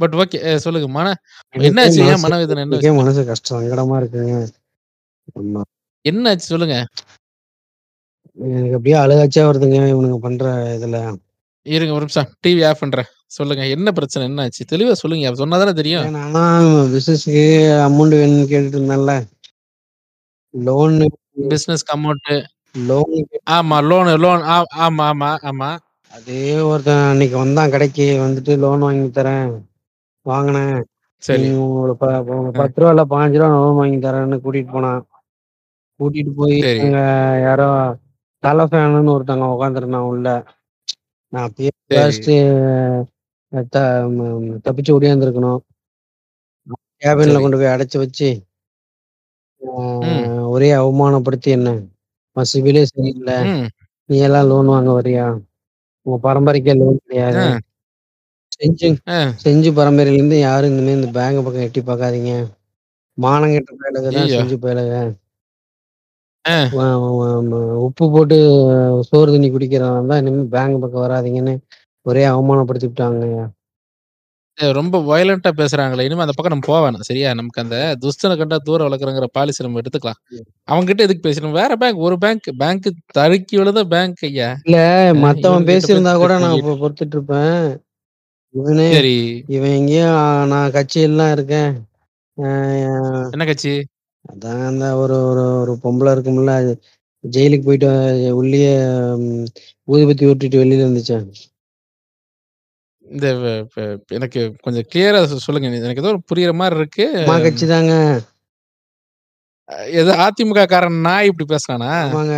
பட் 0.00 0.14
ஓகே. 0.14 0.38
அ 0.46 0.58
சொல்லுங்க. 0.58 0.88
மன 0.90 1.06
என்னாச்சு? 1.60 2.00
ஏன் 2.08 2.22
மனவேதனை? 2.24 2.62
என்ன? 2.66 2.92
மனசு 3.00 3.22
கஷ்டம் 3.24 3.58
சங்கடமா 3.58 3.96
இருக்குங்க. 4.00 4.36
என்னாச்சு 6.04 6.46
சொல்லுங்க? 6.52 6.76
எனக்கு 8.38 8.76
அப்படியே 8.76 8.96
அழுகாச்சியா 8.98 9.44
வருதுங்க 9.48 9.78
இவனுங்க 9.92 10.18
பண்ற 10.18 10.44
இதுல. 10.76 10.98
இருங்க 11.66 11.92
ஒரு 11.94 12.04
நிமிஷம். 12.04 12.30
டிவி 12.44 12.62
ஆஃப் 12.68 12.80
பண்றேன். 12.80 13.08
சொல்லுங்க. 13.36 13.64
என்ன 13.68 13.92
பிரச்சனை? 13.92 14.24
என்னாச்சு? 14.28 14.62
தெளிவா 14.72 14.92
சொல்லுங்க. 14.94 15.32
சொன்னா 15.34 15.58
தானே 15.58 15.72
தெரியும். 15.72 16.06
நான்லாம் 16.16 16.66
பிசினஸ்க்கு 16.94 17.42
அமௌண்ட் 17.88 18.18
வேணும்னு 18.20 18.50
கேட்டுட்டு 18.52 18.78
இருந்தேன்ல. 18.78 19.14
லோனு 20.54 21.08
பிசினஸ்க்கு 21.50 21.94
அமௌண்ட் 21.96 22.30
லோன் 22.86 23.14
ஆமா. 23.50 23.76
லோன் 23.84 24.10
லோன் 24.20 24.42
ஆமா, 24.78 25.04
ஆமா, 25.10 25.30
ஆமா. 25.50 25.70
அதே 26.12 26.42
ஒருத்தன் 26.62 27.08
அன்னைக்கு 27.08 27.36
வந்தான் 27.38 27.70
கடைக்கு 27.70 28.04
வந்துட்டு 28.20 28.52
லோன் 28.58 28.80
வாங்கி 28.80 29.08
தரேன். 29.12 29.50
வாங்கினேன். 30.28 30.76
சரி. 31.22 31.46
உங்களுக்கு 31.66 32.00
ப 32.00 32.08
ப 32.26 32.32
அ. 32.50 32.52
10 32.60 32.80
ரூவா 32.80 32.90
இல்ல 32.94 33.04
15 33.12 33.40
ரூவா 33.40 33.56
லோன் 33.56 33.78
வாங்கி 33.78 33.98
தரேன்னு 34.00 34.38
கூட்டிட்டு 34.42 34.72
போனான். 34.72 35.00
கூட்டிட்டு 36.00 36.32
போய் 36.34 36.56
சரி. 36.58 36.80
அங்க 36.82 36.98
யாரோ 37.44 37.68
தல 38.42 38.64
ஃபேனுன்னு 38.66 39.14
ஒருத்தவங்க 39.14 39.54
உட்காந்துருந்தான் 39.54 40.08
உள்ள. 40.10 40.26
நான் 41.32 41.46
அப்பயே 41.46 41.70
சரி. 41.90 42.36
த 43.72 43.78
ம் 44.10 44.58
தப்பிச்சு 44.64 44.94
ஓடியாந்துருக்கணும். 44.94 45.60
கேபின்ல 47.02 47.30
சரி. 47.30 47.42
கொண்டு 47.42 47.58
போய் 47.58 47.74
அடைச்சு 47.74 47.96
வச்சு 47.98 48.28
ஆ 49.60 49.82
ம். 50.04 50.24
ஒரே 50.52 50.68
அவமானப்படுத்தி 50.74 51.48
என்ன? 51.50 51.68
உன் 52.36 52.48
சிபிலே 52.50 52.82
சரியில்ல. 52.88 53.32
ம். 53.48 53.66
நீ 54.08 54.16
எல்லாம் 54.20 54.48
லோன் 54.50 54.66
வாங்க 54.66 54.90
வர்றியா? 54.94 55.26
உங்க 56.06 56.16
பரம்பரைக்கே 56.22 56.74
லோன் 56.76 56.98
ஆ. 57.36 57.46
செஞ்சு 58.60 58.88
ஆ. 59.08 59.18
செஞ்சு 59.42 59.70
பரம்பரையிலேருந்து 59.76 60.38
யாரும் 60.40 60.72
இனிமே 60.72 60.96
இந்த 60.96 61.10
பேங்க் 61.16 61.44
பக்கம் 61.44 61.66
எட்டி 61.66 61.82
பார்க்காதீங்க. 61.84 62.32
மானங்கெட்ட 63.18 63.72
பயலுக 63.80 64.08
தான் 64.12 64.30
ஐயய்யோ! 64.30 64.34
செஞ்சு 64.34 64.56
பயலுக. 64.64 64.92
ஆ. 66.44 66.56
வ 66.70 66.78
வ 67.12 67.20
ம 67.42 67.52
உப்பு 67.84 68.04
போட்டு 68.14 68.36
சோறு 69.08 69.30
தண்ணி 69.30 69.48
குடிக்கிறவன் 69.50 70.10
தான் 70.10 70.20
இனிமே 70.22 70.44
பேங்க் 70.54 70.82
பக்கம் 70.82 71.04
வராதீங்கன்னு 71.04 71.54
ஒரே 72.06 72.24
அவமானப்படுத்தி 72.30 72.88
விட்டாங்கய்யா. 72.88 73.44
ஏ 74.58 74.66
ரொம்ப 74.78 74.96
வயலன்ட்டா 75.08 75.50
பேசுறாங்களே! 75.58 76.04
இனிமே 76.06 76.22
அந்த 76.24 76.34
பக்கம் 76.34 76.52
நம்ம 76.54 76.66
போ 76.68 76.76
வேணாம். 76.84 77.06
சரியா? 77.08 77.28
நமக்கு 77.38 77.62
அந்த 77.62 77.76
துஷ்டன 78.02 78.36
கண்டா 78.40 78.56
தூர 78.66 78.80
வளர்க்குறங்கிற 78.86 79.26
பாலிசி 79.36 79.64
நம்ம 79.64 79.80
எடுத்துக்கலாம். 79.82 80.20
ம். 80.32 80.44
அவன்கிட்ட 80.68 81.06
எதுக்கு 81.06 81.26
பேசணும்? 81.28 81.56
வேற 81.60 81.70
பேங்க் 81.82 82.04
ஒரு 82.06 82.16
பேங்க் 82.24 82.48
பேங்க் 82.62 82.88
தடுக்கி 83.18 83.56
விழுந்த 83.60 83.84
பேங்க் 83.92 84.24
ஐயா. 84.28 84.50
இல்ல 84.66 84.76
அ 85.14 85.22
மத்தவன் 85.22 85.66
இவன்கிட்ட 85.66 85.88
போய் 85.88 86.04
பேசியிருந்தா 86.04 86.12
கூட 86.16 86.32
நான் 86.38 86.62
பொ 86.62 86.70
பொறுத்துட்டு 86.80 87.16
இருப்பேன். 87.16 87.60
இவனே 88.54 88.86
சரி. 88.90 89.14
இவன் 89.48 89.74
எங்கேயோ 89.78 90.08
நான் 90.50 90.74
கட்சியிலலாம் 90.74 91.32
இருக்கேன். 91.34 91.72
அ 92.38 92.48
என்ன 93.34 93.44
கட்சி? 93.46 93.72
அதான் 94.24 94.62
அந்த 94.66 94.84
ஒரு 94.98 95.16
ஒரு 95.26 95.44
ஒரு 95.60 95.72
பொம்பள 95.82 96.14
இருக்கும்ல. 96.14 96.54
அது 96.60 96.72
ஜெயிலுக்கு 97.24 97.66
போயிட்டு 97.66 97.90
உள்ளயே 98.40 98.72
ம் 99.22 99.46
ஊதுபத்தி 99.88 100.24
ஊட்டிட்டு 100.30 100.62
வெளில 100.62 100.82
வந்துச்சே. 100.84 101.18
இந்த 103.06 103.26
வ 103.36 103.44
ப 103.68 103.84
எனக்கு 104.16 104.40
கொஞ்சம் 104.64 104.86
கிளியரா 104.90 105.20
சொ 105.26 105.36
சொல்லுங்க. 105.44 105.68
எனக்கு 105.80 106.02
ஏதோ 106.04 106.12
புரியிற 106.30 106.52
மாரி 106.54 106.78
இருக்கு. 106.78 107.06
அம்மா 107.20 107.36
கட்சி 107.44 107.66
தாங்க. 107.68 107.92
அ 109.68 109.86
எது 109.98 110.12
அதிமுக 110.24 110.60
காரன் 110.68 111.00
நாய் 111.06 111.28
இப்படி 111.30 111.46
பேசுனானா? 111.48 111.92
ஆமாங்க. 112.04 112.36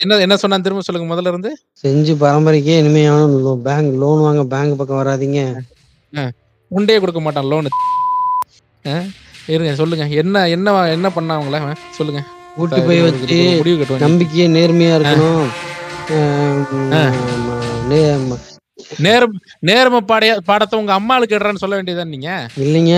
என்ன 0.00 0.18
என்ன 0.24 0.34
சொன்னான் 0.40 0.64
திரும்ப 0.64 0.82
சொல்லுங்க 0.86 1.06
முதல்ல 1.12 1.30
இருந்து? 1.32 1.50
செஞ்சு 1.82 2.12
பரம்பரைக்கே 2.20 2.74
இனிமே 2.80 3.00
எவனும் 3.10 3.36
லோ 3.46 3.52
பேங்க் 3.68 3.92
லோன் 4.02 4.20
வாங்க 4.26 4.42
பேங்க் 4.52 4.76
பக்கம் 4.80 5.00
வராதீங்க. 5.00 5.40
உண்டே 6.70 6.96
குடுக்க 7.02 7.20
மாட்டான் 7.24 7.48
லோனு. 7.52 7.70
இருங்க 9.54 9.72
சொல்லுங்க. 9.80 10.04
என்ன 10.22 10.42
என்ன 10.56 10.74
என்ன 10.96 11.08
பண்ணான் 11.16 11.38
அவங்கள? 11.38 11.58
சொல்லுங்க. 11.98 12.20
கூட்டி 12.58 12.80
போய் 12.88 13.02
வச்சு 13.06 13.38
முடிவு. 13.60 13.98
நம்பிக்கையா 14.04 14.46
நேர்மையா. 14.58 14.92
இருக்கணும். 14.98 15.48
நேரம் 19.04 19.34
நேர்ம 19.68 20.00
பாடைய 20.10 20.32
பாடத்த 20.50 20.80
உங்க 20.80 20.92
அம்மாளுக்கு 20.98 21.36
எடுறான்னு 21.36 21.62
சொல்ல 21.62 21.76
வேண்டியது 21.78 22.00
தானே 22.00 22.14
நீங்க? 22.16 22.30
இல்லைங்க. 22.64 22.94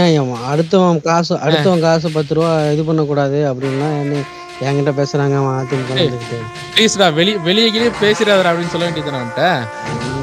அடுத்தவன் 0.52 1.00
காசு. 1.08 1.34
அடுத்தவன் 1.46 1.84
காசு 1.86 2.06
ரூ. 2.08 2.14
10 2.18 2.50
இது 2.74 2.84
பண்ணக்கூடாது 2.90 3.40
அப்படின்லாம் 3.52 3.96
என்ன 4.04 4.22
என்கிட்ட 4.68 4.92
பேசுறாங்க. 5.00 5.36
ப்ளீஸ்டா 6.74 7.06
வெளி 7.18 7.32
வெளிய 7.48 7.66
கிளிய 7.74 7.90
பேசிறாதடா 8.02 8.50
அப்படின்னு 8.50 8.74
சொல்ல 8.74 8.86
வேண்டியது 8.86 9.10
தானே 9.10 9.20
அவன்ட்ட. 9.22 9.44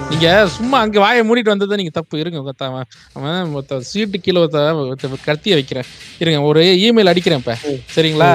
நீங்க 0.09 0.27
சும்மா 0.57 0.77
அங்க 0.83 0.97
வாய 1.03 1.23
மூடிட்டு 1.29 1.53
வந்தது 1.53 1.79
நீங்க 1.79 1.93
தப்பு. 1.97 2.19
இருங்க 2.23 2.39
ஒருத்த 2.43 2.67
அவன் 3.17 3.53
ஒருத்த 3.57 3.79
சீட்டு 3.89 4.21
கீழ 4.25 4.38
ஒருத்த 4.43 5.09
கத்திய 5.27 5.57
வைக்கிறேன். 5.59 5.88
இருங்க 6.23 6.39
ஒரு 6.51 6.61
இமெயில் 6.85 7.11
அடிக்கிறேன் 7.13 7.41
இப்ப. 7.43 7.55
சரிங்களா? 7.95 8.31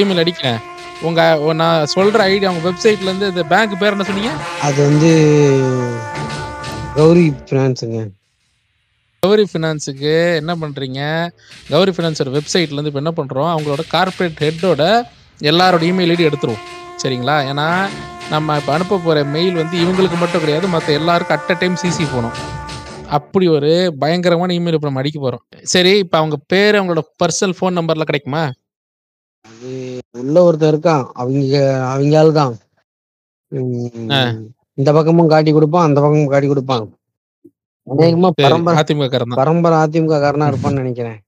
இமெயில் 0.00 0.22
அடிக்கிறேன். 0.24 0.58
உங்க 1.08 1.22
நான் 1.62 1.90
சொல்ற 1.96 2.20
ஐடி 2.30 2.46
அவங்க 2.48 2.62
வெப்சைட்ல 2.68 3.08
இருந்து 3.08 3.26
இந்த 3.32 3.42
பேங்க் 3.52 3.78
பேர் 3.82 3.94
என்ன 3.96 4.06
சொன்னீங்க? 4.10 4.32
அது 4.68 4.78
வந்து 4.88 5.10
கௌரி 6.96 7.26
ஃபினான்ஸுங்க. 7.48 8.00
கௌரி 9.22 9.44
ஃபினான்ஸுக்கு 9.50 10.10
என்ன 10.40 10.52
பண்றீங்க? 10.60 11.00
கௌரி 11.70 11.92
ஃபினான்ஸோட 11.94 12.30
வெப்சைட்ல 12.36 12.76
இருந்து 12.76 12.90
இப்ப 12.92 13.02
என்ன 13.02 13.12
பண்றோம்? 13.16 13.48
அவங்களோட 13.54 13.82
கார்ப்பரேட் 13.94 14.42
ஹெட்டோட 14.44 14.82
எல்லாரோட 15.40 15.82
இமெயில் 15.90 16.12
ஐடி 16.14 16.26
எடுத்துருவோம். 16.28 16.62
சரிங்களா? 17.02 17.36
ஏன்னா 17.50 17.66
நம்ம 18.34 18.56
இப்ப 18.60 18.70
அனுப்ப 18.76 18.98
போற 19.06 19.18
மெயில் 19.34 19.58
வந்து 19.60 19.76
இவங்களுக்கு 19.84 20.18
மட்டும் 20.20 20.42
கிடையாது. 20.44 20.66
மத்த 20.74 20.94
எல்லாருக்கும் 21.00 21.36
அட் 21.36 21.52
அ 21.54 21.56
டைம் 21.62 21.78
சிசி 21.82 22.04
போணும். 22.14 22.36
அப்படி 23.18 23.46
ஒரு 23.56 23.70
பயங்கரமான 24.02 24.54
இமெயில் 24.58 24.76
இப்ப 24.78 24.88
நம்ம 24.90 25.02
அடிக்க 25.02 25.18
போறோம். 25.20 25.42
சரி 25.74 25.92
இப்ப 26.04 26.16
அவங்க 26.18 26.38
பேரு, 26.52 26.74
அவங்களோட 26.80 27.04
பர்சனல் 27.22 27.56
ஃபோன் 27.58 27.78
நம்பர்லாம் 27.78 28.10
கிடைக்குமா? 28.10 28.42
அது 29.44 29.70
உள்ள 30.22 30.38
ஒருத்தன் 30.48 30.72
இருக்கான். 30.74 31.04
அவிங்க 31.22 31.56
அவிங்க 31.92 32.16
ஆளு 32.22 32.32
தான். 32.40 32.54
இந்த 34.80 34.90
பக்கமும் 34.98 35.32
காட்டி 35.34 35.52
குடுப்பான். 35.52 35.86
அந்த 35.88 35.98
பக்கமும் 36.02 36.32
காட்டி 36.34 36.48
குடுப்பான். 36.48 36.86
அநேகமா. 37.88 38.28
பரம்பர 38.42 38.74
அதிமுக. 38.80 39.18
பரம்பர 39.40 39.74
அதிமுக 39.84 40.16
காரனா 40.24 40.46
இருப்பான்னு 40.52 40.80
நெனைக்கிறேன். 40.82 41.18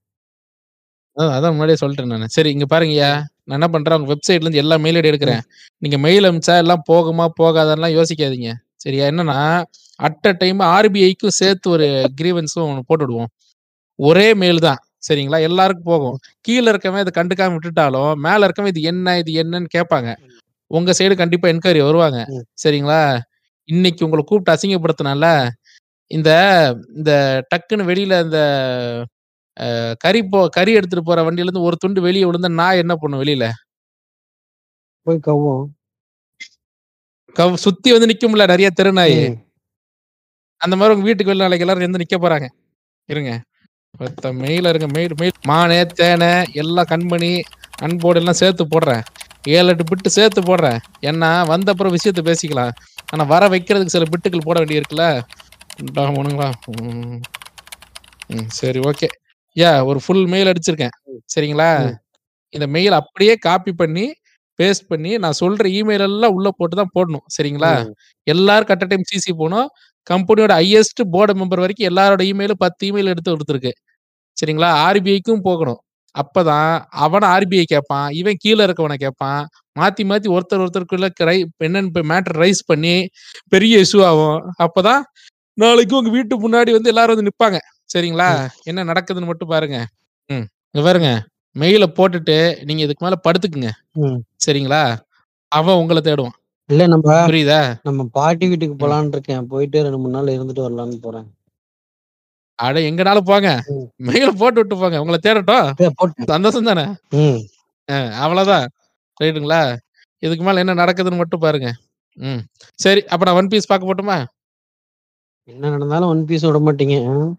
அதான் 1.17 1.53
முன்னாடியே 1.53 1.79
சொல்லிட்டேன் 1.81 2.13
நானு. 2.13 2.27
சரி 2.35 2.49
இங்க 2.55 2.65
பாருங்கய்யா. 2.73 3.09
நான் 3.47 3.57
என்ன 3.59 3.69
பண்றேன், 3.73 3.95
அவங்க 3.95 4.09
வெப்சைட்ல 4.13 4.45
இருந்து 4.45 4.61
எல்லா 4.63 4.75
மெயில் 4.83 4.97
ஐடி. 4.99 5.09
எடுக்கிறேன். 5.11 5.43
நீங்க 5.81 5.97
மெயில் 6.05 6.27
அனுப்பிச்சா 6.27 6.55
எல்லாம் 6.63 6.83
போகுமா, 6.91 7.25
போகாதான்லாம் 7.39 7.95
யோசிக்காதீங்க. 7.97 8.51
சரியா? 8.77 9.05
என்னன்னா 9.11 9.39
அட் 9.99 10.27
அ 10.29 10.33
டைம் 10.43 10.61
ஆர்பிஐக்கும் 10.75 11.37
சேர்த்து 11.39 11.67
ஒரு 11.69 11.87
கிரீவன்ஸும் 12.19 12.67
ஒண்ணு 12.69 12.87
போட்டு 12.87 13.05
விடுவோம். 13.05 13.29
ஒரே 13.99 14.27
மெயில் 14.41 14.61
தான். 14.67 14.79
சரிங்களா? 15.07 15.39
எல்லாருக்கும் 15.49 15.91
போகும். 15.93 16.17
கீழ 16.47 16.63
இருக்கவன் 16.73 17.03
இத 17.05 17.11
கண்டுக்காம 17.19 17.55
விட்டுட்டாலும், 17.55 18.11
மேல 18.25 18.47
இருக்கவன் 18.47 18.73
இது 18.73 18.81
என்ன, 18.91 19.17
இது 19.21 19.31
என்னன்னு 19.43 19.69
கேட்பாங்க. 19.77 20.09
உங்க 20.71 20.91
சைடு 20.99 21.15
கண்டிப்பா 21.21 21.47
என்குயரி 21.53 21.81
வருவாங்க. 21.87 22.19
சரிங்களா? 22.63 23.01
இன்னைக்கு 23.69 24.05
உங்கள 24.07 24.21
கூப்பிட்டு 24.23 24.53
அசிங்கப்படுத்துனேன்ல, 24.55 25.27
இந்த 26.11 26.29
இந்த 26.97 27.11
டக்குன்னு 27.51 27.89
வெளியில 27.89 28.19
இந்த 28.25 28.39
கறி 30.03 30.21
போ 30.25 30.39
கறி 30.57 30.71
எடுத்துட்டு 30.73 31.05
போற 31.05 31.21
வண்டியிலருந்து 31.23 31.67
ஒரு 31.67 31.77
துண்டு 31.77 32.01
வெளிய 32.07 32.27
விழுந்தா 32.27 32.49
நாய் 32.61 32.81
என்ன 32.83 32.93
பண்ணும் 32.95 33.21
வெளியில? 33.23 33.45
போய் 35.07 35.23
கவ்வும். 35.27 35.63
கவ் 37.35 37.55
சுத்தி 37.65 37.89
வந்து 37.93 38.09
நிக்கும்ல 38.11 38.45
நெறைய 38.51 38.69
தெரு 38.73 38.91
நாயி. 38.97 39.19
ம். 39.25 39.37
அந்த 40.61 40.75
மாரி 40.77 40.93
உங்க 40.95 41.05
வீட்டுக்கு 41.07 41.31
வெளில 41.31 41.45
நாளைக்கு 41.45 41.65
எல்லாரும் 41.65 41.85
வந்து 41.87 42.01
நிக்க 42.03 42.17
போறாங்க. 42.23 42.47
இருங்க. 43.09 43.31
ஒருத்த 43.99 44.31
மெயில் 44.41 44.69
இருங்க 44.71 44.87
மெயில் 44.95 45.15
மெயில் 45.21 45.37
மானே, 45.51 45.79
தேனே 45.99 46.31
எல்லாம் 46.61 46.89
கண்மணி, 46.91 47.31
அன்போடு 47.85 48.19
எல்லாம் 48.21 48.39
சேர்த்து 48.41 48.65
போடுறேன். 48.73 49.03
7, 49.51 49.69
8 49.73 49.85
பிட்டு 49.89 50.09
சேர்த்து 50.17 50.41
போடுறேன். 50.43 50.79
ஏன்னா 51.09 51.31
வந்த 51.51 51.69
அப்புறம் 51.73 51.95
விஷயத்த 51.97 52.21
பேசிக்கலாம். 52.29 52.73
ஆனா 53.11 53.23
வர 53.33 53.43
வைக்கிறதுக்கு 53.53 53.95
சில 53.95 54.07
பிட்டுகள் 54.13 54.47
போட 54.47 54.57
வேண்டியிருக்குல்ல. 54.61 55.07
இந்தா 55.81 56.03
உனங்களா 56.19 56.47
ம். 56.81 57.19
சரி 58.59 58.79
ஓகே. 58.89 59.07
யா 59.57 59.71
ஒரு 59.85 59.99
ஃபுல் 60.03 60.25
மெயில் 60.27 60.49
அடிச்சிருக்கேன். 60.51 60.95
சரிங்களா? 61.33 61.69
இந்த 62.53 62.65
மெயில் 62.75 62.95
அப்படியே 62.99 63.33
காப்பி 63.47 63.71
பண்ணி, 63.73 64.05
பேஸ்ட் 64.59 64.85
பண்ணி 64.89 65.11
நான் 65.17 65.39
சொல்ற 65.41 65.65
இமெயில் 65.79 66.05
எல்லாம் 66.07 66.35
உள்ள 66.37 66.49
போட்டு 66.51 66.75
தான் 66.75 66.93
போடணும். 66.95 67.25
சரிங்களா? 67.37 67.71
ம். 67.81 67.91
எல்லாருக்கும் 68.27 68.75
அட் 68.77 68.85
அ 68.85 68.89
டைம் 68.91 69.09
சிசி 69.11 69.33
போணும். 69.35 69.69
கம்பெனியோட 70.07 70.53
ஹையஸ்ட் 70.59 71.01
போர்டு 71.13 71.33
மெம்பர் 71.39 71.63
வரைக்கும் 71.63 71.89
எல்லாரோட 71.91 72.21
இமெயிலும் 72.31 72.61
10 72.63 72.89
இமெயில் 72.89 73.11
எடுத்து 73.13 73.31
குடுத்துருக்கு. 73.31 73.73
சரிங்களா? 74.37 74.69
ஆர்பிஐக்கும் 74.85 75.45
போகணும். 75.49 75.81
அப்பதான் 76.15 76.71
அவன 77.05 77.25
ஆர்பிஐ 77.35 77.65
கேட்பான். 77.65 78.07
இவன் 78.19 78.39
கீழ 78.43 78.59
இருக்கவன 78.67 78.95
கேட்பான். 78.97 79.43
மாத்தி 79.75 80.03
மாத்தி 80.09 80.29
ஒருத்தர் 80.35 80.63
ஒருத்தருக்குள்ள 80.63 81.07
என்னன்னு 81.67 82.03
மேட்டர் 82.11 82.37
ரைஸ் 82.43 82.61
பண்ணி 82.67 82.95
பெரிய 83.49 83.83
இஷ்யூ 83.85 84.01
ஆகும். 84.09 84.39
அப்பதான் 84.65 85.03
நாளைக்கு 85.57 85.93
உங்க 85.97 86.09
வீட்டு 86.09 86.35
முன்னாடி 86.43 86.71
வந்து 86.71 86.91
எல்லாரும் 86.91 87.13
வந்து 87.13 87.27
நிப்பாங்க. 87.29 87.57
சரிங்களா? 87.89 88.27
என்ன 88.65 88.83
நடக்குதுன்னு 88.83 89.29
மட்டும் 89.31 89.51
பாருங்க. 89.51 89.77
ம். 90.29 90.45
பாருங்க. 90.83 91.09
மெயில 91.55 91.85
போட்டுட்டு 91.97 92.37
நீங்க 92.67 92.81
இதுக்கு 92.83 93.05
மேல 93.05 93.17
படுத்துக்குங்க. 93.25 93.71
ம். 94.01 94.19
சரிங்களா? 94.45 94.83
அவன் 95.51 95.79
உங்கள 95.81 95.99
தேடுவான். 96.01 96.37
இல்ல 96.69 96.83
நம்ம 96.87 97.15
புரியுதா? 97.27 97.61
நம்ம 97.87 98.01
பாட்டி 98.13 98.45
வீட்டுக்கு. 98.51 98.75
போலான்னு 98.81 99.13
இருக்கேன். 99.13 99.47
போயிட்டு 99.53 99.79
2, 99.81 99.99
3 100.03 100.15
நாள் 100.17 100.35
இருந்துட்டு 100.35 100.65
வரலான்னு 100.65 100.99
போறேன். 101.01 101.27
அட 102.59 102.77
எங்கனாலும் 102.87 103.27
போங்க. 103.29 103.49
மெயில 104.07 104.29
போட்டு 104.41 104.59
விட்டு 104.61 104.75
போங்க. 104.75 104.97
உங்கள 105.03 105.17
தேடட்டும். 105.21 105.67
சந்தோஷம் 106.31 106.69
தானே? 106.69 106.85
ம். 107.19 107.39
அ 107.89 107.95
அவ்வளோதான். 108.23 108.65
ரைட்டுங்களா? 109.17 109.61
இதுக்கு 110.23 110.43
மேல 110.43 110.63
என்ன 110.63 110.75
நடக்குதுன்னு 110.75 111.21
மட்டும் 111.21 111.43
பாருங்க. 111.45 111.69
ம். 112.17 112.41
சரி. 112.79 113.01
அப்ப 113.11 113.25
நான் 113.27 113.39
ஒன் 113.39 113.51
பீஸ் 113.53 113.71
பார்க்க 113.71 113.89
போட்டுமா? 113.89 114.17
என்ன 115.43 115.69
நடந்தாலும் 115.69 116.09
ஒன் 116.09 116.25
பீஸ் 116.25 116.41
விட 116.41 116.59
மாட்டீங்க. 116.59 117.33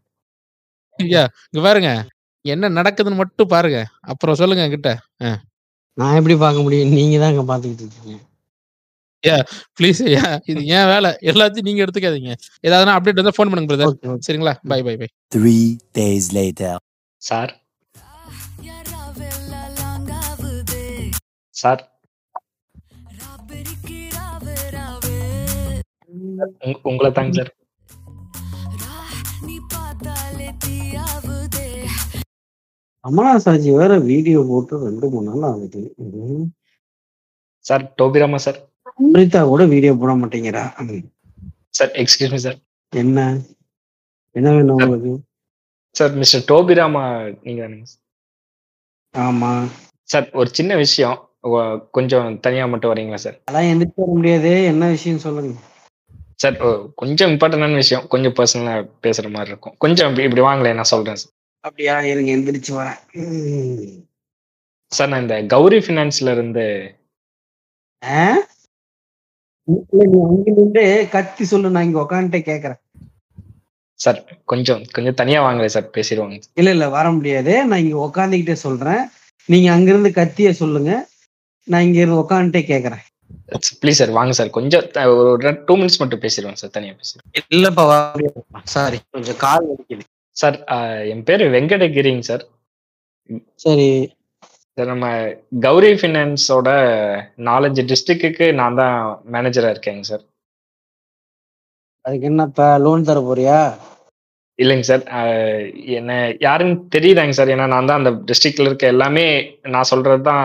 ஐயா, 0.97 1.31
இங்க 1.51 1.69
பாருங்க. 1.69 2.07
என்ன 2.41 2.69
நடக்குதுன்னு 2.69 3.15
மட்டும் 3.15 3.49
பாருங்க. 3.49 3.87
அப்புறம் 4.01 4.35
சொல்லுங்க 4.35 4.67
என்கிட்ட. 4.67 5.25
அ. 5.25 5.41
நான் 5.93 6.15
எப்படி 6.15 6.37
பார்க்க 6.37 6.63
முடியும்? 6.63 6.89
நீங்க 6.89 7.19
தான் 7.19 7.37
அங்க 7.37 7.57
பார்த்துக்கிட்டு 7.57 7.89
இருக்கீங்க. 7.89 8.23
ஐயா, 9.21 9.45
ப்ளீஸ் 9.81 10.05
ஐயா. 10.05 10.41
இது 10.45 10.67
என் 10.67 10.87
வேல. 10.87 11.17
எல்லாத்தையும் 11.21 11.63
நீங்க 11.63 11.85
எடுத்துக்காதீங்க. 11.85 12.35
ஏதாவதுனா 12.63 12.97
அப்டேட் 12.97 13.23
வந்தா 13.23 13.31
ஃபோன் 13.31 13.31
பண்ணுங்க 13.37 13.75
பிரதர். 13.75 14.19
சரிங்களா? 14.31 14.55
Bye, 14.69 14.83
bye, 14.83 14.97
bye. 14.97 15.07
Three 15.37 15.79
days 15.95 16.21
later. 16.33 16.77
Sir 17.17 17.63
sir 21.51 22.01
உங்க- 26.59 26.81
உங்களை 26.83 27.13
தாங்க 27.13 27.33
சார் 27.33 27.57
கமலா 33.05 33.33
சாஜி 33.45 33.71
வேற 33.79 33.93
வீடியோ 34.11 34.41
போட்டு 34.51 34.75
2, 34.83 35.07
3 35.15 35.25
நாள் 35.29 35.47
ஆகுது. 35.49 35.81
சார் 37.65 37.85
டோபிராமா 38.01 38.39
சார் 38.47 38.59
அம்ரிதா 38.91 39.41
கூட 39.53 39.63
வீடியோ 39.73 39.93
போட 40.03 40.13
மாட்டேங்கிறா. 40.21 40.63
சார் 41.79 41.93
எக்ஸ்கியூஸ் 42.03 42.35
மீ 42.35 42.41
சார் 42.47 42.59
என்ன? 42.93 43.19
என்ன 44.37 44.49
வேணும் 44.57 44.77
உங்களுக்கு? 44.77 45.13
சார் 45.95 46.15
மிஸ்டர் 46.21 46.47
டோபிராமா 46.51 47.05
நீங்க 47.47 47.63
ஆமா. 49.15 49.51
சார் 50.09 50.27
ஒரு 50.41 50.49
சின்ன 50.59 50.73
விஷயம் 50.85 51.19
கொஞ்சம் 51.97 52.27
தனியா 52.47 52.65
மட்டும் 52.73 52.93
வரீங்களா 52.93 53.21
சார் 53.27 53.37
அதெல்லாம் 53.41 53.69
எந்திரிச்சு 53.73 54.03
வர 54.03 54.13
முடியாதே. 54.19 54.55
என்ன 54.73 54.85
விஷயம் 54.97 55.23
சொல்லுங்க. 55.27 55.53
சார் 56.43 56.57
கொஞ்சம் 57.01 57.31
இம்பார்ட்டன்டான 57.33 57.81
விஷயம் 57.85 58.07
கொஞ்சம் 58.13 58.35
பர்சனலா 58.39 58.75
பேசுற 59.05 59.27
மாதிரி 59.37 59.53
இருக்கும் 59.53 59.77
கொஞ்சம் 59.85 60.09
இப்படி 60.11 60.27
இப்படி 60.29 60.45
வாங்களேன் 60.49 60.79
நான் 60.81 60.95
சொல்றேன் 60.95 61.21
சார் 61.23 61.33
அப்படியா? 61.65 61.95
இருங்க 62.11 62.31
எந்திரிச்சு 62.37 62.73
வரேன். 62.79 63.01
சார் 64.93 65.11
நான் 65.11 65.25
இந்த 65.25 65.37
கௌரி 65.55 65.79
ஃபினான்ஸ்ல 65.85 66.33
இருந்து 66.37 66.65
நீ 69.69 70.21
அங்க 70.29 70.53
நின்று 70.57 70.85
கத்தி 71.13 71.45
சொல்லு 71.51 71.69
நான் 71.75 71.87
இங்க 71.89 72.01
உக்காந்துட்டே 72.05 72.41
கேக்குறேன். 72.51 72.81
சார் 74.01 74.19
கொஞ்சம் 74.45 74.83
கொஞ்சம் 74.93 75.19
தனியா 75.21 75.41
வாங்களேன் 75.45 75.75
சார் 75.75 75.95
பேசிடுவாங்க 75.97 76.37
இல்ல 76.61 76.71
இல்ல 76.77 76.87
வர 76.97 77.07
முடியாது. 77.11 77.53
நான் 77.67 77.83
இங்க 77.85 77.99
உக்காந்துக்கிட்டே 78.09 78.57
சொல்றேன். 78.67 79.03
நீங்க 79.49 79.69
அங்கிருந்து 79.73 80.11
கத்திய 80.21 80.51
சொல்லுங்க. 80.63 80.93
நான் 81.69 81.85
இங்க 81.87 81.99
இருந்து 82.01 82.23
உக்காந்துட்டே 82.23 82.63
கேக்குறேன். 82.73 83.03
ப்ளீஸ் 83.83 84.01
சார் 84.01 84.17
வாங்க 84.19 84.33
சார் 84.39 84.51
கொஞ்சம் 84.57 84.85
ஒரு 85.23 85.53
டூ 85.67 85.75
மினிட்ஸ் 85.81 86.01
மட்டும் 86.03 86.23
பேசிடுவாங்க 86.25 86.61
சார் 86.63 86.75
தனியா 86.77 86.95
பேசிடுவோம் 86.99 87.53
இல்லப்பா. 87.57 87.87
சாரி. 88.75 88.99
கொஞ்சம் 89.11 89.41
கால் 89.45 89.69
வலிக்குது. 89.71 90.05
சார் 90.37 90.57
என் 91.13 91.25
பேரு 91.25 91.45
வெங்கடகிரிங்க 91.55 92.25
சார் 92.25 92.45
சரி. 93.65 93.89
சார் 94.79 94.91
நம்ம 94.91 95.07
கௌரி 95.65 95.91
ஃபினான்ஸோட 95.99 96.69
நாலஞ்சு 97.49 97.83
டிஸ்ட்ரிக்ட்டுக்கு 97.91 98.47
நான் 98.61 98.79
தான் 98.79 98.97
மேனேஜரா 99.35 99.71
இருக்கேங்க 99.75 100.05
சார் 100.11 100.25
அதுக்கு 102.05 102.27
என்னப்பா 102.29 102.69
லோன் 102.85 103.09
தர 103.09 103.19
போறியா? 103.23 103.59
இல்லைங்க 104.59 104.87
சார் 104.89 105.05
என்ன 105.99 106.13
யாருன்னு 106.43 106.77
தெரியுதாங்க 106.95 107.35
சார் 107.39 107.53
ஏன்னா 107.53 107.67
நான் 107.73 107.89
தான் 107.91 108.01
அந்த 108.01 108.13
டிஸ்ட்ரிக்ட்ல 108.29 108.69
இருக்க 108.69 108.87
எல்லாமே 108.87 109.25
நான் 109.73 109.91
சொல்றது 109.91 110.23
தான் 110.23 110.45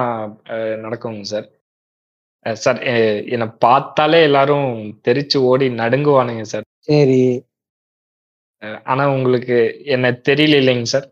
நடக்குங்க 0.83 1.25
சார் 1.31 1.47
சார் 2.45 2.79
என்னை 3.33 3.47
பார்த்தாலே 3.63 4.19
எல்லாரும் 4.23 4.69
தெரிச்சு 5.07 5.37
ஓடி 5.49 5.67
நடுங்குவானுங்க 5.79 6.45
சார் 6.51 6.65
சரி. 6.89 7.21
ஆனா 8.91 9.03
உங்களுக்கு 9.11 9.57
என்ன 9.95 10.11
தெரியல 10.29 10.61
இல்லைங்க 10.61 10.89
சார்? 10.93 11.07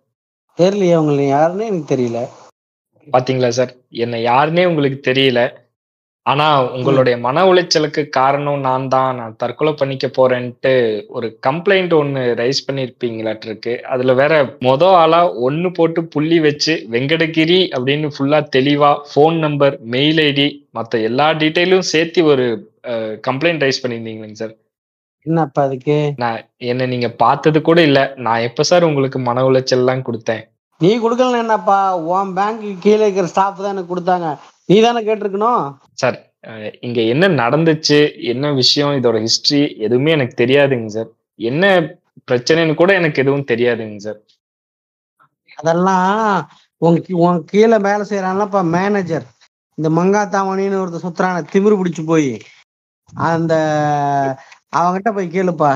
தெரியலையே 0.60 0.96
உங்களை 0.96 1.28
யாருன்னு 1.28 1.66
எனக்கு 1.66 1.94
தெரியல. 1.96 2.20
பாத்தீங்களா 3.08 3.50
சார்? 3.58 3.72
என்ன 4.04 4.20
யாருன்னே 4.32 4.66
உங்களுக்கு 4.66 5.00
தெரியல. 5.10 5.40
ஆனா 6.26 6.46
உங்களுடைய 6.76 7.16
மன 7.26 7.42
உளைச்சலுக்கு 7.50 8.02
காரணம் 8.10 8.60
நான் 8.60 8.88
தான். 8.88 9.16
நான் 9.16 9.36
தற்கொலை 9.36 9.74
பண்ணிக்க 9.74 10.08
போறேன்ட்டு 10.18 10.72
ஒரு 11.08 11.28
கம்ப்ளைண்ட் 11.48 11.94
ஒன்னு 11.94 12.22
ரைஸ் 12.40 12.66
பண்ணிருப்பீங்களாட்டு 12.68 13.46
இருக்கு. 13.48 13.74
அதுல 13.86 14.14
வேற 14.14 14.34
மொத 14.68 14.84
ஆளா 15.02 15.22
ஒன்னு 15.48 15.72
போட்டு 15.72 16.04
புள்ளி 16.16 16.40
வச்சு 16.40 16.76
வெங்கடகிரி 16.96 17.60
அப்படின்னு 17.76 18.10
ஃபுல்லா 18.16 18.40
தெளிவா 18.58 18.92
ஃபோன் 19.12 19.38
நம்பர் 19.38 19.78
மெயில் 19.96 20.22
ஐடி 20.26 20.48
மத்த 20.76 21.02
எல்லா 21.02 21.28
டீட்டெயிலும் 21.44 21.90
சேர்த்து 21.94 22.24
ஒரு 22.26 22.48
கம்ப்ளைண்ட் 23.30 23.66
ரைஸ் 23.66 23.84
பண்ணியிருந்தீங்களேங்க 23.84 24.40
சார்? 24.44 24.56
என்னப்பா 25.26 25.62
அதுக்கு? 25.68 25.96
நான் 26.18 26.40
என்ன 26.72 26.86
நீங்க 26.86 27.08
பார்த்தது 27.24 27.60
கூட 27.62 27.80
இல்ல 27.82 28.00
நான் 28.18 28.46
எப்ப 28.48 28.64
சார் 28.64 28.88
உங்களுக்கு 28.90 29.20
மன 29.22 29.44
உளைச்சல் 29.50 29.82
எல்லாம் 29.84 30.06
கொடுத்தேன் 30.08 30.44
நீ 30.82 30.90
கொடுக்கலன்னா 30.98 31.42
என்னப்பா? 31.44 31.78
உன் 32.12 32.32
பேங்க்கு 32.38 32.70
கீழ 32.86 33.00
இருக்கிற 33.00 33.28
ஸ்டாஃப் 33.34 33.62
தான் 33.62 33.74
எனக்கு 33.74 33.92
கொடுத்தாங்க. 33.92 34.30
நீ 34.70 34.76
தானே 34.82 35.02
கேட்டிருக்கணும். 35.04 35.64
சார் 35.94 36.18
இங்க 36.82 37.00
என்ன 37.14 37.28
நடந்துச்சு 37.42 38.00
என்ன 38.32 38.52
விஷயம் 38.54 38.98
இதோட 38.98 39.20
ஹிஸ்டரி 39.24 39.62
எதுவுமே 39.86 40.12
எனக்கு 40.12 40.36
தெரியாதுங்க 40.42 40.90
சார் 40.96 41.10
என்ன 41.40 41.64
பிரச்சனைன்னு 42.28 42.76
கூட 42.76 42.92
எனக்கு 42.94 43.22
எதுவும் 43.24 43.50
தெரியாதுங்க 43.52 43.98
சார் 44.00 44.20
அதெல்லாம் 45.58 46.12
உன் 46.82 46.98
உன் 47.26 47.40
கீழே 47.46 47.78
வேலை 47.88 48.04
செய்யறான்லப்பா 48.10 48.62
மேனேஜர் 48.76 49.26
இந்த 49.78 49.90
மங்காத்தாமணின்னு 49.92 50.82
ஒருத்தர் 50.82 51.06
சுத்துறான 51.06 51.44
திமிரு 51.54 51.80
பிடிச்சு 51.80 52.04
போய் 52.06 52.32
அந்த 53.14 53.54
அவன்கிட்ட 54.76 55.10
போய் 55.14 55.34
கேளுப்பா. 55.34 55.72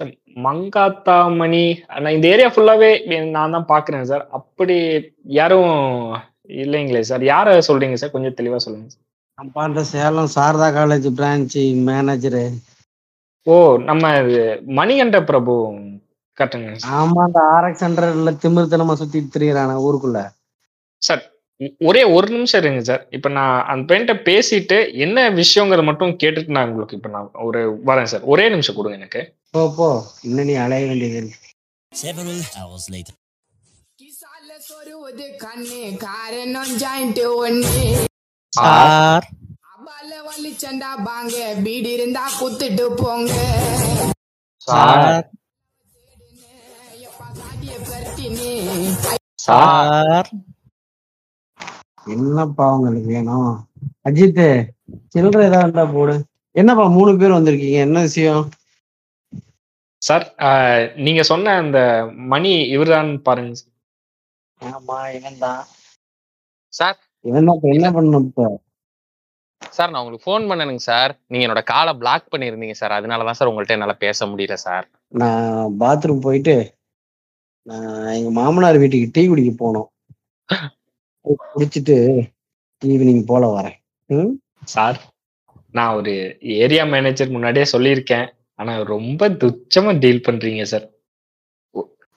சார் 0.00 0.10
மங்காத்தாமணி 0.44 1.62
நான் 1.96 2.14
இந்த 2.16 2.26
ஏரியா 2.32 2.48
ஃபுல்லாவே 2.52 2.90
நான் 3.30 3.54
தான் 3.56 3.70
பாக்குறேன் 3.70 4.08
சார். 4.10 4.24
அப்படி 4.38 4.76
யாரும் 5.38 5.72
இல்லைங்களே 6.62 7.02
சார். 7.04 7.22
யார 7.30 7.56
சொல்றீங்க 7.68 7.98
சார்? 8.00 8.14
கொஞ்சம் 8.14 8.38
தெளிவா 8.38 8.58
சொல்லுங்க 8.64 8.88
சார். 8.88 9.02
அப்பா 9.38 9.60
அந்த 9.64 9.80
Salem 9.88 10.34
Sarada 10.34 10.68
college 10.76 11.08
branch 11.16 11.56
manager 11.88 12.44
ஓ 13.46 13.54
நம்ம 13.88 14.04
இது 14.20 14.38
மணிகண்ட 14.78 15.18
பிரபு 15.28 15.52
கட்டுங்க 16.38 16.70
ஆமா 16.98 17.20
அந்த 17.26 17.40
ஆர்எக்ஸ் 17.52 17.82
சென்டர்ல 17.82 18.32
திமிருத்தனமா 18.42 18.94
சுத்திட்டு 19.00 19.34
திரியறான 19.34 19.76
ஊருக்குள்ள. 19.84 20.18
சார் 21.02 21.22
ஒரே 21.78 22.04
ஒரு 22.04 22.28
நிமிஷம் 22.28 22.60
இருங்க 22.60 22.82
சார். 22.82 23.06
இப்ப 23.10 23.28
நான் 23.28 23.64
அந்த 23.64 23.84
பையன்கிட்ட 23.88 24.14
பேசிட்டு 24.28 24.78
என்ன 24.94 25.30
விஷயங்கிறத 25.30 25.84
மட்டும் 25.84 26.16
கேட்டுட்டு 26.22 26.56
நான் 26.56 26.68
உங்களுக்கு 26.68 26.96
இப்ப 26.96 27.08
நான் 27.08 27.30
ஒரு 27.32 27.80
வரேன் 27.86 28.10
சார். 28.12 28.24
ஒரே 28.24 28.48
நிமிஷம் 28.48 28.74
கொடுங்க 28.74 28.96
எனக்கு. 28.96 29.20
போ 29.50 29.72
போ. 29.76 29.88
இன்னும் 30.22 30.44
நீ 30.44 30.54
அலைய 30.54 30.86
வேண்டியது 30.86 31.30
Several 31.92 32.38
hours 32.60 32.84
later. 32.94 33.14
கிசால 33.98 34.48
சொருவது 34.68 35.26
கண்ணு 35.44 35.96
காரணம் 35.96 36.72
ஜாயிண்ட் 36.78 37.20
ஒண்ணு 37.44 37.84
சார். 38.52 39.26
அபால 39.72 40.12
வலிச்சண்டா 40.28 40.90
பாங்க 41.04 41.54
பீடி 41.64 41.90
இருந்தா 41.90 42.24
குத்துட்டு 42.40 42.86
போங்க 43.02 43.32
சார். 44.60 45.24
சார். 49.46 50.28
என்னப்பா 52.06 52.64
உங்களுக்கு 52.76 53.08
வேணும்? 53.14 53.50
அஜித் 54.08 54.42
சில்லற 55.12 55.40
ஏதாவது 55.48 55.64
இருந்தா 55.64 55.84
போடு. 55.94 56.14
என்னப்பா 56.54 56.84
மூணு 56.96 57.10
பேர் 57.20 57.36
வந்திருக்கீங்க? 57.36 57.78
என்ன 57.86 58.00
விஷயம்? 58.00 58.44
சார் 60.02 60.24
நீங்க 61.06 61.22
சொன்ன 61.30 61.54
அந்த 61.62 61.78
மணி 62.32 62.52
இவர்தான் 62.74 63.10
பாருங்க. 63.26 63.54
ஆமா 64.60 64.98
இவன் 65.16 65.40
தான் 65.44 65.62
சார். 66.72 66.98
இவன் 67.24 67.48
தான் 67.48 67.74
என்ன 67.74 67.88
பண்ணும் 67.96 68.26
இப்ப? 68.28 68.44
சார் 69.76 69.90
நான் 69.90 70.00
உங்களுக்கு 70.00 70.26
ஃபோன் 70.26 70.48
பண்ணனுங்க 70.50 70.82
சார். 70.84 71.12
நீங்க 71.30 71.44
என்னோட 71.46 71.62
காலை 71.72 71.92
பிளாக் 71.94 72.32
பண்ணியிருந்தீங்க 72.32 72.76
சார். 72.80 72.96
அதனால 72.98 73.26
தான் 73.28 73.38
சார் 73.38 73.50
உங்கள்ட்ட 73.50 73.76
என்னால 73.76 73.94
பேச 74.04 74.26
முடியல 74.26 74.56
சார். 74.64 74.86
நான் 75.12 75.50
பாத்ரூம் 75.80 76.24
போயிட்டு 76.26 76.56
நான் 77.66 78.12
எங்க 78.16 78.30
மாமனார் 78.32 78.80
வீட்டுக்கு 78.82 79.14
டீ 79.14 79.22
குடிக்க 79.26 79.52
போனோம். 79.56 79.88
குடிச்சிட்டு 81.26 81.96
ஈவினிங் 82.82 83.24
போல 83.30 83.44
வரேன்? 83.56 83.76
சார் 84.74 84.98
நான் 85.74 85.96
ஒரு 85.98 86.12
ஏரியா 86.62 86.84
மேனேஜர் 86.92 87.34
முன்னாடியே 87.34 87.66
சொல்லியிருக்கேன். 87.72 88.26
ஆனா 88.58 88.72
ரொம்ப 88.94 89.28
துச்சமா 89.42 89.92
டீல் 90.02 90.26
பண்றீங்க 90.28 90.64
சார். 90.72 90.86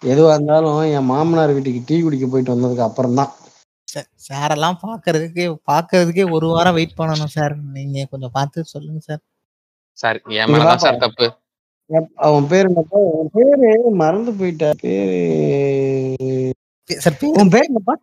எதுவா 0.03 0.34
இருந்தாலும் 0.36 0.81
என் 0.98 1.10
மாமனார் 1.11 1.53
வீட்டுக்கு 1.56 1.81
டீ 1.88 1.95
குடிக்க 2.02 2.26
போயிட்டு 2.27 2.53
வந்ததுக்கு 2.53 2.88
அப்புறம் 2.88 3.18
தான் 3.19 3.31
சார் 3.88 4.07
சாரெல்லாம் 4.27 4.77
பாக்குறதுக்கு 4.86 5.44
பாக்குறதுக்கே 5.72 6.26
ஒரு 6.36 6.48
வாரம் 6.53 6.77
வெயிட் 6.77 6.99
பண்ணணும் 6.99 7.34
சார். 7.38 7.56
நீங்க 7.77 8.06
கொஞ்சம் 8.11 8.34
பார்த்து 8.38 8.72
சொல்லுங்க 8.73 8.99
சார். 9.07 9.22
சார் 10.02 10.18
என் 10.40 10.52
மேலதான் 10.53 10.84
சார் 10.86 11.03
தப்பு. 11.06 11.27
அவன் 12.27 12.48
பேரு 12.52 12.68
என்னப்பா 12.69 12.99
அவன் 13.11 13.31
பேரு 13.36 13.69
மறந்து 14.02 14.31
போயிட்டா 14.40 14.69
பேரு 14.84 15.19
சார் 16.90 17.18
உன் 17.41 17.53
பேர் 17.56 17.69
என்னப்பா? 17.69 17.95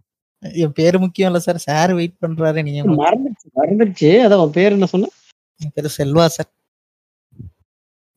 என் 0.42 0.74
பேரு 0.74 0.96
முக்கியம் 1.02 1.30
இல்ல 1.30 1.40
சார் 1.44 1.58
சார் 1.66 1.92
வெயிட் 1.98 2.20
பண்றாரு 2.22 2.64
நீங்க 2.66 2.80
மறந்துச்சு 3.00 3.46
மறந்துடுச்சு 3.58 4.10
அதான் 4.24 4.42
உன் 4.44 4.56
பேர் 4.56 4.76
என்ன 4.76 4.88
சொன்ன? 4.92 5.10
என் 5.60 5.74
பேரு 5.76 5.90
செல்வா 5.96 6.24
சார் 6.36 6.50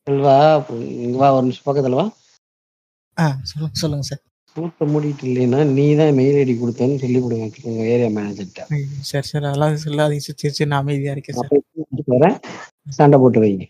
செல்வா 0.06 0.34
இங்க 1.00 1.16
வா 1.18 1.28
ஒரு 1.36 1.44
நிமிஷம் 1.46 1.66
பக்கத்துல 1.66 1.98
வா. 2.00 2.06
ஆ 3.16 3.24
சொல்லுங்க 3.50 3.78
சொல்லுங்க 3.82 4.06
சார் 4.10 4.22
கூட்ட 4.56 4.84
மூடிட்டு 4.92 5.24
இல்லைன்னா 5.28 5.58
நீ 5.70 5.84
தான் 5.98 6.16
மெயில் 6.18 6.38
ஐடி 6.38 6.54
கொடுத்தேன்னு 6.56 7.00
சொல்லி 7.02 7.18
கொடுங்க 7.20 7.44
உங்க 7.70 7.82
ஏரியா 7.92 8.08
மேனேஜர்கிட்ட 8.14 8.62
ஐயோ, 8.70 8.86
சரி 9.10 9.26
சார் 9.28 9.44
அதெல்லாம் 9.44 9.76
சொல்லாதீங்க 9.84 10.24
சார் 10.26 10.40
சரி 10.42 10.54
சரி 10.56 10.70
நான் 10.70 10.82
அமைதியா 10.84 11.12
இருக்கேன் 11.14 11.38
சார் 11.38 12.14
வரேன் 12.14 12.36
சண்டை 12.96 13.18
போட்டு 13.22 13.42
வைங்க. 13.42 13.64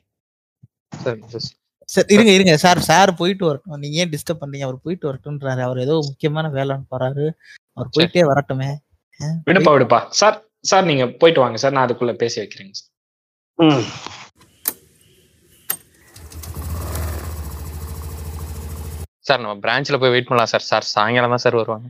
சார் 1.88 2.08
இருங்க 2.14 2.32
இருங்க. 2.34 2.52
சார் 2.62 2.80
சார் 2.88 3.10
போயிட்டு 3.20 3.44
வரட்டும். 3.46 3.80
நீங்க 3.82 3.96
ஏன் 4.02 4.12
டிஸ்டர்ப் 4.12 4.42
பண்ணீங்க 4.42 4.66
அவர் 4.66 4.84
போயிட்டு 4.84 5.08
வரட்டும்ன்றாரு. 5.08 5.62
அவர் 5.66 5.78
ஏதோ 5.84 5.94
முக்கியமான 6.08 6.48
வேலைன்னு 6.56 6.86
போறாரு. 6.92 7.24
அவர் 7.76 7.92
போயிட்டே 7.96 8.22
வரட்டுமே. 8.30 8.70
விடுப்பா 9.48 9.72
விடுப்பா. 9.74 10.00
சார் 10.20 10.36
சார் 10.70 10.88
நீங்க 10.90 11.04
போயிட்டு 11.20 11.42
வாங்க. 11.44 11.58
சார் 11.62 11.74
நான் 11.76 11.86
அதுக்குள்ள 11.86 12.14
பேசி 12.22 12.38
வைக்கிறேங்க 12.42 12.74
சார். 12.80 12.88
சார் 19.28 19.40
நம்ம 19.42 19.56
பிரான்ச்ல 19.64 19.98
போய் 20.02 20.12
வெயிட் 20.14 20.28
பண்ணலாம் 20.28 20.52
சார். 20.52 20.68
சார் 20.70 20.86
சாயங்காலம் 20.94 21.34
தான் 21.34 21.44
சார் 21.46 21.58
வருவாங்க. 21.60 21.88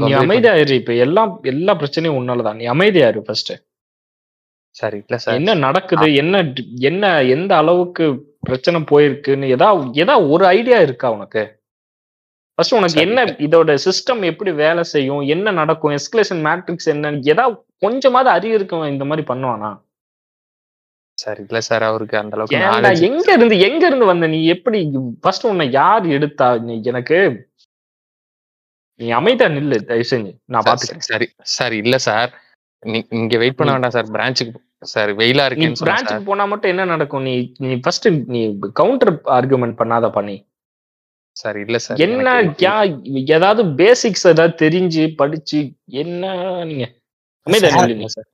நீ 0.00 0.12
அமைதியா 0.22 0.52
இரு. 0.62 0.74
இப்ப 0.80 0.92
எல்லா 1.06 1.22
எல்லா 1.52 1.72
பிரச்சனையும் 1.80 2.18
உன்னாலதான் 2.20 2.58
நீ 2.60 2.66
அமைதியா 2.74 3.06
இரு 3.12 3.22
ஃபர்ஸ்ட். 3.28 3.52
சார் 4.76 4.94
இல்ல 4.98 5.16
சார். 5.22 5.36
என்ன 5.38 5.54
நடக்குது? 5.66 6.06
என்ன 6.22 6.36
என்ன 6.90 7.06
எந்த 7.36 7.52
அளவுக்கு 7.62 8.04
பிரச்சனை 8.48 8.78
போயிருக்குன்னு 8.90 9.50
ஏதா 9.56 9.68
ஏதா 10.02 10.14
ஒரு 10.34 10.44
ஐடியா 10.58 10.78
இருக்கா 10.86 11.08
உனக்கு? 11.16 11.42
ஃபர்ஸ்ட் 12.62 12.74
உனக்கு. 12.74 13.00
என்ன 13.00 13.24
இதோட 13.24 13.78
சிஸ்டம் 13.84 14.24
எப்படி 14.24 14.52
வேலை 14.52 14.82
செய்யும்? 14.82 15.20
என்ன 15.20 15.50
நடக்கும்? 15.50 15.90
எஸ்கலேஷன் 15.90 16.42
மேட்ரிக்ஸ் 16.42 16.84
என்ன 16.84 17.18
ஏதா 17.22 17.62
கொஞ்சமாவது 17.78 18.30
அறிவு 18.30 18.54
இருக்கும் 18.54 18.84
இந்த 18.84 19.04
மாதிரி 19.04 19.26
பண்ணுவானா? 19.26 19.70
சார் 21.18 21.40
இல்ல 21.40 21.60
சார் 21.60 21.82
அவருக்கு 21.82 22.18
அந்த 22.18 22.36
அளவுக்கு 22.36 23.04
எங்க 23.06 23.32
இருந்து 23.32 23.58
எங்க 23.58 23.86
இருந்து 23.86 24.04
வந்த 24.04 24.26
நீ? 24.26 24.46
எப்படி 24.46 24.90
ஃபர்ஸ்ட் 25.20 25.46
உன்னை 25.46 25.70
யார் 25.70 26.06
எடுத்தா? 26.06 26.58
நீ 26.58 26.80
எனக்கு 26.82 27.18
நீ 29.00 29.10
அமைதியா 29.10 29.48
நில்லு 29.50 29.78
தயவு 29.84 30.06
செஞ்சு 30.10 30.32
நான் 30.44 30.62
பாத்துக்கிறேன். 30.62 31.06
சரி 31.06 31.28
சார் 31.42 31.72
இல்ல 31.72 31.98
சார் 31.98 32.30
நீ- 32.86 33.06
இங்க 33.10 33.38
வெயிட் 33.38 33.56
பண்ண 33.56 33.72
வேண்டாம் 33.72 33.90
சார் 33.90 34.06
பிரான்ச்சுக்கு 34.06 34.54
சார் 34.80 35.16
வெயிலா 35.16 35.72
சார் 35.72 35.88
பிரான்ச்சுக்கு 35.88 36.24
போனா 36.24 36.44
மட்டும் 36.44 36.70
என்ன 36.70 36.84
நடக்கும்? 36.84 37.22
நீ 37.22 37.52
நீ 37.58 37.74
ஃபர்ஸ்ட் 37.76 38.08
நீ 38.26 38.58
கவுண்டர் 38.72 39.14
ஆர்குமெண்ட் 39.14 39.80
பண்ணாத 39.82 40.10
பண்ணி 40.10 40.36
சார் 41.36 41.56
இல்ல 41.62 41.76
சார் 41.84 42.02
என்ன 42.06 42.32
யா 42.64 42.74
ஏதாவது 43.36 43.62
பேசிக்ஸ் 43.80 44.26
ஏதாவது 44.32 44.54
தெரிஞ்சு 44.64 45.04
படிச்சு 45.20 45.60
என்ன 46.02 46.24
நீங்க? 46.70 46.86
அமைதியா 47.46 47.70
சார், 47.76 47.94
சார். 48.16 48.28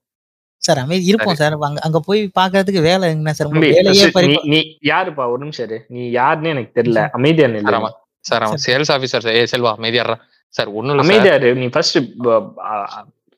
சார் 0.62 0.80
அமைதி 0.82 1.04
இருப்போம் 1.10 1.38
சார். 1.40 1.54
அங்க 1.68 1.80
அங்க 1.86 1.98
போய் 2.08 2.20
பாக்குறதுக்கு 2.38 2.80
வேலை 2.88 3.08
என்ன 3.16 3.32
சார்? 3.38 3.50
வேலையே 3.66 4.06
நீ 4.26 4.38
நீ 4.52 4.58
யாருப்பா? 4.90 5.26
ஒரு 5.32 5.40
நிமிஷம் 5.44 5.66
இரு. 5.68 5.78
நீ 5.94 6.02
யாருன்னு 6.18 6.52
எனக்கு 6.54 6.72
தெரியல. 6.80 7.02
அமைதியா 7.18 7.48
அவன் 7.72 7.94
சார் 8.24 8.44
அவன் 8.46 8.62
சேல்ஸ் 8.66 8.92
ஆபீசர் 8.96 9.24
சார். 9.26 9.38
ஏ 9.40 9.44
செல்வா 9.52 9.72
அமைதியாடுறா 9.78 10.16
சார் 10.54 10.70
ஒண்ணும் 10.78 10.92
இல்ல 10.94 11.02
சார். 11.02 11.08
அமைதியா 11.08 11.34
இரு. 11.40 11.50
நீ 11.54 11.68
ஃபர்ஸ்ட் 11.68 11.98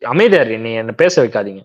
அமைதியா 0.03 0.43
இரு. 0.47 0.57
நீ 0.67 0.73
என்ன 0.83 0.95
பேச 1.03 1.15
வைக்காதீங்க. 1.25 1.63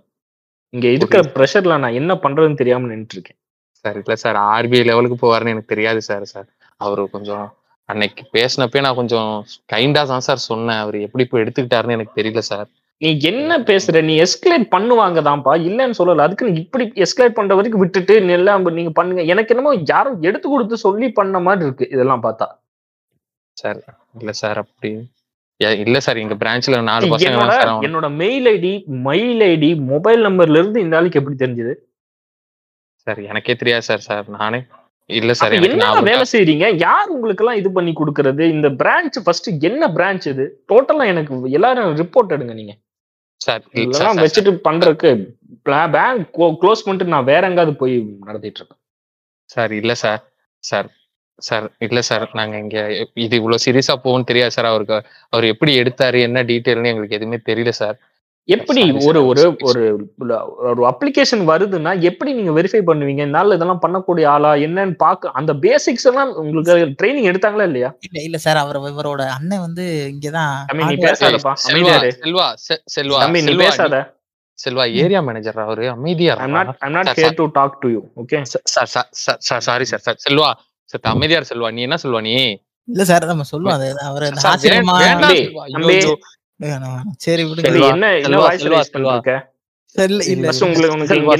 இங்க 0.74 0.88
இருக்கிற 0.98 1.22
ப்ரெஷர்ல 1.36 1.76
நான் 1.84 1.98
என்ன 2.02 2.14
பண்றதுன்னு 2.24 2.60
தெரியாம 2.62 2.88
நின்னுட்டு 2.92 3.16
இருக்கேன். 3.18 3.40
சார் 3.86 3.98
இல்ல 4.02 4.16
சார். 4.24 4.38
ஆர்பிஐ 4.52 4.84
லெவலுக்கு 4.90 5.18
போவாருன்னு 5.24 5.54
எனக்கு 5.56 5.74
தெரியாது 5.74 6.02
சார் 6.10 6.26
சார். 6.34 6.48
அவரு 6.82 7.04
கொஞ்சம் 7.16 7.46
அன்னைக்கு 7.90 8.24
பேசினப்பே 8.36 8.82
நான் 8.86 9.00
கொஞ்சம் 9.00 9.30
கைண்டா 9.74 10.02
தான் 10.12 10.26
சார் 10.28 10.48
சொன்னேன். 10.52 10.82
அவர் 10.84 10.98
எப்படி 11.06 11.24
இப்போ 11.26 11.38
எடுத்துக்கிட்டாருன்னு 11.44 11.98
எனக்கு 11.98 12.18
தெரியல 12.20 12.44
சார் 12.52 12.68
நீ 13.02 13.10
என்ன 13.30 13.52
பேசுற? 13.70 14.02
நீ 14.10 14.14
எஸ்கலேட் 14.26 14.66
பண்ணுவாங்க 14.76 15.22
தான்ப்பா 15.28 15.54
இல்லன்னு 15.70 15.98
சொல்லல. 16.00 16.26
அதுக்கு 16.28 16.48
நீ 16.50 16.54
இப்படி 16.66 16.86
எஸ்கலேட் 17.06 17.38
பண்ற 17.40 17.56
வரைக்கும் 17.58 17.84
விட்டுட்டு 17.84 18.16
எல்லாம் 18.38 18.70
நீங்க 18.78 18.94
பண்ணுங்க. 19.00 19.24
எனக்கு 19.34 19.54
என்னமோ 19.56 19.74
யாரும் 19.94 20.22
எடுத்து 20.30 20.48
கொடுத்து 20.54 20.78
சொல்லி 20.86 21.10
பண்ண 21.20 21.40
மாதிரி 21.48 21.68
இருக்கு. 21.68 21.88
இதெல்லாம் 21.96 22.24
பார்த்தா. 22.28 22.48
சார் 23.58 23.82
இல்ல 24.20 24.32
சார் 24.42 24.60
அப்படி 24.64 24.92
இல்ல 25.84 25.98
சார் 26.06 26.22
எங்க 26.22 26.36
பிரான்ச்ல 26.40 26.80
நாலு 26.90 27.10
பசங்க 27.12 27.86
என்னோட 27.88 28.08
mail 28.22 28.48
ID 28.54 28.72
mail 29.08 29.44
ID 29.52 29.70
mobile 29.92 30.24
நம்பர்ல 30.28 30.60
இருந்து 30.62 30.84
இந்த 30.86 30.98
ஆளுக்கு 31.00 31.20
எப்படி 31.22 31.38
தெரிஞ்சது? 31.44 31.74
சார் 33.08 33.22
எனக்கே 33.32 33.56
தெரியாது 33.62 33.86
சார் 33.90 34.04
சார் 34.08 34.26
நானே 34.38 34.60
இல்ல 35.10 35.32
சார் 35.40 35.54
என்ன 35.58 35.88
வேலை. 36.08 36.24
செய்றீங்க? 36.34 36.66
யார் 36.86 37.12
உங்களுக்கு 37.16 37.44
எல்லாம் 37.44 37.60
இது 37.62 37.70
பண்ணி 37.72 37.92
கொடுக்கறது? 38.00 38.44
இந்த 38.56 38.68
பிரான்ச் 38.82 39.18
ஃபர்ஸ்ட் 39.26 39.50
என்ன 39.70 39.88
பிரான்ச் 39.98 40.26
இது? 40.34 40.46
டோட்டலா 40.72 41.06
எனக்கு 41.14 41.52
எல்லாரும் 41.58 41.92
ரிப்போர்ட் 42.02 42.34
எடுங்க 42.36 42.56
நீங்க. 42.62 42.74
சார் 43.42 43.64
இதெல்லாம் 43.84 44.22
வச்சுட்டு 44.24 44.52
பண்றதுக்கு 44.68 45.10
பேங்க் 45.96 46.26
க்ளோஸ் 46.62 46.84
பண்ணிட்டு 46.86 47.14
நான் 47.16 47.30
வேற 47.32 47.44
எங்காவது 47.50 47.74
போய் 47.82 47.96
நடத்திட்டு 48.28 48.60
இருக்கேன். 48.62 48.82
சார் 49.50 49.74
இல்ல 49.82 49.94
சார். 50.04 50.22
சார் 50.64 50.88
சார் 51.40 51.66
இல்ல 51.86 52.00
சார் 52.10 52.26
நாங்க 52.40 52.56
இங்க 52.64 52.78
இது 53.26 53.36
இவ்வளவு 53.40 53.64
சீரியஸா 53.66 53.96
போகும்னு 54.04 54.30
தெரியாது 54.30 54.56
சார் 54.58 54.70
அவருக்கு 54.72 54.98
அவர் 55.34 55.46
எப்படி 55.54 55.72
எடுத்தாரு 55.82 56.20
என்ன 56.28 56.44
டீட்டெயில்னு 56.52 56.92
எங்களுக்கு 56.94 57.18
எதுவுமே 57.20 57.40
தெரியல 57.50 57.74
சார். 57.82 57.98
எப்படி 58.50 58.82
ஒரு. 59.06 59.20
ஒரு 59.30 59.44
ஒரு 59.68 59.84
ஒரு 60.70 60.82
அப்ளிகேஷன் 60.90 61.44
வருதுன்னா 61.48 61.92
எப்படி 62.02 62.32
நீங்க 62.34 62.52
வெரிஃபை 62.52 62.82
பண்ணுவீங்க? 62.90 63.22
என்னால 63.28 63.56
இதெல்லாம் 63.58 63.82
பண்ணக்கூடிய 63.82 64.26
ஆளா? 64.34 64.52
என்னன்னு 64.66 64.96
பாக்க 64.96 65.32
அந்த 65.40 65.52
பேசிக்ஸ் 65.64 66.08
எல்லாம் 66.12 66.32
உங்களுக்கு 66.42 66.74
ட்ரைனிங் 67.00 67.30
எடுத்தாங்களா 67.32 67.66
இல்லையா? 67.70 67.90
இல்ல 68.08 68.18
இல்ல 68.22 68.38
சார் 68.38 68.60
அவர் 68.64 68.80
இவரோட 68.92 69.24
அண்ணன் 69.38 69.64
வந்து 69.68 69.86
இங்கதான் 70.14 70.54
நீ 70.84 70.98
பேசாதப்பா. 71.06 71.54
செல்வா. 71.66 71.96
செல்வா 72.96 73.24
நீ 73.36 73.42
செல்வா, 73.48 73.64
பேசாத. 73.64 73.98
செல்வா 74.60 74.84
ஏரியா 75.04 75.22
மேனேஜர் 75.22 75.58
அவரு? 75.64 75.86
அமைதியா 75.96 76.34
I'm 76.44 76.54
not 76.58 76.70
I'm 76.86 76.94
not 76.98 77.10
Sir, 77.10 77.16
here 77.18 77.38
to 77.40 77.48
talk 77.58 77.76
to 77.82 77.90
you 77.96 78.02
okay 78.22 78.38
sir 78.46 78.90
sir 79.48 79.64
sorry 79.68 79.88
sir 79.92 80.04
sir. 80.06 80.20
Selva 80.28 80.50
sir 80.94 81.12
அமைதியார் 81.14 81.50
Selva. 81.52 81.70
நீ 81.76 81.82
என்ன 81.88 81.98
செல்வா 82.04 82.22
நீ? 82.22 82.36
இல்ல 82.88 83.04
சார் 83.10 83.32
நம்ம 83.32 83.46
சொல்லுவோம். 83.52 83.76
அது 83.78 83.88
அவர் 84.08 84.26
அந்த 84.28 84.40
சார், 86.60 87.42
விடுங்க. 87.44 87.90
என்ன 87.90 88.08
என்ன 88.20 88.38
வாய்ஸ் 88.38 88.66
ரைஸ். 88.66 88.92
பண்ணிருக்க? 88.96 89.34
இல்ல 89.96 90.46
ஃபர்ஸ்ட் 90.48 90.64
உங்களுக்கு 90.64 91.08
செல்வா 91.12 91.36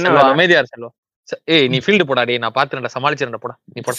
ஏய் 1.48 1.68
நீ 1.68 1.78
ஃபீல்டு 1.78 2.04
போடா 2.04 2.24
டேய் 2.24 2.38
நான் 2.38 2.54
பாத்துறேன்டா 2.56 2.90
சமாளிச்சிரேன்டா 2.96 3.40
போடா. 3.40 3.56
நீ 3.66 3.82
போடா. 3.82 3.98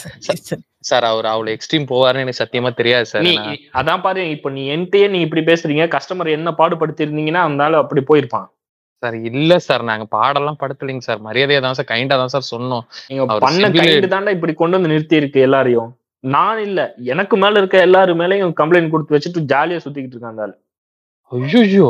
சரி, 0.83 1.07
அவர் 1.07 1.27
அவ்வளவு 1.27 1.55
எக்ஸ்ட்ரீம் 1.57 1.87
போவாருன்னு 1.89 2.25
எனக்கு 2.25 2.43
சத்தியமா 2.43 2.75
தெரியாது 2.75 3.07
சார் 3.07 3.23
நீ 3.23 3.33
அதான் 3.73 4.01
பாரு 4.01 4.31
இப்ப 4.31 4.51
நீ 4.51 4.71
என்கிட்டயே 4.71 5.09
நீ 5.09 5.21
இப்படி 5.21 5.43
பேசுறீங்க 5.43 5.87
கஸ்டமர் 5.89 6.31
என்ன 6.31 6.53
பாடுபடுத்தி 6.53 7.05
இருந்தீங்கன்னா 7.05 7.43
அந்த 7.43 7.65
அப்படி 7.77 8.03
போயிருப்பான். 8.03 8.47
சார் 9.03 9.15
இல்ல 9.31 9.59
சார் 9.59 9.83
நாங்க 9.83 10.07
பாடெல்லாம் 10.11 10.59
படுத்தலைங்க 10.61 10.99
சார். 10.99 11.21
மரியாதையா 11.21 11.61
தான் 11.61 11.75
சார் 11.75 11.89
கைண்டா 11.89 12.17
தான் 12.17 12.29
சார் 12.29 12.51
சொன்னோம். 12.51 12.85
நீங்க 13.09 13.39
பண்ண 13.39 13.67
civil- 13.69 13.83
கைண்டு 13.83 14.07
தாண்டா 14.07 14.31
இப்படி 14.31 14.55
கொண்டு 14.55 14.77
வந்து 14.77 14.89
நிறுத்தி 14.89 15.17
இருக்கு 15.17 15.41
எல்லாரையும். 15.41 15.91
நான் 16.25 16.59
இல்ல 16.59 16.81
எனக்கு 17.05 17.37
மேல 17.37 17.59
இருக்க 17.59 17.87
எல்லாரு 17.87 18.15
மேலயும் 18.15 18.53
கம்ப்ளைண்ட் 18.53 18.91
கொடுத்து 18.91 19.17
வச்சுட்டு 19.17 19.43
ஜாலியா 19.53 19.81
சுத்திக்கிட்டு 19.85 20.17
இருக்காங்க. 20.17 20.47
ஐயோ 21.33 21.87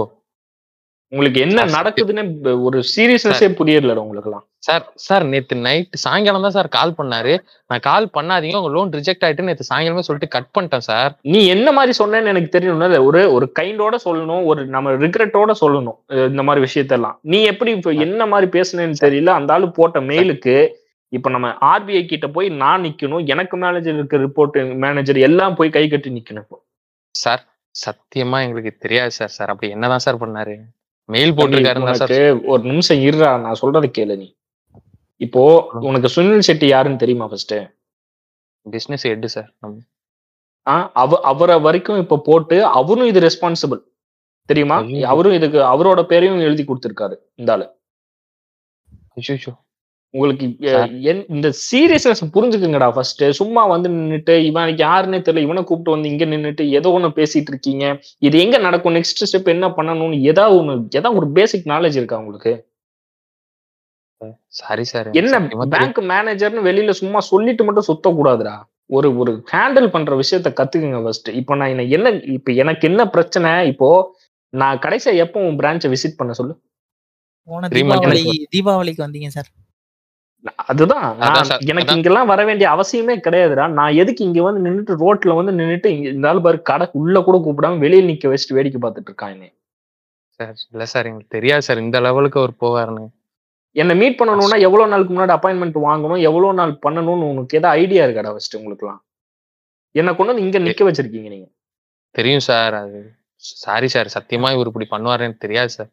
உங்களுக்கு 1.13 1.41
என்ன 1.45 1.65
நடக்குதுன்னு 1.75 2.23
ஒரு 2.67 2.79
சீரியஸ்னஸே 2.93 3.49
புரியல 3.59 3.95
உங்களுக்கு 4.05 4.31
சார் 4.67 4.85
சார் 5.05 5.25
நேத்து 5.33 5.57
நைட் 5.67 5.97
சாயங்காலம் 6.05 6.47
தான் 6.47 6.55
சார் 6.57 6.69
கால் 6.77 6.95
பண்ணாரு. 6.99 7.35
நான் 7.71 7.83
கால் 7.87 8.07
பண்ணாதீங்க 8.17 8.59
உங்க 8.61 8.71
லோன் 8.77 8.91
ரிஜெக்ட் 8.99 9.25
ஆயிட்டு 9.27 9.47
நேத்து 9.49 9.69
சாயங்காலமே 9.69 10.05
சொல்லிட்டு 10.07 10.33
கட் 10.35 10.51
பண்ணிட்டேன் 10.57 10.85
சார். 10.89 11.13
நீ 11.33 11.41
என்ன 11.55 11.73
மாதிரி 11.77 11.93
சொன்னேன்னு 12.01 12.33
எனக்கு 12.33 12.51
தெரியணும்ல 12.57 12.99
ஒரு 13.09 13.21
ஒரு 13.37 13.49
கைண்டோட 13.59 13.99
சொல்லணும் 14.07 14.43
ஒரு 14.51 14.63
நம்ம 14.75 14.95
ரிக்ரெட்டோட 15.05 15.55
சொல்லணும் 15.63 15.99
இந்த 16.31 16.45
மாதிரி 16.49 16.65
விஷயத்தெல்லாம். 16.67 17.17
நீ 17.33 17.41
எப்படி 17.53 17.73
இப்ப 17.79 17.93
என்ன 18.07 18.27
மாதிரி 18.33 18.49
பேசுனேன்னு 18.57 19.03
தெரியல 19.07 19.33
அந்த 19.39 19.55
ஆளு 19.57 19.69
போட்ட 19.79 20.01
மெயிலுக்கு 20.11 20.57
இப்ப 21.13 21.31
நம்ம 21.35 21.49
ஆர்பிஐ 21.73 22.05
கிட்ட 22.13 22.29
போய் 22.37 22.49
நான் 22.63 22.85
நிக்கணும் 22.87 23.27
எனக்கு 23.35 23.57
மேனேஜர் 23.65 23.99
இருக்க 24.01 24.25
ரிப்போர்ட் 24.27 24.57
மேனேஜர் 24.87 25.21
எல்லாம் 25.29 25.59
போய் 25.61 25.77
கை 25.77 25.85
கட்டி 25.89 26.11
நிக்கணும். 26.19 26.49
சார் 27.15 27.45
சத்தியமா 27.85 28.39
எங்களுக்கு 28.45 28.73
தெரியாது 28.85 29.13
சார் 29.19 29.35
சார். 29.37 29.51
அப்படி 29.53 29.73
என்னதான் 29.73 30.05
சார் 30.07 30.23
பண்ணாரு? 30.23 30.57
மெயில் 31.09 31.33
உனக்கு 31.83 32.19
ஒரு 32.53 32.63
நிமிஷம் 32.71 33.01
இருடா 33.09 33.31
நான் 33.45 33.61
சொல்றதை 33.63 33.89
கேளு 33.99 34.17
நீ. 34.23 34.29
இப்போ 35.27 35.43
உனக்கு 35.89 36.09
சுனில் 36.15 36.47
செட்டி 36.49 36.67
யாருன்னு 36.67 37.03
தெரியுமா 37.03 37.27
ஃபர்ஸ்ட் 37.33 37.55
பிசினஸ் 38.67 39.07
ஹெட் 39.09 39.27
சார் 39.37 39.51
அவ 41.03 41.21
அவரை 41.31 41.57
வரைக்கும் 41.67 42.01
இப்ப 42.05 42.21
போட்டு 42.29 42.57
அவரும் 42.79 43.11
இது 43.11 43.21
ரெஸ்பான்சிபிள் 43.27 43.81
தெரியுமா. 44.51 44.77
அவரும் 45.13 45.37
இதுக்கு 45.39 45.59
அவரோட 45.73 46.03
பேரையும் 46.13 46.43
எழுதி 46.49 46.65
கொடுத்திருக்காரு 46.65 47.17
இந்த 47.35 47.53
ஆளு. 47.53 47.67
உங்களுக்கு 50.17 50.47
இந்த 51.29 51.49
சீரியஸ்னஸ் 51.63 52.23
புரிஞ்சுக்குங்கடா 52.35 52.93
ஃபர்ஸ்ட் 52.93 53.25
சும்மா 53.33 53.67
வந்து 53.67 53.89
நின்னுட்டு 53.91 54.37
இவன் 54.45 54.75
யாருன்னே 54.77 55.19
தெரியல 55.21 55.41
இவனை 55.41 55.65
கூப்பிட்டு 55.65 55.91
வந்து 55.91 56.09
இங்க 56.09 56.27
நின்னுட்டு 56.27 56.69
ஏதோ 56.71 56.91
ஒண்ணு 56.91 57.11
பேசிட்டு 57.15 57.49
இருக்கீங்க. 57.49 57.85
இது 58.19 58.39
எங்க 58.39 58.59
நடக்கும்? 58.59 58.95
நெக்ஸ்ட் 58.95 59.27
ஸ்டெப் 59.27 59.49
என்ன 59.49 59.69
பண்ணணும்னு 59.71 60.21
ஏதாவது 60.23 60.57
ஒண்ணு 60.59 60.75
ஏதாவது 60.93 61.17
ஒரு 61.17 61.29
பேசிக் 61.31 61.67
நாலேஜ் 61.67 61.97
இருக்கா 61.97 62.17
உங்களுக்கு? 62.19 62.53
Sorry 64.55 64.85
sir. 64.85 65.09
என்ன 65.13 65.37
பேங்க் 65.73 65.99
மேனேஜர்னு 66.07 66.67
வெளியில 66.69 66.91
சும்மா 66.97 67.21
சொல்லிட்டு 67.27 67.65
மட்டும் 67.65 67.83
சுத்த 67.83 68.11
கூடாதுடா 68.13 68.55
ஒரு 68.91 69.19
ஒரு 69.19 69.33
ஹேண்டில் 69.53 69.89
பண்ற 69.89 70.17
விஷயத்த 70.17 70.49
கத்துக்குங்க 70.53 71.03
ஃபர்ஸ்ட் 71.03 71.29
இப்போ 71.35 71.57
நான் 71.57 71.69
என்ன- 71.69 71.89
என்ன 71.91 72.09
இப்போ 72.35 72.53
எனக்கு 72.57 72.89
என்ன 72.89 73.09
பிரச்சனை? 73.09 73.67
இப்போ 73.67 73.89
நான் 74.53 74.79
கடைசியா 74.79 75.15
எப்போ 75.17 75.41
உன் 75.41 75.59
பிரான்ச்சை 75.59 75.89
விசிட் 75.89 76.17
பண்ண 76.17 76.33
சொல்லு? 76.33 76.55
தீபாவளிக்கு 78.51 79.05
வந்தீங்க 79.05 79.29
சார். 79.29 79.49
அதுதான். 80.65 81.05
எனக்கு. 81.67 81.95
இங்கெல்லாம் 81.95 82.27
வர 82.27 82.45
வேண்டிய 82.45 82.67
அவசியமே 82.71 83.15
கிடையாதுடா. 83.27 83.69
நான் 83.71 83.95
எதுக்கு 83.95 84.25
இங்க 84.25 84.43
வந்து 84.43 84.71
நின்னுட்டு 84.71 84.95
ரோட்ல 85.03 85.35
வந்து 85.35 85.53
நின்னுட்டு 85.53 85.87
இங்க 85.87 86.09
இந்த 86.09 86.29
ஆள் 86.29 86.41
பாரு 86.41 86.63
கடை 86.63 86.87
உள்ள 86.93 87.23
கூட 87.23 87.39
கூப்பிடாம 87.39 87.79
வெளியில 87.79 88.05
நிக்க 88.05 88.29
வச்சுட்டு 88.29 88.55
வேடிக்கை 88.55 88.81
பார்த்துட்டு 88.81 89.11
இருக்கான் 89.11 89.31
என்னை. 89.31 89.49
சார் 90.41 90.57
இல்ல 90.73 90.85
சார் 90.85 91.07
எங்களுக்கு 91.07 91.37
தெரியாது 91.37 91.63
சார் 91.63 91.79
இந்த 91.79 92.01
லெவலுக்கு 92.01 92.41
அவர் 92.41 92.55
போவாருன்னு. 92.61 93.05
என்னை 93.77 93.97
மீட் 93.97 94.19
பண்ணணும்னா 94.19 94.59
எவ்வளவு 94.61 94.91
நாளுக்கு 94.91 95.15
முன்னாடி 95.15 95.35
அப்பாயின்மெண்ட் 95.37 95.79
வாங்கணும் 95.87 96.21
எவ்வளவு 96.21 96.55
நாள் 96.55 96.79
பண்ணணும்னு 96.83 97.29
உனக்கு 97.29 97.59
ஏதாவது 97.59 97.81
ஐடியா 97.81 98.05
இருக்காடா 98.07 98.31
ஃபர்ஸ்ட் 98.31 98.57
உங்களுக்குலாம் 98.57 99.01
என்ன 99.95 100.15
கொண்டு 100.15 100.33
வந்து 100.33 100.45
இங்க 100.45 100.59
நிக்க 100.59 100.85
வச்சிருக்கீங்க 100.85 101.29
நீங்க. 101.29 101.49
தெரியும் 102.15 102.41
சார் 102.41 102.75
அது. 102.75 102.99
சாரி 103.37 103.89
சார் 103.89 104.15
சத்தியமா 104.15 104.53
இவர் 104.53 104.67
இப்படி 104.67 104.87
பண்ணுவாருன்னு 104.91 105.37
தெரியாது 105.39 105.69
சார். 105.69 105.91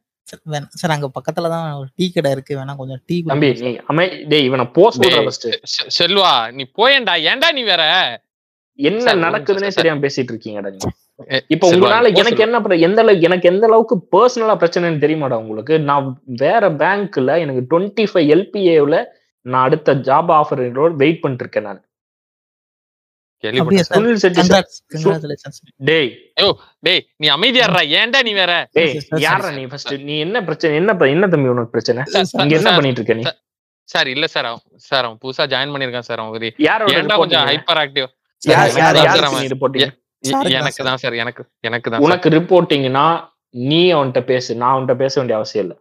சார் 0.69 0.91
அங்க 0.91 1.11
பக்கத்துல 1.19 1.49
தான் 1.49 1.73
ஒரு 1.73 1.87
டீ 1.95 2.11
கடை 2.11 2.31
இருக்கு. 2.31 2.57
வேணா 2.57 2.75
கொஞ்சம் 2.75 3.01
டீ 3.05 3.23
தம்பி 3.23 3.53
நீ 3.53 3.75
அமை 3.87 4.23
டேய் 4.23 4.45
இவனை. 4.45 4.65
ஃபர்ஸ்ட் 4.65 5.47
செ- 5.47 5.89
செல்வா 5.99 6.51
நீ 6.51 6.69
போயேன்டா. 6.77 7.33
ஏன்டா 7.33 7.51
நீ 7.51 7.63
வேற? 7.63 7.83
என்ன 8.75 9.13
நடக்குதுன்னே 9.15 9.67
தெரியாம 9.67 9.99
பேசிட்டு 9.99 10.31
இருக்கீங்கடா 10.31 10.69
நீங்க. 10.69 10.91
எ, 11.29 11.41
இப்ப 11.47 11.71
உங்களால 11.71 12.11
நீ 12.11 12.19
எனக்கு. 12.19 12.43
என்ன 12.43 12.75
எந்த 12.75 13.01
அளவுக்கு 13.01 13.25
எனக்கு 13.25 13.49
எந்த 13.49 13.65
அளவுக்கு 13.65 14.07
பர்சனலா 14.11 14.55
பிரச்சனைன்னு 14.57 15.03
தெரியுமாடா 15.03 15.33
உங்களுக்கு? 15.33 15.79
நான் 15.79 16.21
வேற 16.25 16.69
பேங்க்ல 16.69 17.37
எனக்கு 17.39 17.79
டுவெண்ட்டி 17.79 18.07
ஃபைவ் 18.13 18.29
எல்பிஏல 18.29 19.05
நான் 19.41 19.63
அடுத்த 19.63 19.95
ஜாப் 19.95 20.41
ஆஃபர் 20.41 20.95
வெயிட் 20.95 21.21
பண்ணிட்டு 21.21 21.49
இருக்கேன் 21.49 21.63
நான். 21.63 21.85
நீ 27.19 27.27
அமைதியாடுறா 27.35 27.81
ஏன்டா 27.99 28.19
நீ 28.27 28.33
வேற? 28.41 28.53
யாரா 29.25 29.49
நீ 29.57 29.63
ஃபர்ஸ்ட் 29.71 29.93
நீ 30.09 30.15
என்ன 30.25 30.43
பிரச்சனை 30.49 30.77
என்ன 30.81 30.95
என்ன 31.15 31.27
தம்பி 31.33 31.51
உனக்கு 31.53 31.73
பிரச்சனை? 31.75 32.03
இங்க 32.43 32.55
என்ன 32.59 32.71
பண்ணிட்டு 32.77 33.01
இருக்க 33.01 33.15
நீ? 33.21 33.25
சார், 33.89 34.09
இல்ல 34.15 34.25
சார். 34.33 34.47
அவன் 34.49 34.63
சார் 34.89 35.05
அவன் 35.07 35.19
புதுசா 35.23 35.43
ஜாயின் 35.53 35.73
பண்ணிருக்கான் 35.73 36.07
சார். 36.09 36.21
அவன் 36.23 36.33
ஏன்டா 36.99 37.17
கொஞ்சம் 37.23 37.47
ஹைப்பர் 37.51 37.81
ஆக்டிவ் 37.83 38.09
நீ 40.47 40.53
எனக்கு. 40.59 40.83
தான் 40.89 41.01
சார். 41.03 41.15
எனக்கு 41.23 41.43
எனக்கு 41.69 41.87
தான். 41.91 42.03
உனக்கு 42.07 42.27
ரிப்போர்ட்டிங்னா 42.37 43.05
நீ 43.71 43.81
அவன்கிட்ட 43.95 44.21
பேசு. 44.31 44.51
நான் 44.61 44.73
அவன்கிட்ட 44.73 44.95
பேச 45.03 45.13
வேண்டிய 45.19 45.37
அவசியம் 45.39 45.63
இல்ல. 45.65 45.75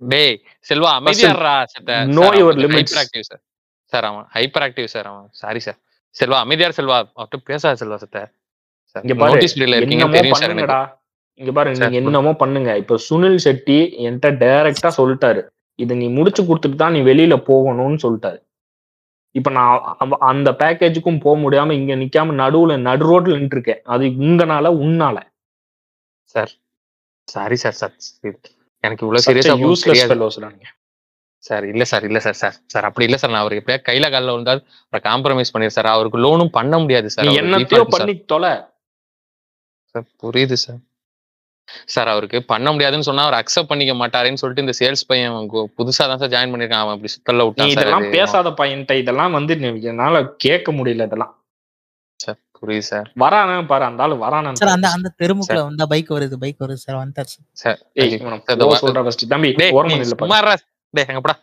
டேய் 0.00 0.34
செல்வா 0.70 0.90
அமைதியாடுறா. 1.00 1.54
ஹைப்பர் 2.78 3.00
ஆக்டிவ் 3.02 3.26
சார் 3.30 3.42
சார் 3.92 4.06
அவன் 4.10 4.26
ஹைப்பர் 4.36 4.64
ஆக்டிவ் 4.66 4.88
சார். 4.94 5.06
அவன் 5.12 5.28
சாரி 5.42 5.60
சார். 5.66 5.78
செல்வா 6.16 6.38
அமைதியார் 6.44 6.76
செல்வா 6.78 6.96
அவர்கிட்ட 6.98 7.38
பேசாத 7.50 7.78
செல்வா 7.82 7.98
சார் 8.04 8.30
இங்க 9.04 9.14
பாரு 9.20 9.32
நோட்டீஸ் 9.32 9.54
பீரியட்ல 9.54 9.78
இருக்கீங்க 9.80 10.04
என்னமோ 10.04 10.18
தெரியும் 10.18 10.40
சார் 10.40 10.52
எனக்கு. 10.54 10.66
பண்ணுங்கடா 10.66 10.80
இங்க 11.40 11.50
பாரு 11.56 11.70
சார், 11.70 11.90
நீங்க 11.92 11.98
என்னமோ 12.02 12.32
பண்ணுங்க. 12.42 12.70
இப்ப 12.82 12.98
சுனில் 13.06 13.38
செட்டி 13.46 13.78
என்கிட்ட 14.06 14.28
டைரக்டா 14.42 14.90
சொல்லிட்டாரு. 14.98 15.40
இது 15.78 15.92
நீ 16.00 16.06
முடிச்சு 16.18 16.42
கொடுத்துட்டு 16.48 16.78
தான் 16.82 16.94
நீ 16.96 17.00
வெளியில 17.10 17.34
போகணும்னு 17.50 17.98
சொல்லிட்டாரு. 18.04 18.38
இப்ப 19.34 19.50
நான் 19.56 19.82
அந்த 20.30 20.50
பேக்கேஜுக்கும் 20.62 21.20
போக 21.24 21.34
முடியாம 21.44 21.74
இங்க 21.80 21.94
நிக்காம 22.02 22.36
நடுவுல 22.42 22.78
நடு 22.88 23.04
ரோட்ல 23.10 23.36
நின்று 23.40 23.56
இருக்கேன் 23.56 23.82
அது 23.94 24.04
உங்கனால 24.24 24.72
உன்னால. 24.84 25.16
சார் 26.34 26.52
சாரி 27.28 27.56
சார் 27.62 27.78
சார் 27.80 27.94
எனக்கு 28.84 29.04
இவ்வளவு 29.04 29.24
சீரியஸா 29.26 29.54
யூஸ்லெஸ் 29.64 30.04
ஃபெல்லோஸ்டா 30.10 30.48
நீங்க. 30.54 30.68
சார் 31.48 31.64
இல்ல 31.70 31.82
சார் 31.90 32.04
இல்ல 32.08 32.18
சார் 32.24 32.38
சார் 32.40 32.56
சார் 32.72 32.86
அப்படி 32.88 33.06
இல்ல 33.08 33.18
சார். 33.20 33.32
நான் 33.32 33.42
அவருக்கு 33.42 33.62
எப்படியா 33.62 33.80
கையில 33.86 34.06
காலில் 34.10 34.36
வந்தால் 34.36 34.60
அப்புறம் 34.82 35.04
காம்ப்ரமைஸ் 35.06 35.52
பண்ணிடு 35.54 35.76
சார். 35.76 35.90
அவருக்கு 35.94 36.18
லோனும் 36.24 36.52
பண்ண 36.58 36.74
முடியாது 36.82 37.08
சார். 37.14 37.26
அவரு 37.26 37.40
என்னத்தையோ. 37.42 37.84
பண்ணி 37.94 38.14
தொலை. 38.32 38.52
சார் 39.94 40.06
புரியுது 40.22 40.58
சார். 40.64 40.80
சார் 41.94 42.08
அவருக்கு 42.12 42.38
பண்ண 42.50 42.68
முடியாதுன்னு 42.74 43.06
சொன்னா 43.08 43.24
அவர் 43.26 43.38
அக்செப்ட் 43.40 43.70
பண்ணிக்க 43.70 43.94
மாட்டாருன்னு 44.00 44.40
சொல்லிட்டு 44.42 44.64
இந்த 44.64 44.74
சேல்ஸ் 44.78 45.08
பையன் 45.08 45.34
புதுசா 45.78 46.04
தான் 46.10 46.20
சார் 46.22 46.32
ஜாயின் 46.34 46.52
பண்ணிருக்கான் 46.52 46.84
அவன் 46.84 46.94
அப்படி 46.96 47.12
சுத்தல்ல 47.14 47.44
விட்டான் 47.46 47.66
சார். 47.68 47.74
இதெல்லாம். 47.76 48.06
பேசாத 48.16 48.50
பையன்ட்ட 48.60 48.94
இதெல்லாம் 49.02 49.36
வந்து 49.38 49.54
என்னால 49.92 50.14
கேட்க 50.46 50.72
முடியல 50.78 51.08
இதெல்லாம். 51.08 51.32
சார் 52.20 52.38
புரியுது 52.58 52.86
சார். 52.88 53.08
வரானே 53.22 53.58
பாரு 53.66 53.84
அந்த 53.88 54.02
ஆளு 54.06 54.14
வரானு. 54.24 54.54
சார் 54.60 54.74
அந்த 54.76 54.88
அந்த 54.96 55.08
தெருமுக்குல 55.20 55.60
வந்தா 55.68 55.86
பைக் 55.92 56.10
வருது 56.16 56.38
பைக் 56.44 56.62
வருது 56.64 56.80
சார் 56.86 57.00
வந்துட்டார் 57.02 57.30
சார். 57.32 57.78
சொல்ற 58.82 59.02
ஃபர்ஸ்ட் 59.06 59.26
தம்பி 59.34 59.50
ஓரமா 59.78 59.98
நீ 59.98 60.08
டேய் 60.94 61.08
எங்கப்படா 61.12 61.36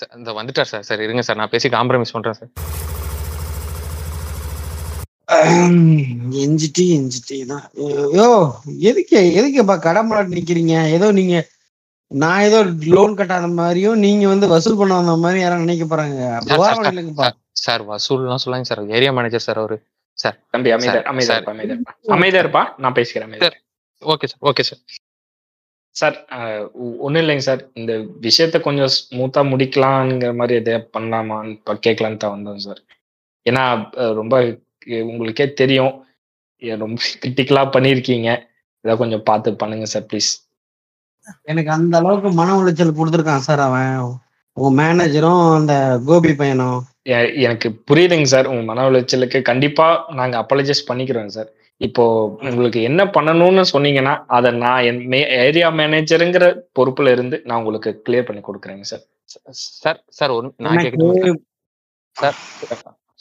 சார் 0.00 0.12
இந்த 0.18 0.30
வந்துட்டார் 0.38 0.70
சார். 0.72 0.84
சரி 0.88 1.04
இருங்க 1.06 1.22
சார். 1.26 1.38
நான் 1.40 1.52
பேசி 1.54 1.68
காம்ப்ரமைஸ் 1.76 2.14
பண்றேன் 2.16 2.38
சார். 2.40 2.50
எஞ்சிட்டி 6.44 6.84
எஞ்சிட்டி 6.98 7.36
தான். 7.50 7.66
யோ 8.18 8.28
எதுக்கு 8.90 9.18
எதுக்குப்பா 9.38 9.76
கடம்பலாட்டு 9.88 10.36
நிக்கிறீங்க? 10.38 10.76
ஏதோ 10.96 11.08
நீங்க 11.18 11.34
நான் 12.10 12.44
ஏதோ 12.46 12.60
லோன் 12.94 13.12
கட்டாத 13.18 13.48
மாதிரியும் 13.58 14.00
நீங்க 14.04 14.24
வந்து 14.32 14.46
வசூல் 14.54 14.78
பண்ண 14.80 14.94
வந்த 15.00 15.12
மாதிரி 15.24 15.40
யாரும் 15.42 15.64
நினைக்க 15.64 15.84
போறாங்க. 15.92 16.16
சார், 17.20 17.36
சார் 17.64 17.84
வசூல்லாம் 17.92 18.42
சொல்லாங்க 18.44 18.68
சார். 18.70 18.82
ஏரியா 18.98 19.12
மேனேஜர் 19.18 19.46
சார் 19.48 19.60
அவரு. 19.62 19.78
தம்பி 20.54 20.72
அமைதியா 20.76 20.94
சார், 20.96 21.08
அமைதியா 21.12 21.36
சார். 21.36 21.44
இருப்பா 21.76 21.92
அமைதியா 22.16 22.42
இருப்பா 22.44 22.62
நான் 22.84 22.96
பேசிக்கிறேன் 22.98 23.36
okay 24.02 24.26
sir. 24.32 24.40
Okay 24.50 24.64
sir. 24.70 24.82
Sir 25.96 26.16
ஒன்றும் 27.04 27.22
இல்லைங்க 27.22 27.44
சார். 27.48 27.62
இந்த 27.80 27.92
விஷயத்த 28.26 28.56
கொஞ்சம் 28.66 28.92
ஸ்மூத்தா 28.96 29.40
முடிக்கலாங்கிற 29.52 30.30
மாதிரி 30.40 30.54
எதை 30.60 30.74
பண்ணலாமான்னு 30.96 31.54
இப்போ 31.56 31.72
கேட்கலான்னு 31.86 32.22
தான் 32.24 32.34
வந்தோம் 32.36 32.62
சார். 32.66 32.80
ஏன்னா 33.46 33.64
ரொம்ப 34.20 34.34
உங்களுக்கே 35.10 35.46
தெரியும். 35.62 35.94
ரொம்ப 36.84 36.98
கிரிட்டிக்கலா 37.22 37.64
பண்ணியிருக்கீங்க. 37.76 38.30
இதை 38.84 38.94
கொஞ்சம் 39.02 39.26
பார்த்து 39.30 39.58
பண்ணுங்க 39.62 39.86
சார் 39.94 40.06
ப்ளீஸ் 40.10 40.30
எனக்கு 41.50 41.70
அந்த 41.76 41.94
அளவுக்கு 42.00 42.30
மன 42.38 42.54
உளைச்சல் 42.60 42.98
கொடுத்துருக்கான் 42.98 43.46
சார் 43.48 43.62
அவன். 43.66 43.96
உங்க 44.56 44.70
மேனேஜரும் 44.80 45.42
அந்த 45.58 45.74
கோபி 46.08 46.32
பையனும். 46.40 46.78
எனக்கு 47.46 47.68
புரியுதுங்க 47.88 48.28
சார். 48.32 48.48
உங்க 48.52 48.62
மன 48.70 48.86
உளைச்சலுக்கு 48.90 49.38
கண்டிப்பா 49.50 49.86
நாங்க 50.18 50.34
அப்பாலஜைஸ் 50.42 50.88
பண்ணிக்கிறோம் 50.90 51.34
சார். 51.36 51.50
இப்போ 51.80 52.04
உங்களுக்கு 52.50 52.80
என்ன 52.88 53.02
பண்ணணும்னு 53.14 53.62
சொன்னீங்கன்னா 53.72 54.14
அதை 54.36 54.50
நான் 54.62 54.84
என் 54.88 54.98
ஏரியா 55.44 55.68
மேனேஜருங்கிற 55.78 56.46
பொறுப்புல 56.78 57.12
இருந்து 57.16 57.36
நான் 57.46 57.60
உங்களுக்கு 57.60 57.90
கிளியர் 58.06 58.26
பண்ணி 58.28 58.42
கொடுக்குறேங்க 58.48 58.86
சார். 58.90 59.04
சார் 59.82 60.00
சார் 60.18 60.32
ஒரு 60.38 60.48
நான் 60.66 60.80
சார் 62.16 62.38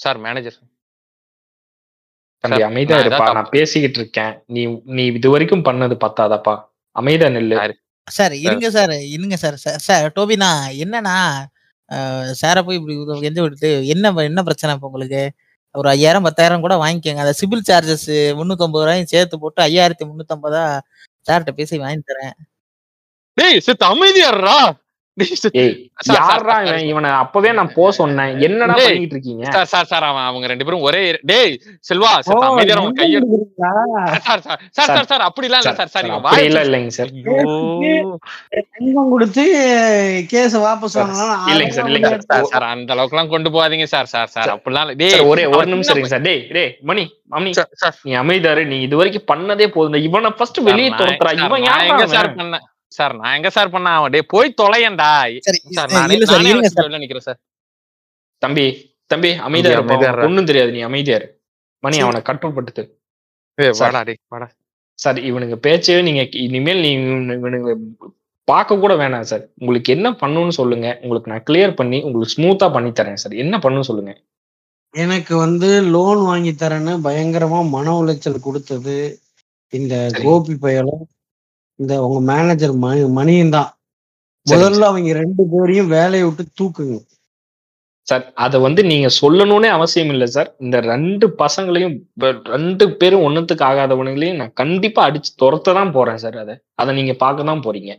சார் 0.04 0.20
மேனேஜர் 0.26 0.58
தம்பி 2.44 2.58
சார், 2.58 2.68
அமைதியா 2.70 2.98
நான் 2.98 3.06
இருப்பா. 3.06 3.26
நான் 3.38 3.54
பேசிக்கிட்டு 3.56 4.00
இருக்கேன். 4.02 4.34
நீ 4.56 4.62
நீ 4.98 5.04
இது 5.20 5.30
வரைக்கும் 5.34 5.66
பண்ணது 5.70 5.96
பத்தாதாப்பா. 6.06 6.54
அமைதியா 6.96 7.30
நில்லு. 7.38 7.56
சார். 8.08 8.34
இருங்க 8.46 8.68
சார் 8.78 8.94
இருங்க 9.16 9.36
சார். 9.44 9.58
சார் 9.88 10.08
டோபினா 10.18 10.50
என்னன்னா 10.86 11.16
சாரை 12.42 12.62
போய் 12.66 12.78
இப்படி 12.80 12.96
கெஞ்ச 13.26 13.40
விட்டுட்டு 13.44 13.70
என்ன 13.94 14.12
என்ன 14.30 14.42
பிரச்சனை 14.48 14.74
இப்போ 14.76 14.88
உங்களுக்கு? 14.92 15.22
ஒரு 15.76 15.90
ஐயாயிரம் 15.90 16.26
பத்தாயிரம் 16.28 16.64
கூட 16.66 16.76
வாங்கிக்கோங்க. 16.76 17.24
அந்த 17.26 17.34
சிபில் 17.42 17.68
சார்ஜஸ் 17.70 18.10
முந்நூற்றம்பது 18.40 18.86
ரூபாயும் 18.86 19.12
சேர்த்து 19.14 19.40
போட்டு 19.40 19.60
ஐயாயிரத்தி 19.64 20.06
முந்நூற்றம்பதா 20.10 20.64
சார்கிட்ட 21.28 21.52
பேசி 21.60 21.78
வாங்கி 21.78 22.04
தரேன். 22.12 22.36
டேய் 23.38 23.60
சித்த 23.68 23.84
அமைதியாடுறா 23.94 24.56
யாரா 26.12 26.56
இவன் 26.88 27.08
அப்பவே 27.18 27.52
நான் 27.54 27.72
போ 27.74 27.86
சொன்னேன் 27.98 28.34
என்னடா. 28.46 28.76
பண்ணிட்டு 28.82 29.16
இருக்கீங்க 29.16 29.46
சார் 29.56 29.70
சார் 29.72 29.90
சார் 29.92 30.06
அவன் 30.10 30.26
அவங்க 30.26 30.48
ரெண்டு 30.52 30.66
பேரும் 30.66 30.86
ஒரே 30.88 31.02
டேய் 31.30 31.54
Selva 31.90 32.12
sir 32.28 32.40
sir 34.28 34.44
sir 34.78 35.10
sir 35.12 36.06
இல்ல 36.42 36.60
இல்லைங்க 36.66 36.92
சார் 36.98 37.12
கொடுத்து 39.12 39.44
கேஸ் 40.30 40.56
வாபஸ் 40.60 40.98
வாங்கலாம் 41.00 41.46
இல்லைங்க 41.52 41.74
சார், 41.76 41.88
இல்லைங்க 41.90 42.12
சார். 42.52 42.66
அந்த 42.72 42.94
அளவுக்கு 42.96 43.16
எல்லாம் 43.16 43.32
கொண்டு 43.34 43.50
போகாதீங்க 43.52 43.88
சார் 43.94 44.10
சார் 44.14 44.32
சார் 44.36 44.52
அப்படிலாம் 44.56 44.86
இல்ல. 44.86 44.98
டேய் 45.02 45.26
ஒரே 45.30 45.46
ஒரு 45.54 45.68
நிமிஷம் 45.74 45.96
இருங்க 45.96 46.12
சார் 46.14 46.26
டேய் 46.28 46.42
டேய் 46.56 46.72
மணி 46.84 47.04
மணி 47.34 47.52
சார், 47.56 47.96
நீ 48.06 48.14
அமைதியாரு 48.22 48.62
நீ 48.68 48.78
இது 48.86 49.00
வரைக்கும் 49.00 49.30
பண்ணதே 49.32 49.68
போதும் 49.74 50.04
இவனை 50.08 50.32
ஃபர்ஸ்ட் 50.38 50.60
வெளியே 50.68 50.92
துரத்துறா 51.00 51.34
இவன் 51.40 51.66
எங்க 51.84 52.04
சார் 52.08 52.18
யாரா 52.20 52.32
பண்ணேன் 52.36 52.66
சார் 52.90 53.16
நான் 53.16 53.36
எங்க 53.36 53.50
சார் 53.50 53.70
பண்ண? 53.70 53.90
அவன் 53.90 54.12
டேய் 54.12 54.24
போய் 54.28 54.54
தொலையேன்டா. 54.62 55.40
சரி 55.40 55.62
நானே 55.64 55.64
சார் 55.70 55.92
நானே 55.92 56.16
இருங்க 56.16 56.36
வச்சுட்டு 56.36 56.66
சார். 56.66 56.86
வெளில 56.86 56.90
நிக்கிறேன் 56.90 57.18
சார். 57.18 57.40
தம்பி 58.38 58.96
தம்பி 59.06 59.34
அமைதியா 59.34 59.74
தம்பி, 59.74 59.94
இருப்பா. 59.94 59.96
அமைதியா 59.96 60.18
இரு. 60.18 60.28
ஒண்ணும் 60.28 60.46
தெரியாது 60.46 60.72
நீ 60.72 60.80
அமைதியா 60.80 61.16
இரு. 61.16 61.42
மணி. 61.80 62.00
அவனை 62.00 62.22
கண்ட்ரோல் 62.22 62.54
படுத்து. 62.54 63.02
ஏய் 63.56 63.72
சார். 63.72 63.92
வாடா 63.92 64.04
டேய் 64.04 64.16
வாடா. 64.28 64.52
சார் 64.94 65.18
இவனுங்க 65.18 65.56
பேச்சு 65.56 66.04
நீங்க 66.04 66.28
இனிமேல் 66.32 66.80
நீ 66.80 66.98
இவனு- 66.98 67.38
இவனுங்க 67.38 67.76
பார்க்க 68.44 68.78
கூட 68.78 68.96
வேணாம் 68.96 69.22
சார். 69.22 69.48
உங்களுக்கு 69.58 69.94
என்ன 69.94 70.12
பண்ணணும்னு 70.12 70.50
சொல்லுங்க. 70.50 71.00
உங்களுக்கு 71.02 71.32
நான் 71.32 71.44
கிளியர் 71.44 71.76
பண்ணி 71.76 72.02
உங்களுக்கு 72.02 72.42
ஸ்மூத்தா 72.42 72.72
பண்ணி 72.72 72.90
தரேன் 72.90 73.14
சார். 73.14 73.34
என்ன 73.34 73.58
பண்ணணும்னு 73.58 73.82
சொல்லுங்க. 73.82 74.22
எனக்கு 74.92 75.38
வந்து 75.38 75.82
லோன் 75.82 76.18
வாங்கி 76.18 76.52
தரேன்னு 76.52 77.00
பயங்கரமா 77.04 77.70
மன 77.70 78.04
உளைச்சல் 78.04 78.40
கொடுத்தது. 78.40 79.20
இந்த. 79.70 80.10
கோபி 80.24 80.56
பயலும் 80.56 81.08
இந்த 81.80 81.94
உங்க 82.06 82.20
மேனேஜர் 82.32 82.74
மணி 82.86 83.02
மணியும் 83.20 83.56
தான். 83.58 83.70
முதல்ல 84.46 84.84
அவங்க 84.90 85.14
ரெண்டு 85.24 85.44
பேரையும் 85.52 85.90
வேலையை 85.98 86.26
விட்டு 86.26 86.44
தூக்குங்க. 86.60 86.98
சார் 88.08 88.24
அதை 88.44 88.58
வந்து 88.66 88.82
நீங்க 88.92 89.08
சொல்லணும்னே 89.22 89.70
அவசியம் 89.78 90.12
இல்லை 90.14 90.28
சார். 90.36 90.50
இந்த 90.66 90.78
ரெண்டு 90.92 91.26
பசங்களையும் 91.42 91.96
ரெண்டு 92.56 92.86
பேரும் 93.02 93.26
ஒண்ணுத்துக்கு 93.28 93.66
ஆகாதவனுங்களையும் 93.72 94.40
நான் 94.42 94.56
கண்டிப்பா 94.62 95.02
அடிச்சு 95.08 95.32
துரத்த 95.42 95.76
தான் 95.80 95.94
போறேன் 95.98 96.22
சார் 96.24 96.38
அதை. 96.44 96.56
அதை 96.82 96.94
நீங்க 97.00 97.14
பார்க்க 97.24 97.50
தான் 97.52 97.64
போறீங்க. 97.68 97.92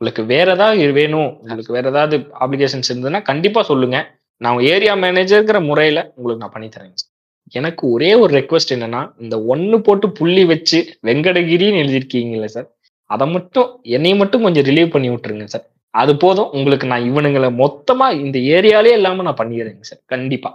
உங்களுக்கு 0.00 0.22
வேற 0.34 0.46
ஏதாவது 0.56 0.86
வேணும் 1.00 1.30
உங்களுக்கு 1.42 1.74
வேற 1.76 1.86
ஏதாவது 1.94 2.16
அப்ளிகேஷன்ஸ் 2.44 2.90
இருந்ததுன்னா 2.92 3.22
கண்டிப்பா 3.30 3.60
சொல்லுங்க. 3.72 3.98
நான் 4.40 4.64
ஏரியா 4.74 4.94
மேனேஜர்ங்கிற 5.04 5.58
முறையில 5.68 6.00
உங்களுக்கு 6.16 6.42
நான் 6.44 6.54
பண்ணி 6.56 6.68
தரேங்க 6.76 6.96
சார். 7.02 7.12
எனக்கு 7.58 7.82
ஒரே 7.94 8.10
ஒரு 8.22 8.32
ரெக்வஸ்ட் 8.38 8.74
என்னன்னா 8.76 9.02
இந்த 9.24 9.36
ஒண்ணு 9.52 9.76
போட்டு 9.86 10.06
புள்ளி 10.18 10.44
வச்சு 10.52 10.78
வெங்கடகிரின்னு 11.08 11.80
எழுதியிருக்கீங்கல்ல 11.82 12.48
சார். 12.56 12.68
அதை 13.10 13.26
மட்டும் 13.34 13.68
என்னைய 13.96 14.14
மட்டும் 14.20 14.44
கொஞ்சம் 14.46 14.66
ரிலீவ் 14.68 14.92
பண்ணி 14.94 15.08
விட்டுருங்க 15.12 15.46
சார் 15.54 15.66
அது 15.94 16.12
போதும். 16.22 16.48
உங்களுக்கு 16.58 16.86
நான் 16.92 17.06
இவனுங்களை 17.10 17.48
மொத்தமா 17.60 18.06
இந்த 18.22 18.38
ஏரியாலே 18.54 18.92
இல்லாம 18.98 19.24
நான் 19.26 19.40
பண்ணிடுறேங்க 19.40 19.84
சார் 19.90 20.00
கண்டிப்பா. 20.14 20.50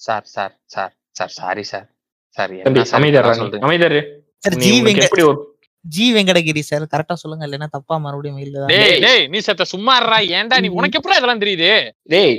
Sir 0.00 0.26
sir 0.34 0.54
sir 0.74 0.92
sir 1.18 1.32
sorry 1.38 1.64
sir 1.72 1.86
sir 2.36 2.52
என்ன 2.58 2.84
அமைதர் 2.98 3.28
அமைதர் 3.68 3.96
எப்படி 3.98 5.24
ஒரு 5.30 5.38
ஜி 5.84 6.06
வெங்கடகிரி 6.14 6.62
சார் 6.68 6.84
கரெக்டா 6.92 7.14
சொல்லுங்க. 7.22 7.44
இல்லைன்னா 7.46 7.68
தப்பா 7.76 7.94
மறுபடியும் 8.04 8.40
இல்ல 8.44 8.66
டேய் 8.72 9.00
டேய் 9.04 9.24
நீ 9.32 9.38
செத்த 9.46 9.64
சும்மா 9.72 9.92
இருடா. 10.00 10.18
ஏன்டா 10.38 10.56
நீ 10.64 10.68
உனக்கு 10.78 10.98
எப்படி 10.98 11.18
இதெல்லாம் 11.18 11.42
தெரியுது? 11.44 11.70
டேய் 12.14 12.36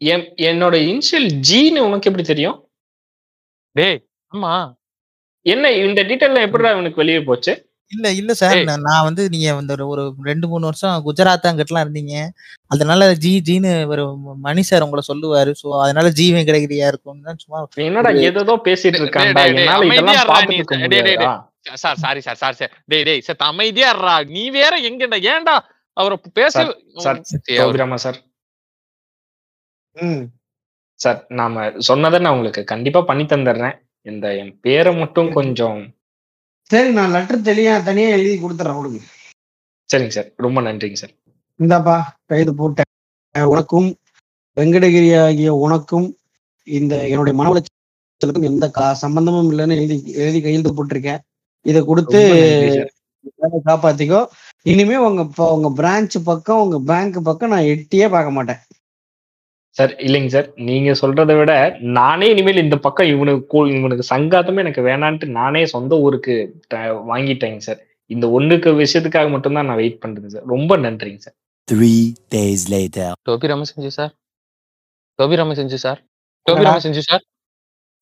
என் 0.00 0.26
என்னோட 0.50 0.74
இனிஷியல் 0.90 1.28
ஜின்னு 1.48 1.80
உனக்கு 1.88 2.08
எப்படி 2.10 2.26
தெரியும்? 2.32 2.58
டேய் 3.76 3.98
ஆமா. 4.32 4.52
என்ன 5.46 5.72
இந்த 5.86 6.00
டீட்டெயில 6.10 6.44
எப்படிடா 6.46 6.70
உனக்கு 6.80 7.02
வெளியே 7.02 7.20
போச்சு? 7.28 7.52
இல்ல 7.90 8.06
இல்ல 8.12 8.32
சார். 8.34 8.58
நான் 8.84 9.04
வந்து 9.04 9.22
நீங்க 9.28 9.54
வந்து 9.54 9.74
ஒரு- 9.74 9.88
ஒரு 9.88 10.02
ரெண்டு 10.22 10.46
மூணு 10.48 10.64
வருஷம் 10.64 11.04
குஜராத் 11.06 11.48
அங்கிட்டலாம் 11.50 11.84
இருந்தீங்க. 11.84 12.14
அதனால 12.70 13.08
ஜி 13.16 13.32
ஜின்னு 13.46 13.72
ஒரு 13.86 14.04
மணி 14.40 14.62
சார் 14.62 14.82
உங்களை 14.82 15.02
சொல்லுவாரு. 15.06 15.52
சோ 15.60 15.68
அதனால 15.82 16.08
ஜி 16.10 16.26
வெங்கடகிரியா 16.32 16.88
இருக்கும்னு 16.88 17.26
தான் 17.28 17.38
சும்மா 17.38 17.60
என்னடா 17.86 18.12
ஏதோ 18.28 18.54
பேசிட்டு 18.66 19.00
டேய், 19.16 19.30
என்னால 19.54 19.86
இதெல்லாம் 19.88 20.16
டேய், 20.46 20.82
முடியாதா 20.84 21.32
sir 21.76 21.98
sorry 21.98 22.20
sir 22.20 22.36
sir 22.36 22.54
sir 22.54 22.72
டேய் 22.86 23.04
டேய் 23.04 23.20
செத்த 23.20 23.44
அமைதியா 23.44 23.88
இருடா 23.92 24.14
நீ 24.28 24.50
வேற 24.50 24.74
எங்கடா 24.82 25.18
ஏன்டா 25.30 25.56
அவரை 25.96 26.16
பேச 26.32 26.52
சார், 26.56 26.70
சார், 26.98 27.18
சரி, 27.24 27.56
சார் 27.98 28.18
ம். 29.96 30.22
சார் 31.00 31.18
நாம 31.32 31.54
சொன்னதை 31.80 32.18
நான் 32.18 32.32
உங்களுக்கு 32.32 32.62
கண்டிப்பா 32.64 33.00
பண்ணி 33.00 33.24
தந்துடுறேன். 33.24 33.76
இந்த 34.06 34.26
என் 34.34 34.52
பேரை 34.60 34.92
மட்டும் 34.96 35.30
கொஞ்சம் 35.32 35.78
சரி 36.70 36.90
நான் 36.98 37.14
லெட்டர் 37.16 37.46
தெளியா 37.48 37.72
தனியா 37.88 38.08
எழுதி 38.16 38.36
கொடுத்துறேன் 38.42 38.78
கொடுங்க 38.78 39.00
சரிங்க 39.90 40.14
சார். 40.16 40.28
ரொம்ப 40.44 40.58
நன்றிங்க 40.66 40.98
சார். 41.02 41.14
இந்தாப்பா 41.60 41.96
கைது 42.30 42.52
போட்டேன். 42.60 42.90
உனக்கும் 43.34 43.88
வெங்கடகிரி 44.56 45.08
ஆகிய 45.24 45.50
உனக்கும் 45.64 46.06
இந்த 46.66 46.94
என்னுடைய 47.12 47.34
மன 47.38 47.50
உளைச்சலுக்கும் 47.52 48.48
எந்த 48.50 48.66
கா 48.70 48.86
சம்பந்தமும் 49.02 49.50
இல்லைன்னு 49.52 49.78
எழுதி 49.80 49.96
எழுதி 50.22 50.38
கையெழுத்து 50.44 50.72
போட்டிருக்கேன். 50.78 51.20
இதை 51.66 51.80
கொடுத்து 51.84 52.20
வேலை 53.40 53.58
காப்பாத்திக்கோ. 53.68 54.20
இனிமே 54.66 54.96
உங்க 55.08 55.22
உங்க 55.56 55.68
பிரான்ச் 55.80 56.16
பக்கம் 56.30 56.62
உங்க 56.64 56.78
பேங்க் 56.90 57.18
பக்கம் 57.28 57.52
நான் 57.54 57.70
எட்டியே 57.74 58.06
பார்க்க 58.14 58.36
மாட்டேன். 58.38 58.60
சார் 59.76 59.92
இல்லைங்க 59.98 60.28
சார் 60.28 60.48
நீங்க 60.68 60.90
சொல்றதை 61.00 61.34
விட 61.36 61.52
நானே 61.98 62.26
இனிமேல் 62.32 62.64
இந்த 62.64 62.76
பக்கம் 62.78 63.06
இவனுக்கு 63.06 63.42
கூ- 63.52 63.68
இவனுக்கு 63.72 64.04
சங்காத்தமே 64.10 64.62
எனக்கு 64.64 64.82
வேணான்ட்டு 64.82 65.26
நானே 65.36 65.62
சொந்த 65.66 65.94
ஊருக்கு 65.98 66.34
வாங்கிட்டேங்க 67.10 67.60
சார் 67.60 67.80
இந்த 68.10 68.26
ஒண்ணுக்கு 68.36 68.70
விஷயத்துக்காக 68.80 69.28
மட்டும்தான் 69.30 69.68
நான் 69.68 69.76
வெயிட் 69.76 70.02
பண்றேன் 70.02 70.34
சார் 70.34 70.48
ரொம்ப 70.48 70.78
நன்றிங்க 70.84 71.20
சார் 71.20 71.36
Three 71.68 72.00
days 72.30 72.62
later. 72.68 73.08
டோபி 73.26 73.48
ராம 73.50 73.66
செஞ்சு 73.68 73.90
சார் 73.92 74.12
டோபி 75.18 75.36
ராம 75.36 75.54
செஞ்சு 75.58 75.78
சார் 75.78 75.98
டோபி? 76.46 76.62
ராம 76.66 76.80
செஞ்சு 76.84 77.02
சார் 77.02 77.22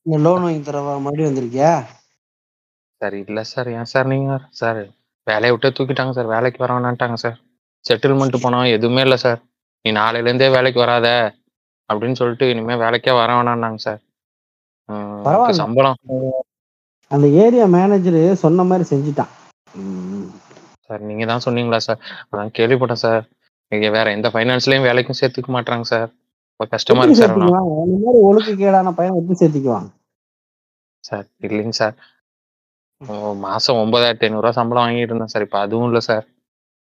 இந்த 0.06 0.18
லோன் 0.24 0.44
வாங்கி 0.44 0.62
தரவா? 0.62 0.92
மறுபடியும் 0.98 1.28
வந்திருக்கியா? 1.30 1.72
சார் 3.00 3.16
இல்ல 3.20 3.40
சார் 3.50 3.68
ஏன் 3.74 3.90
சார் 3.92 4.06
நீங்க? 4.06 4.30
சார் 4.52 4.80
வேலையை 5.26 5.50
விட்டு 5.52 5.74
தூக்கிட்டாங்க 5.76 6.12
சார் 6.12 6.30
வேலைக்கு 6.32 6.62
வர 6.64 6.72
வேணான்ட்டாங்க 6.76 7.18
சார் 7.24 7.36
செட்டில்மெண்ட் 7.84 8.38
போனோம் 8.44 8.70
எதுவுமே 8.76 9.02
இல்லை 9.06 9.18
சார் 9.18 9.38
நீ 9.84 9.92
நாளையில 9.94 10.26
இருந்தே 10.26 10.48
வேலைக்கு 10.56 10.80
வராத. 10.80 11.08
அப்படின்னு 11.88 12.18
சொல்லிட்டு 12.20 12.46
இனிமே 12.52 12.74
வேலைக்கே 12.84 13.14
வர 13.20 13.30
வேணாம்னாங்க 13.38 13.80
சார். 13.86 14.00
சம்பளம். 15.60 15.98
அந்த 17.10 17.26
ஏரியா 17.44 17.66
மேனேஜர் 17.76 18.20
சொன்ன 18.44 18.64
மாதிரி 18.70 18.84
செஞ்சுட்டான். 18.92 19.32
சார் 20.86 21.02
நீங்க 21.08 21.24
தான் 21.30 21.44
சொன்னீங்களா 21.46 21.80
சார்? 21.86 22.00
அதான் 22.30 22.54
கேள்விப்பட்டேன் 22.58 23.04
சார். 23.06 23.24
நீங்க 23.72 23.88
வேற 23.96 24.06
எந்த 24.16 24.28
ஃபைனான்ஸ்லயும் 24.34 24.86
வேலைக்கும் 24.88 25.18
சேர்த்துக்க 25.20 25.50
மாட்டாங்க 25.56 25.86
சார். 25.94 26.08
கஷ்டமா 26.74 27.02
இருக்கு 27.02 27.22
சார் 27.22 27.34
மாதிரி 27.40 28.20
ஒழுக்கு 28.28 28.52
கேடான 28.60 28.92
பையன் 28.98 29.18
எப்படி 29.18 29.38
சேர்த்துக்குவான் 29.40 29.88
சார் 31.04 31.26
இல்லைங்க 31.46 31.74
சார். 31.80 31.94
மாசம் 33.44 33.80
ஒன்பதாயிரத்தி 33.82 34.26
ஐநூறுரூவா 34.28 34.56
சம்பளம் 34.56 34.84
வாங்கிட்டு 34.84 35.12
இருந்தேன் 35.12 35.32
சார். 35.32 35.44
இப்போ 35.46 35.58
அதுவும் 35.64 35.88
இல்லை 35.88 36.02
சார். 36.08 36.24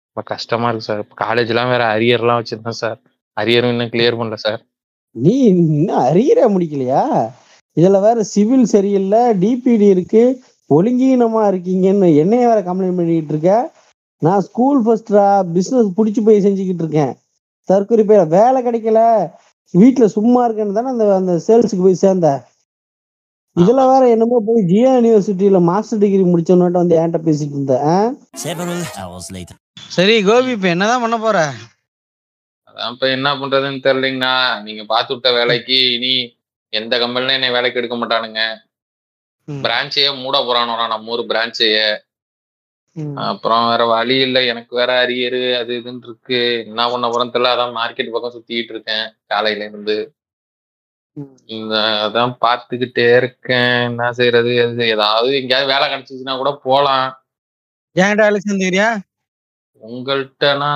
ரொம்ப 0.08 0.22
கஷ்டமா 0.32 0.70
இருக்கு 0.70 0.88
சார் 0.90 1.04
காலேஜ்லாம் 1.24 1.72
வேற 1.74 1.84
அரியர்லாம் 1.96 2.40
வச்சிருந்தேன் 2.42 2.82
சார். 2.84 2.98
அரியரும் 3.38 3.74
இன்னும் 3.74 3.92
கிளியர் 3.94 4.20
பண்ணல 4.20 4.40
சார். 4.46 4.62
நீ 5.12 5.40
இன்னும் 5.40 5.98
அரியரே 5.98 6.46
முடிக்கலையா? 6.48 7.32
இதுல 7.78 8.02
வேற 8.02 8.24
சிவில் 8.24 8.66
சரியில்லை 8.66 9.20
டிபிடி 9.20 9.90
இருக்கு 9.90 10.42
ஒழுங்கீனமா 10.70 11.42
இருக்கீங்கன்னு 11.48 12.16
என்னைய 12.16 12.48
வேற 12.48 12.62
கம்ப்ளைண்ட் 12.62 12.96
பண்ணிக்கிட்டு 12.96 13.34
இருக்க? 13.34 13.72
நான் 14.22 14.42
ஸ்கூல் 14.42 14.86
ஃபர்ஸ்டா 14.86 15.54
பிசினஸ் 15.54 15.96
புடிச்சு 15.98 16.24
போய் 16.24 16.44
செஞ்சுக்கிட்டு 16.46 16.84
இருக்கேன். 16.84 17.18
தற்கொலை 17.66 18.04
போய் 18.04 18.26
வேலை 18.26 18.64
கிடைக்கல. 18.64 19.30
வீட்டுல 19.74 20.06
சும்மா 20.06 20.48
இருக்கேன்னு 20.48 20.74
தானே 20.74 20.88
அந்த 20.88 21.16
அந்த 21.16 21.44
சேல்ஸுக்கு 21.48 21.82
போய் 21.82 21.94
சேர்ந்த? 21.94 22.44
இதுல 23.56 23.92
வேற 23.92 24.10
என்னமோ 24.10 24.42
போய் 24.46 24.64
ஜியா 24.64 24.92
யூனிவர்சிட்டியில 24.96 25.62
மாஸ்டர் 25.62 26.00
டிகிரி 26.00 26.24
முடிச்சவன்ட்டு 26.24 26.72
வந்து 26.72 26.98
என்கிட்ட 26.98 27.18
பேசிட்டு 27.18 27.56
இருந்த 27.58 27.82
ஆ? 27.86 28.14
Several 28.34 28.84
hours 28.98 29.32
later. 29.32 29.56
சரி 29.90 30.24
கோபி 30.24 30.52
இப்ப 30.52 30.68
என்னதான் 30.68 31.02
பண்ண 31.02 31.18
போற? 31.18 31.54
அதான் 32.78 32.94
இப்ப 32.96 33.06
என்ன 33.18 33.30
பண்றதுன்னு 33.36 33.86
தெரியலைங்கண்ணா. 33.86 34.34
நீங்க 34.66 34.84
பார்த்து 34.92 35.14
விட்ட 35.14 35.30
வேலைக்கு 35.38 35.78
இனி 35.96 36.16
எந்த 36.74 36.94
கம்பெனிலும் 37.02 37.38
என்னை 37.38 37.50
வேலைக்கு 37.56 37.80
எடுக்க 37.82 37.96
மாட்டானுங்க. 37.98 38.42
பிரான்ச்சையே 39.48 40.10
மூட 40.22 40.38
போறானோடா 40.48 40.86
நம்ம 40.94 41.12
ஊர் 41.14 41.24
பிரான்ச்சையே. 41.32 41.88
அப்புறம் 43.28 43.64
வேற 43.70 43.84
வழி 43.94 44.16
இல்லை. 44.26 44.42
எனக்கு 44.52 44.74
வேற 44.80 44.92
அரியரு 45.04 45.42
அது 45.62 45.72
இதுன்னு 45.80 46.08
இருக்கு. 46.08 46.40
என்ன 46.70 46.88
பண்ண 46.92 47.08
போறேன்னு 47.08 47.34
தெரியல. 47.36 47.54
அதான் 47.56 47.78
மார்க்கெட் 47.80 48.14
பக்கம் 48.16 48.36
சுத்திட்டு 48.36 48.74
இருக்கேன் 48.76 49.06
காலையில 49.32 49.68
இருந்து. 49.70 49.98
அதான் 52.06 52.34
பார்த்துக்கிட்டே 52.46 53.06
இருக்கேன். 53.20 53.76
என்ன 53.90 54.10
செய்யறது 54.20 54.52
ஏதாவது 54.96 55.30
எங்கேயாவது 55.42 55.72
வேலை 55.74 55.86
கிடைச்சிச்சுன்னா 55.94 56.36
கூட 56.42 56.52
போலாம். 56.68 57.08
என்கிட்ட 57.96 58.28
வேலை 58.28 58.40
சேர்ந்துக்கிறியா 58.46 58.90
உங்கள்கிட்டனா 59.82 60.72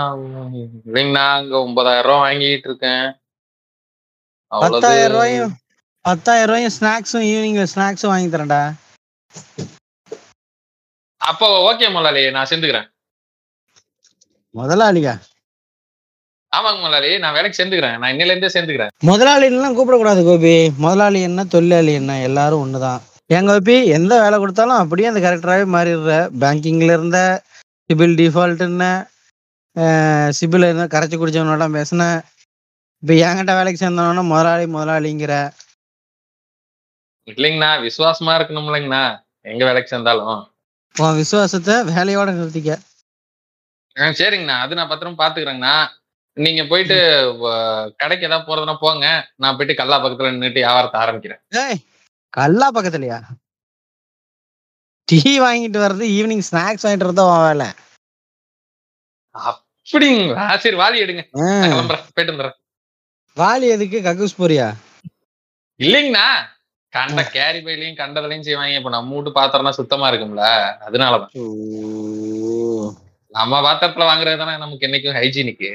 இல்லைங்கண்ணா 0.86 1.26
அங்க 1.38 1.56
ஒன்பதாயிரம் 1.66 2.08
ரூபாய் 2.08 2.24
வாங்கிட்டு 2.26 2.70
இருக்கேன். 2.70 3.08
பத்தாயிரம் 4.52 5.14
ரூபாயும் 5.16 5.54
பத்தாயிரம் 6.06 6.50
ரூபாயும் 6.50 6.76
ஸ்நாக்ஸும் 6.78 7.26
ஈவினிங்ல 7.32 7.66
ஸ்நாக்ஸும் 7.74 8.12
வாங்கி 8.12 8.30
தரேன்டா. 8.34 8.62
அப்போ 11.22 11.48
ஓகே 11.70 11.88
முதலாளி 11.96 12.22
நான் 12.38 12.50
சேர்ந்துக்கிறேன் 12.52 12.88
முதலாளியா 14.56 15.14
ஆமாங்க 16.52 16.80
முதலாளி 16.84 17.10
நான் 17.24 17.36
வேலைக்கு 17.36 17.58
சேர்ந்துக்கிறேன் 17.58 18.00
நான் 18.00 18.12
இன்னையில 18.14 18.34
இருந்தே 18.34 18.54
சேர்ந்துக்கிறேன் 18.54 18.92
முதலாளிலாம் 19.10 19.76
கூப்பிடக்கூடாது 19.78 20.22
கோபி. 20.28 20.56
முதலாளி 20.84 21.20
என்ன 21.28 21.46
தொழிலாளி 21.54 21.94
என்ன 22.00 22.18
எல்லாரும் 22.30 22.64
ஒண்ணுதான். 22.64 23.00
ஏன் 23.30 23.48
கோபி 23.50 23.76
எந்த 23.98 24.14
வேலை 24.24 24.38
கொடுத்தாலும் 24.40 24.82
அப்படியே 24.82 25.10
அந்த 25.12 25.22
கரெக்டராகவே 25.26 25.68
மாறிடுற. 25.76 26.12
பேங்கிங்ல 26.42 26.92
இருந்த 26.98 27.20
சிபில் 27.92 28.16
டிஃபால்ட் 28.20 28.60
என்ன? 28.60 29.08
சிபில் 30.40 30.68
இருந்த 30.68 31.00
கரைச்சி 31.00 31.20
குடிச்சவனோட 31.20 31.72
பேசினேன். 31.72 32.22
இப்போ 33.04 33.14
என்கிட்ட 33.14 33.56
வேலைக்கு 33.58 33.86
சேர்ந்தவனா 33.86 34.24
முதலாளி 34.24 34.66
முதலாளிங்கிற. 34.74 35.34
இல்லைங்கண்ணா 37.28 37.70
விசுவாசமா 37.88 38.32
இருக்கணும் 38.40 38.68
இல்லைங்கண்ணா. 38.70 39.02
எங்க 39.42 39.66
வேலைக்கு 39.66 39.90
சேர்ந்தாலும். 39.90 40.50
உன் 40.96 41.16
விசுவாசத்தை 41.16 41.76
வேலையோட 41.76 42.30
நிறுத்திக்க. 42.38 42.72
ஆ, 44.00 44.08
சரிங்கண்ணா. 44.20 44.56
அது 44.66 44.76
நான் 44.76 44.88
பத்திரம் 44.88 45.20
பாத்துக்கிறேங்கண்ணா. 45.20 45.76
நீங்க 46.34 46.64
போயிட்டு 46.64 46.98
கடைக்கு 47.98 48.26
ஏதாவது 48.26 48.48
போறதுன்னா 48.50 48.76
போங்க. 48.80 49.32
நான் 49.36 49.58
போயிட்டு 49.58 49.82
கல்லா 49.82 50.06
பக்கத்துல 50.06 50.32
நின்னுட்டு 50.34 50.62
வியாபாரத்தை 50.64 51.02
ஆரம்பிக்கிறேன். 51.02 51.42
ஏய் 51.50 51.80
கல்லா 52.30 52.72
பக்கத்துலயா? 52.72 53.20
டீ 55.12 55.20
வாங்கிட்டு 55.46 55.80
வர்றது 55.84 56.06
ஈவினிங் 56.18 56.46
ஸ்நாக்ஸ் 56.50 56.86
வாங்கிட்டு 56.86 57.08
வரதா 57.08 57.26
வேலை. 57.48 57.68
அப்படிங்களா? 59.36 60.46
சரி 60.64 60.78
வாலி 60.82 60.98
எடுங்க. 61.04 61.24
போயிட்டு 62.16 62.32
வந்துடுறேன். 62.32 62.58
வாலி 63.38 63.68
எதுக்கு? 63.76 63.98
கக்கூஸ் 64.08 64.40
போறியா? 64.42 64.68
இல்லைங்கண்ணா. 65.80 66.26
கண்ட 66.94 67.22
கேரி 67.36 67.60
பைலையும் 67.66 68.00
கண்டதுலயும் 68.00 68.46
செய்வாங்க. 68.48 68.80
இப்ப 68.80 68.92
நம்ம 68.96 69.14
வீட்டு 69.16 69.32
பாத்திரம்னா 69.38 69.74
சுத்தமா 69.80 70.06
இருக்கும்ல 70.12 70.46
அதனாலதான். 70.88 71.34
நம்ம 73.38 73.62
பாத்திரத்துல 73.68 74.08
வாங்குறது 74.10 74.42
தானே 74.42 74.56
நமக்கு 74.64 74.88
என்னைக்கும் 74.88 75.18
ஹைஜீனிக்கு 75.20 75.72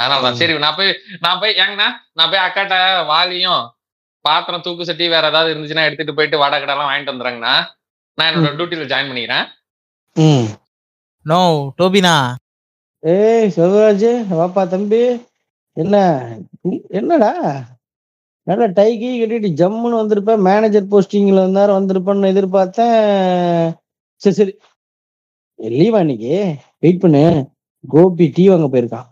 அதனாலதான். 0.00 0.38
சரி 0.40 0.58
நான் 0.66 0.78
போய் 0.80 0.92
நான் 1.24 1.40
போய் 1.42 1.58
ஏங்கண்ணா 1.62 1.88
நான் 2.18 2.30
போய் 2.32 2.44
அக்காட்ட 2.46 2.76
வாலியும் 3.12 3.62
பாத்திரம் 4.24 4.64
தூக்கு 4.66 4.88
சட்டி 4.90 5.06
வேற 5.14 5.30
ஏதாவது 5.32 5.52
இருந்துச்சுன்னா 5.54 5.86
எடுத்துட்டு 5.88 6.16
போயிட்டு 6.18 6.42
வடை 6.42 6.58
கடை 6.60 6.74
எல்லாம் 6.74 6.90
வாங்கிட்டு 6.90 7.14
வந்துடுறேங்கண்ணா. 7.14 7.56
நான் 8.18 8.34
என்னோட 8.34 8.56
டியூட்டில 8.58 8.88
ஜாயின் 8.92 9.08
பண்ணிக்கிறேன். 9.10 9.46
ம். 10.16 10.48
நோ 11.26 11.38
டோபினா. 11.78 12.14
ஏய் 13.02 13.48
செல்வராஜ் 13.56 14.10
வாப்பா 14.40 14.62
தம்பி. 14.68 15.00
என்ன? 15.76 15.96
என்னடா? 16.88 17.30
நல்லா 18.46 18.66
டை 18.78 18.90
கீ 18.98 19.08
கட்டிட்டு 19.20 19.48
ஜம்முன்னு 19.60 20.00
வந்திருப்பேன் 20.00 20.44
மேனேஜர் 20.48 20.90
போஸ்டிங்ல 20.92 21.42
இருந்தாரு 21.44 21.72
வந்திருப்பேன்னு 21.78 22.30
எதிர்பார்த்தேன். 22.34 22.98
சரி 24.22 24.36
சரி. 24.40 24.52
லீவா 25.78 26.00
இன்னைக்கு? 26.00 26.34
வெயிட் 26.78 27.00
பண்ணு. 27.00 27.24
கோபி 27.84 28.26
டீ 28.36 28.44
வாங்க 28.48 28.68
போயிருக்கான். 28.68 29.08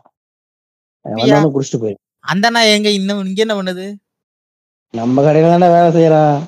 வந்தாலும் 1.05 1.55
குடிச்சிட்டு 1.55 1.83
போயிரு 1.83 1.99
அந்த 2.25 2.47
அண்ணா 2.49 2.61
எங்க 2.75 2.89
இன்னும் 2.91 3.23
இங்க 3.27 3.41
என்ன 3.45 3.55
பண்ணுது? 3.55 3.87
நம்ம 4.95 5.23
கடையில 5.23 5.53
தானே 5.53 5.69
வேலை 5.75 5.91
செய்யறான் 5.97 6.41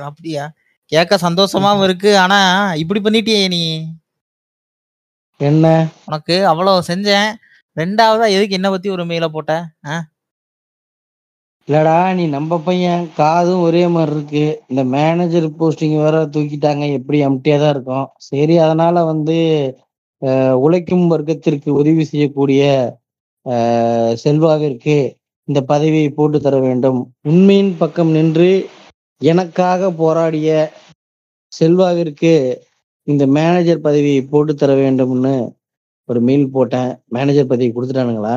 அப்படியா? 0.00 0.44
கேட்க 0.92 1.14
சந்தோஷமாவும் 1.26 1.84
இருக்கு. 1.88 2.10
ஆனா 2.24 2.40
இப்படி 2.82 3.00
பண்ணிட்டியே 3.04 3.42
நீ. 3.54 3.62
என்ன? 5.40 5.66
உனக்கு 6.08 6.34
அவ்வளவு 6.50 6.88
செஞ்சேன். 6.88 7.30
ரெண்டாவதா 7.76 8.26
எதுக்கு 8.34 8.58
என்ன 8.58 8.68
பத்தி 8.74 8.88
ஒரு 8.96 9.04
மெயில 9.10 9.26
போட்ட? 9.36 9.52
இல்லடா 11.68 11.96
நீ 12.16 12.24
நம்ம 12.34 12.58
பையன். 12.66 13.04
காதும் 13.18 13.62
ஒரே 13.66 13.82
மாதிரி 13.94 14.12
இருக்கு. 14.16 14.44
இந்த 14.70 14.82
மேனேஜர் 14.94 15.46
போஸ்டிங் 15.60 15.96
வேற 16.02 16.16
தூக்கிட்டாங்க. 16.34 16.84
எப்படி 16.98 17.18
எம்டியா 17.28 17.56
தான் 17.62 17.72
இருக்கும். 17.74 18.06
சரி 18.28 18.56
அதனால 18.64 19.04
வந்து 19.12 19.36
உழைக்கும் 20.64 21.06
வர்க்கத்திற்கு 21.12 21.70
உதவி 21.80 22.04
செய்யக்கூடிய 22.10 22.62
செல்வாவிற்கு 24.24 24.96
இந்த 25.48 25.60
பதவியை 25.72 26.10
போட்டு 26.18 26.38
தர 26.40 26.58
வேண்டும். 26.66 27.00
உண்மையின் 27.30 27.72
பக்கம் 27.82 28.12
நின்று 28.16 28.50
எனக்காக 29.20 29.90
போராடிய 30.00 30.48
செல்வாவிற்கு 31.52 32.32
இந்த 33.06 33.24
மேனேஜர் 33.36 33.84
பதவியை 33.86 34.20
போட்டு 34.22 34.52
தர 34.54 34.72
வேண்டும்னு 34.74 35.34
ஒரு 36.08 36.20
மெயில் 36.20 36.46
போட்டேன். 36.54 36.90
மேனேஜர் 37.14 37.50
பதவி 37.50 37.68
கொடுத்துட்டானுங்களா? 37.72 38.36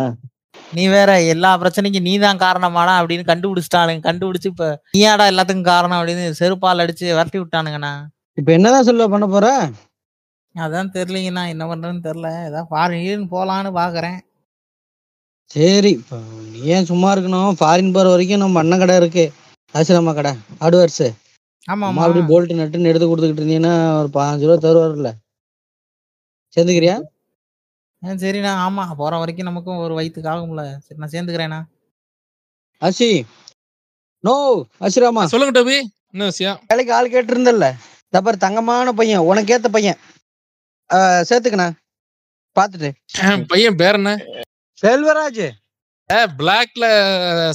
நீ 0.73 0.83
வேற 0.87 1.11
எல்லா 1.33 1.49
பிரச்சனைக்கும் 1.61 2.07
நீ 2.07 2.13
தான் 2.17 2.41
காரணமாடா 2.43 2.93
அப்படின்னு 2.99 3.25
கண்டுபிடிச்சிட்டானுங்க. 3.29 4.01
கண்டுபிடிச்சு 4.07 4.49
இப்ப 4.53 4.67
நீயாடா 4.95 5.25
எல்லாத்துக்கும் 5.31 5.69
காரணம் 5.73 5.97
அப்படின்னு 5.99 6.25
செருப்பால் 6.39 6.83
அடிச்சு 6.83 7.05
விரட்டி 7.17 7.39
விட்டானுங்கண்ணா. 7.41 7.93
இப்ப 8.39 8.51
என்னதான் 8.57 8.87
செல்வா 8.87 9.07
பண்ண 9.13 9.27
போற? 9.27 9.47
அதான் 10.55 10.93
தெரியலங்கண்ணா. 10.95 11.43
என்ன 11.53 11.63
பண்றேன்னு 11.65 12.05
தெரியல. 12.07 12.29
ஏதாவது 12.47 12.69
ஃபாரின் 12.71 13.27
போலான்னு 13.33 13.71
பாக்குறேன். 13.81 14.17
சரி 15.51 15.91
இப்போ 15.99 16.17
நீ 16.53 16.59
ஏன் 16.75 16.87
சும்மா 16.91 17.09
இருக்கணும்? 17.15 17.51
ஃபாரின் 17.59 17.93
போற 17.97 18.07
வரைக்கும் 18.13 18.43
நம்ம 18.43 18.59
அண்ணன் 18.61 18.81
கடை 18.83 18.95
இருக்கு. 19.01 19.25
ஆசிரமா 19.75 20.11
கடை 20.13 20.31
ஹார்ட்வேர்ஸ் 20.61 21.05
ஆமா 21.67 21.85
அம்மா 21.89 22.03
அப்படி 22.05 22.21
போல்ட் 22.29 22.59
நட்டுன்னு 22.59 22.91
எடுத்து 22.91 23.07
கொடுத்துக்கிட்டு 23.07 23.41
இருந்தீங்கன்னா 23.41 23.73
ஒரு 24.01 24.09
பதினஞ்சு 24.15 24.47
ரூபா 24.47 24.57
தருவார்ல 24.65 25.09
சேர்ந்துக்கிறியா? 26.57 26.95
ஆ, 28.01 28.13
சரிண்ணா. 28.21 28.51
ஆமா 28.65 28.83
போற 28.99 29.13
வரைக்கும் 29.21 29.47
நமக்கும் 29.49 29.81
ஒரு 29.85 29.93
வயிற்றுக்கு 29.97 30.29
ஆகும்ல. 30.33 30.63
சரி 30.85 30.99
நான் 31.01 31.11
சேர்ந்துக்கிறேண்ணா. 31.13 31.59
அசி 32.81 33.09
நோ 34.23 34.35
அசிராமா 34.87 35.23
சொல்லுங்க 35.33 35.53
டோபி. 35.57 35.77
என்ன 36.13 36.27
விஷயம்? 36.31 36.57
வேலைக்கு 36.69 36.93
ஆள் 36.97 37.13
கேட்டு 37.13 37.33
இருந்தல்ல 37.35 37.67
தப்பர் 38.13 38.43
தங்கமான 38.45 38.93
பையன் 38.99 39.27
உனக்கு 39.29 39.53
ஏத்த 39.55 39.69
பையன் 39.75 39.99
சேர்த்துக்கண்ணா. 41.29 41.69
பார்த்துட்டு. 42.55 42.89
பையன் 43.51 43.79
பேர் 43.81 43.99
என்ன? 43.99 44.11
செல்வராஜ். 44.83 45.45
பிளாக்ல 46.39 46.85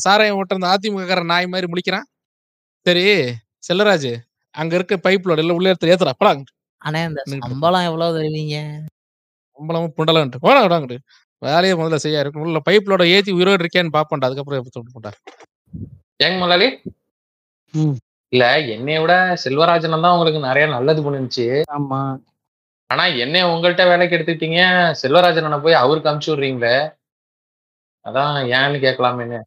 சாராயம் 0.05 0.39
ஓட்டுற 0.39 0.70
அதிமுக 0.74 1.05
காரன் 1.11 1.33
நாய் 1.33 1.53
மாதிரி 1.53 1.66
முழிக்கிறான். 1.73 2.07
சரி 2.87 3.05
செல்லராஜ் 3.69 4.12
அங்க 4.55 4.73
இருக்க 4.79 4.95
பைப்லோட 5.07 5.43
எல்லாம் 5.43 5.59
உள்ள 5.59 5.70
எடுத்து 5.73 5.91
ஏத்துறா 5.93 6.15
படா 6.20 6.33
அண்ணே 6.83 7.01
இந்த. 7.09 7.20
சம்பளம் 7.47 7.87
எவ்வளவு 7.89 8.15
தருவீங்க? 8.16 8.57
சம்பளமும் 9.59 9.95
புண்டலன்ட்டு 9.97 10.43
போடா 10.45 10.61
விடாங்கட்டு 10.65 10.97
வேலையை 11.43 11.74
முதல்ல 11.79 11.99
செய்ய 12.05 12.23
இருக்கும் 12.23 12.45
உள்ள 12.47 12.61
பைப்லோட 12.69 13.03
ஏத்தி 13.15 13.31
உயிரோடு 13.37 13.62
இருக்கியான்னு 13.62 13.97
பாப்பண்டா 13.97 14.27
அதுக்கப்புறம் 14.29 14.59
எப்படி 14.61 14.74
தொட்டு 14.77 14.95
போட்டா 14.97 15.12
ஏங்க 16.24 16.37
முதலாளி. 16.43 16.69
இல்ல 18.33 18.45
என்னைய 18.74 18.99
விட 19.03 19.15
செல்வராஜன் 19.45 20.05
தான் 20.05 20.15
உங்களுக்கு 20.16 20.41
நிறைய 20.49 20.66
நல்லது 20.74 21.01
பண்ணுச்சு 21.07 21.47
ஆமா. 21.77 22.01
ஆனா 22.91 23.05
என்னைய 23.24 23.51
உங்கள்கிட்ட 23.53 23.85
வேலைக்கு 23.93 24.16
எடுத்துக்கிட்டீங்க. 24.16 24.61
செல்வராஜனை 25.03 25.59
போய் 25.66 25.83
அவருக்கு 25.83 26.11
அமுச்சு 26.11 26.31
விடுறீங்களே. 26.33 26.74
அதான் 28.05 28.37
ஏன்னு 28.51 28.79
கேட்கலாமேன்னு 28.85 29.41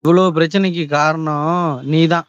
இவ்வளவு 0.00 0.40
பிரச்சனைக்கு 0.40 0.88
காரணம் 0.88 1.80
நீதான். 1.84 2.26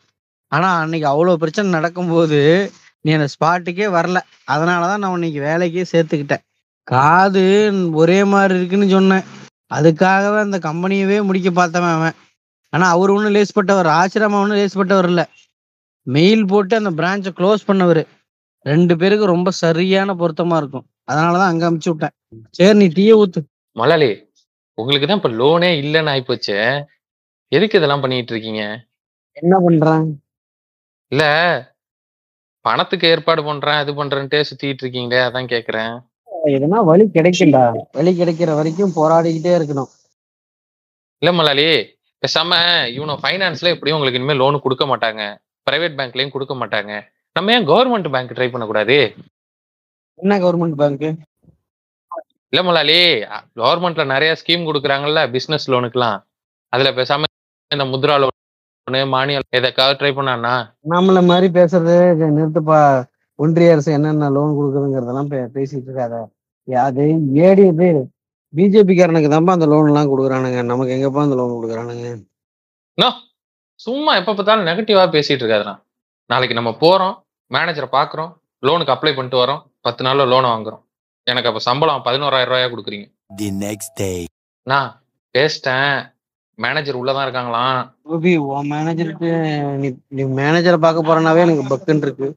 ஆனா 0.48 0.80
அன்னைக்கு 0.80 1.08
அவ்வளவு 1.08 1.38
பிரச்சனை 1.38 1.72
நடக்கும்போது 1.72 2.72
நீ 3.02 3.12
அந்த 3.12 3.28
ஸ்பாட்டுக்கே 3.28 3.86
வரல. 3.98 4.20
அதனாலதான் 4.52 4.98
நான் 4.98 5.24
இன்னைக்கு 5.24 5.40
வேலைக்கே 5.40 5.86
சேர்த்துக்கிட்டேன். 5.96 6.42
காது 6.84 7.72
ஒரே 7.92 8.24
மாதிரி 8.24 8.58
இருக்குன்னு 8.58 8.90
சொன்னேன். 8.90 9.24
அதுக்காகவே 9.74 10.40
அந்த 10.40 10.58
கம்பெனியவே 10.58 11.24
முடிக்க 11.24 11.50
பார்த்தவன் 11.50 11.94
அவன். 11.94 12.12
ஆனா 12.70 12.90
அவர் 12.90 13.10
ஒன்றும் 13.10 13.36
லேஸ்பட்டவர் 13.36 13.90
ஆசிரமா 14.00 14.42
ஒன்றும் 14.42 14.58
லேஸ்பட்டவர் 14.58 15.04
இல்ல. 15.04 15.30
மெயில் 16.02 16.46
போட்டு 16.46 16.76
அந்த 16.76 16.92
பிரான்ச்சை 16.92 17.34
க்ளோஸ் 17.34 17.68
பண்ணவர். 17.68 18.08
ரெண்டு 18.60 18.98
பேருக்கு 18.98 19.26
ரொம்ப 19.26 19.52
சரியான 19.52 20.14
பொருத்தமா 20.14 20.58
இருக்கும். 20.58 20.86
அதனாலதான் 21.12 21.46
அங்க 21.46 21.72
அமுச்சு 21.72 21.90
விட்டேன். 21.90 22.44
சரி 22.50 22.78
நீ 22.78 22.88
டீயை 22.88 23.24
ஊத்து. 23.24 23.42
முதலாளி 23.72 24.31
உங்களுக்கு 24.78 25.08
தான் 25.08 25.18
இப்ப 25.18 25.30
லோனே 25.30 25.70
இல்லைன்னு 25.82 26.12
ஆயிப்போச்சு. 26.14 26.88
எதுக்கு 27.52 27.78
இதெல்லாம் 27.78 28.04
பண்ணிட்டு 28.04 28.34
இருக்கீங்க? 28.34 28.64
என்ன 29.32 29.60
பண்றான்? 29.60 30.06
இல்ல 31.12 31.24
பணத்துக்கு 32.66 33.08
ஏற்பாடு 33.08 33.44
பண்றேன் 33.44 33.80
அது 33.82 33.92
பண்றேன்ட்டே 33.94 34.40
சுத்திட்டு 34.50 34.84
இருக்கீங்களே 34.84 35.22
அதான் 35.28 35.52
கேக்குறேன். 35.54 35.94
எதுனா 36.56 36.78
வழி 36.84 37.06
கிடைக்கும்டா. 37.06 37.64
வழி 37.92 38.12
கிடைக்கிற 38.20 38.56
வரைக்கும் 38.56 38.94
போராடிக்கிட்டே 38.96 39.52
இருக்கணும். 39.58 39.90
இல்ல 41.22 41.32
முதலாளி 41.32 41.66
பேசாம 42.24 42.52
இவனை 42.94 43.16
ஃபைனான்ஸ்ல 43.24 43.72
எப்படியும் 43.74 43.98
உங்களுக்கு 43.98 44.20
இனிமே 44.20 44.34
லோன் 44.34 44.60
கொடுக்க 44.60 44.86
மாட்டாங்க. 44.86 45.22
பிரைவேட் 45.68 45.98
பேங்க்லயும் 46.00 46.34
கொடுக்க 46.36 46.54
மாட்டாங்க. 46.56 46.92
நம்ம 47.36 47.54
ஏன் 47.54 47.68
கவர்மெண்ட் 47.68 48.10
பேங்க் 48.12 48.36
ட்ரை 48.38 48.48
பண்ணக்கூடாது? 48.52 48.98
என்ன 50.20 50.40
கவர்மெண்ட் 50.40 50.80
பேங்க் 50.82 51.06
இல்ல 52.54 52.62
முதலாளி 52.68 52.98
கவர்மெண்ட்ல 53.60 54.04
நிறைய 54.14 54.32
ஸ்கீம் 54.40 54.68
கொடுக்குறாங்கல்ல 54.68 55.22
பிசினஸ் 55.36 55.68
லோனுக்குலாம் 55.74 56.20
அதுல 56.74 56.90
பேசாம 56.98 57.30
இந்த 57.72 57.86
முத்ரா 57.92 58.16
லோனு 58.22 59.02
மானியம் 59.14 59.46
எதற்காவது 59.60 59.98
ட்ரை 60.00 60.12
பண்ணானா 60.18 60.54
நம்மள 60.94 61.20
மாதிரி 61.30 61.48
பேசுறது 61.58 61.96
நிறுத்துப்பா. 62.38 62.80
ஒன்றிய 63.40 63.76
அரசு 63.76 63.90
என்னென்ன 63.98 64.30
லோன் 64.38 64.58
கொடுக்குதுங்கிறதெல்லாம் 64.58 65.30
பேசிட்டு 65.56 65.88
இருக்காத. 65.90 66.16
அது 66.88 67.06
ஏடி 67.48 67.64
இது 67.72 67.90
பிஜேபி 68.54 68.94
காரனுக்கு 68.98 69.32
தான்ப்பா 69.34 69.56
அந்த 69.58 69.68
லோன் 69.74 69.90
எல்லாம் 69.92 70.12
கொடுக்குறானுங்க. 70.12 70.60
நமக்கு 70.72 70.96
எங்கப்பா 70.98 71.26
அந்த 71.28 71.38
லோன் 71.40 71.56
கொடுக்குறானுங்க? 71.58 72.10
சும்மா 73.86 74.12
எப்ப 74.22 74.34
பார்த்தாலும் 74.34 74.68
நெகட்டிவா 74.70 75.04
பேசிட்டு 75.16 75.42
இருக்காதுண்ணா. 75.44 75.76
நாளைக்கு 76.32 76.58
நம்ம 76.60 76.72
போறோம் 76.84 77.16
மேனேஜரை 77.52 77.88
பாக்குறோம் 77.98 78.32
லோனுக்கு 78.68 78.94
அப்ளை 78.96 79.14
பண்ணிட்டு 79.16 79.42
வரோம் 79.44 79.62
பத்து 79.86 80.02
நாள்ல 80.06 80.26
லோனை 80.34 80.50
வாங்குறோம். 80.54 80.84
எனக்கு 81.24 81.50
அப்ப 81.50 81.62
சம்பளம் 81.62 82.02
பதினோராயிரம் 82.06 82.52
ரூபாயா 82.52 82.70
கொடுக்குறீங்க? 82.72 83.06
The 83.42 83.50
next 83.66 83.92
day. 83.96 84.26
நான் 84.64 85.04
பேசிட்டேன். 85.38 86.20
மேனேஜர் 86.56 86.98
உள்ளதான் 87.04 87.26
இருக்காங்களாம். 87.28 87.96
கோபி 88.04 88.38
உன் 88.38 88.72
மேனேஜருக்கு 88.72 89.30
நீ 89.76 89.96
நீ 90.08 90.24
மேனேஜரை 90.24 90.78
பார்க்க 90.78 91.08
போறனாவே 91.08 91.40
எனக்கு 91.40 91.76
பக்குன்னு 91.76 92.02
இருக்கு. 92.02 92.36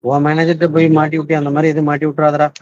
உன் 0.00 0.24
மேனேஜர்கிட்ட 0.24 0.72
போய் 0.72 0.88
மாட்டி 0.88 1.16
விட்டு 1.16 1.36
அந்த 1.36 1.50
மாதிரி 1.50 1.68
எதுவும் 1.68 1.84
மாட்டி 1.84 2.06
விட்டுறாதடா. 2.06 2.52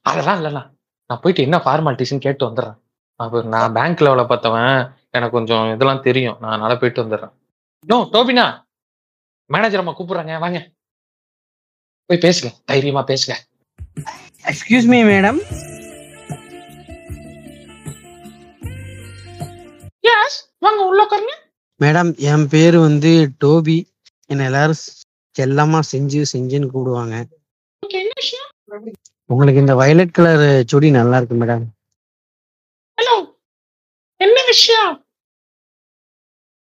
அதெல்லாம் 0.00 0.38
இல்லண்ணா. 0.38 0.62
நான் 1.06 1.20
போயிட்டு 1.20 1.42
என்ன 1.42 1.56
ஃபார்மாலிட்டிஸ்னு 1.56 2.18
கேட்டு 2.18 2.46
வந்துடுறேன். 2.46 2.78
அப்ப 3.16 3.42
நான் 3.42 3.72
பேங்க் 3.72 4.00
லெவல 4.00 4.22
பார்த்தவன் 4.32 4.92
எனக்கு 5.10 5.36
கொஞ்சம் 5.36 5.74
இதெல்லாம் 5.74 6.02
தெரியும். 6.02 6.36
நான் 6.40 6.50
அதனால 6.50 6.76
போயிட்டு 6.76 7.04
வந்துடுறேன். 7.04 7.32
நோ 7.86 8.08
டோபினா 8.12 8.64
மேனேஜர் 9.46 9.78
அம்மா 9.78 9.98
கூப்பிடுறாங்க. 9.98 10.38
வாங்க. 10.38 10.70
போய் 12.06 12.18
பேசுங்க. 12.18 12.50
தைரியமா 12.64 13.04
பேசுங்க. 13.04 13.34
எக்ஸ்கியூஸ் 14.50 14.86
மீ 14.92 14.98
மேடம் 15.10 15.38
எஸ் 20.12 20.38
வாங்க 20.64 20.80
உள்ள 20.88 21.00
உட்காருங்க. 21.04 21.34
மேடம் 21.80 22.10
என் 22.30 22.46
பேரு 22.54 22.78
வந்து 22.86 23.12
டோபி. 23.44 23.76
என்ன 24.30 24.46
எல்லாரும் 24.50 24.80
செல்லமா 25.36 25.80
செஞ்சு 25.92 26.20
செஞ்சுன்னு 26.32 26.70
கூப்பிடுவாங்க. 26.72 27.16
ஓகே 27.82 27.98
என்ன 28.02 28.12
விஷயம்? 28.22 28.48
உங்களுக்கு 29.32 29.62
இந்த 29.64 29.74
வயலட் 29.82 30.16
கலர் 30.16 30.44
சுடி 30.70 30.90
நல்லா 30.98 31.16
இருக்கு 31.16 31.38
மேடம் 31.42 31.64
ஹலோ 32.98 33.14
என்ன 34.24 34.36
விஷயம்? 34.52 34.92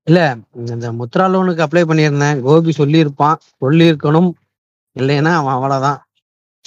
இல்ல 0.07 0.19
இந்த 0.73 0.87
முத்ரா 0.99 1.25
லோனுக்கு 1.31 1.65
அப்ளை 1.65 1.83
பண்ணியிருந்தேன். 1.89 2.39
கோபி 2.45 2.71
சொல்லியிருப்பான். 2.77 3.41
சொல்லியிருக்கணும். 3.63 4.31
இல்லைன்னா 4.99 5.33
அவன் 5.39 5.57
அவ்வளோதான் 5.57 5.99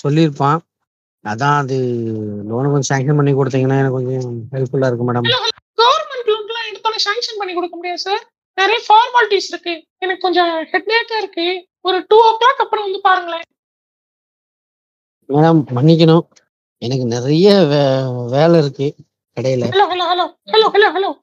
சொல்லியிருப்பான். 0.04 0.60
அதான் 1.26 1.56
அது 1.56 1.76
லோனு 2.50 2.72
கொஞ்சம் 2.72 2.98
சாங்ஷன் 2.98 3.16
பண்ணி 3.16 3.32
கொடுத்தீங்கன்னா 3.32 3.78
எனக்கு 3.78 3.90
கொஞ்சம் 3.90 4.40
ஹெல்ப்ஃபுல்லா 4.52 4.86
இருக்கும் 4.86 5.08
மேடம் 5.08 5.28
கவர்மெண்ட் 5.76 6.28
லோன்லாம் 6.28 6.68
எடுத்தோட 6.72 6.96
சாங்ஷன் 7.04 7.38
பண்ணி 7.38 7.54
கொடுக்க 7.54 7.76
முடியாது 7.76 7.98
சார் 7.98 8.30
நிறைய 8.54 8.84
ஃபார்மாலிட்டிஸ் 8.88 9.48
இருக்கு. 9.48 9.84
எனக்கு 9.98 10.22
கொஞ்சம் 10.22 10.46
ஹெட்ஏக்கா 10.46 11.16
இருக்கு. 11.18 11.66
ஒரு 11.80 12.04
டூ 12.08 12.16
ஓ 12.16 12.36
கிளாக் 12.36 12.60
அப்புறம் 12.60 12.84
வந்து 12.84 13.00
பாருங்களேன். 13.00 13.42
மேடம் 15.28 15.64
மன்னிக்கணும். 15.74 16.26
எனக்கு 16.78 17.06
நிறைய 17.06 17.52
வே- 17.52 18.30
வேலை 18.30 18.60
இருக்கு 18.60 18.94
கடையில. 19.40 19.74
Hello 19.74 19.86
hello 19.92 20.06
hello 20.12 20.26
hello 20.52 20.68
hello 20.72 20.92
hello 20.98 21.20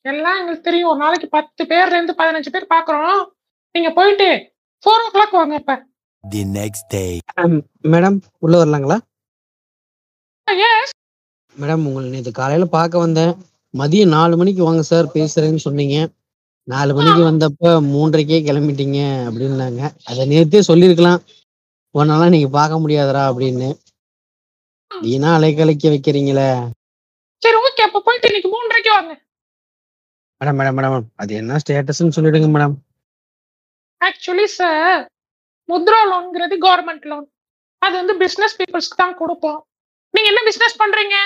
எல்லாம் 0.00 0.38
எங்களுக்கு 0.38 0.60
தெரியும். 0.62 0.88
ஒரு 0.88 0.98
நாளைக்கு 0.98 1.28
பத்து 1.28 1.64
பேர்ல 1.64 1.86
இருந்து 1.86 2.14
பதினஞ்சு 2.18 2.48
பேர் 2.50 2.66
பாக்குறோம். 2.74 3.26
நீங்க 3.72 3.90
போயிட்டு 3.90 4.52
ஃபோர் 4.84 5.06
ஓ 5.06 5.10
கிளாக் 5.12 5.30
வாங்க 5.30 5.54
இப்ப. 5.54 5.86
The 6.32 6.42
next 6.42 6.82
day. 6.88 7.18
மேடம் 7.82 8.20
உள்ள 8.38 8.64
வரலாங்களா? 8.64 8.98
மேடம் 11.60 11.84
உங்களை 11.88 12.06
நேற்று 12.12 12.30
காலையில 12.38 12.64
பார்க்க 12.74 13.04
வந்தேன். 13.04 13.32
மதியம் 13.80 14.14
நாலு 14.16 14.34
மணிக்கு 14.40 14.62
வாங்க 14.66 14.82
சார் 14.82 15.06
பேசுறேன்னு 15.14 15.62
சொன்னீங்க. 15.64 15.96
நாலு 16.68 16.92
மணிக்கு 16.94 17.22
வந்தப்ப 17.28 17.70
மூன்றரைக்கே 17.92 18.38
கிளம்பிட்டீங்க 18.48 18.98
அப்படின்னாங்க. 19.28 19.82
அதை 20.08 20.26
நேத்தே 20.32 20.60
சொல்லியிருக்கலாம். 20.70 21.20
உன்னால 21.94 22.28
நீங்க 22.34 22.48
பார்க்க 22.58 22.82
முடியாதுடா 22.82 23.22
அப்படின்னு. 23.30 23.68
வீணா 24.90 25.30
அலைக்கழிக்க 25.38 25.84
வைக்கிறீங்களே. 25.94 26.48
சரி 27.42 27.58
ஓகே 27.66 27.84
அப்ப 27.88 28.02
போயிட்டு 28.06 28.28
இன்னைக்கு 28.30 28.50
மூன்றரைக்கு 28.54 28.92
வாங்க. 28.96 29.12
மேடம் 30.40 30.58
மேடம் 30.60 30.76
மேடம் 30.78 31.08
அது 31.22 31.32
என்ன 31.40 31.58
ஸ்டேட்டஸ்ன்னு 31.62 32.16
சொல்லிடுங்க 32.16 32.48
மேடம் 32.54 32.76
ஆக்சுவலி 34.00 34.46
சார் 34.58 35.02
முத்ரா 35.68 36.00
லோன்ங்கிறது 36.12 36.56
கவர்மெண்ட் 36.64 37.04
லோன் 37.10 37.26
அது 37.82 37.94
வந்து 38.00 38.14
பிசினஸ் 38.22 38.56
பீப்புள்ஸ்க்கு 38.58 39.00
தான் 39.02 39.18
கொடுப்போம். 39.20 39.60
நீங்க 40.14 40.28
என்ன 40.32 40.40
பிசினஸ் 40.48 40.80
பண்றீங்க? 40.82 41.16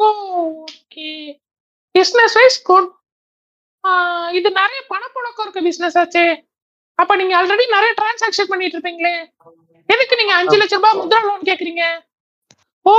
ஓகே 0.00 1.10
பிசினஸ் 1.94 2.36
வைஸ் 2.38 2.60
குட் 2.70 2.90
இது 4.38 4.48
நிறைய 4.60 4.80
பணப்புழக்கம் 4.92 5.44
இருக்க 5.44 5.60
பிசினஸ் 5.68 5.96
ஆச்சே. 6.02 6.24
அப்ப 6.98 7.16
நீங்க 7.20 7.34
ஆல்ரெடி 7.38 7.64
நிறைய 7.74 7.90
டிரான்சாக்ஷன் 7.98 8.50
பண்ணிட்டு 8.52 8.76
இருப்பீங்களே. 8.76 9.14
எதுக்கு 9.88 10.14
நீங்க 10.20 10.34
அஞ்சு 10.38 10.56
லட்சம் 10.60 10.80
ரூபாய் 10.80 10.98
முத்ரா 11.00 11.20
லோன் 11.28 11.46
கேக்குறீங்க? 11.48 11.84
ஓ 12.86 12.94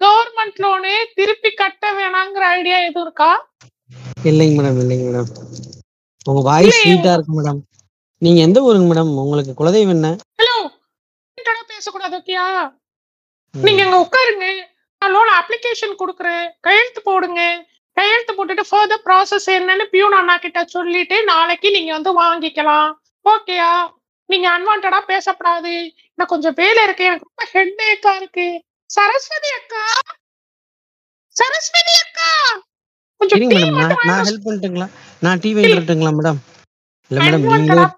கவர்மெண்ட் 0.00 0.60
லோனு 0.64 0.92
திருப்பி 1.18 1.50
கட்ட 1.62 1.92
வேணாங்கிற 1.98 2.44
ஐடியா 2.58 2.78
எதுவும் 2.88 3.06
இருக்கா? 3.06 3.30
இல்லைங்க 4.30 4.54
மேடம் 4.58 4.80
இல்லைங்க 4.84 5.06
மேடம் 5.08 5.30
உங்க 6.30 6.42
வாய்ஸ். 6.50 6.80
ஸ்வீட்டா 6.82 7.12
இருக்கு 7.16 7.32
மேடம் 7.38 7.60
நீங்க 8.22 8.40
எந்த 8.46 8.58
ஊருங்க 8.66 8.88
மேடம் 8.90 9.16
உங்களுக்கு 9.24 9.52
குலதெய்வம் 9.60 9.96
என்ன? 9.96 10.10
ஹலோ 10.40 10.56
பேசக்கூடாது 11.72 12.16
ஓகேயா 12.20 12.46
நீங்க 13.54 13.82
அங்க 13.82 13.98
உட்காருங்க. 14.04 14.46
நான் 15.02 15.12
லோன் 15.12 15.30
அப்ளிகேஷன் 15.38 15.94
கொடுக்குறேன். 15.98 16.44
கையெழுத்து 16.60 17.00
போடுங்க. 17.02 17.40
கையெழுத்து 17.96 18.32
போட்டுட்டு 18.32 18.64
ஃபர்தர் 18.68 19.02
ப்ராசஸ் 19.06 19.48
என்னன்னு 19.54 19.84
பியூன் 19.90 20.16
அண்ணா 20.18 20.36
கிட்ட 20.38 20.60
சொல்லிட்டு 20.66 21.16
நாளைக்கு 21.24 21.68
நீங்க 21.70 21.90
வந்து 21.92 22.12
வாங்கிக்கலாம். 22.18 22.90
ஓகேயா 23.24 23.72
நீங்க 24.28 24.46
அன்வான்டா 24.50 25.00
பேசப்படாது. 25.10 25.74
எனக்கு 26.12 26.32
கொஞ்சம் 26.34 26.56
வேலை 26.56 26.80
இருக்கு. 26.84 27.04
எனக்கு 27.04 27.28
ரொம்ப 27.30 27.44
ஹெட் 27.54 27.82
ஏக்கா 27.90 28.12
இருக்கு. 28.20 28.46
சரஸ்வதி 28.90 29.50
அக்கா! 29.58 29.84
சரஸ்வதி 31.36 31.94
அக்கா! 32.02 32.30
கொஞ்சம் 33.20 33.42
டீ 33.42 33.58
நான் 33.76 33.94
நான் 34.08 34.26
ஹெல்ப் 34.28 34.46
பண்ணட்டுங்களா? 34.46 34.88
நான் 35.22 35.42
டிவி 35.44 35.62
வரட்டுங்களா 35.66 36.12
மேடம் 36.12 36.40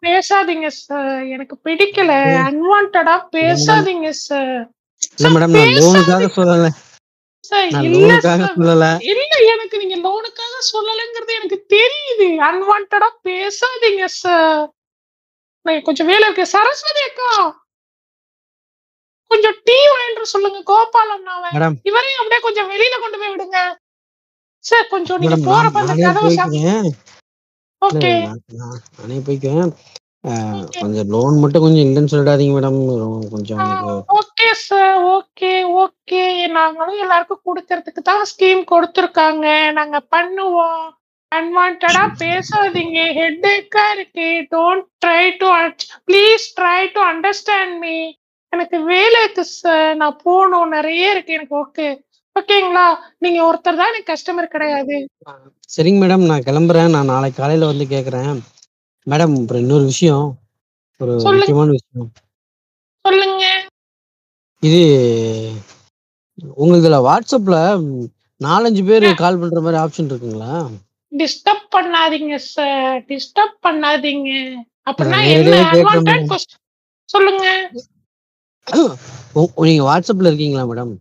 பேசாதீங்க 0.05 0.69
சார் 0.79 1.11
எனக்கு 1.35 1.57
பிடிக்கல. 1.67 2.13
அன்வான்டா 2.49 3.15
பேசாதீங்க 3.35 4.09
சார் 4.21 4.55
இல்ல 5.19 5.29
மேடம் 5.35 5.55
நான் 5.55 5.75
லோனுக்காக 5.79 6.29
சொல்லல. 6.37 6.67
லோனுக்காக 7.95 8.41
சார் 8.41 8.57
சொல்லல. 8.57 8.87
இல்ல 9.11 9.23
எனக்கு 9.55 9.77
நீங்க 9.83 9.97
லோனுக்காக 10.07 10.55
சொல்லலைங்கிறது 10.71 11.33
எனக்கு 11.35 11.59
தெரியுது. 11.75 12.29
அன்வான்டா 12.49 13.09
பேசாதீங்க 13.27 14.07
சார் 14.21 14.65
கொஞ்சம் 15.87 16.09
வேலை 16.11 16.25
இருக்கு. 16.29 16.47
சரஸ்வதி 16.55 17.03
அக்கா! 17.09 17.31
கொஞ்சம் 19.31 19.57
டீ 19.67 19.77
வாங்கிட்டு 19.93 20.33
சொல்லுங்க. 20.33 20.61
கோபால் 20.71 21.13
அண்ணாவை 21.15 21.49
மேடம் 21.55 21.77
இவரையும் 21.91 22.21
அப்படியே 22.21 22.41
கொஞ்சம் 22.47 22.71
வெளியில 22.73 22.97
கொண்டு 23.01 23.19
போய் 23.21 23.33
விடுங்க. 23.35 23.61
சார் 24.65 24.91
கொஞ்சம் 24.93 25.21
நீங்க 25.23 25.39
போறப்ப 25.49 25.81
அந்த 25.83 25.95
கதவை 26.05 26.31
ஓகே 27.83 28.13
நான் 28.61 29.73
கொஞ்சம் 30.81 31.11
லோன் 31.15 31.35
மட்டும் 31.41 31.65
கொஞ்சம் 31.65 31.85
இல்லைன்னு 31.87 32.13
சொல்லிடாதீங்க 32.13 32.55
மேடம் 32.57 32.79
கொஞ்சம் 33.35 33.61
ஓகே 34.19 34.49
சார் 34.67 34.99
ஓகே 35.17 35.53
ஓகே 35.83 36.23
நாங்களும் 36.59 37.03
எல்லாருக்கும் 37.05 37.47
கொடுக்கறதுக்கு 37.49 38.03
தான் 38.11 38.29
ஸ்கீம் 38.31 38.63
கொடுத்துருக்காங்க. 38.73 39.47
நாங்க 39.79 39.99
பண்ணுவோம். 40.15 40.85
அன்வான்டா 41.33 42.05
பேசாதீங்க. 42.23 42.99
ஹெட்டேக்கா 43.21 43.85
இருக்கு. 43.97 44.29
Don't 44.55 44.87
try 45.05 45.25
to 45.43 45.49
please 46.09 46.47
try 46.59 46.81
to 46.97 47.03
understand 47.13 47.77
me 47.85 47.97
எனக்கு 48.53 48.79
வேலை 48.93 49.21
இருக்கு 49.23 49.45
சார் 49.45 49.95
நான் 50.03 50.21
போகணும். 50.27 50.75
நிறைய 50.77 51.15
இருக்கு. 51.15 51.37
எனக்கு 51.39 51.57
ஓகே 51.63 51.89
ஓகேங்களா 52.37 52.87
நீங்க 53.25 53.41
ஒருத்தர் 53.49 53.81
தான் 53.81 53.91
எனக்கு 53.93 54.11
கஸ்டமர் 54.13 54.55
கிடையாது. 54.55 54.97
சரிங்க 55.75 55.99
மேடம் 56.03 56.29
நான் 56.31 56.47
கிளம்புறேன். 56.49 56.95
நான் 56.97 57.13
நாளைக்கு 57.15 57.41
காலையில 57.41 57.71
வந்து 57.73 57.87
கேக்குறேன். 57.95 58.41
மேடம் 59.07 59.35
அப்புறம் 59.39 59.63
இன்னொரு 59.63 59.85
விஷயம். 59.85 60.27
ஒரு 61.01 61.15
முக்கியமான 61.27 61.69
விஷயம். 61.79 62.11
சொல்லுங்க. 63.05 63.45
இது 64.63 64.83
உங்க 66.63 66.75
இதுல 66.81 66.99
வாட்ஸ்அப்ல 67.09 67.57
நாலஞ்சு 68.41 68.83
பேர் 68.87 69.07
கால் 69.23 69.41
பண்ற 69.41 69.59
மாதிரி 69.61 69.81
ஆப்ஷன் 69.83 70.09
இருக்குங்களா? 70.11 70.55
டிஸ்டர்ப் 71.13 71.67
பண்ணாதீங்க 71.77 72.37
சார் 72.55 72.99
டிஸ்டர்ப் 73.11 73.57
பண்ணாதீங்க. 73.67 74.31
அப்படின்னா 74.91 75.21
என்ன 75.35 76.39
சொல்லுங்க. 77.09 77.47
நீங்க 79.69 79.83
வாட்ஸ்அப்ல 79.91 80.31
இருக்கீங்களா 80.31 80.65
மேடம்? 80.71 80.93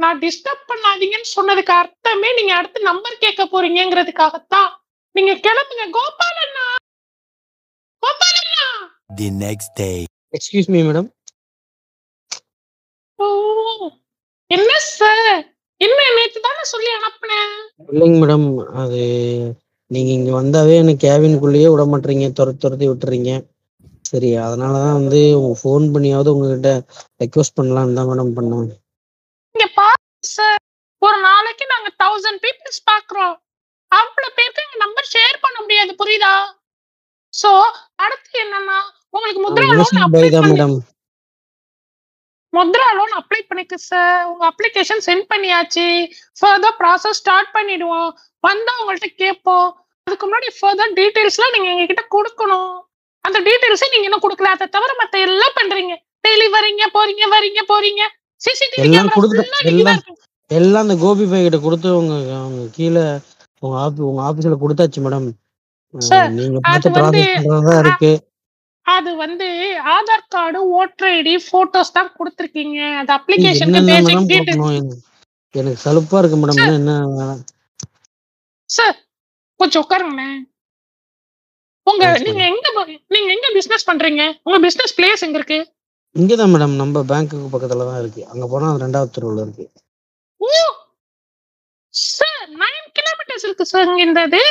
நான் 0.00 0.20
டிஸ்டர்ப் 0.24 0.68
பண்ணாதீங்கன்னு 0.70 1.30
சொன்னதுக்கு 1.36 1.72
அர்த்தமே 1.82 2.28
நீங்க 2.38 2.52
அடுத்து 2.58 2.80
நம்பர் 2.90 3.22
கேட்க 3.24 3.42
போறீங்கிறதுக்காகத்தான் 3.52 4.70
நீங்க 5.14 5.32
கிளம்புங்க. 5.46 5.84
Gopal 5.96 6.38
The 8.02 9.28
next 9.44 9.70
day. 9.80 9.96
Excuse 10.36 10.68
me 10.72 10.80
madam 10.88 11.08
ஓ 13.18 13.26
என்ன 14.50 14.70
சார் 14.90 15.40
என்ன 15.80 15.98
நேத்து 16.16 16.38
தானே 16.46 16.62
சொல்லி 16.72 16.90
அனுப்புனேன்? 16.96 17.50
இல்லைங்க 17.92 18.18
மேடம் 18.22 18.46
அது 18.82 19.00
நீங்க 19.90 20.10
இங்க 20.18 20.30
வந்தாவே 20.38 20.74
எனக்கு 20.82 21.04
கேபினுக்குள்ளேயே 21.06 21.68
விட 21.72 21.84
மாட்டீங்க. 21.92 22.26
துரத்தி 22.38 22.60
துரத்தி 22.64 22.86
விட்டுறீங்க. 22.90 23.32
சரி 24.10 24.30
அதனாலதான் 24.44 24.98
வந்து 25.00 25.20
உங்க 25.40 25.52
ஃபோன் 25.62 25.86
பண்ணியாவது 25.94 26.32
உங்ககிட்ட 26.34 26.70
ரெக்வஸ்ட் 27.24 27.58
பண்ணலாம்னு 27.58 27.98
தான் 27.98 28.10
மேடம் 28.10 28.34
பண்ணேன் 28.38 28.70
இங்க 29.54 29.66
பாருங்க 29.80 30.30
சார் 30.36 30.60
ஒரு 31.02 31.18
நாளைக்கு 31.28 31.66
நாங்க 31.74 31.90
தௌசண்ட் 32.04 32.42
பீப்புள்ஸ் 32.46 32.82
பாக்குறோம். 32.92 33.34
அவ்வளவு 33.92 34.34
பேருக்கு 34.38 34.64
எங்க 34.66 34.78
நம்பர் 34.84 35.12
ஷேர் 35.14 35.36
பண்ண 35.44 35.56
முடியாது 35.64 35.92
புரியுதா? 36.02 36.32
சோ 37.34 37.50
அடுத்து 38.04 38.32
என்னன்னா 38.44 38.78
உங்களுக்கு 39.14 39.42
Mudra 39.44 39.66
loan 39.72 40.78
Mudra 42.52 42.86
loan 42.98 43.12
apply 43.18 43.40
பண்ணிக்கு 43.48 43.76
சார் 43.88 44.22
உங்க 44.30 44.42
அப்ளிகேஷன் 44.50 45.02
சென்ட் 45.06 45.26
பண்ணியாச்சு. 45.32 45.84
ஃபர்தர் 46.38 46.76
ப்ராசஸ் 46.80 47.18
ஸ்டார்ட் 47.20 47.50
பண்ணிடுவோம். 47.56 48.08
வந்தா 48.46 48.72
உங்கள்ட்ட 48.80 49.08
கேட்போம் 49.22 49.68
அதுக்கு 50.06 50.24
முன்னாடி 50.26 50.48
ஃபர்தர் 50.58 50.94
டீடைல்ஸ்லாம் 50.98 51.54
நீங்க 51.54 51.68
எங்ககிட்ட 51.72 52.02
கொடுக்கணும். 52.14 52.72
அந்த 53.24 53.38
டீடைல்ஸை 53.46 53.88
நீங்க 53.92 54.06
இன்னும் 54.08 54.24
கொடுக்கல. 54.24 54.52
அதை 54.56 54.66
தவிர 54.76 54.90
மத்த 55.00 55.20
எல்லாம் 55.26 55.56
பண்றீங்க. 55.58 55.94
டெய்லி 56.26 56.48
வரீங்க 56.56 56.84
போறீங்க. 56.96 57.24
வரீங்க 57.34 57.62
போறீங்க 57.72 58.02
சிசிடிவி 58.40 58.88
எல்லாம் 59.68 60.02
எல்லாம் 60.58 60.84
அந்த 60.84 60.96
கோபி 61.04 61.24
பை 61.32 61.40
கிட்ட 61.42 61.58
கொடுத்து 61.64 61.88
உங்க 62.00 62.14
கீழே 62.76 63.04
உங்க 63.64 63.76
உங்க 64.10 64.20
ஆபீஸ்ல 64.28 64.58
கொடுத்தாச்சு 64.64 65.04
மேடம். 65.06 65.28
அது 66.70 66.88
வந்து 66.98 67.22
அது 68.86 69.10
வந்து 69.22 69.46
Aadhaar 69.94 70.24
card 70.28 70.60
voter 70.78 71.10
ID 71.16 71.34
photos 71.48 71.96
தான் 71.96 72.12
கொடுத்துருக்கீங்க. 72.18 72.78
அது 73.00 73.12
அப்ளிகேஷனுக்கு 73.16 73.82
பேசிக் 73.90 74.32
எனக்கு 75.54 75.80
சலுப்பா 75.84 76.18
இருக்கு 76.20 76.36
மேடம். 76.40 76.58
என்ன 76.78 76.92
சார் 78.70 78.96
கொஞ்சம் 79.60 79.82
உட்காருங்களேன் 79.84 80.38
உங்க 81.86 82.04
நீங்க 82.26 82.42
எங்க 82.50 82.68
நீங்க 83.14 83.28
எங்க 83.36 83.48
பிசினஸ் 83.56 83.88
பண்றீங்க? 83.88 84.24
உங்க 84.46 84.58
பிசினஸ் 84.66 84.96
பிளேஸ் 84.98 85.24
எங்க 85.26 85.38
இருக்கு? 85.40 85.58
இங்கதான் 86.16 86.52
மேடம். 86.52 86.74
நம்ம 86.80 87.02
பேங்க்குக்கு 87.10 87.52
பக்கத்துல 87.52 87.86
தான் 87.88 88.00
இருக்கு. 88.02 88.22
அங்க 88.32 88.44
போனா 88.52 88.68
ரெண்டாவது 88.84 89.14
தெருவுல 89.16 89.44
இருக்கு. 89.46 89.66
ஓ! 90.40 90.50
சார் 91.94 92.46
நைன் 92.62 92.86
கிலோமீட்டர்ஸ் 92.98 93.46
இருக்கு 93.48 93.66
சார் 93.72 93.88
இங்க 93.90 94.04
இந்த 94.08 94.22
இது. 94.30 94.42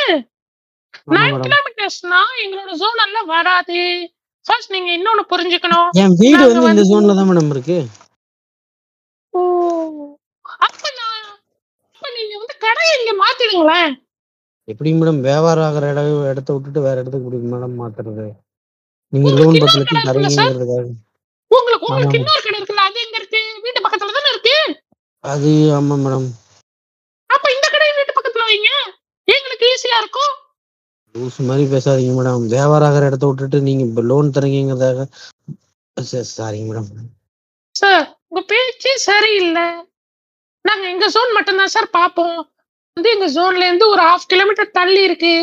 நைன் 1.16 1.40
கிலோமீட்டர்ஸ்னா 1.46 2.20
எங்களோட 2.44 2.72
ஜோன் 2.82 3.02
எல்லாம் 3.06 3.30
வராது. 3.36 3.78
ஃபர்ஸ்ட் 4.46 4.72
நீங்க 4.74 4.90
இன்னொன்னு 4.98 5.24
புரிஞ்சுக்கணும். 5.32 5.88
என் 6.02 6.16
வீடு 6.20 6.36
நாங்க 6.36 6.46
வந்து 6.48 6.60
இந்த 6.60 6.66
வந்து 6.68 6.88
ஜோன்ல 6.90 7.16
தான் 7.18 7.28
மேடம் 7.30 7.52
இருக்கு. 7.54 7.78
ஓ 9.34 9.40
அப்ப 10.66 10.82
நான் 11.00 11.26
அப்ப 11.94 12.06
நீங்க 12.18 12.34
வந்து 12.42 12.56
கடையை 12.66 12.92
இங்க 13.00 13.12
மாத்திடுங்களேன். 13.22 13.92
எப்படி 14.68 14.90
மேடம் 15.00 15.20
வியாபாரம் 15.28 15.66
ஆகிற 15.68 15.90
இடம் 15.92 16.10
இடத்த 16.32 16.50
விட்டுட்டு 16.54 16.80
வேற 16.86 16.96
இடத்துக்கு 17.02 17.26
எப்படி 17.28 17.50
மேடம் 17.54 17.78
மாத்துறது? 17.82 18.26
நீங்க 19.12 19.28
லோன் 19.28 19.40
உங்களுக்கு 19.46 19.64
பத்து 19.66 19.80
லட்சம் 19.80 20.06
கடை 20.08 20.10
தரீங்கிறதுக்காக 20.10 20.88
உங்களுக்கு 21.50 22.18
இன்னொரு 22.20 22.42
கடை 22.44 22.58
இருக்குல்ல? 22.58 22.84
அது 22.88 22.98
எங்க 23.06 23.16
இருக்கு? 23.20 23.40
வீட்டு 23.64 23.80
பக்கத்துல 23.86 24.14
தானே 24.18 24.30
இருக்கு? 24.34 24.56
அது 25.24 25.50
ஆமா 25.78 25.96
மேடம் 26.04 26.28
அப்ப 27.30 27.46
இந்த 27.56 27.66
கடையை 27.74 27.92
வீட்டு 27.98 28.16
பக்கத்துல 28.18 28.46
வைங்க. 28.50 28.70
எங்களுக்கு 29.28 29.66
ஈஸியா 29.74 29.98
இருக்கும். 30.02 30.32
லூஸ் 31.14 31.38
மாதிரி 31.48 31.64
பேசாதீங்க 31.72 32.12
மேடம் 32.16 32.44
வியாபாரம் 32.54 32.88
ஆகிற 32.88 33.08
இடத்த 33.10 33.28
விட்டுட்டு 33.28 33.58
நீங்க 33.68 34.02
லோன் 34.10 34.34
தரீங்கிறதாக 34.36 35.06
சாரிங்க 36.34 36.66
மேடம் 36.68 36.88
சார் 37.74 38.04
உங்க 38.30 38.40
பேச்சே 38.52 38.92
சரியில்லை. 39.08 39.66
நாங்க 40.64 40.84
எங்க 40.94 41.06
ஜோன் 41.14 41.36
மட்டும்தான் 41.36 41.72
சார் 41.74 41.88
பார்ப்போம் 41.98 42.38
வந்து 42.96 43.10
எங்க 43.14 43.26
ஜோன்ல 43.36 43.66
இருந்து 43.68 43.86
ஒரு 43.92 44.02
ஹாஃப் 44.08 44.30
கிலோமீட்டர் 44.32 44.76
தள்ளி 44.78 45.00
இருக்கு. 45.08 45.34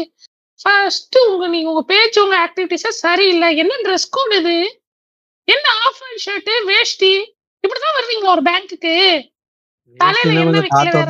ஃபர்ஸ்ட் 0.59 1.17
உங்க 1.31 1.47
நீங்க 1.53 1.69
உங்க 1.73 1.83
பேச்சு 1.93 2.19
உங்க 2.25 2.37
ஆக்டிவிட்டிஸே 2.45 2.91
சரியில்லை. 3.05 3.49
என்ன 3.61 3.73
ட்ரெஸ் 3.85 4.07
கோட் 4.15 4.35
இது? 4.39 4.57
என்ன 5.47 5.65
ஆஃப் 5.85 6.01
அண்ட் 6.07 6.21
ஷர்ட் 6.25 6.51
வேஷ்டி? 6.71 7.13
இப்படிதான் 7.63 7.97
வருவீங்களா 7.97 8.33
ஒரு 8.35 8.43
பேங்க்குக்கு 8.49 8.95
தலையில 9.97 10.39
என்ன 10.45 10.63
வைக்கல 10.65 11.03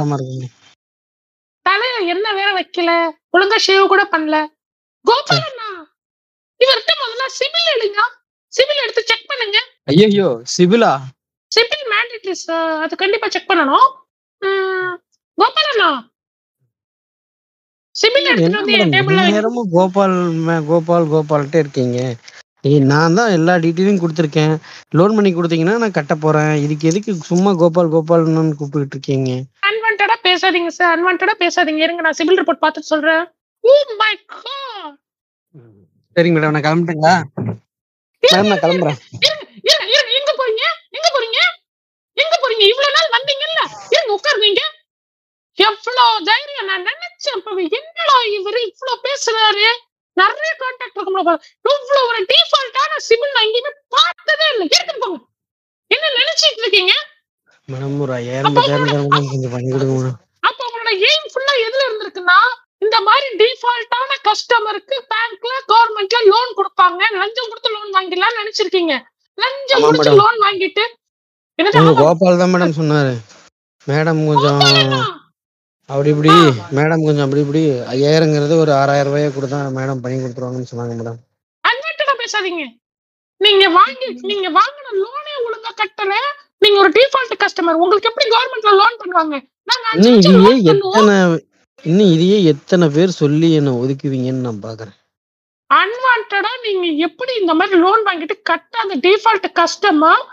தலையில 1.66 1.98
என்ன 2.14 2.28
வேற 2.40 2.50
வைக்கல? 2.60 2.92
ஒழுங்கா 3.38 3.60
ஷேவ் 3.68 3.92
கூட 3.94 4.04
பண்ணல. 4.14 4.38
கோபாலண்ணா 5.06 5.70
இவர்கிட்ட 6.64 6.94
முதல்ல 7.04 7.26
சிவில் 7.40 7.72
எடுங்க. 7.76 8.02
சிவில் 8.54 8.84
எடுத்து 8.84 9.02
செக் 9.10 9.30
பண்ணுங்க. 9.32 9.58
ஐயோ 9.92 10.30
சிபிலா? 10.56 10.92
சிவில் 11.52 11.84
மேண்டேட்ரி 11.94 12.34
அது 12.86 12.94
கண்டிப்பா 13.04 13.28
செக் 13.36 13.50
பண்ணணும். 13.52 13.90
கோபாலண்ணா 15.38 15.90
சிவில் 17.96 18.30
எடுத்துட்டு 18.32 18.60
வந்து 18.62 18.96
டேபிள்ல 18.96 19.22
நேரமும் 19.36 19.70
கோபால் 19.76 20.18
கோபால் 20.72 21.08
கோபால்கிட்டே 21.14 21.62
இருக்கீங்க. 21.64 22.00
நான் 22.92 23.16
தான் 23.18 23.34
எல்லா 23.38 23.54
டீட்டெயிலும் 23.64 24.00
கொடுத்துருக்கேன். 24.02 24.54
லோன் 24.98 25.16
பண்ணி 25.18 25.30
கொடுத்தீங்கன்னா 25.34 25.76
நான் 25.84 25.96
கட்ட 25.98 26.14
போறேன். 26.24 26.54
இதுக்கு 26.64 26.90
எதுக்கு 26.92 27.12
சும்மா 27.30 27.52
கோபால் 27.62 27.92
கோபால்னு 27.96 28.58
கூப்பிட்டு 28.62 28.96
இருக்கீங்க? 28.96 29.32
பேசாதீங்க 30.38 30.72
சார் 30.78 30.92
அன்வான்டா 30.94 31.36
பேசாதீங்க. 31.44 31.82
இருங்க 31.86 32.02
நான் 32.06 32.18
சிவில் 32.18 32.40
ரிப்போர்ட் 32.40 32.64
பார்த்துட்டு 32.64 32.92
சொல்றேன். 32.94 33.24
ஓ 33.64 33.72
மை 34.02 34.14
காட் 34.34 34.98
சரிங்க 36.16 36.36
மேடம் 36.36 36.54
நான் 36.56 36.66
கிளம்பிட்டேங்களா 36.66 37.14
மேடம் 38.24 38.50
நான் 38.52 38.62
கிளம்புறேன். 38.64 39.00
இருங்க 39.68 39.84
இருங்க 39.96 40.14
எங்க 40.20 40.32
போறீங்க? 40.40 40.64
எங்க 40.98 41.08
போறீங்க? 41.16 41.40
எங்க 42.24 42.36
போறீங்க? 42.44 42.64
இவ்வளவு 42.72 42.96
நாள் 42.98 43.14
வந்தீங்கல்ல. 43.16 43.64
இருங்க 43.96 44.12
உட்காருங்க 44.18 44.64
எவ்வளவு 45.58 46.26
தைரியம் 46.30 46.70
நான் 46.72 46.88
நினைச்சேன் 46.90 47.38
இப்ப 47.38 47.52
என்னடா 47.80 48.16
இவரு 48.38 48.60
இவ்வளவு 48.70 49.04
பேசுறாரு? 49.08 49.66
நிறைய 50.22 50.52
கான்டாக்ட் 50.62 50.98
இருக்கும் 50.98 51.20
இவ்வளவு 51.66 52.08
ஒரு 52.12 52.22
டிஃபால்ட்டான 52.32 53.02
சிவில் 53.08 53.36
நான் 53.36 53.48
எங்கேயுமே 53.48 53.74
பார்த்ததே 53.96 54.48
இல்லை. 54.54 54.68
எடுத்துட்டு 54.76 55.04
போங்க. 55.06 55.20
என்ன 55.92 56.14
நினைச்சிட்டு 56.20 56.64
இருக்கீங்க? 56.66 56.94
மேடம் 57.70 58.00
ஒரு 58.06 58.14
ஐயாயிரம் 58.22 58.56
பத்தாயிரம் 58.58 59.12
கொஞ்சம் 59.18 59.54
பண்ணி 59.56 59.72
கொடுங்க 59.76 59.94
மேடம் 59.98 60.18
அப்ப 60.44 60.60
உங்களோட 60.68 60.92
எய்ம் 61.10 61.30
ஃபுல்லா 61.34 61.54
எதுல 61.68 61.84
இருந்திருக்குன்னா 61.88 62.40
இந்த 62.86 62.98
மாதிரி 63.08 63.28
டிஃபால்ட்டான 63.42 64.18
கஸ்டமருக்கு 64.28 64.96
பேங்க்ல 65.12 65.54
கவர்மெண்ட்ல 65.72 66.20
லோன் 66.32 66.52
கொடுப்பாங்க. 66.58 67.02
லஞ்சம் 67.22 67.50
கொடுத்து 67.52 67.70
லோன் 67.76 67.96
வாங்கிடலாம்னு 67.98 68.42
நினைச்சிருக்கீங்க. 68.42 68.96
லஞ்சம் 69.38 69.86
கொடுத்து 69.86 70.20
லோன் 70.24 70.40
வாங்கிட்டு 70.46 70.86
கோபால் 72.02 72.42
தான் 72.42 72.52
மேடம் 72.54 72.78
சொன்னாரு. 72.80 73.14
மேடம் 73.88 74.20
கொஞ்சம் 74.30 74.62
அப்படி 75.90 76.10
இப்படி 76.14 76.32
மேடம் 76.78 77.06
கொஞ்சம் 77.08 77.26
அப்படி 77.26 77.42
இப்படி 77.46 77.62
ஐயாயிரங்கிறது 77.94 78.54
ஒரு 78.64 78.72
ஆறாயிரம் 78.80 79.10
ரூபாயை 79.10 79.30
கொடுத்தா 79.38 79.60
மேடம் 79.78 80.02
பண்ணி 80.04 80.18
கொடுத்துருவாங்கன்னு 80.24 80.72
சொன்னாங்க 80.72 80.96
மேடம். 81.00 81.20
அன்வான்டா 81.70 82.16
பேசாதீங்க. 82.24 82.64
நீங்க 83.42 83.66
வாங்கி 83.80 84.08
நீங்க 84.32 84.48
வாங்கின 84.60 84.94
லோனே 85.04 85.34
ஒழுங்கா 85.46 85.72
கட்டல. 85.82 86.14
நீங்க 86.64 86.78
ஒரு 86.84 86.92
டிஃபால்ட் 86.98 87.36
கஸ்டமர் 87.44 87.80
உங்களுக்கு 87.84 88.10
எப்படி 88.12 88.28
கவர்மெண்ட்ல 88.36 88.74
லோன் 88.82 89.00
பண்ணுவாங்க? 89.02 89.38
இன்னும் 89.68 90.18
இதையே 90.22 90.54
எத்தனை 90.74 91.16
இன்னும் 91.84 92.12
இதையே 92.16 92.38
எத்தனை 92.52 92.86
பேர் 92.96 93.20
சொல்லி 93.22 93.50
என்ன 93.60 93.74
ஒதுக்குவீங்கன்னு 93.82 94.46
நான் 94.48 94.64
பாக்குறேன். 94.68 94.96
அன்வான்டா 95.70 96.52
நீங்க 96.66 96.88
எப்படி 97.08 97.32
இந்த 97.42 97.54
மாதிரி 97.60 97.78
லோன் 97.84 98.04
வாங்கிட்டு 98.08 98.36
கட்டாத 98.50 98.98
டிஃபால்ட் 99.06 99.48
கஸ்டமர் 99.60 100.24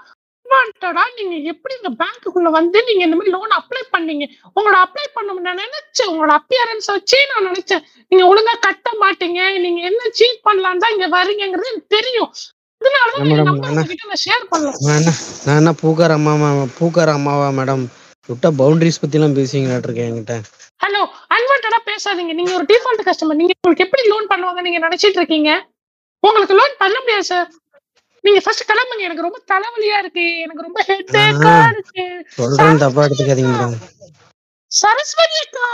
அன்வான்டா 0.46 1.04
நீங்க 1.18 1.34
எப்படி 1.52 1.74
இந்த 1.80 1.90
பேங்க்குள்ள 2.00 2.48
வந்து 2.58 2.78
நீங்க 2.88 3.02
இந்த 3.06 3.16
மாதிரி 3.18 3.34
லோன் 3.36 3.54
அப்ளை 3.58 3.82
பண்ணீங்க? 3.94 4.24
உங்களோட 4.56 4.76
அப்ளை 4.86 5.06
பண்ண 5.16 5.36
நான் 5.46 5.62
நினைச்சேன். 5.64 6.10
உங்களோட 6.12 6.32
அப்பியரன்ஸ் 6.40 6.88
வச்சே 6.94 7.20
நான் 7.30 7.46
நினைச்சேன். 7.50 7.82
நீங்க 8.12 8.24
ஒழுங்கா 8.30 8.54
கட்ட 8.66 8.90
மாட்டீங்க. 9.02 9.40
நீங்க 9.64 9.80
என்ன 9.90 10.10
சீட் 10.18 10.44
பண்ணலாம் 10.48 10.82
தான் 10.84 10.94
இங்க 10.96 11.08
வரீங்கிறது 11.16 11.70
எனக்கு 11.72 11.94
தெரியும். 11.96 12.30
அதனாலதான் 12.80 14.08
நான் 14.12 14.22
ஷேர் 14.26 14.48
பண்ணலாம் 14.52 14.80
நான் 15.46 15.58
என்ன 15.60 15.74
பூக்கார 15.82 16.12
அம்மாவா 16.20 16.48
பூக்கார 16.78 17.10
அம்மாவா 17.18 17.48
மேடம்? 17.58 17.84
விட்டா 18.28 18.48
பவுண்டரிஸ் 18.60 19.00
பத்தி 19.02 19.18
எல்லாம் 19.18 19.36
பேசுவீங்களாட்டு 19.38 19.88
இருக்கேன் 19.88 20.08
என்கிட்ட 20.10 20.36
ஹலோ 20.84 21.00
அன்வான்டா 21.34 21.80
பேசாதீங்க. 21.90 22.32
நீங்க 22.38 22.52
ஒரு 22.58 22.64
டிஃபால்ட் 22.70 23.04
கஸ்டமர் 23.08 23.38
நீங்க 23.40 23.54
உங்களுக்கு 23.58 23.84
எப்படி 23.86 24.02
லோன் 24.12 24.30
பண்ணுவாங்க 24.32 24.60
நீங்க 24.66 24.78
நினைச்சிட்டு 24.86 25.20
இருக்கீங்க? 25.20 25.50
உங்களுக்கு 26.22 26.54
லோன் 26.60 26.74
பண்ண 26.82 26.96
முடியாது 27.02 27.26
சார் 27.32 27.48
நீங்க 28.24 28.40
ஃபர்ஸ்ட் 28.44 28.68
கிளம்புங்க. 28.70 29.02
எனக்கு 29.08 29.26
ரொம்ப 29.26 29.40
தலைவலியா 29.52 29.96
இருக்கு. 30.02 30.24
எனக்கு 30.44 30.66
ரொம்ப 30.66 30.80
ஹெட்டேக்கா 30.90 31.54
இருக்கு. 31.72 32.04
சொல்றேன் 32.38 32.82
தப்பா 32.84 33.04
எடுத்துக்காதீங்க 33.06 33.52
மேடம் 33.54 33.76
சரஸ்வதி 34.72 35.36
அக்கா 35.44 35.68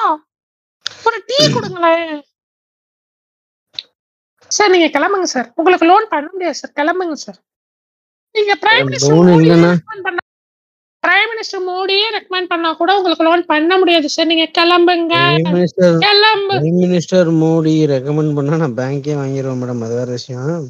ஒரு 1.08 1.18
டீ 1.28 1.38
கொடுங்களேன். 1.56 2.10
சார் 4.50 4.72
நீங்க 4.74 4.88
கிளம்புங்க 4.96 5.28
சார் 5.34 5.48
உங்களுக்கு 5.60 5.88
லோன் 5.92 6.10
பண்ண 6.14 6.28
முடியாது 6.34 6.58
சார் 6.62 6.74
கிளம்புங்க 6.80 7.16
சார் 7.26 7.38
நீங்க 8.34 8.54
பிரைம் 8.64 8.86
மினிஸ்டர் 8.88 10.28
பிரைம் 11.04 11.30
மினிஸ்டர் 11.32 11.62
மோடியே 11.68 12.06
ரெக்கமெண்ட் 12.16 12.50
பண்ணா 12.52 12.70
கூட 12.80 12.90
உங்களுக்கு 12.96 13.24
லோன் 13.28 13.42
பண்ண 13.50 13.78
முடியாது 13.80 14.08
சார் 14.14 14.28
நீங்க 14.30 14.46
கிளம்புங்க. 14.58 15.14
கிளம்பு. 16.04 16.56
பிரைம் 16.56 16.80
மினிஸ்டர் 16.82 17.30
மோடி 17.42 17.74
ரெக்கமெண்ட் 17.92 18.34
பண்ணா 18.38 18.58
நான் 18.62 18.76
பேங்க்கே 18.80 19.14
வாங்கிடுவேன் 19.20 19.60
மேடம் 19.62 19.84
அது 19.86 19.96
வேற 20.00 20.10
விஷயம். 20.18 20.60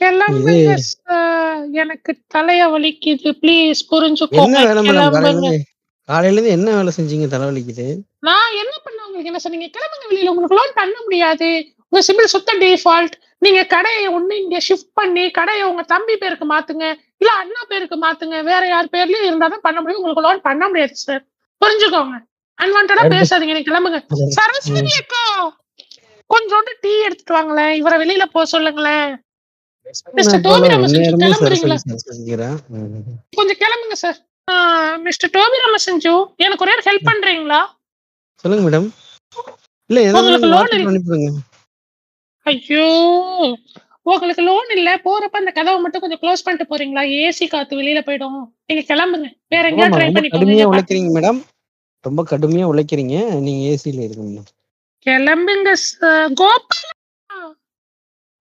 கிளம்புங்க 0.00 0.76
எனக்கு 1.82 2.12
தலைய 2.34 2.62
வலிக்குது. 2.74 3.30
ப்ளீஸ் 3.42 3.82
புரிஞ்சுக்கோங்க. 3.92 4.62
காலையில 6.08 6.36
இருந்து 6.36 6.54
என்ன 6.56 6.68
வேலை 6.78 6.92
செஞ்சீங்க? 6.98 7.26
தலைவலிக்குது 7.34 7.88
நான் 8.28 8.56
என்ன 8.62 8.74
பண்ண 8.86 8.98
உங்களுக்கு? 9.06 9.30
என்ன 9.32 9.42
சொன்னீங்க 9.44 9.68
கிளம்புங்க 9.76 10.06
வெளியில. 10.10 10.32
உங்களுக்கு 10.34 10.58
லோன் 10.60 10.78
பண்ண 10.80 10.96
முடியாது. 11.06 11.50
உங்க 11.90 12.00
சிபில் 12.08 12.32
சுத்த 12.34 12.52
டிஃபால்ட் 12.62 13.14
நீங்க 13.42 13.60
கடையை 13.74 14.04
ஒண்ணு 14.16 14.34
இங்க 14.42 14.58
ஷிஃப்ட் 14.66 14.92
பண்ணி 14.98 15.24
கடையை 15.38 15.62
உங்க 15.70 15.82
தம்பி 15.92 16.14
பேருக்கு 16.22 16.46
மாத்துங்க 16.52 16.84
இல்ல 17.22 17.30
அண்ணா 17.42 17.62
பேருக்கு 17.72 17.96
மாத்துங்க 18.04 18.36
வேற 18.50 18.62
யார் 18.68 18.92
பேர்லயும் 18.94 19.28
இருந்தா 19.28 19.48
தான் 19.48 19.64
பண்ண 19.66 19.78
முடியும். 19.80 20.00
உங்களுக்கு 20.00 20.26
லோன் 20.26 20.46
பண்ண 20.48 20.62
முடியாது 20.70 20.96
சார் 21.02 21.22
புரிஞ்சுக்கோங்க. 21.62 22.16
அன்வான்டா 22.58 23.04
பேசாதீங்க 23.14 23.54
நீங்க 23.56 23.68
கிளம்புங்க. 23.70 23.98
சரி. 24.12 24.32
சரஸ்வதி. 24.38 24.92
அக்கா 25.02 25.22
கொஞ்சோண்டு 26.30 26.72
டீ 26.84 26.92
எடுத்துட்டு 27.06 27.36
வாங்களேன். 27.36 27.74
இவரை 27.80 27.96
வெளியில 28.02 28.24
போக 28.34 28.44
சொல்லுங்களேன். 28.54 29.10
மிஸ்டர். 30.16 30.42
கொஞ்சம் 33.38 33.60
கிளம்புங்க 33.62 33.96
சார் 34.04 34.18
மிஸ்டர் 35.06 35.32
டோபி 35.36 35.58
ரமசஞ்சு 35.64 36.12
எனக்கு 36.44 36.64
ஒரே 36.66 36.74
ஹெல்ப் 36.88 37.08
பண்றீங்களா? 37.10 37.60
சொல்லுங்க 38.44 38.62
மேடம் 38.66 38.88
இல்ல 39.90 39.98
எதாவது 40.02 40.20
உங்களுக்கு 40.22 40.50
லோன் 40.52 40.60
வாட்ஸ்அப் 40.62 40.90
அனுப்பிடுங்க 40.92 41.30
ஐயோ 42.46 42.86
உங்களுக்கு 44.06 44.42
லோன் 44.48 44.70
இல்ல. 44.76 44.90
போறப்ப 45.04 45.40
அந்த 45.40 45.50
கதவை 45.58 45.78
மட்டும் 45.82 46.02
கொஞ்சம் 46.04 46.20
க்ளோஸ் 46.22 46.44
பண்ணிட்டு 46.44 46.70
போறீங்களா? 46.70 47.02
ஏசி 47.24 47.44
காத்து 47.52 47.78
வெளியில 47.80 48.00
போயிடும். 48.06 48.38
நீங்க 48.68 48.82
கிளம்புங்க. 48.88 49.28
வேற 49.54 49.64
எங்கேயாவது 49.70 49.90
ஆமாமா 49.90 49.98
ட்ரை 49.98 50.06
ரொம்ப 50.06 50.16
பண்ணிக்கோங்க 50.16 50.38
கடுமையா 50.38 50.64
இங்க 50.64 50.72
உழைக்கிறீங்க 50.72 51.10
மேடம் 51.16 51.40
ரொம்ப 52.04 52.20
கடுமையா 52.32 52.66
உழைக்கிறீங்க. 52.72 53.16
நீங்க 53.46 53.60
ஏசில 53.72 54.02
இருங்க 54.06 54.24
மேடம் 54.30 54.50
கிளம்புங்க 55.06 55.70
sir. 55.84 56.10
கோபாலா 56.40 56.90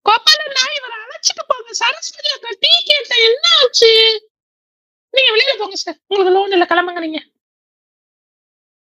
கோபாலண்ணா 0.05 0.63
இவரை 0.77 0.95
அழைச்சிட்டு 1.03 1.43
போங்க. 1.49 1.71
சரஸ்வதி 1.81 2.29
அக்கா 2.35 2.51
டீ 2.63 2.71
கேட்டேன் 2.89 3.23
என்ன 3.27 3.45
ஆச்சு? 3.59 3.91
நீங்க 5.13 5.29
வெளியில 5.35 5.53
போங்க 5.61 5.77
சார் 5.83 5.99
உங்களுக்கு 6.09 6.35
லோன் 6.37 6.55
இல்ல. 6.57 6.67
கிளம்புங்க 6.73 7.03
நீங்க. 7.05 7.21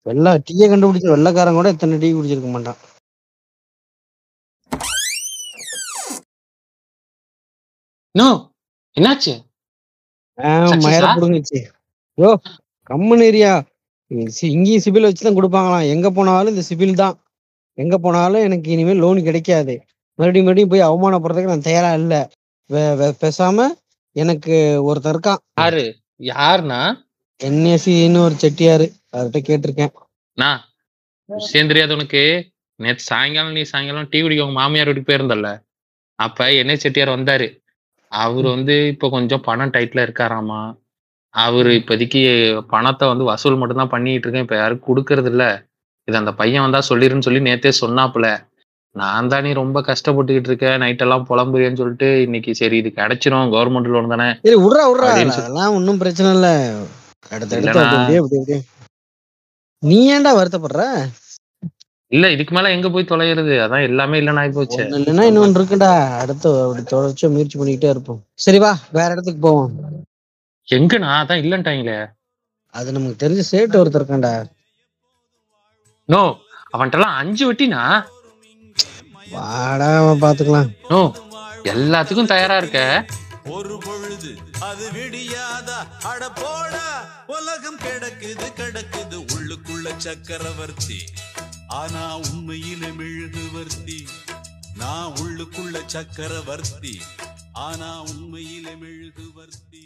வெள்ளை 0.06 0.32
டீயை 0.48 0.66
கண்டுபிடிச்ச 0.70 1.09
வெள்ளைக்காரன் 1.14 1.59
கூட 1.59 1.68
இத்தனை 1.74 1.98
டீ 2.02 2.09
குடிச்சிருக்க 2.16 2.51
மாட்டான். 2.55 2.81
நோ 8.14 8.26
என்னாச்சு? 8.96 9.32
மயிர? 10.84 11.06
புடுங்குச்சு 11.16 11.60
யோ 12.18 12.30
கம்முன்னு 12.90 13.26
ஏரியா 13.30 13.52
இங்கேயும் 14.54 14.84
சிபில் 14.84 15.06
வச்சு 15.08 15.24
தான் 15.26 15.38
கொடுப்பாங்களாம். 15.38 15.86
எங்க 15.94 16.08
போனாலும் 16.16 16.52
இந்த 16.54 16.64
சிபில் 16.68 17.00
தான். 17.02 17.14
எங்க 17.78 17.94
போனாலும் 18.04 18.44
எனக்கு 18.48 18.68
இனிமேல் 18.74 19.02
லோன் 19.04 19.20
கிடைக்காது. 19.28 19.74
மறுபடியும் 20.18 20.46
மறுபடியும் 20.46 20.72
போய் 20.72 20.86
அவமானப்படுறதுக்கு 20.88 21.52
நான் 21.52 21.68
தயாரா 21.68 21.90
இல்ல. 22.00 22.14
பேசாம 23.22 23.66
எனக்கு 24.16 24.54
ஒருத்தர் 24.88 25.14
இருக்கான். 25.14 25.40
யாரு? 25.62 25.84
யாருண்ணா? 26.32 26.80
என்எஸ்சின்னு 27.40 28.20
ஒரு 28.26 28.36
செட்டியாரு. 28.44 28.86
அவர்கிட்ட 29.14 29.40
கேட்டிருக்கேன். 29.48 29.92
நான் 30.38 30.60
விஷயம் 31.28 31.70
தெரியாது 31.72 31.96
உனக்கு. 31.98 32.22
நேத்து 32.78 33.08
சாயங்காலம் 33.10 33.56
நீ 33.58 33.62
சாயங்காலம் 33.72 34.08
டீ 34.12 34.20
குடிக்க 34.22 34.46
உங்க 34.46 34.58
மாமியார் 34.60 34.88
வீட்டுக்கு 34.90 35.10
போயிருந்தல்ல. 35.10 35.50
அப்ப 36.18 36.48
என்ன 36.62 36.72
செட்டியார் 36.84 37.16
வந்தாரு. 37.16 37.48
அவரு 38.22 38.48
வந்து 38.48 38.86
இப்ப 38.86 39.08
கொஞ்சம் 39.08 39.40
பணம் 39.40 39.70
டைட்ல 39.70 40.04
இருக்காராமா? 40.06 40.62
அவரு 41.34 41.70
இப்போதைக்கு 41.70 42.20
பணத்தை 42.68 43.08
வந்து 43.08 43.24
வசூல் 43.24 43.56
மட்டும்தான் 43.56 43.92
பண்ணிட்டு 43.94 44.26
இருக்கேன். 44.26 44.46
இப்ப 44.46 44.56
யாரும் 44.56 44.86
கொடுக்கறது 44.88 45.30
இல்ல. 45.32 45.44
இது 46.08 46.16
அந்த 46.16 46.32
பையன் 46.32 46.62
வந்தா 46.62 46.80
சொல்லிருன்னு 46.88 47.26
சொல்லி 47.26 47.40
நேத்தே 47.40 47.72
சொன்னாப்புல. 47.80 48.28
நான் 48.96 49.28
தான் 49.28 49.48
ரொம்ப 49.52 49.80
கஷ்டப்பட்டுக்கிட்டு 49.80 50.50
இருக்கேன். 50.50 50.76
நைட் 50.78 51.02
எல்லாம் 51.04 51.26
புலம்புறியன்னு 51.30 51.80
சொல்லிட்டு 51.80 52.08
இன்னைக்கு 52.22 52.54
சரி 52.54 52.76
இது 52.76 52.92
கிடைச்சிரும். 53.00 53.50
கவர்மெண்ட் 53.54 53.90
லோன் 53.94 54.12
தானே. 54.14 54.28
விட்றா 54.64 54.84
விட்றா. 54.90 55.08
அதெல்லாம் 55.36 55.74
ஒன்றும் 55.74 55.98
பிரச்சனை 55.98 56.30
இல்ல. 56.34 56.48
நீ 59.82 59.98
ஏன்டா 60.16 60.32
வருத்தப்படுற? 60.40 60.84
இல்ல 62.14 62.30
இதுக்கு 62.30 62.52
மேல 62.54 62.70
எங்க 62.70 62.88
போய் 62.90 63.10
தொலைகிறது 63.10 63.54
அதான் 63.64 63.86
எல்லாமே 63.88 64.18
இல்லைன்னு 64.20 64.42
ஆகி 64.42 64.52
போச்சு 64.56 64.80
இல்லைன்னா 64.98 65.24
இன்னொன்று 65.28 65.58
இருக்குடா. 65.60 65.92
அடுத்து 66.22 66.48
அப்படி 66.64 66.82
தொடர்ச்சியா 66.92 67.30
முயற்சி 67.34 67.56
பண்ணிக்கிட்டே 67.58 67.92
இருப்போம். 67.94 68.20
சரி 68.44 68.58
வா 68.58 68.72
வேற 68.96 69.08
இடத்துக்கு 69.12 69.40
போவோம். 69.40 69.72
எங்கண்ணா? 70.68 71.10
அதான் 71.22 71.42
இல்லன்ட்டாங்களே. 71.44 71.96
அது 72.74 72.92
நமக்கு 72.92 73.22
தெரிஞ்ச 73.24 73.42
சேட்டு 73.52 73.80
ஒருத்தர் 73.80 74.00
இருக்கான்டா. 74.00 74.32
நோ 76.08 76.22
அவன்கிட்டலாம் 76.74 77.18
அஞ்சு 77.22 77.44
வட்டினா? 77.48 77.82
வாடா 79.34 79.90
அவன் 80.00 80.22
பாத்துக்கலாம். 80.24 80.70
நோ 80.92 81.00
எல்லாத்துக்கும் 81.74 82.32
தயாரா 82.32 82.56
இருக்க? 82.56 82.80
ஒரு 83.56 83.74
பொழுது 83.86 84.30
அது 84.68 84.86
விடியாதா? 84.96 85.78
அட 86.10 86.22
போடா 86.40 86.86
உலகம் 87.36 87.80
கிடக்குது 87.84 88.48
கிடக்குது. 88.60 89.16
உள்ளுக்குள்ள 89.36 89.88
சக்கரவர்த்தி. 89.96 90.98
ஆனா 91.80 92.02
உண்மையில 92.18 92.84
மெழுகுவர்த்தி. 92.98 93.98
நான் 94.80 95.12
உள்ளுக்குள்ள 95.22 95.76
சக்கரவர்த்தி. 95.94 96.94
ஆனா 97.66 97.88
உண்மையில 98.02 98.66
மெழுகுவர்த்தி. 98.82 99.82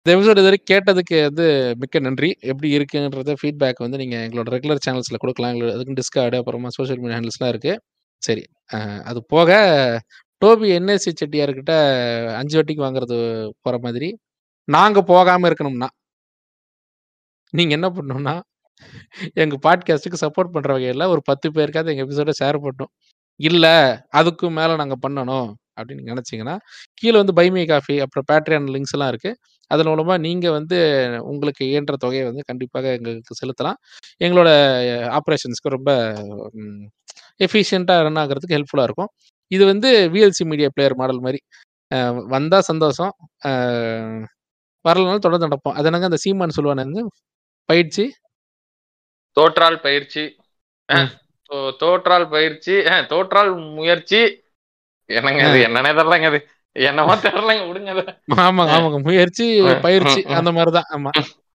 இந்த 0.00 0.10
எபிசோட் 0.14 0.40
இதுவரை 0.40 0.58
கேட்டதுக்கு 0.70 1.16
வந்து 1.28 1.46
மிக்க 1.80 1.98
நன்றி. 1.98 2.30
எப்படி 2.40 2.68
இருக்குன்றத 2.78 3.34
ஃபீட்பேக் 3.40 3.84
வந்து 3.84 4.00
நீங்கள் 4.02 4.24
எங்களோட 4.26 4.48
ரெகுலர் 4.56 4.84
சேனல்ஸில் 4.86 5.22
கொடுக்கலாம். 5.22 5.52
எங்களோட 5.54 5.72
அதுக்கு 5.76 5.98
டிஸ்கார்டு 6.00 6.38
அப்புறமா 6.40 6.68
சோஷியல் 6.78 7.00
மீடியா 7.02 7.18
ஹேண்டில்ஸ்லாம் 7.18 7.52
இருக்குது 7.54 7.76
சரி 8.22 8.44
அது 9.10 9.20
போக 9.34 9.50
டோபி 10.42 10.68
என்எஸ்சி 10.78 11.12
செட்டியார்கிட்ட 11.20 11.74
அஞ்சு 12.40 12.56
வட்டிக்கு 12.58 12.84
வாங்குறது 12.86 13.16
போகிற 13.64 13.80
மாதிரி. 13.86 14.08
நாங்கள் 14.64 15.08
போகாமல் 15.12 15.48
இருக்கணும்னா 15.50 15.88
நீங்கள் 17.52 17.76
என்ன 17.78 17.88
பண்ணணும்னா 17.96 18.34
எங்கள் 19.34 19.62
பாட்காஸ்ட்டுக்கு 19.66 20.22
சப்போர்ட் 20.24 20.54
பண்ணுற 20.54 20.72
வகையில் 20.76 21.10
ஒரு 21.12 21.22
பத்து 21.24 21.48
பேருக்காவது 21.50 21.92
எங்கள் 21.94 22.08
எபிசோட 22.08 22.32
ஷேர் 22.40 22.58
பண்ணணும் 22.64 22.92
இல்லை 23.40 23.74
அதுக்கும் 24.20 24.56
மேலே 24.60 24.74
நாங்கள் 24.76 25.02
பண்ணணும் 25.06 25.48
அப்படின்னு 25.78 26.08
நினச்சிங்கன்னா 26.10 26.56
கீழே 26.94 27.16
வந்து 27.22 27.34
பைமே 27.38 27.64
காஃபி 27.66 27.96
அப்புறம் 28.00 28.26
பேட்ரியான் 28.32 28.68
லிங்க்ஸ் 28.74 28.94
எல்லாம் 28.96 29.10
இருக்குது 29.12 29.38
அதன் 29.70 29.86
மூலமாக 29.86 30.18
நீங்கள் 30.18 30.54
வந்து 30.58 30.76
உங்களுக்கு 31.22 31.62
இயன்ற 31.70 31.94
தொகையை 31.96 32.24
வந்து 32.24 32.42
கண்டிப்பாக 32.46 32.92
எங்களுக்கு 32.98 33.38
செலுத்தலாம். 33.40 33.78
எங்களோட 34.24 34.48
ஆப்ரேஷன்ஸ்க்கு 35.18 35.74
ரொம்ப 35.76 35.90
எஃபிஷியண்ட்டாக 37.46 38.04
ரன் 38.06 38.20
ஆகுறதுக்கு 38.22 38.56
ஹெல்ப்ஃபுல்லாக 38.56 38.88
இருக்கும். 38.88 39.10
இது 39.50 39.64
வந்து 39.66 39.90
விஎல்சி 40.14 40.44
மீடியா 40.50 40.68
பிளேயர் 40.74 40.96
மாடல் 40.96 41.24
மாதிரி 41.26 41.40
வந்தால் 42.34 42.68
சந்தோஷம். 42.70 43.12
வரலனாலும் 44.84 45.24
தொடர்ந்து 45.26 45.48
நடப்போம். 45.48 45.76
அது 45.78 45.88
என்னங்க 45.88 46.10
அந்த 46.10 46.20
சீமான் 46.24 46.56
சொல்லுவானு 46.56 47.04
பயிற்சி 47.68 48.04
தோற்றால் 49.38 49.78
பயிற்சி 49.80 50.24
தோற்றால் 51.80 52.26
பயிற்சி 52.28 52.74
அஹ், 52.90 53.04
தோற்றால் 53.06 53.50
முயற்சி 53.76 54.20
என்னங்க 55.10 55.42
அது. 55.44 55.58
என்னன்னே 55.66 55.92
தெரியலங்க 55.92 56.28
அது 56.30 56.40
என்னமோ 56.76 57.14
தெரியலங்க 57.22 57.62
விடுங்க 57.68 57.92
ஆமாங்க, 58.38 58.72
ஆமாங்க. 58.72 58.98
முயற்சி, 59.06 59.46
பயிற்சி. 59.82 60.20
அந்த 60.36 60.50
மாரி 60.52 60.70
தான். 60.70 60.88
ஆமா. 60.96 61.10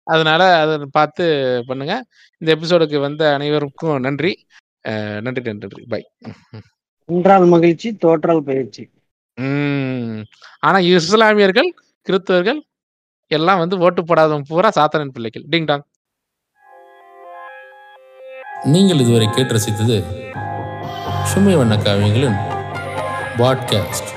அதனால 0.06 0.42
அத 0.60 0.78
பார்த்து 0.92 1.24
பண்ணுங்க. 1.68 1.94
இந்த 2.42 2.48
எபிசோடுக்கு 2.56 2.98
வந்த 2.98 3.22
அனைவருக்கும் 3.34 3.98
நன்றி. 4.00 4.32
நன்றி, 5.24 5.42
நன்றி, 5.42 5.66
நன்றி. 5.66 5.82
பை. 5.88 6.02
என்றால் 7.08 7.44
மகிழ்ச்சி 7.46 7.88
தோற்றால் 7.96 8.42
பயிற்சி 8.42 8.82
ம். 9.38 10.20
ஆனா 10.58 10.78
இஸ்லாமியர்கள், 10.90 11.68
கிறிஸ்தவர்கள் 12.06 12.60
எல்லாம் 13.30 13.58
வந்து 13.58 13.76
ஓட்டு 13.78 14.00
போடாதவன் 14.02 14.48
பூரா 14.48 14.70
சாத்தானின் 14.70 15.14
பிள்ளைகள். 15.14 15.44
Ding 15.50 15.64
dong. 15.64 15.84
நீங்கள் 18.64 18.98
இதுவரை 18.98 19.28
கேட்டு 19.30 19.54
ரசித்தது 19.54 20.04
சுமை 21.24 21.56
வண்ண 21.56 21.76
காவியங்களின் 21.76 22.38
பாட்காஸ்ட் 23.38 24.10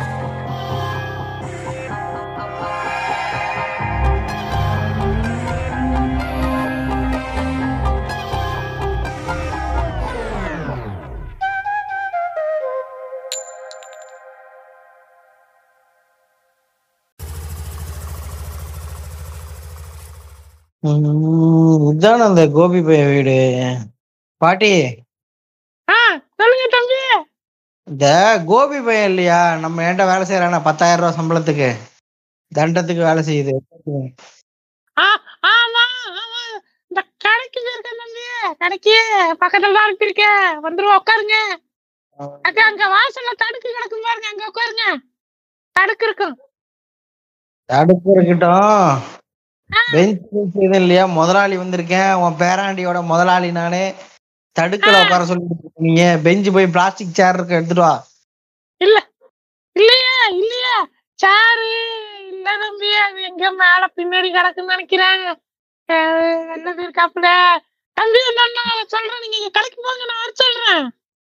உம் 20.83 21.99
அந்த 21.99 22.47
கோபி 22.47 22.81
பைய 22.81 23.05
வீடு 23.05 23.39
பாட்டி. 24.43 24.73
ஆ 25.87 25.97
சொல்லுங்க 26.39 26.65
தம்பி. 26.75 26.99
இந்த 27.87 28.05
கோபி 28.49 28.79
பையன் 28.85 29.09
இல்லையா? 29.09 29.39
நம்ம 29.63 29.83
ஏன்ட்ட 29.87 30.03
வேலை 30.11 30.25
செய்யறானா 30.29 30.59
பத்தாயிரம் 30.67 31.03
ரூபாய் 31.03 31.17
சம்பளத்துக்கு. 31.17 31.69
தண்டத்துக்கு 32.51 33.03
வேலை 33.09 33.21
செய்யுது. 33.29 33.53
இந்த 36.91 37.01
கடைக்கு 37.25 37.59
இருக்கேன் 37.63 37.99
தம்பி. 38.01 38.23
கடைக்கு 38.61 38.95
பக்கத்துல 39.43 39.75
தான் 39.75 39.85
அனுப்பியிருக்கேன். 39.87 40.41
வந்துருவா 40.65 40.95
உட்காருங்க. 41.01 41.37
அக்கா 42.47 42.63
அங்க 42.71 42.85
வாசல்ல 42.95 43.31
தடுக்கு 43.43 43.69
கிடக்கும் 43.69 44.05
பாருங்க. 44.07 44.27
அங்க 44.31 44.45
உட்காருங்க. 44.51 44.85
தடுக்கு 45.75 46.05
இருக்கும். 46.05 46.35
தடுப்பு 47.69 48.09
இருக்கட்டும். 48.15 49.01
பெஞ்ச் 49.93 50.25
இல்லையா? 50.79 51.05
முதலாளி 51.19 51.55
வந்திருக்கேன். 51.57 52.13
உன் 52.23 52.39
பேராண்டியோட 52.41 52.99
முதலாளி 53.11 53.51
நானு. 53.59 53.83
தடுக்கல 54.55 55.01
உட்கார 55.03 55.23
சொல்லிட்டு 55.25 55.55
இருக்கீங்க 55.59 56.03
பெஞ்சு 56.25 56.49
போய் 56.51 56.73
பிளாஸ்டிக் 56.73 57.15
சேர் 57.15 57.37
இருக்கு 57.37 57.55
எடுத்துட்டு 57.55 57.85
வா. 57.85 57.93
இல்ல. 58.81 58.97
இல்லையே 59.75 60.11
இல்லையே. 60.33 60.75
சாரு 61.19 61.69
இல்ல 62.31 62.47
தம்பி. 62.61 62.89
அது 63.05 63.21
எங்க 63.21 63.51
மேல 63.53 63.83
பின்னாடி 63.97 64.29
கிடக்குன்னு 64.31 64.75
நினைக்கிறேன். 64.75 65.23
என்னது 66.55 66.81
இருக்காப்புல? 66.85 67.29
தம்பி 67.97 68.19
நான் 68.37 68.93
சொல்றேன். 68.93 69.21
நீங்க 69.23 69.37
இங்க 69.37 69.51
கடைக்கு 69.51 69.79
போங்க 69.81 70.05
நான் 70.05 70.21
வர 70.23 70.31
சொல்றேன். 70.35 70.83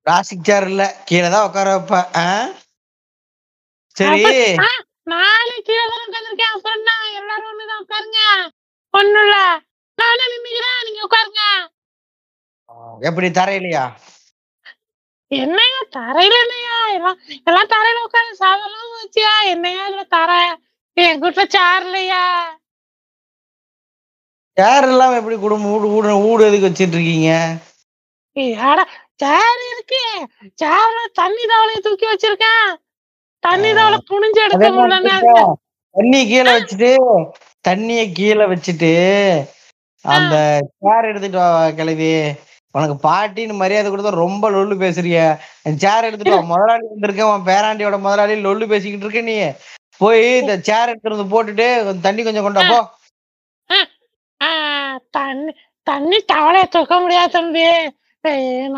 பிளாஸ்டிக் 0.07 0.47
சேர் 0.49 0.67
இல்ல. 0.67 0.83
கீழே 1.05 1.29
தான் 1.29 1.47
உட்கார 1.47 1.69
வைப்ப 1.75 1.95
ஆ? 2.17 2.27
சரி. 3.95 4.21
நானே 5.11 5.55
கீழே 5.67 5.83
தான் 5.85 6.03
உட்காந்துருக்கேன் 6.05 6.53
அப்புறம் 6.55 6.85
எல்லாரும் 7.19 7.49
ஒண்ணுதான் 7.51 7.81
உட்காருங்க. 7.83 8.21
ஒண்ணும் 8.93 9.23
இல்ல. 9.23 9.37
நானே 9.97 10.25
நின்னுக்கிறேன் 10.33 10.85
நீங்க 10.85 11.01
உட்காருங்க. 11.07 11.43
எப்படி 13.01 13.27
தரையிலையா? 13.37 13.85
என்னையா? 15.31 15.79
தரையில 15.95 16.35
என்னையா 16.43 16.77
எல்லாம் 16.93 17.19
எல்லாம் 17.47 17.71
தரையில 17.73 18.05
உட்காந்து 18.05 18.33
சாதம் 18.41 18.73
வச்சியா? 18.97 19.33
என்னையா 19.53 19.83
இதுல 19.89 20.05
தர? 20.09 20.31
என் 20.97 21.21
வீட்டுல 21.23 21.45
சேர் 21.55 21.85
இல்லையா? 21.85 22.23
சேர் 24.57 24.87
இல்லாம 24.87 25.17
எப்படி 25.19 25.37
குடும்பம் 25.37 25.71
வீடு 25.73 25.93
வீடு 25.93 26.15
வீடு 26.23 26.47
எதுக்கு 26.47 26.67
வச்சிட்டு 26.67 26.97
இருக்கீங்க 26.97 27.31
சேர் 29.19 29.61
இருக்கு. 29.67 30.01
சேர்ல 30.59 30.99
தண்ணி 31.19 31.43
தவளைய 31.51 31.79
தூக்கி 31.85 32.05
வச்சிருக்கேன். 32.09 32.67
தண்ணி 33.43 33.69
தவளை 33.77 33.99
புனிஞ்சு 34.09 34.39
எடுக்க 34.45 34.67
முடியல? 34.77 35.31
தண்ணி 35.95 36.19
கீழே 36.29 36.51
வச்சுட்டு 36.55 36.91
தண்ணிய 37.65 38.01
கீழே 38.17 38.45
வச்சுட்டு 38.51 38.91
அந்த 40.05 40.35
சேர் 40.79 41.09
எடுத்துட்டு 41.09 41.39
கிளவி 41.79 42.09
உனக்கு 42.77 42.95
பாட்டின்னு 43.07 43.61
மரியாதை 43.61 43.87
கொடுத்தா 43.91 44.11
ரொம்ப 44.23 44.51
லொல்லு 44.55 44.75
பேசுறிய. 44.83 45.17
சேர் 45.83 46.07
எடுத்துட்டு 46.07 46.49
முதலாளி 46.51 46.85
வந்திருக்கேன். 46.91 47.31
உன் 47.33 47.47
பேராண்டியோட 47.49 47.97
முதலாளி 48.05 48.35
லொல்லு 48.47 48.65
பேசிக்கிட்டு 48.73 49.05
இருக்க 49.07 49.23
நீ. 49.29 49.37
போய் 50.01 50.25
இந்த 50.41 50.55
சேர் 50.69 50.91
எடுத்துறது 50.91 51.25
போட்டுட்டு 51.33 51.67
தண்ணி 52.07 52.23
கொஞ்சம் 52.27 52.47
கொண்டா 52.47 52.63
போ. 52.71 52.79
தண்ணி 55.17 55.51
தண்ணி 55.89 56.17
தவளைய 56.31 56.65
தூக்க 56.73 56.93
முடியாது 57.03 57.31
தம்பி. 57.37 57.67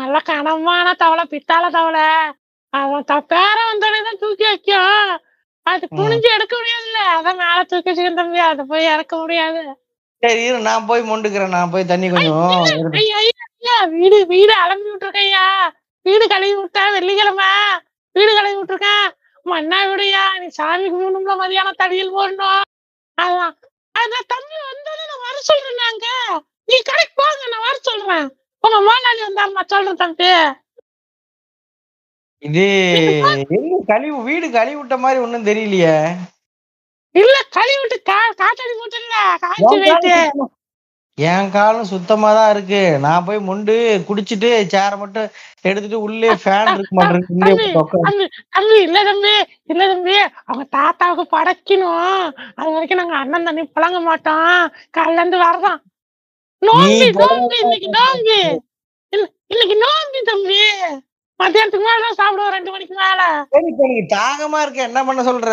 நல்ல 0.00 0.16
கனமான 0.30 0.86
தவளை 1.02 1.24
பித்தாள 1.32 1.64
தவளை 1.76 2.06
அவன் 2.80 3.06
பேர 3.32 3.56
வந்தோடனே 3.68 4.00
தான் 4.08 4.20
தூக்கி 4.22 4.44
வைக்கும். 4.48 5.12
அது 5.66 5.84
குனிஞ்சு 5.98 6.28
எடுக்க 6.36 6.54
முடியாதுல்ல. 6.58 7.00
அதான் 7.16 7.40
மேல 7.42 7.58
தூக்கி 7.70 7.90
வச்சுக்கேன் 7.90 8.20
தம்பி. 8.20 8.40
அதை 8.50 8.64
போய் 8.72 8.90
இறக்க 8.94 9.14
முடியாது. 9.22 9.62
சரி 10.22 10.42
நான் 10.68 10.88
போய் 10.88 11.08
மொண்டுக்கிறேன். 11.10 11.54
நான் 11.56 11.72
போய் 11.74 11.90
தண்ணி 11.92 12.08
கொஞ்சம் 12.14 12.38
வீடு 13.94 14.18
வீடு 14.32 14.52
அலம்பி 14.62 14.88
விட்டுருக்கையா 14.90 15.44
வீடு 16.06 16.24
கழுவி 16.32 16.54
விட்டேன் 16.60 16.94
வெள்ளிக்கிழமை. 16.96 17.48
வீடு 18.16 18.30
கழுவி 18.36 18.56
விட்டுருக்கேன். 18.58 19.08
மண்ணா 19.46 19.78
விடுயா 19.90 20.22
நீ 20.40 20.46
சாமி 20.58 20.86
கும்பிடணும்ல 20.92 21.34
மதியானம் 21.40 21.80
தடியில் 21.82 22.14
போடணும். 22.16 22.62
அதான். 23.18 23.54
அதான் 23.94 24.30
தம்பி 24.32 24.56
வந்தோடனே 24.68 25.04
நான் 25.10 25.24
வர 25.26 25.36
சொல்றேன் 25.48 25.80
நாங்க. 25.84 26.06
நீ 26.68 26.76
கடைக்கு 26.88 27.14
போங்க 27.20 27.44
நான் 27.52 27.66
வர 27.66 27.76
சொல்றேன். 27.88 28.26
உங்க 28.64 28.76
முதலாளி 28.88 29.20
வந்தாருமா 29.26 29.62
சொல்றேன் 29.74 30.02
தம்பி. 30.02 30.30
இது 32.42 32.66
கழிவு 33.90 34.18
வீடு 34.28 34.46
கழுவி 34.50 34.76
விட்ட 34.80 34.96
மாதிரி 35.04 35.18
ஒண்ணும் 35.24 35.48
தெரியலையே. 35.48 35.96
இல்ல 37.14 37.36
கழுவி 37.56 37.80
விட்டு 37.82 37.98
கா 38.10 38.18
காத்தடி 38.40 38.74
போட்டுல 38.80 39.16
காய்ச்சி 39.44 39.76
வைத்து. 39.84 40.16
என் 41.28 41.50
காலும் 41.54 41.88
சுத்தமா 41.92 42.28
தான் 42.36 42.50
இருக்கு. 42.54 42.80
நான் 43.04 43.24
போய் 43.26 43.38
மொண்டு 43.48 43.74
குடிச்சிட்டு 44.08 44.50
சேரை 44.74 44.96
மட்டும் 44.98 45.26
எடுத்துட்டு 45.68 45.98
உள்ளே 46.06 46.30
ஃபேன் 46.42 46.70
இருக்கு. 46.74 47.00
தம்பி 48.04 48.26
தம்பி 48.56 48.76
இல்ல 48.86 48.98
தம்பி 49.08 49.34
இல்ல 49.72 49.82
தம்பி 49.92 50.16
அவங்க 50.48 50.64
தாத்தாவுக்கு 50.76 51.24
படைக்கணும். 51.36 52.24
அது 52.58 52.74
வரைக்கும் 52.76 53.00
நாங்க 53.02 53.16
அண்ணன் 53.22 53.48
தண்ணி 53.48 53.64
புழங்க 53.76 54.00
மாட்டோம். 54.08 54.54
காலைல 54.98 55.20
இருந்து 55.22 55.44
வரதான். 55.44 55.80
நோம்பி 56.62 57.06
நோம்பி 57.20 57.58
இன்னைக்கு 57.64 57.90
நோம்பி. 57.98 58.40
இல்ல 59.12 59.24
இன்னைக்கு 59.52 59.76
நோம்பி 59.84 60.20
தம்பி. 60.32 60.62
மத்தியானத்துக்கு 61.40 61.86
மேல 61.88 62.02
தான் 62.06 62.18
சாப்பிடுவோம் 62.20 62.54
ரெண்டு 62.56 62.72
மணிக்கு 62.72 62.96
மேல. 63.04 63.20
தாகமா 64.16 64.58
இருக்க. 64.62 64.80
என்ன 64.90 65.00
பண்ண 65.04 65.22
சொல்ற? 65.22 65.52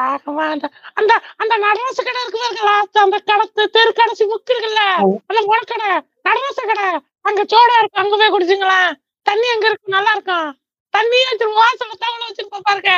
அந்த- 0.00 0.70
அந்த 0.94 1.12
அந்த 1.36 1.54
நடராச 1.56 1.96
கடை 1.96 2.20
இருக்கு 2.22 2.40
பாருங்களா? 2.42 2.74
அந்த 2.98 3.16
கடத்து 3.26 3.64
தெரு 3.66 3.92
கடைசி 3.92 4.24
முக்கு 4.24 4.52
இருக்குல்ல 4.52 4.82
அந்த 5.26 5.40
முளக்கடை 5.48 5.88
நடராச 6.24 6.60
கடை. 6.66 6.88
அங்க 7.20 7.42
சோடா 7.44 7.76
இருக்கு 7.78 8.00
அங்க 8.02 8.16
போய் 8.16 8.32
குடிச்சுங்களேன் 8.32 8.90
தண்ணி 9.22 9.48
அங்க 9.48 9.66
இருக்கு 9.66 9.90
நல்லா 9.90 10.10
இருக்கும். 10.10 10.48
தண்ணி 10.94 11.16
வச்சிருப்போம் 11.24 11.60
வாசல 11.60 11.92
தவளை 11.98 12.26
வச்சிருப்போம் 12.28 12.60
பாருங்க. 12.62 12.92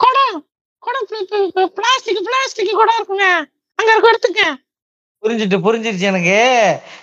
குடம் 0.00 0.46
குடம் 0.78 1.06
பிளாஸ்டிக் 1.74 2.24
பிளாஸ்டிக் 2.24 2.72
குடம் 2.72 2.98
இருக்குங்க. 2.98 3.26
அங்க 3.78 3.90
இருக்கும் 3.90 4.12
எடுத்துக்க 4.12 4.42
புரிஞ்சுட்டு 5.22 5.58
புரிஞ்சிருச்சு 5.66 6.00
எனக்கு. 6.00 6.38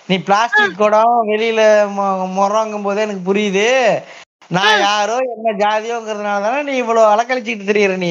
நீ 0.06 0.18
பிளாஸ்டிக் 0.18 0.76
குடம் 0.76 1.28
வெளியில 1.28 1.60
முறங்கும் 2.38 2.82
போதே 2.82 3.00
எனக்கு 3.00 3.34
புரியுது. 3.34 3.68
நான் 4.48 4.78
யாரோ 4.80 5.16
என்ன 5.34 5.52
ஜாதியோங்கிறதுனால 5.56 6.42
தானே 6.42 6.62
நீ 6.62 6.76
இவ்வளவு 6.76 7.06
அலக்கழிச்சுக்கிட்டு 7.14 7.68
தெரியற 7.70 7.96
நீ 7.96 8.10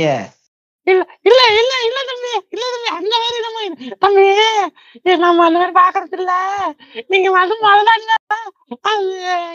இல்ல 0.89 1.03
இல்ல 1.29 1.41
இல்ல 1.53 1.73
இல்ல 1.87 1.99
தம்பி 2.09 2.29
இல்ல 2.53 2.63
தம்பி 2.67 2.89
அந்த 2.97 3.13
மாதிரி 3.21 3.39
நம்ம 3.45 3.59
தம்பி 4.03 4.23
நம்ம 5.23 5.43
அந்த 5.45 5.57
மாதிரி 5.57 5.73
பாக்குறது 5.79 6.17
இல்ல. 6.19 6.33
நீங்க 7.09 7.29
வந்து 7.31 7.55
முதல்ல 7.65 8.15
அது 8.83 9.05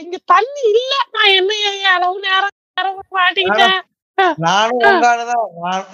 இங்க 0.04 0.18
தண்ணி 0.32 0.62
இல்ல. 0.72 0.94
நான் 1.14 1.34
என்ன 1.34 1.52
அளவு 1.94 2.16
நேரம் 2.26 2.54
நேரம் 2.76 3.00
மாட்டிக்கிட்டேன். 3.18 3.80
நானும் 4.44 4.82
உங்க 4.84 5.06
ஆளுதான் 5.10 5.48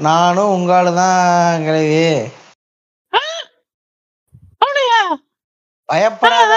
நானும் 0.08 0.52
உங்க 0.56 0.72
ஆளுதான் 0.78 1.20
கிழவி. 1.66 2.02
அப்படியா? 4.62 5.00
பயப்படாத 5.88 6.52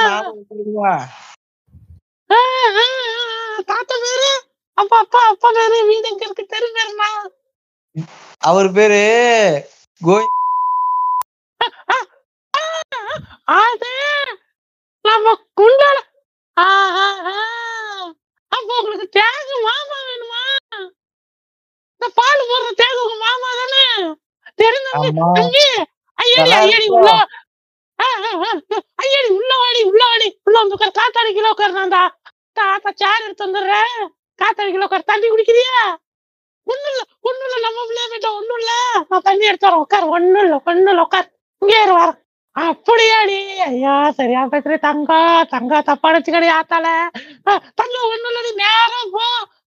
தாத்தா 3.70 3.96
பேரு? 4.04 4.32
அப்பா 4.78 4.98
அப்பா 5.00 5.22
அப்பா 5.32 5.50
பேரு 5.58 5.78
வீடு 5.90 6.10
எங்க 6.12 6.24
இருக்கு? 6.26 6.44
தெரு 6.54 6.68
பேருமா? 6.78 7.10
அவர் 8.50 8.70
பேரு 8.78 9.02
கோய் 10.02 10.30
அது 13.58 13.92
நம்ம 15.06 15.34
குண்டால. 15.60 15.98
அப்ப 18.56 18.70
உங்களுக்கு 18.80 19.08
தேங்கு 19.20 19.56
மாமா 19.68 19.98
வேணுமா? 20.08 20.42
இந்த 21.96 22.08
பால் 22.20 22.48
போடுற 22.52 22.72
தேங்கு 22.82 23.04
உங்க 23.06 23.18
மாமா 23.26 23.50
தானே? 23.62 23.86
தெரிஞ்சு 24.62 25.66
ஐயடி 26.20 26.52
ஐயடி? 26.62 26.88
உள்ள. 26.98 27.12
ஐயடி 29.04 29.30
உள்ள 29.40 29.52
வாடி 29.64 29.82
உள்ள 29.92 30.04
வாடி. 30.12 30.28
உள்ள 30.48 30.56
வந்து 30.62 30.78
உட்கார். 30.78 30.98
காத்தாடி 31.00 31.32
கிலோ 31.38 31.52
உட்காருந்தாண்டா 31.56 32.04
தாத்தா 32.60 32.92
சேர் 33.02 33.26
எடுத்து 33.28 33.46
வந்துடுறேன். 33.48 33.98
காத்தாடி 34.42 34.72
கிலோ 34.76 34.88
உட்கார். 34.88 35.10
தண்ணி 35.12 35.28
குடிக்கிறியா? 35.34 35.78
ஒண்ணும் 36.68 36.92
இல்ல 36.92 37.02
ஒண்ணும் 37.28 37.48
இல்ல 37.48 37.58
நம்ம 37.66 37.80
பிள்ளைய 37.90 38.06
ஒண்ணும் 38.40 38.60
இல்ல 38.62 38.72
நான் 39.10 39.26
தண்ணி 39.28 39.50
எடுத்து 39.50 39.68
வரேன் 39.68 39.84
உட்கார் 39.86 40.06
ஒண்ணும் 40.16 40.44
இல்ல 40.44 40.60
ஒண்ணும் 40.70 40.92
இல்ல 40.94 41.06
உட்கார். 41.08 41.28
இங்கே 41.62 41.80
இரு 41.86 41.96
அப்படியா 42.56 42.70
அப்படியாடி 42.72 43.38
ஐயா 43.68 43.94
சரியா 44.18 44.42
பேசுறே 44.52 44.78
தங்கம் 44.86 45.48
தங்கம் 45.54 45.86
தப்பா 45.88 46.10
நினைச்சுக்கடி 46.12 46.50
ஆத்தால 46.58 46.88
தண்ணி 47.80 47.98
ஒண்ணும் 48.10 48.30
இல்ல 48.32 48.42
நீ 48.48 48.52
நேரம் 48.64 49.14
போ. 49.16 49.24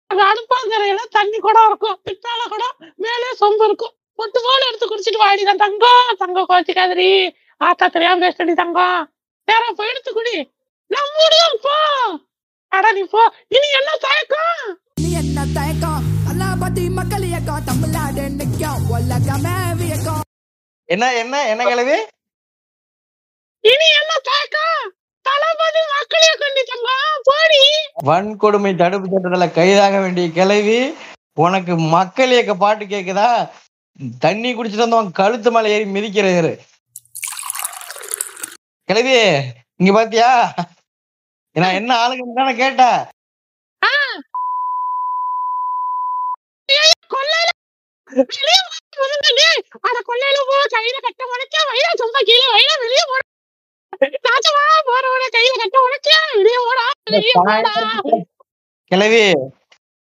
அங்க 0.10 0.22
அடுப்பாங்கரையில 0.32 1.02
தண்ணி 1.18 1.38
குடம் 1.40 1.68
இருக்கும். 1.70 1.98
பித்தால 2.08 2.42
குடம் 2.50 2.74
மேலே 2.98 3.28
சொம்பு 3.42 3.64
இருக்கும். 3.66 3.94
பொட்டு 4.20 4.40
போல 4.42 4.68
எடுத்து 4.70 4.88
குடிச்சிட்டு 4.88 5.24
வாடி 5.24 5.44
தான் 5.44 5.64
தங்கம் 5.66 6.18
தங்கம் 6.18 6.50
கோச்சிக்காதடி 6.50 7.10
ஆத்தா 7.62 7.88
தெரியாம 7.88 8.22
பேசுறடி 8.26 8.56
தங்கம் 8.56 9.00
நேரம் 9.48 9.78
போய் 9.78 9.92
எடுத்து 9.94 10.12
குடி. 10.12 10.36
நான் 10.92 11.14
முடியும் 11.20 11.62
போ. 11.64 11.76
அட 12.72 12.92
நீ 12.92 13.04
போ. 13.06 13.22
இனி 13.50 13.70
என்ன 13.80 13.92
தயக்கம்? 14.06 14.60
நீ 14.96 15.10
என்ன 15.22 15.46
தயக்கம்? 15.54 16.04
தளபதி 16.42 16.84
மக்கள் 16.90 17.26
இயக்கம் 17.28 17.66
தமிழ்நாடு 17.66 18.24
நிற்கும் 18.32 18.86
உலகமே 18.92 19.56
வியக்கம் 19.80 20.24
என்ன 20.90 21.06
என்ன 21.20 21.36
என்ன 21.52 21.64
கிழவி? 21.68 21.98
இனி 23.64 23.88
என்ன 24.00 24.12
தயக்கம் 24.28 24.88
தளபதி 25.26 25.82
மக்களையே 25.92 26.34
கொண்டு 26.36 26.62
தங்கம் 26.72 27.22
போடி. 27.30 27.62
வன்கொடுமை 28.08 28.72
தடுப்பு 28.76 29.12
சட்டத்துல 29.14 29.48
கைதாக 29.58 30.00
வேண்டிய 30.00 30.28
கிழவி 30.32 30.80
உனக்கு 31.38 31.76
மக்கள் 31.94 32.34
இயக்க 32.34 32.56
பாட்டு 32.56 32.86
கேக்குதா? 32.86 33.30
தண்ணி 34.22 34.50
குடிச்சிட்டு 34.52 34.86
வந்தவன் 34.86 35.18
கழுத்து 35.20 35.52
மேல 35.52 35.74
ஏறி 35.76 35.88
மிதிக்கிறாரு 35.92 36.54
கிழவி 38.90 39.16
இங்க 39.80 39.92
பாத்தியா? 39.94 40.32
நான் 41.56 41.78
என்ன 41.80 41.92
ஆளுங்கன்னு 42.02 42.38
தானே 42.38 42.56
கேட்டேன் 42.60 43.00
கொள்ளையில 47.14 47.50
வெளியே 48.12 49.50
அட 49.82 49.98
கொள்ளையில 50.02 50.40
போ 50.48 50.56
கையில 50.74 50.98
கட்ட 51.06 51.22
உடைக்க 51.32 51.58
வயிறா 51.70 51.92
சும்மா 52.02 52.20
கீழே 52.30 52.48
வயிறா 52.54 52.76
வெளியே 52.84 53.04
போட 53.06 53.22
நாச்சமா 54.26 54.62
போறவன 54.88 55.30
கையில 55.36 55.56
கட்ட 55.64 55.78
உடைக்க 55.86 56.10
வெளியே 56.36 56.60
போடா 56.62 56.86
வெளியே 57.10 57.36
போடா 57.42 57.74
கிழவி 58.92 59.26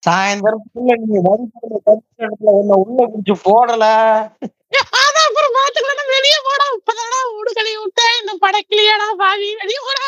சாயந்தரத்துக்குள்ள 0.03 0.93
நீங்க 1.01 1.19
வன்கொடுமை 1.25 1.79
தடுப்பு 1.79 2.11
சட்டத்துல 2.19 2.51
உள்ள 2.81 2.99
குடிச்சு 3.09 3.35
போடல. 3.41 3.85
அதான் 4.99 5.25
அப்புறம் 5.25 5.55
பாத்துக்கலாம் 5.57 6.13
வெளியே 6.13 6.37
போடா 6.45 6.65
இப்பதாடா 6.75 7.19
ஊடு 7.33 7.51
கழுவி 7.57 7.75
விட்டேன் 7.79 8.17
இந்த 8.19 8.33
படக்கிளியாடா 8.43 9.07
பாவி 9.21 9.49
வெளியே 9.61 9.81
போடா 9.87 10.05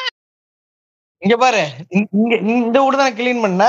இங்க 1.21 1.35
பாரு 1.37 1.63
இங்க- 1.91 2.11
இங்க 2.13 2.35
இந்த 2.53 2.77
வீடு 2.79 2.97
தான் 2.97 3.17
கிளீன் 3.17 3.43
பண்ண? 3.43 3.65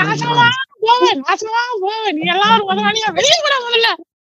நாசமா 0.00 0.46
போவேன் 0.84 1.20
நாசமா 1.22 1.62
போவேன் 1.82 2.14
நீ 2.16 2.22
எல்லாரும் 2.34 2.68
முதலாளியா 2.70 3.10
வெளியே 3.12 3.38
போடா 3.38 3.58
முதல்ல 3.60 3.88